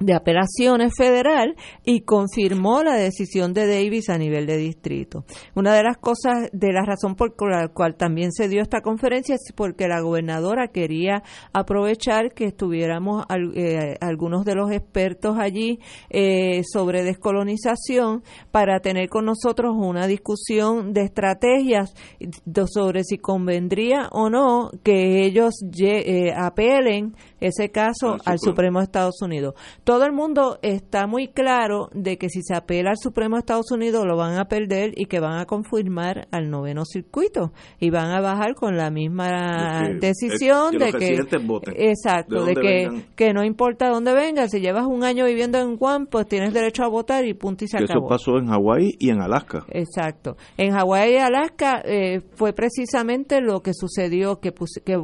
de 0.00 0.14
apelaciones 0.14 0.92
federal 0.96 1.54
y 1.84 2.00
confirmó 2.00 2.82
la 2.82 2.96
decisión 2.96 3.52
de 3.52 3.66
Davis 3.66 4.08
a 4.08 4.18
nivel 4.18 4.46
de 4.46 4.56
distrito. 4.56 5.24
Una 5.54 5.74
de 5.74 5.82
las 5.82 5.98
cosas, 5.98 6.48
de 6.52 6.72
la 6.72 6.84
razón 6.84 7.14
por 7.14 7.34
la 7.48 7.68
cual 7.68 7.96
también 7.96 8.32
se 8.32 8.48
dio 8.48 8.62
esta 8.62 8.80
conferencia 8.80 9.34
es 9.34 9.52
porque 9.54 9.88
la 9.88 10.00
gobernadora 10.00 10.68
quería 10.68 11.22
aprovechar 11.52 12.32
que 12.32 12.46
estuviéramos 12.46 13.24
eh, 13.54 13.96
algunos 14.00 14.44
de 14.44 14.54
los 14.54 14.70
expertos 14.72 15.36
allí 15.38 15.78
eh, 16.08 16.62
sobre 16.64 17.04
descolonización 17.04 18.22
para 18.50 18.80
tener 18.80 19.08
con 19.08 19.26
nosotros 19.26 19.74
una 19.76 20.06
discusión 20.06 20.92
de 20.92 21.02
estrategias 21.02 21.94
sobre 22.72 23.04
si 23.04 23.18
convendría 23.18 24.08
o 24.12 24.30
no 24.30 24.70
que 24.82 25.24
ellos 25.24 25.54
eh, 25.78 26.32
apelen 26.36 27.14
ese 27.40 27.70
caso 27.70 28.16
al 28.24 28.38
Supremo 28.38 28.78
de 28.78 28.84
Estados 28.84 29.20
Unidos. 29.22 29.54
Todo 29.84 30.04
el 30.04 30.12
mundo 30.12 30.58
está 30.62 31.06
muy 31.06 31.28
claro 31.28 31.88
de 31.92 32.18
que 32.18 32.28
si 32.28 32.42
se 32.42 32.54
apela 32.54 32.90
al 32.90 32.98
Supremo 32.98 33.36
de 33.36 33.40
Estados 33.40 33.70
Unidos 33.70 34.04
lo 34.06 34.16
van 34.16 34.38
a 34.38 34.46
perder 34.46 34.92
y 34.96 35.06
que 35.06 35.20
van 35.20 35.38
a 35.38 35.46
confirmar 35.46 36.28
al 36.30 36.50
noveno 36.50 36.84
circuito 36.84 37.52
y 37.78 37.90
van 37.90 38.10
a 38.10 38.20
bajar 38.20 38.54
con 38.54 38.76
la 38.76 38.90
misma 38.90 39.88
decisión 40.00 40.78
de 40.78 40.92
que, 40.92 41.18
exacto 41.76 42.44
de, 42.44 42.54
que, 42.54 43.04
que 43.14 43.32
no 43.32 43.44
importa 43.44 43.88
dónde 43.88 44.12
vengas 44.12 44.50
si 44.50 44.60
llevas 44.60 44.86
un 44.86 45.04
año 45.04 45.24
viviendo 45.24 45.58
en 45.58 45.76
Guam 45.76 46.06
pues 46.06 46.26
tienes 46.26 46.52
derecho 46.52 46.84
a 46.84 46.88
votar 46.88 47.24
y 47.24 47.34
punto 47.34 47.64
y 47.64 47.68
se 47.68 47.78
acabó 47.78 48.06
eso 48.06 48.08
pasó 48.08 48.38
en 48.38 48.46
Hawái 48.46 48.96
y 48.98 49.10
en 49.10 49.20
Alaska. 49.20 49.64
Exacto. 49.68 50.36
En 50.56 50.72
Hawái 50.72 51.14
y 51.14 51.16
Alaska 51.18 51.82
eh, 51.84 52.20
fue 52.34 52.52
precisamente 52.52 53.40
lo 53.40 53.60
que 53.60 53.72
sucedió 53.74 54.40
que 54.40 54.52
que 54.84 54.96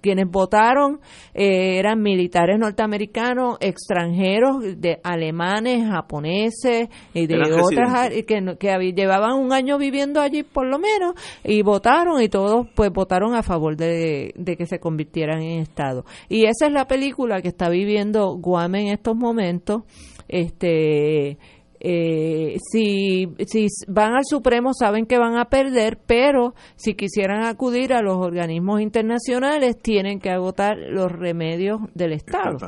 quienes 0.00 0.28
votaron 0.30 1.00
eh, 1.34 1.59
eran 1.78 2.00
militares 2.02 2.58
norteamericanos 2.58 3.56
extranjeros 3.60 4.80
de 4.80 5.00
alemanes, 5.02 5.88
japoneses 5.88 6.88
y 7.14 7.26
de 7.26 7.38
otras 7.38 8.10
que, 8.26 8.56
que 8.58 8.92
llevaban 8.92 9.38
un 9.38 9.52
año 9.52 9.78
viviendo 9.78 10.20
allí 10.20 10.42
por 10.42 10.66
lo 10.66 10.78
menos 10.78 11.14
y 11.44 11.62
votaron 11.62 12.22
y 12.22 12.28
todos 12.28 12.66
pues 12.74 12.90
votaron 12.90 13.34
a 13.34 13.42
favor 13.42 13.76
de, 13.76 14.32
que 14.58 14.66
se 14.66 14.80
convirtieran 14.80 15.42
en 15.42 15.60
Estado. 15.60 16.04
Y 16.28 16.44
esa 16.44 16.66
es 16.66 16.72
la 16.72 16.86
película 16.86 17.42
que 17.42 17.48
está 17.48 17.68
viviendo 17.68 18.36
Guam 18.36 18.74
en 18.76 18.88
estos 18.88 19.16
momentos. 19.16 19.82
Este 20.28 21.38
eh, 21.80 22.58
si, 22.70 23.26
si 23.46 23.66
van 23.88 24.14
al 24.14 24.24
Supremo 24.26 24.74
saben 24.74 25.06
que 25.06 25.18
van 25.18 25.38
a 25.38 25.46
perder, 25.46 25.98
pero 26.06 26.54
si 26.76 26.94
quisieran 26.94 27.44
acudir 27.44 27.94
a 27.94 28.02
los 28.02 28.18
organismos 28.18 28.82
internacionales 28.82 29.78
tienen 29.78 30.20
que 30.20 30.30
agotar 30.30 30.76
los 30.76 31.10
remedios 31.10 31.80
del 31.94 32.12
Estado. 32.12 32.58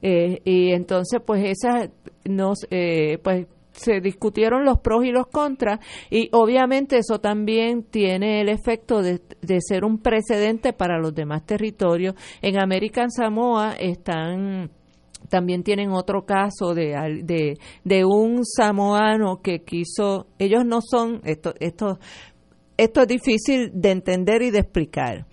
Eh, 0.00 0.40
y 0.44 0.72
entonces, 0.72 1.20
pues, 1.26 1.44
esas 1.44 1.90
nos, 2.24 2.66
eh, 2.70 3.18
pues, 3.22 3.46
se 3.72 4.00
discutieron 4.00 4.64
los 4.64 4.78
pros 4.78 5.04
y 5.04 5.10
los 5.10 5.26
contras 5.26 5.80
y 6.08 6.30
obviamente 6.32 6.96
eso 6.96 7.20
también 7.20 7.82
tiene 7.82 8.40
el 8.40 8.48
efecto 8.48 9.02
de, 9.02 9.20
de, 9.42 9.58
ser 9.60 9.84
un 9.84 9.98
precedente 9.98 10.72
para 10.72 10.98
los 10.98 11.14
demás 11.14 11.44
territorios. 11.44 12.14
En 12.40 12.58
American 12.58 13.10
Samoa 13.10 13.74
están 13.78 14.70
también 15.28 15.62
tienen 15.62 15.90
otro 15.90 16.24
caso 16.24 16.74
de, 16.74 17.22
de, 17.24 17.58
de 17.84 18.04
un 18.04 18.44
samoano 18.44 19.40
que 19.42 19.62
quiso, 19.62 20.26
ellos 20.38 20.64
no 20.64 20.80
son, 20.80 21.20
esto, 21.24 21.54
esto, 21.60 21.98
esto 22.76 23.00
es 23.02 23.08
difícil 23.08 23.70
de 23.74 23.90
entender 23.90 24.42
y 24.42 24.50
de 24.50 24.60
explicar. 24.60 25.26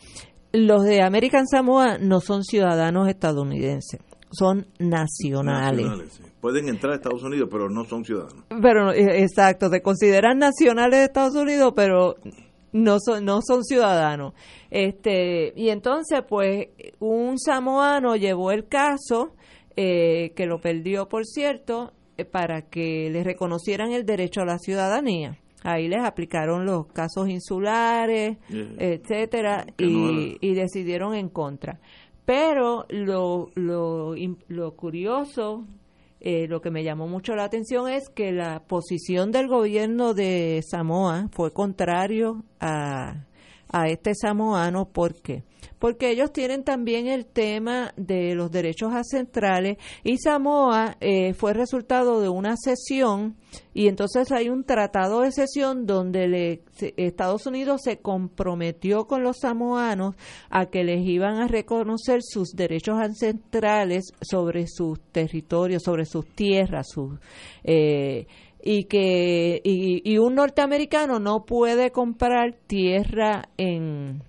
Los 0.52 0.84
de 0.84 1.02
American 1.02 1.48
Samoa 1.48 1.98
no 1.98 2.20
son 2.20 2.44
ciudadanos 2.44 3.08
estadounidenses 3.08 4.00
son 4.34 4.66
nacionales. 4.80 6.20
Pueden 6.42 6.68
entrar 6.68 6.94
a 6.94 6.96
Estados 6.96 7.24
Unidos, 7.24 7.48
pero 7.52 7.70
no 7.70 7.86
son 7.86 8.04
ciudadanos. 8.04 8.44
Pero 8.50 8.92
eh, 8.92 9.22
exacto, 9.22 9.70
se 9.70 9.82
consideran 9.82 10.40
nacionales 10.40 11.00
de 11.00 11.06
Estados 11.06 11.36
Unidos, 11.36 11.74
pero 11.76 12.16
no 12.72 12.98
son 13.00 13.24
no 13.24 13.42
son 13.42 13.64
ciudadanos. 13.64 14.34
Este 14.70 15.54
y 15.56 15.70
entonces 15.70 16.22
pues 16.28 16.70
un 17.00 17.38
samoano 17.40 18.16
llevó 18.16 18.52
el 18.52 18.68
caso 18.68 19.36
eh, 19.76 20.34
que 20.36 20.46
lo 20.46 20.60
perdió, 20.60 21.08
por 21.10 21.26
cierto, 21.26 21.94
eh, 22.18 22.26
para 22.26 22.64
que 22.64 23.10
le 23.12 23.24
reconocieran 23.24 23.92
el 23.92 24.06
derecho 24.06 24.42
a 24.42 24.46
la 24.46 24.60
ciudadanía. 24.60 25.38
Ahí 25.64 25.88
les 25.88 26.02
aplicaron 26.02 26.66
los 26.66 26.88
casos 26.88 27.30
insulares, 27.30 28.38
etcétera, 28.50 29.66
y, 29.78 30.38
y 30.42 30.54
decidieron 30.56 31.16
en 31.16 31.30
contra. 31.30 31.80
Pero 32.26 32.86
lo, 32.90 33.50
lo, 33.56 34.14
lo 34.48 34.76
curioso, 34.76 35.66
eh, 36.20 36.48
lo 36.48 36.62
que 36.62 36.72
me 36.72 36.84
llamó 36.84 37.08
mucho 37.08 37.36
la 37.36 37.44
atención 37.44 37.90
es 37.90 38.10
que 38.10 38.32
la 38.32 38.62
posición 38.66 39.32
del 39.32 39.48
gobierno 39.48 40.14
de 40.14 40.62
Samoa 40.70 41.28
fue 41.32 41.52
contrario 41.52 42.44
a, 42.62 43.26
a 43.74 43.90
este 43.90 44.16
samoano. 44.16 44.86
¿Por 44.86 45.22
qué? 45.22 45.44
porque 45.84 46.12
ellos 46.12 46.32
tienen 46.32 46.64
también 46.64 47.08
el 47.08 47.26
tema 47.26 47.94
de 47.98 48.36
los 48.36 48.50
derechos 48.52 48.94
ancestrales 48.94 49.78
y 50.02 50.18
Samoa 50.18 50.96
eh, 51.02 51.34
fue 51.34 51.52
resultado 51.52 52.22
de 52.22 52.30
una 52.30 52.56
sesión 52.56 53.36
y 53.74 53.90
entonces 53.90 54.32
hay 54.32 54.48
un 54.48 54.64
tratado 54.64 55.24
de 55.24 55.34
sesión 55.34 55.86
donde 55.86 56.30
le, 56.30 56.64
Estados 56.96 57.48
Unidos 57.48 57.82
se 57.84 57.98
comprometió 57.98 59.08
con 59.08 59.24
los 59.24 59.40
samoanos 59.42 60.16
a 60.50 60.68
que 60.68 60.86
les 60.86 61.06
iban 61.06 61.42
a 61.42 61.50
reconocer 61.50 62.22
sus 62.24 62.52
derechos 62.52 62.98
ancestrales 62.98 64.14
sobre 64.22 64.68
sus 64.68 65.02
territorios, 65.12 65.84
sobre 65.84 66.06
sus 66.06 66.26
tierras, 66.28 66.88
sus... 66.92 67.20
Eh, 67.66 68.26
y 68.66 68.86
que 68.86 69.60
y, 69.64 70.18
un 70.18 70.36
norteamericano 70.36 71.20
no 71.20 71.44
puede 71.46 71.92
comprar 71.92 72.56
tierra 72.66 73.50
en 73.58 74.24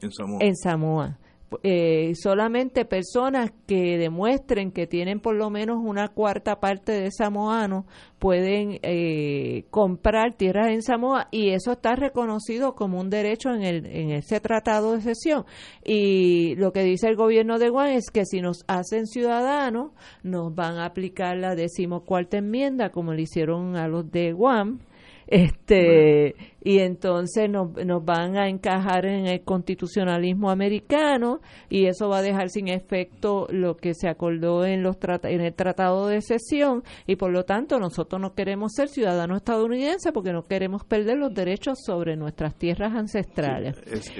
en 0.00 0.56
Samoa. 0.56 1.18
Eh, 1.64 2.12
solamente 2.14 2.84
personas 2.84 3.50
que 3.66 3.98
demuestren 3.98 4.70
que 4.70 4.86
tienen 4.86 5.18
por 5.18 5.34
lo 5.34 5.50
menos 5.50 5.78
una 5.82 6.08
cuarta 6.08 6.60
parte 6.60 6.92
de 6.92 7.10
samoano 7.10 7.86
pueden 8.20 8.78
eh, 8.82 9.64
comprar 9.70 10.36
tierras 10.36 10.68
en 10.68 10.82
Samoa 10.82 11.26
y 11.32 11.50
eso 11.50 11.72
está 11.72 11.96
reconocido 11.96 12.74
como 12.74 13.00
un 13.00 13.10
derecho 13.10 13.50
en, 13.50 13.62
el, 13.62 13.86
en 13.86 14.10
ese 14.10 14.38
tratado 14.38 14.92
de 14.92 15.00
sesión. 15.00 15.44
Y 15.84 16.54
lo 16.56 16.72
que 16.72 16.84
dice 16.84 17.08
el 17.08 17.16
gobierno 17.16 17.58
de 17.58 17.70
Guam 17.70 17.88
es 17.88 18.10
que 18.12 18.26
si 18.26 18.40
nos 18.40 18.64
hacen 18.68 19.06
ciudadanos, 19.06 19.92
nos 20.22 20.54
van 20.54 20.76
a 20.76 20.84
aplicar 20.84 21.36
la 21.36 21.56
decimocuarta 21.56 22.38
enmienda 22.38 22.90
como 22.90 23.12
le 23.12 23.22
hicieron 23.22 23.76
a 23.76 23.88
los 23.88 24.10
de 24.10 24.32
Guam 24.32 24.80
este 25.30 26.34
y 26.62 26.80
entonces 26.80 27.48
nos, 27.48 27.72
nos 27.86 28.04
van 28.04 28.36
a 28.36 28.48
encajar 28.48 29.06
en 29.06 29.26
el 29.26 29.42
constitucionalismo 29.42 30.50
americano 30.50 31.40
y 31.68 31.86
eso 31.86 32.08
va 32.08 32.18
a 32.18 32.22
dejar 32.22 32.50
sin 32.50 32.68
efecto 32.68 33.46
lo 33.50 33.76
que 33.76 33.94
se 33.94 34.08
acordó 34.08 34.66
en 34.66 34.82
los 34.82 34.96
en 35.22 35.40
el 35.40 35.54
tratado 35.54 36.08
de 36.08 36.20
sesión 36.20 36.82
y 37.06 37.16
por 37.16 37.32
lo 37.32 37.44
tanto 37.44 37.78
nosotros 37.78 38.20
no 38.20 38.34
queremos 38.34 38.72
ser 38.74 38.88
ciudadanos 38.88 39.38
estadounidenses 39.38 40.12
porque 40.12 40.32
no 40.32 40.46
queremos 40.46 40.84
perder 40.84 41.16
los 41.16 41.32
derechos 41.32 41.78
sobre 41.84 42.16
nuestras 42.16 42.56
tierras 42.56 42.94
ancestrales. 42.94 43.78
Es, 43.86 44.10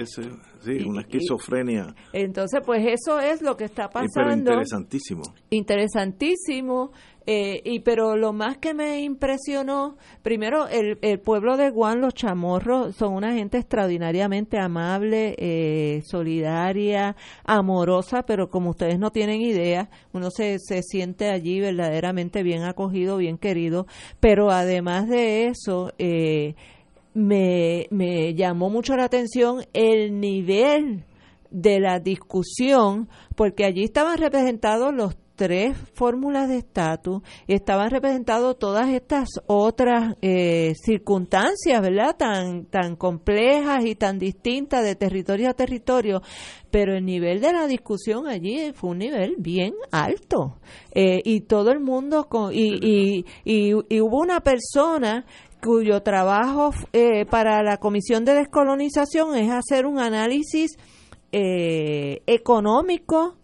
sí, 0.60 0.72
una 0.86 1.02
esquizofrenia. 1.02 1.94
entonces 2.12 2.60
pues 2.64 2.86
eso 2.86 3.18
es 3.18 3.42
lo 3.42 3.56
que 3.56 3.64
está 3.64 3.88
pasando. 3.88 4.52
interesantísimo. 4.52 5.22
Interesantísimo 5.50 6.92
eh, 7.32 7.62
y 7.64 7.78
pero 7.78 8.16
lo 8.16 8.32
más 8.32 8.58
que 8.58 8.74
me 8.74 9.02
impresionó, 9.02 9.96
primero 10.20 10.66
el, 10.66 10.98
el 11.00 11.20
pueblo 11.20 11.56
de 11.56 11.70
Guam, 11.70 12.00
los 12.00 12.12
chamorros, 12.12 12.96
son 12.96 13.14
una 13.14 13.32
gente 13.34 13.56
extraordinariamente 13.58 14.58
amable, 14.58 15.36
eh, 15.38 16.02
solidaria, 16.04 17.14
amorosa, 17.44 18.24
pero 18.24 18.50
como 18.50 18.70
ustedes 18.70 18.98
no 18.98 19.12
tienen 19.12 19.42
idea, 19.42 19.90
uno 20.12 20.32
se, 20.32 20.58
se 20.58 20.82
siente 20.82 21.30
allí 21.30 21.60
verdaderamente 21.60 22.42
bien 22.42 22.64
acogido, 22.64 23.16
bien 23.18 23.38
querido, 23.38 23.86
pero 24.18 24.50
además 24.50 25.08
de 25.08 25.46
eso, 25.46 25.92
eh, 25.98 26.56
me, 27.14 27.86
me 27.92 28.34
llamó 28.34 28.70
mucho 28.70 28.96
la 28.96 29.04
atención 29.04 29.64
el 29.72 30.18
nivel 30.18 31.04
de 31.52 31.78
la 31.78 32.00
discusión, 32.00 33.08
porque 33.36 33.64
allí 33.64 33.84
estaban 33.84 34.18
representados 34.18 34.92
los 34.92 35.16
tres 35.40 35.74
fórmulas 35.94 36.50
de 36.50 36.58
estatus 36.58 37.22
y 37.46 37.54
estaban 37.54 37.88
representadas 37.88 38.58
todas 38.58 38.90
estas 38.90 39.26
otras 39.46 40.14
eh, 40.20 40.74
circunstancias, 40.74 41.80
¿verdad? 41.80 42.14
Tan, 42.18 42.66
tan 42.66 42.94
complejas 42.94 43.86
y 43.86 43.94
tan 43.94 44.18
distintas 44.18 44.84
de 44.84 44.96
territorio 44.96 45.48
a 45.48 45.54
territorio, 45.54 46.20
pero 46.70 46.94
el 46.94 47.06
nivel 47.06 47.40
de 47.40 47.54
la 47.54 47.66
discusión 47.66 48.26
allí 48.26 48.72
fue 48.74 48.90
un 48.90 48.98
nivel 48.98 49.36
bien 49.38 49.72
alto 49.90 50.58
eh, 50.92 51.22
y 51.24 51.40
todo 51.40 51.70
el 51.70 51.80
mundo 51.80 52.28
con, 52.28 52.52
y, 52.52 52.74
y, 52.74 53.24
y, 53.42 53.72
y 53.88 54.00
hubo 54.02 54.18
una 54.20 54.40
persona 54.40 55.24
cuyo 55.62 56.02
trabajo 56.02 56.74
eh, 56.92 57.24
para 57.24 57.62
la 57.62 57.78
Comisión 57.78 58.26
de 58.26 58.34
Descolonización 58.34 59.36
es 59.36 59.50
hacer 59.50 59.86
un 59.86 60.00
análisis 60.00 60.76
eh, 61.32 62.20
económico 62.26 63.39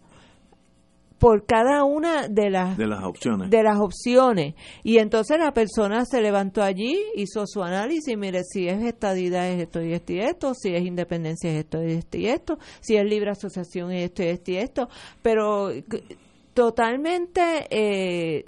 por 1.19 1.45
cada 1.45 1.83
una 1.83 2.27
de 2.27 2.49
las 2.49 2.77
de 2.77 2.87
las 2.87 3.03
opciones. 3.03 3.49
de 3.49 3.63
las 3.63 3.79
opciones. 3.79 4.55
Y 4.83 4.97
entonces 4.99 5.39
la 5.39 5.53
persona 5.53 6.05
se 6.05 6.21
levantó 6.21 6.61
allí 6.61 6.97
hizo 7.15 7.45
su 7.47 7.63
análisis 7.63 8.17
mire 8.17 8.43
si 8.43 8.67
es 8.67 8.83
estadidad 8.83 9.49
es 9.49 9.61
esto 9.61 9.81
y 9.81 9.93
esto 9.93 10.13
y 10.13 10.19
esto 10.19 10.53
si 10.53 10.75
es 10.75 10.85
independencia 10.85 11.51
es 11.51 11.59
esto 11.59 11.83
y 11.83 11.91
esto 11.91 12.17
y 12.17 12.27
esto 12.27 12.59
si 12.79 12.95
es 12.95 13.05
libre 13.05 13.31
asociación 13.31 13.91
es 13.91 14.05
esto 14.05 14.23
y 14.23 14.27
esto 14.27 14.51
y 14.51 14.57
esto. 14.57 14.89
Pero 15.21 15.71
totalmente 16.53 17.67
eh, 17.69 18.45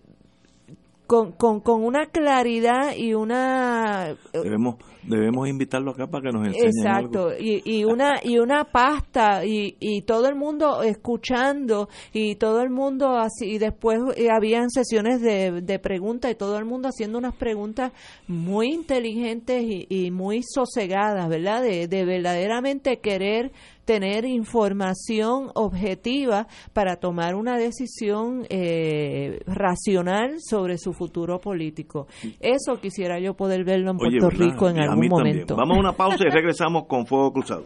con, 1.10 1.32
con, 1.32 1.62
con 1.62 1.84
una 1.84 2.06
claridad 2.06 2.96
y 2.96 3.16
una 3.16 4.16
debemos 4.32 4.76
debemos 5.02 5.50
invitarlo 5.50 5.90
acá 5.90 6.06
para 6.06 6.26
que 6.30 6.38
nos 6.38 6.48
enseñe 6.48 6.68
exacto 6.68 7.30
algo. 7.30 7.40
Y, 7.40 7.64
y 7.66 7.84
una 7.84 8.20
y 8.24 8.38
una 8.38 8.66
pasta 8.66 9.44
y, 9.44 9.76
y 9.80 10.04
todo 10.04 10.28
el 10.28 10.36
mundo 10.36 10.84
escuchando 10.84 11.90
y 12.14 12.36
todo 12.36 12.62
el 12.62 12.70
mundo 12.70 13.18
así 13.18 13.54
y 13.54 13.58
después 13.58 13.98
habían 14.32 14.70
sesiones 14.70 15.20
de, 15.20 15.62
de 15.64 15.80
preguntas 15.80 16.30
y 16.32 16.36
todo 16.36 16.60
el 16.60 16.66
mundo 16.66 16.90
haciendo 16.90 17.18
unas 17.18 17.36
preguntas 17.36 17.92
muy 18.28 18.68
inteligentes 18.68 19.64
y, 19.64 19.88
y 19.90 20.12
muy 20.12 20.44
sosegadas 20.44 21.28
verdad 21.28 21.64
de, 21.64 21.88
de 21.88 22.06
verdaderamente 22.06 23.00
querer 23.00 23.52
tener 23.90 24.24
información 24.24 25.50
objetiva 25.56 26.46
para 26.74 26.98
tomar 26.98 27.34
una 27.34 27.58
decisión 27.58 28.46
eh, 28.48 29.40
racional 29.48 30.36
sobre 30.48 30.78
su 30.78 30.94
futuro 30.94 31.42
político. 31.42 32.06
Eso 32.40 32.80
quisiera 32.80 33.20
yo 33.20 33.34
poder 33.34 33.64
verlo 33.64 33.90
en 33.90 33.98
Puerto 33.98 34.28
Oye, 34.28 34.38
Rico 34.38 34.70
en 34.70 34.80
algún 34.80 35.08
momento. 35.08 35.56
También. 35.56 35.58
Vamos 35.58 35.78
a 35.78 35.80
una 35.80 35.94
pausa 35.98 36.24
y 36.24 36.30
regresamos 36.30 36.84
con 36.86 37.08
Fuego 37.08 37.32
Cruzado. 37.34 37.66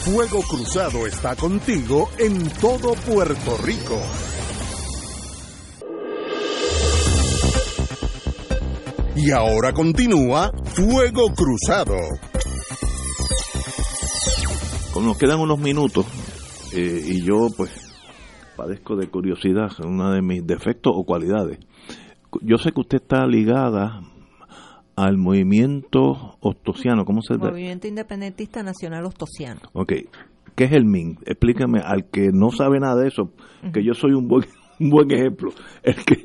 Fuego 0.00 0.40
Cruzado 0.48 1.06
está 1.06 1.36
contigo 1.36 2.08
en 2.18 2.48
todo 2.62 2.94
Puerto 2.94 3.58
Rico. 3.62 4.00
Y 9.14 9.30
ahora 9.30 9.74
continúa 9.74 10.50
Fuego 10.74 11.26
Cruzado. 11.34 11.96
Como 14.94 15.08
nos 15.08 15.18
quedan 15.18 15.40
unos 15.40 15.58
minutos 15.58 16.06
eh, 16.72 17.02
y 17.04 17.22
yo 17.22 17.48
pues 17.56 17.92
padezco 18.56 18.94
de 18.94 19.08
curiosidad, 19.08 19.72
uno 19.84 20.12
de 20.12 20.22
mis 20.22 20.46
defectos 20.46 20.92
o 20.94 21.02
cualidades. 21.02 21.58
Yo 22.42 22.58
sé 22.58 22.70
que 22.70 22.80
usted 22.80 22.98
está 23.02 23.26
ligada 23.26 24.02
al 24.94 25.18
movimiento 25.18 26.36
ostosiano, 26.38 27.04
¿cómo 27.04 27.22
se 27.22 27.34
llama? 27.34 27.50
Movimiento 27.50 27.88
Independentista 27.88 28.62
Nacional 28.62 29.04
Ostosiano. 29.06 29.62
Ok, 29.72 29.94
¿qué 30.54 30.64
es 30.64 30.72
el 30.72 30.84
MIN? 30.84 31.18
Explícame 31.26 31.80
al 31.80 32.08
que 32.08 32.30
no 32.32 32.52
sabe 32.52 32.78
nada 32.78 32.94
de 32.94 33.08
eso, 33.08 33.32
que 33.72 33.84
yo 33.84 33.94
soy 33.94 34.12
un 34.12 34.28
buen, 34.28 34.46
un 34.78 34.90
buen 34.90 35.10
ejemplo. 35.10 35.50
El 35.82 35.96
que 36.04 36.24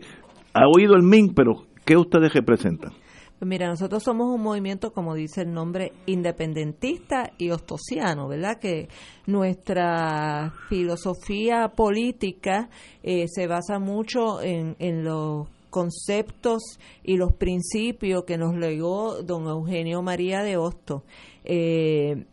ha 0.54 0.68
oído 0.68 0.94
el 0.94 1.02
MIN, 1.02 1.34
pero 1.34 1.66
¿qué 1.86 1.98
ustedes 1.98 2.32
representan? 2.36 2.92
Pues 3.40 3.48
mira, 3.48 3.70
nosotros 3.70 4.04
somos 4.04 4.28
un 4.28 4.42
movimiento, 4.42 4.92
como 4.92 5.16
dice 5.16 5.44
el 5.44 5.54
nombre, 5.54 5.94
independentista 6.08 7.32
y 7.38 7.52
ostosiano, 7.52 8.28
¿verdad? 8.28 8.60
Que 8.60 8.90
nuestra 9.28 10.54
filosofía 10.68 11.70
política 11.70 12.70
eh, 13.02 13.28
se 13.30 13.48
basa 13.48 13.80
mucho 13.80 14.42
en, 14.42 14.76
en 14.80 15.06
los 15.06 15.48
conceptos 15.70 16.80
y 17.02 17.16
los 17.16 17.32
principios 17.32 18.26
que 18.26 18.38
nos 18.38 18.56
legó 18.56 19.24
don 19.24 19.48
Eugenio 19.48 20.02
María 20.02 20.44
de 20.44 20.58
Hosto. 20.58 21.06
Eh, 21.46 22.26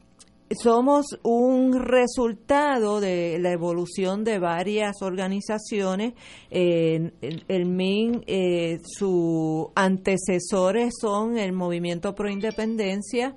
somos 0.51 1.07
un 1.23 1.73
resultado 1.73 3.01
de 3.01 3.39
la 3.41 3.51
evolución 3.51 4.23
de 4.23 4.39
varias 4.39 5.03
organizaciones. 5.03 6.15
El, 6.51 7.13
el, 7.21 7.67
MIN, 7.67 8.23
eh, 8.27 8.79
sus 8.85 9.67
antecesores 9.75 10.95
son 11.01 11.37
el 11.37 11.53
Movimiento 11.53 12.15
Pro 12.15 12.31
Independencia, 12.31 13.35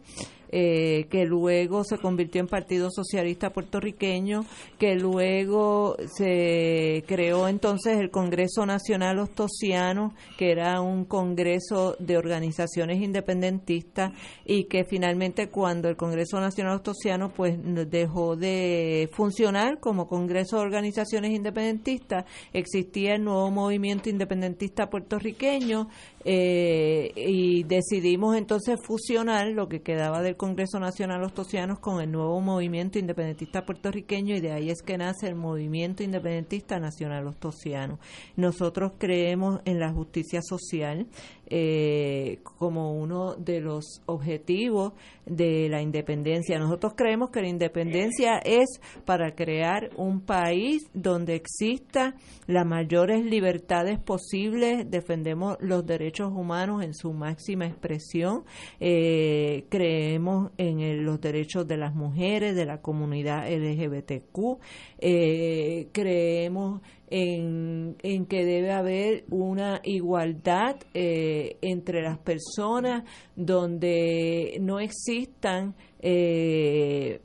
eh, 0.51 1.07
que 1.09 1.25
luego 1.25 1.83
se 1.83 1.97
convirtió 1.97 2.41
en 2.41 2.47
Partido 2.47 2.89
Socialista 2.91 3.51
Puertorriqueño, 3.51 4.45
que 4.77 4.95
luego 4.95 5.95
se 6.07 7.03
creó 7.07 7.47
entonces 7.47 7.99
el 7.99 8.09
Congreso 8.09 8.65
Nacional 8.65 9.19
Ostosiano, 9.19 10.13
que 10.37 10.51
era 10.51 10.81
un 10.81 11.05
congreso 11.05 11.95
de 11.99 12.17
organizaciones 12.17 13.01
independentistas, 13.01 14.13
y 14.45 14.65
que 14.65 14.85
finalmente 14.85 15.49
cuando 15.49 15.87
el 15.87 15.95
Congreso 15.95 16.39
Nacional 16.39 16.77
Ostosiano 16.77 17.29
pues 17.29 17.57
dejó 17.89 18.35
de 18.35 19.09
funcionar 19.13 19.79
como 19.79 20.07
Congreso 20.07 20.57
de 20.57 20.63
Organizaciones 20.63 21.31
Independentistas, 21.31 22.25
existía 22.53 23.15
el 23.15 23.23
nuevo 23.23 23.51
movimiento 23.51 24.09
independentista 24.09 24.89
puertorriqueño, 24.89 25.89
eh, 26.25 27.11
y 27.15 27.63
decidimos 27.63 28.35
entonces 28.35 28.79
fusionar 28.81 29.47
lo 29.47 29.69
que 29.69 29.81
quedaba 29.81 30.21
del 30.21 30.35
Congreso 30.35 30.79
Nacional 30.79 31.23
Ostosianos 31.23 31.79
con 31.79 32.01
el 32.01 32.11
nuevo 32.11 32.41
movimiento 32.41 32.99
independentista 32.99 33.65
puertorriqueño 33.65 34.35
y 34.35 34.41
de 34.41 34.51
ahí 34.51 34.69
es 34.69 34.81
que 34.81 34.97
nace 34.97 35.27
el 35.27 35.35
movimiento 35.35 36.03
independentista 36.03 36.79
nacional 36.79 37.27
ostosiano. 37.27 37.99
Nosotros 38.35 38.93
creemos 38.97 39.61
en 39.65 39.79
la 39.79 39.93
justicia 39.93 40.41
social 40.41 41.07
eh, 41.49 42.39
como 42.57 42.93
uno 42.93 43.35
de 43.35 43.61
los 43.61 44.01
objetivos 44.05 44.93
de 45.25 45.69
la 45.69 45.81
independencia. 45.81 46.59
Nosotros 46.59 46.93
creemos 46.95 47.29
que 47.29 47.41
la 47.41 47.47
independencia 47.47 48.39
es 48.39 48.81
para 49.05 49.35
crear 49.35 49.89
un 49.95 50.21
país 50.21 50.89
donde 50.93 51.35
exista 51.35 52.15
las 52.47 52.65
mayores 52.65 53.23
libertades 53.23 53.99
posibles, 53.99 54.89
defendemos 54.89 55.57
los 55.59 55.85
derechos 55.85 56.31
humanos 56.33 56.83
en 56.83 56.93
su 56.93 57.13
máxima 57.13 57.67
expresión, 57.67 58.43
eh, 58.79 59.65
creemos 59.69 60.51
en 60.57 61.05
los 61.05 61.21
derechos 61.21 61.67
de 61.67 61.77
las 61.77 61.93
mujeres, 61.93 62.55
de 62.55 62.65
la 62.65 62.81
comunidad 62.81 63.47
LGBTQ, 63.47 64.59
eh, 64.99 65.87
creemos 65.91 66.81
en, 67.09 67.95
que 68.27 68.45
debe 68.45 68.71
haber 68.71 69.25
una 69.29 69.81
igualdad 69.83 70.77
eh, 70.93 71.57
entre 71.61 72.01
las 72.01 72.17
personas 72.19 73.03
donde 73.35 74.57
no 74.61 74.79
existan 74.79 75.75
eh, 75.99 77.21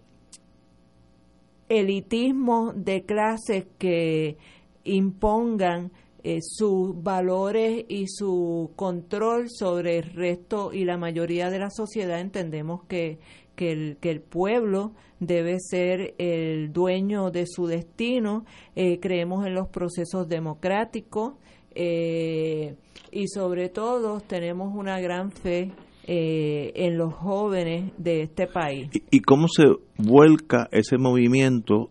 elitismos 1.69 2.75
de 2.77 3.05
clases 3.05 3.67
que 3.79 4.37
impongan 4.85 5.93
eh, 6.23 6.39
sus 6.41 7.03
valores 7.03 7.85
y 7.87 8.07
su 8.09 8.73
control 8.77 9.51
sobre 9.51 9.99
el 9.99 10.15
resto 10.15 10.73
y 10.73 10.87
la 10.87 10.97
mayoría 10.97 11.51
de 11.51 11.59
la 11.59 11.69
sociedad. 11.69 12.19
Entendemos 12.19 12.85
que, 12.85 13.19
que, 13.57 13.73
el, 13.73 13.97
que 14.01 14.11
el 14.11 14.21
pueblo 14.21 14.93
debe 15.21 15.59
ser 15.59 16.15
el 16.19 16.73
dueño 16.73 17.31
de 17.31 17.47
su 17.47 17.67
destino, 17.67 18.45
eh, 18.75 18.99
creemos 19.01 19.47
en 19.47 19.55
los 19.55 19.69
procesos 19.69 20.29
democráticos 20.29 21.35
eh, 21.75 22.77
y 23.11 23.29
sobre 23.29 23.69
todo 23.69 24.21
tenemos 24.21 24.75
una 24.75 25.01
gran 25.01 25.31
fe 25.31 25.73
eh, 26.07 26.73
en 26.75 26.99
los 26.99 27.15
jóvenes 27.15 27.93
de 27.97 28.23
este 28.23 28.47
país. 28.47 28.91
¿Y, 28.93 29.03
¿Y, 29.11 29.21
cómo 29.21 29.49
se 29.49 29.65
vuelca 29.97 30.69
ese 30.71 30.99
movimiento 30.99 31.91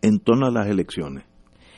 en 0.00 0.18
torno 0.18 0.46
a 0.46 0.50
las 0.50 0.66
elecciones? 0.66 1.24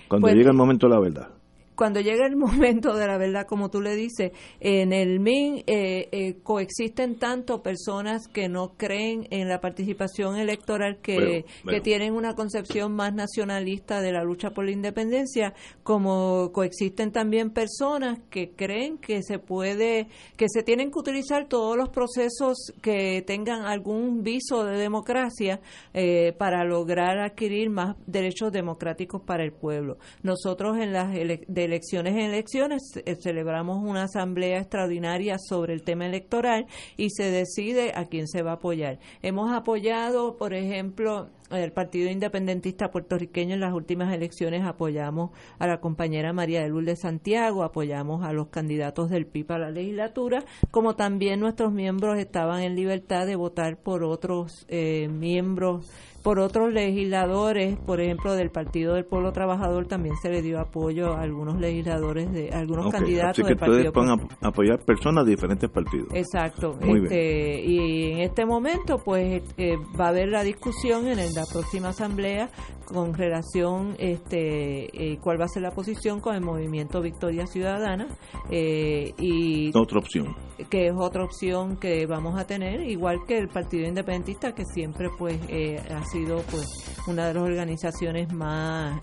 Cuando 0.09 0.27
pues, 0.27 0.37
llega 0.37 0.51
el 0.51 0.57
momento 0.57 0.87
de 0.87 0.95
la 0.95 1.01
verdad. 1.01 1.36
Cuando 1.77 2.01
llega 2.01 2.27
el 2.27 2.37
momento 2.37 2.95
de 2.95 3.07
la 3.07 3.19
verdad, 3.19 3.47
como 3.47 3.71
tú 3.71 3.81
le 3.81 3.95
dices, 3.95 4.33
en 4.61 4.93
el 4.93 5.21
MIN 5.21 5.63
eh, 5.67 6.09
eh, 6.11 6.37
coexisten 6.43 7.19
tanto 7.19 7.63
personas 7.63 8.27
que 8.29 8.49
no 8.49 8.73
creen 8.77 9.29
en 9.31 9.49
la 9.49 9.61
participación 9.61 10.37
electoral, 10.37 10.99
que, 11.01 11.45
que 11.69 11.81
tienen 11.81 12.15
una 12.15 12.35
concepción 12.35 12.95
más 12.95 13.15
nacionalista 13.15 14.01
de 14.01 14.13
la 14.13 14.25
lucha 14.25 14.51
por 14.51 14.65
la 14.65 14.73
independencia, 14.73 15.55
como 15.83 16.51
coexisten 16.53 17.13
también 17.13 17.51
personas 17.51 18.19
que 18.31 18.51
creen 18.51 18.99
que 18.99 19.23
se 19.23 19.39
puede, 19.39 20.09
que 20.37 20.49
se 20.49 20.63
tienen 20.63 20.91
que 20.91 20.99
utilizar 20.99 21.47
todos 21.49 21.77
los 21.77 21.91
procesos 21.91 22.73
que 22.81 23.23
tengan 23.27 23.67
algún 23.67 24.23
viso 24.23 24.65
de 24.65 24.79
democracia 24.79 25.61
eh, 25.93 26.33
para 26.39 26.65
lograr 26.65 27.19
adquirir 27.19 27.71
más 27.71 27.97
derechos 28.07 28.53
democráticos 28.53 29.23
para 29.23 29.45
el 29.45 29.53
pueblo. 29.53 29.99
Nosotros 30.23 30.79
en 30.79 30.93
las 30.93 31.13
de 31.13 31.66
elecciones 31.67 32.15
en 32.15 32.21
elecciones 32.21 32.83
eh, 33.05 33.17
celebramos 33.17 33.83
una 33.83 34.05
asamblea 34.05 34.59
extraordinaria 34.59 35.37
sobre 35.39 35.75
el 35.75 35.83
tema 35.83 36.07
electoral 36.07 36.67
y 36.97 37.11
se 37.11 37.31
decide 37.31 37.93
a 37.95 38.07
quién 38.07 38.27
se 38.27 38.43
va 38.43 38.53
a 38.53 38.55
apoyar. 38.55 38.99
Hemos 39.23 39.53
apoyado, 39.53 40.37
por 40.37 40.55
ejemplo, 40.55 41.29
el 41.51 41.73
Partido 41.73 42.11
Independentista 42.11 42.91
Puertorriqueño 42.91 43.55
en 43.55 43.61
las 43.61 43.73
últimas 43.73 44.13
elecciones 44.13 44.65
apoyamos 44.65 45.31
a 45.59 45.67
la 45.67 45.81
compañera 45.81 46.33
María 46.33 46.63
de 46.63 46.69
Lourdes 46.69 47.01
Santiago, 47.01 47.63
apoyamos 47.63 48.25
a 48.25 48.33
los 48.33 48.49
candidatos 48.49 49.11
del 49.11 49.27
PIB 49.27 49.53
a 49.53 49.59
la 49.59 49.71
legislatura, 49.71 50.45
como 50.71 50.97
también 50.97 51.41
nuestros 51.41 51.73
miembros 51.73 52.19
estaban 52.19 52.63
en 52.63 52.75
libertad 52.75 53.27
de 53.27 53.37
votar 53.37 53.77
por 53.77 54.03
otros 54.03 54.67
eh, 54.69 55.09
miembros 55.09 55.89
por 56.27 56.41
otros 56.41 56.73
legisladores, 56.73 57.79
por 57.87 58.01
ejemplo, 58.01 58.35
del 58.35 58.51
Partido 58.51 58.95
del 58.95 59.05
Pueblo 59.05 59.31
Trabajador 59.31 59.87
también 59.87 60.17
se 60.17 60.29
le 60.29 60.43
dio 60.43 60.59
apoyo 60.59 61.15
a 61.15 61.21
algunos 61.21 61.61
legisladores, 61.61 62.33
de 62.33 62.51
algunos 62.51 62.91
candidatos 62.91 63.31
Así 63.31 63.43
que 63.43 63.51
del 63.51 63.57
Partido 63.57 63.93
pueden 63.93 64.19
apoyar 64.41 64.85
personas 64.85 65.25
de 65.25 65.31
diferentes 65.31 65.71
partidos. 65.71 66.09
Exacto. 66.13 66.81
este, 66.83 67.63
Y 67.65 68.11
en 68.11 68.19
este 68.23 68.45
momento, 68.45 68.99
pues, 69.05 69.41
eh, 69.57 69.77
va 69.97 70.07
a 70.07 70.09
haber 70.09 70.31
la 70.31 70.43
discusión 70.43 71.07
en 71.07 71.19
la 71.19 71.45
próxima 71.53 71.91
asamblea 71.91 72.51
con 72.87 73.15
relación, 73.15 73.95
este, 74.01 75.13
eh, 75.13 75.19
cuál 75.21 75.41
va 75.41 75.45
a 75.45 75.49
ser 75.49 75.63
la 75.63 75.71
posición 75.71 76.19
con 76.19 76.35
el 76.35 76.41
movimiento 76.41 77.03
Victoria 77.03 77.47
Ciudadana 77.47 78.09
eh, 78.51 79.15
y 79.17 79.71
otra 79.79 80.01
opción 80.01 80.35
que 80.71 80.87
es 80.87 80.95
otra 80.97 81.25
opción 81.25 81.77
que 81.77 82.07
vamos 82.07 82.39
a 82.39 82.47
tener, 82.47 82.81
igual 82.81 83.19
que 83.27 83.39
el 83.39 83.49
Partido 83.49 83.87
Independentista, 83.87 84.53
que 84.53 84.65
siempre 84.65 85.09
pues 85.19 85.39
eh, 85.49 85.77
ha 85.91 86.05
sido 86.05 86.16
pues 86.25 86.65
una 87.07 87.27
de 87.27 87.35
las 87.35 87.43
organizaciones 87.43 88.33
más 88.33 89.01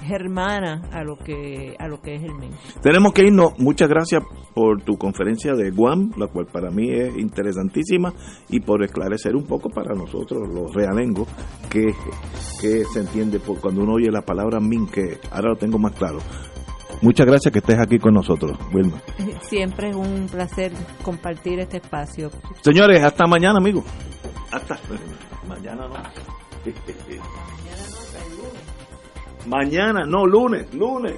germanas 0.00 0.82
a 0.92 1.02
lo 1.02 1.16
que 1.16 1.74
a 1.78 1.88
lo 1.88 2.00
que 2.00 2.16
es 2.16 2.22
el 2.22 2.34
MEN. 2.34 2.52
Tenemos 2.82 3.12
que 3.12 3.22
irnos. 3.22 3.58
Muchas 3.58 3.88
gracias 3.88 4.22
por 4.54 4.82
tu 4.82 4.96
conferencia 4.96 5.54
de 5.54 5.70
Guam, 5.70 6.12
la 6.16 6.26
cual 6.28 6.46
para 6.46 6.70
mí 6.70 6.90
es 6.90 7.16
interesantísima 7.16 8.12
y 8.48 8.60
por 8.60 8.84
esclarecer 8.84 9.34
un 9.34 9.44
poco 9.44 9.68
para 9.70 9.94
nosotros 9.94 10.48
los 10.48 10.74
realengos 10.74 11.28
que, 11.70 11.94
que 12.60 12.84
se 12.84 13.00
entiende 13.00 13.40
por 13.40 13.60
cuando 13.60 13.82
uno 13.82 13.94
oye 13.94 14.10
la 14.10 14.22
palabra 14.22 14.60
min 14.60 14.86
que 14.86 15.18
ahora 15.30 15.50
lo 15.50 15.56
tengo 15.56 15.78
más 15.78 15.92
claro. 15.92 16.18
Muchas 17.02 17.26
gracias 17.26 17.52
que 17.52 17.58
estés 17.58 17.78
aquí 17.78 17.98
con 17.98 18.14
nosotros, 18.14 18.56
Wilma. 18.72 19.02
Siempre 19.42 19.90
es 19.90 19.96
un 19.96 20.28
placer 20.30 20.72
compartir 21.02 21.58
este 21.60 21.78
espacio. 21.78 22.30
Señores, 22.62 23.02
hasta 23.02 23.26
mañana, 23.26 23.58
amigos. 23.58 23.84
Hasta 24.50 24.78
mañana 25.46 25.86
no. 25.88 26.35
mañana 29.46 30.04
no, 30.04 30.26
lunes. 30.26 30.72
Lunes. 30.74 31.14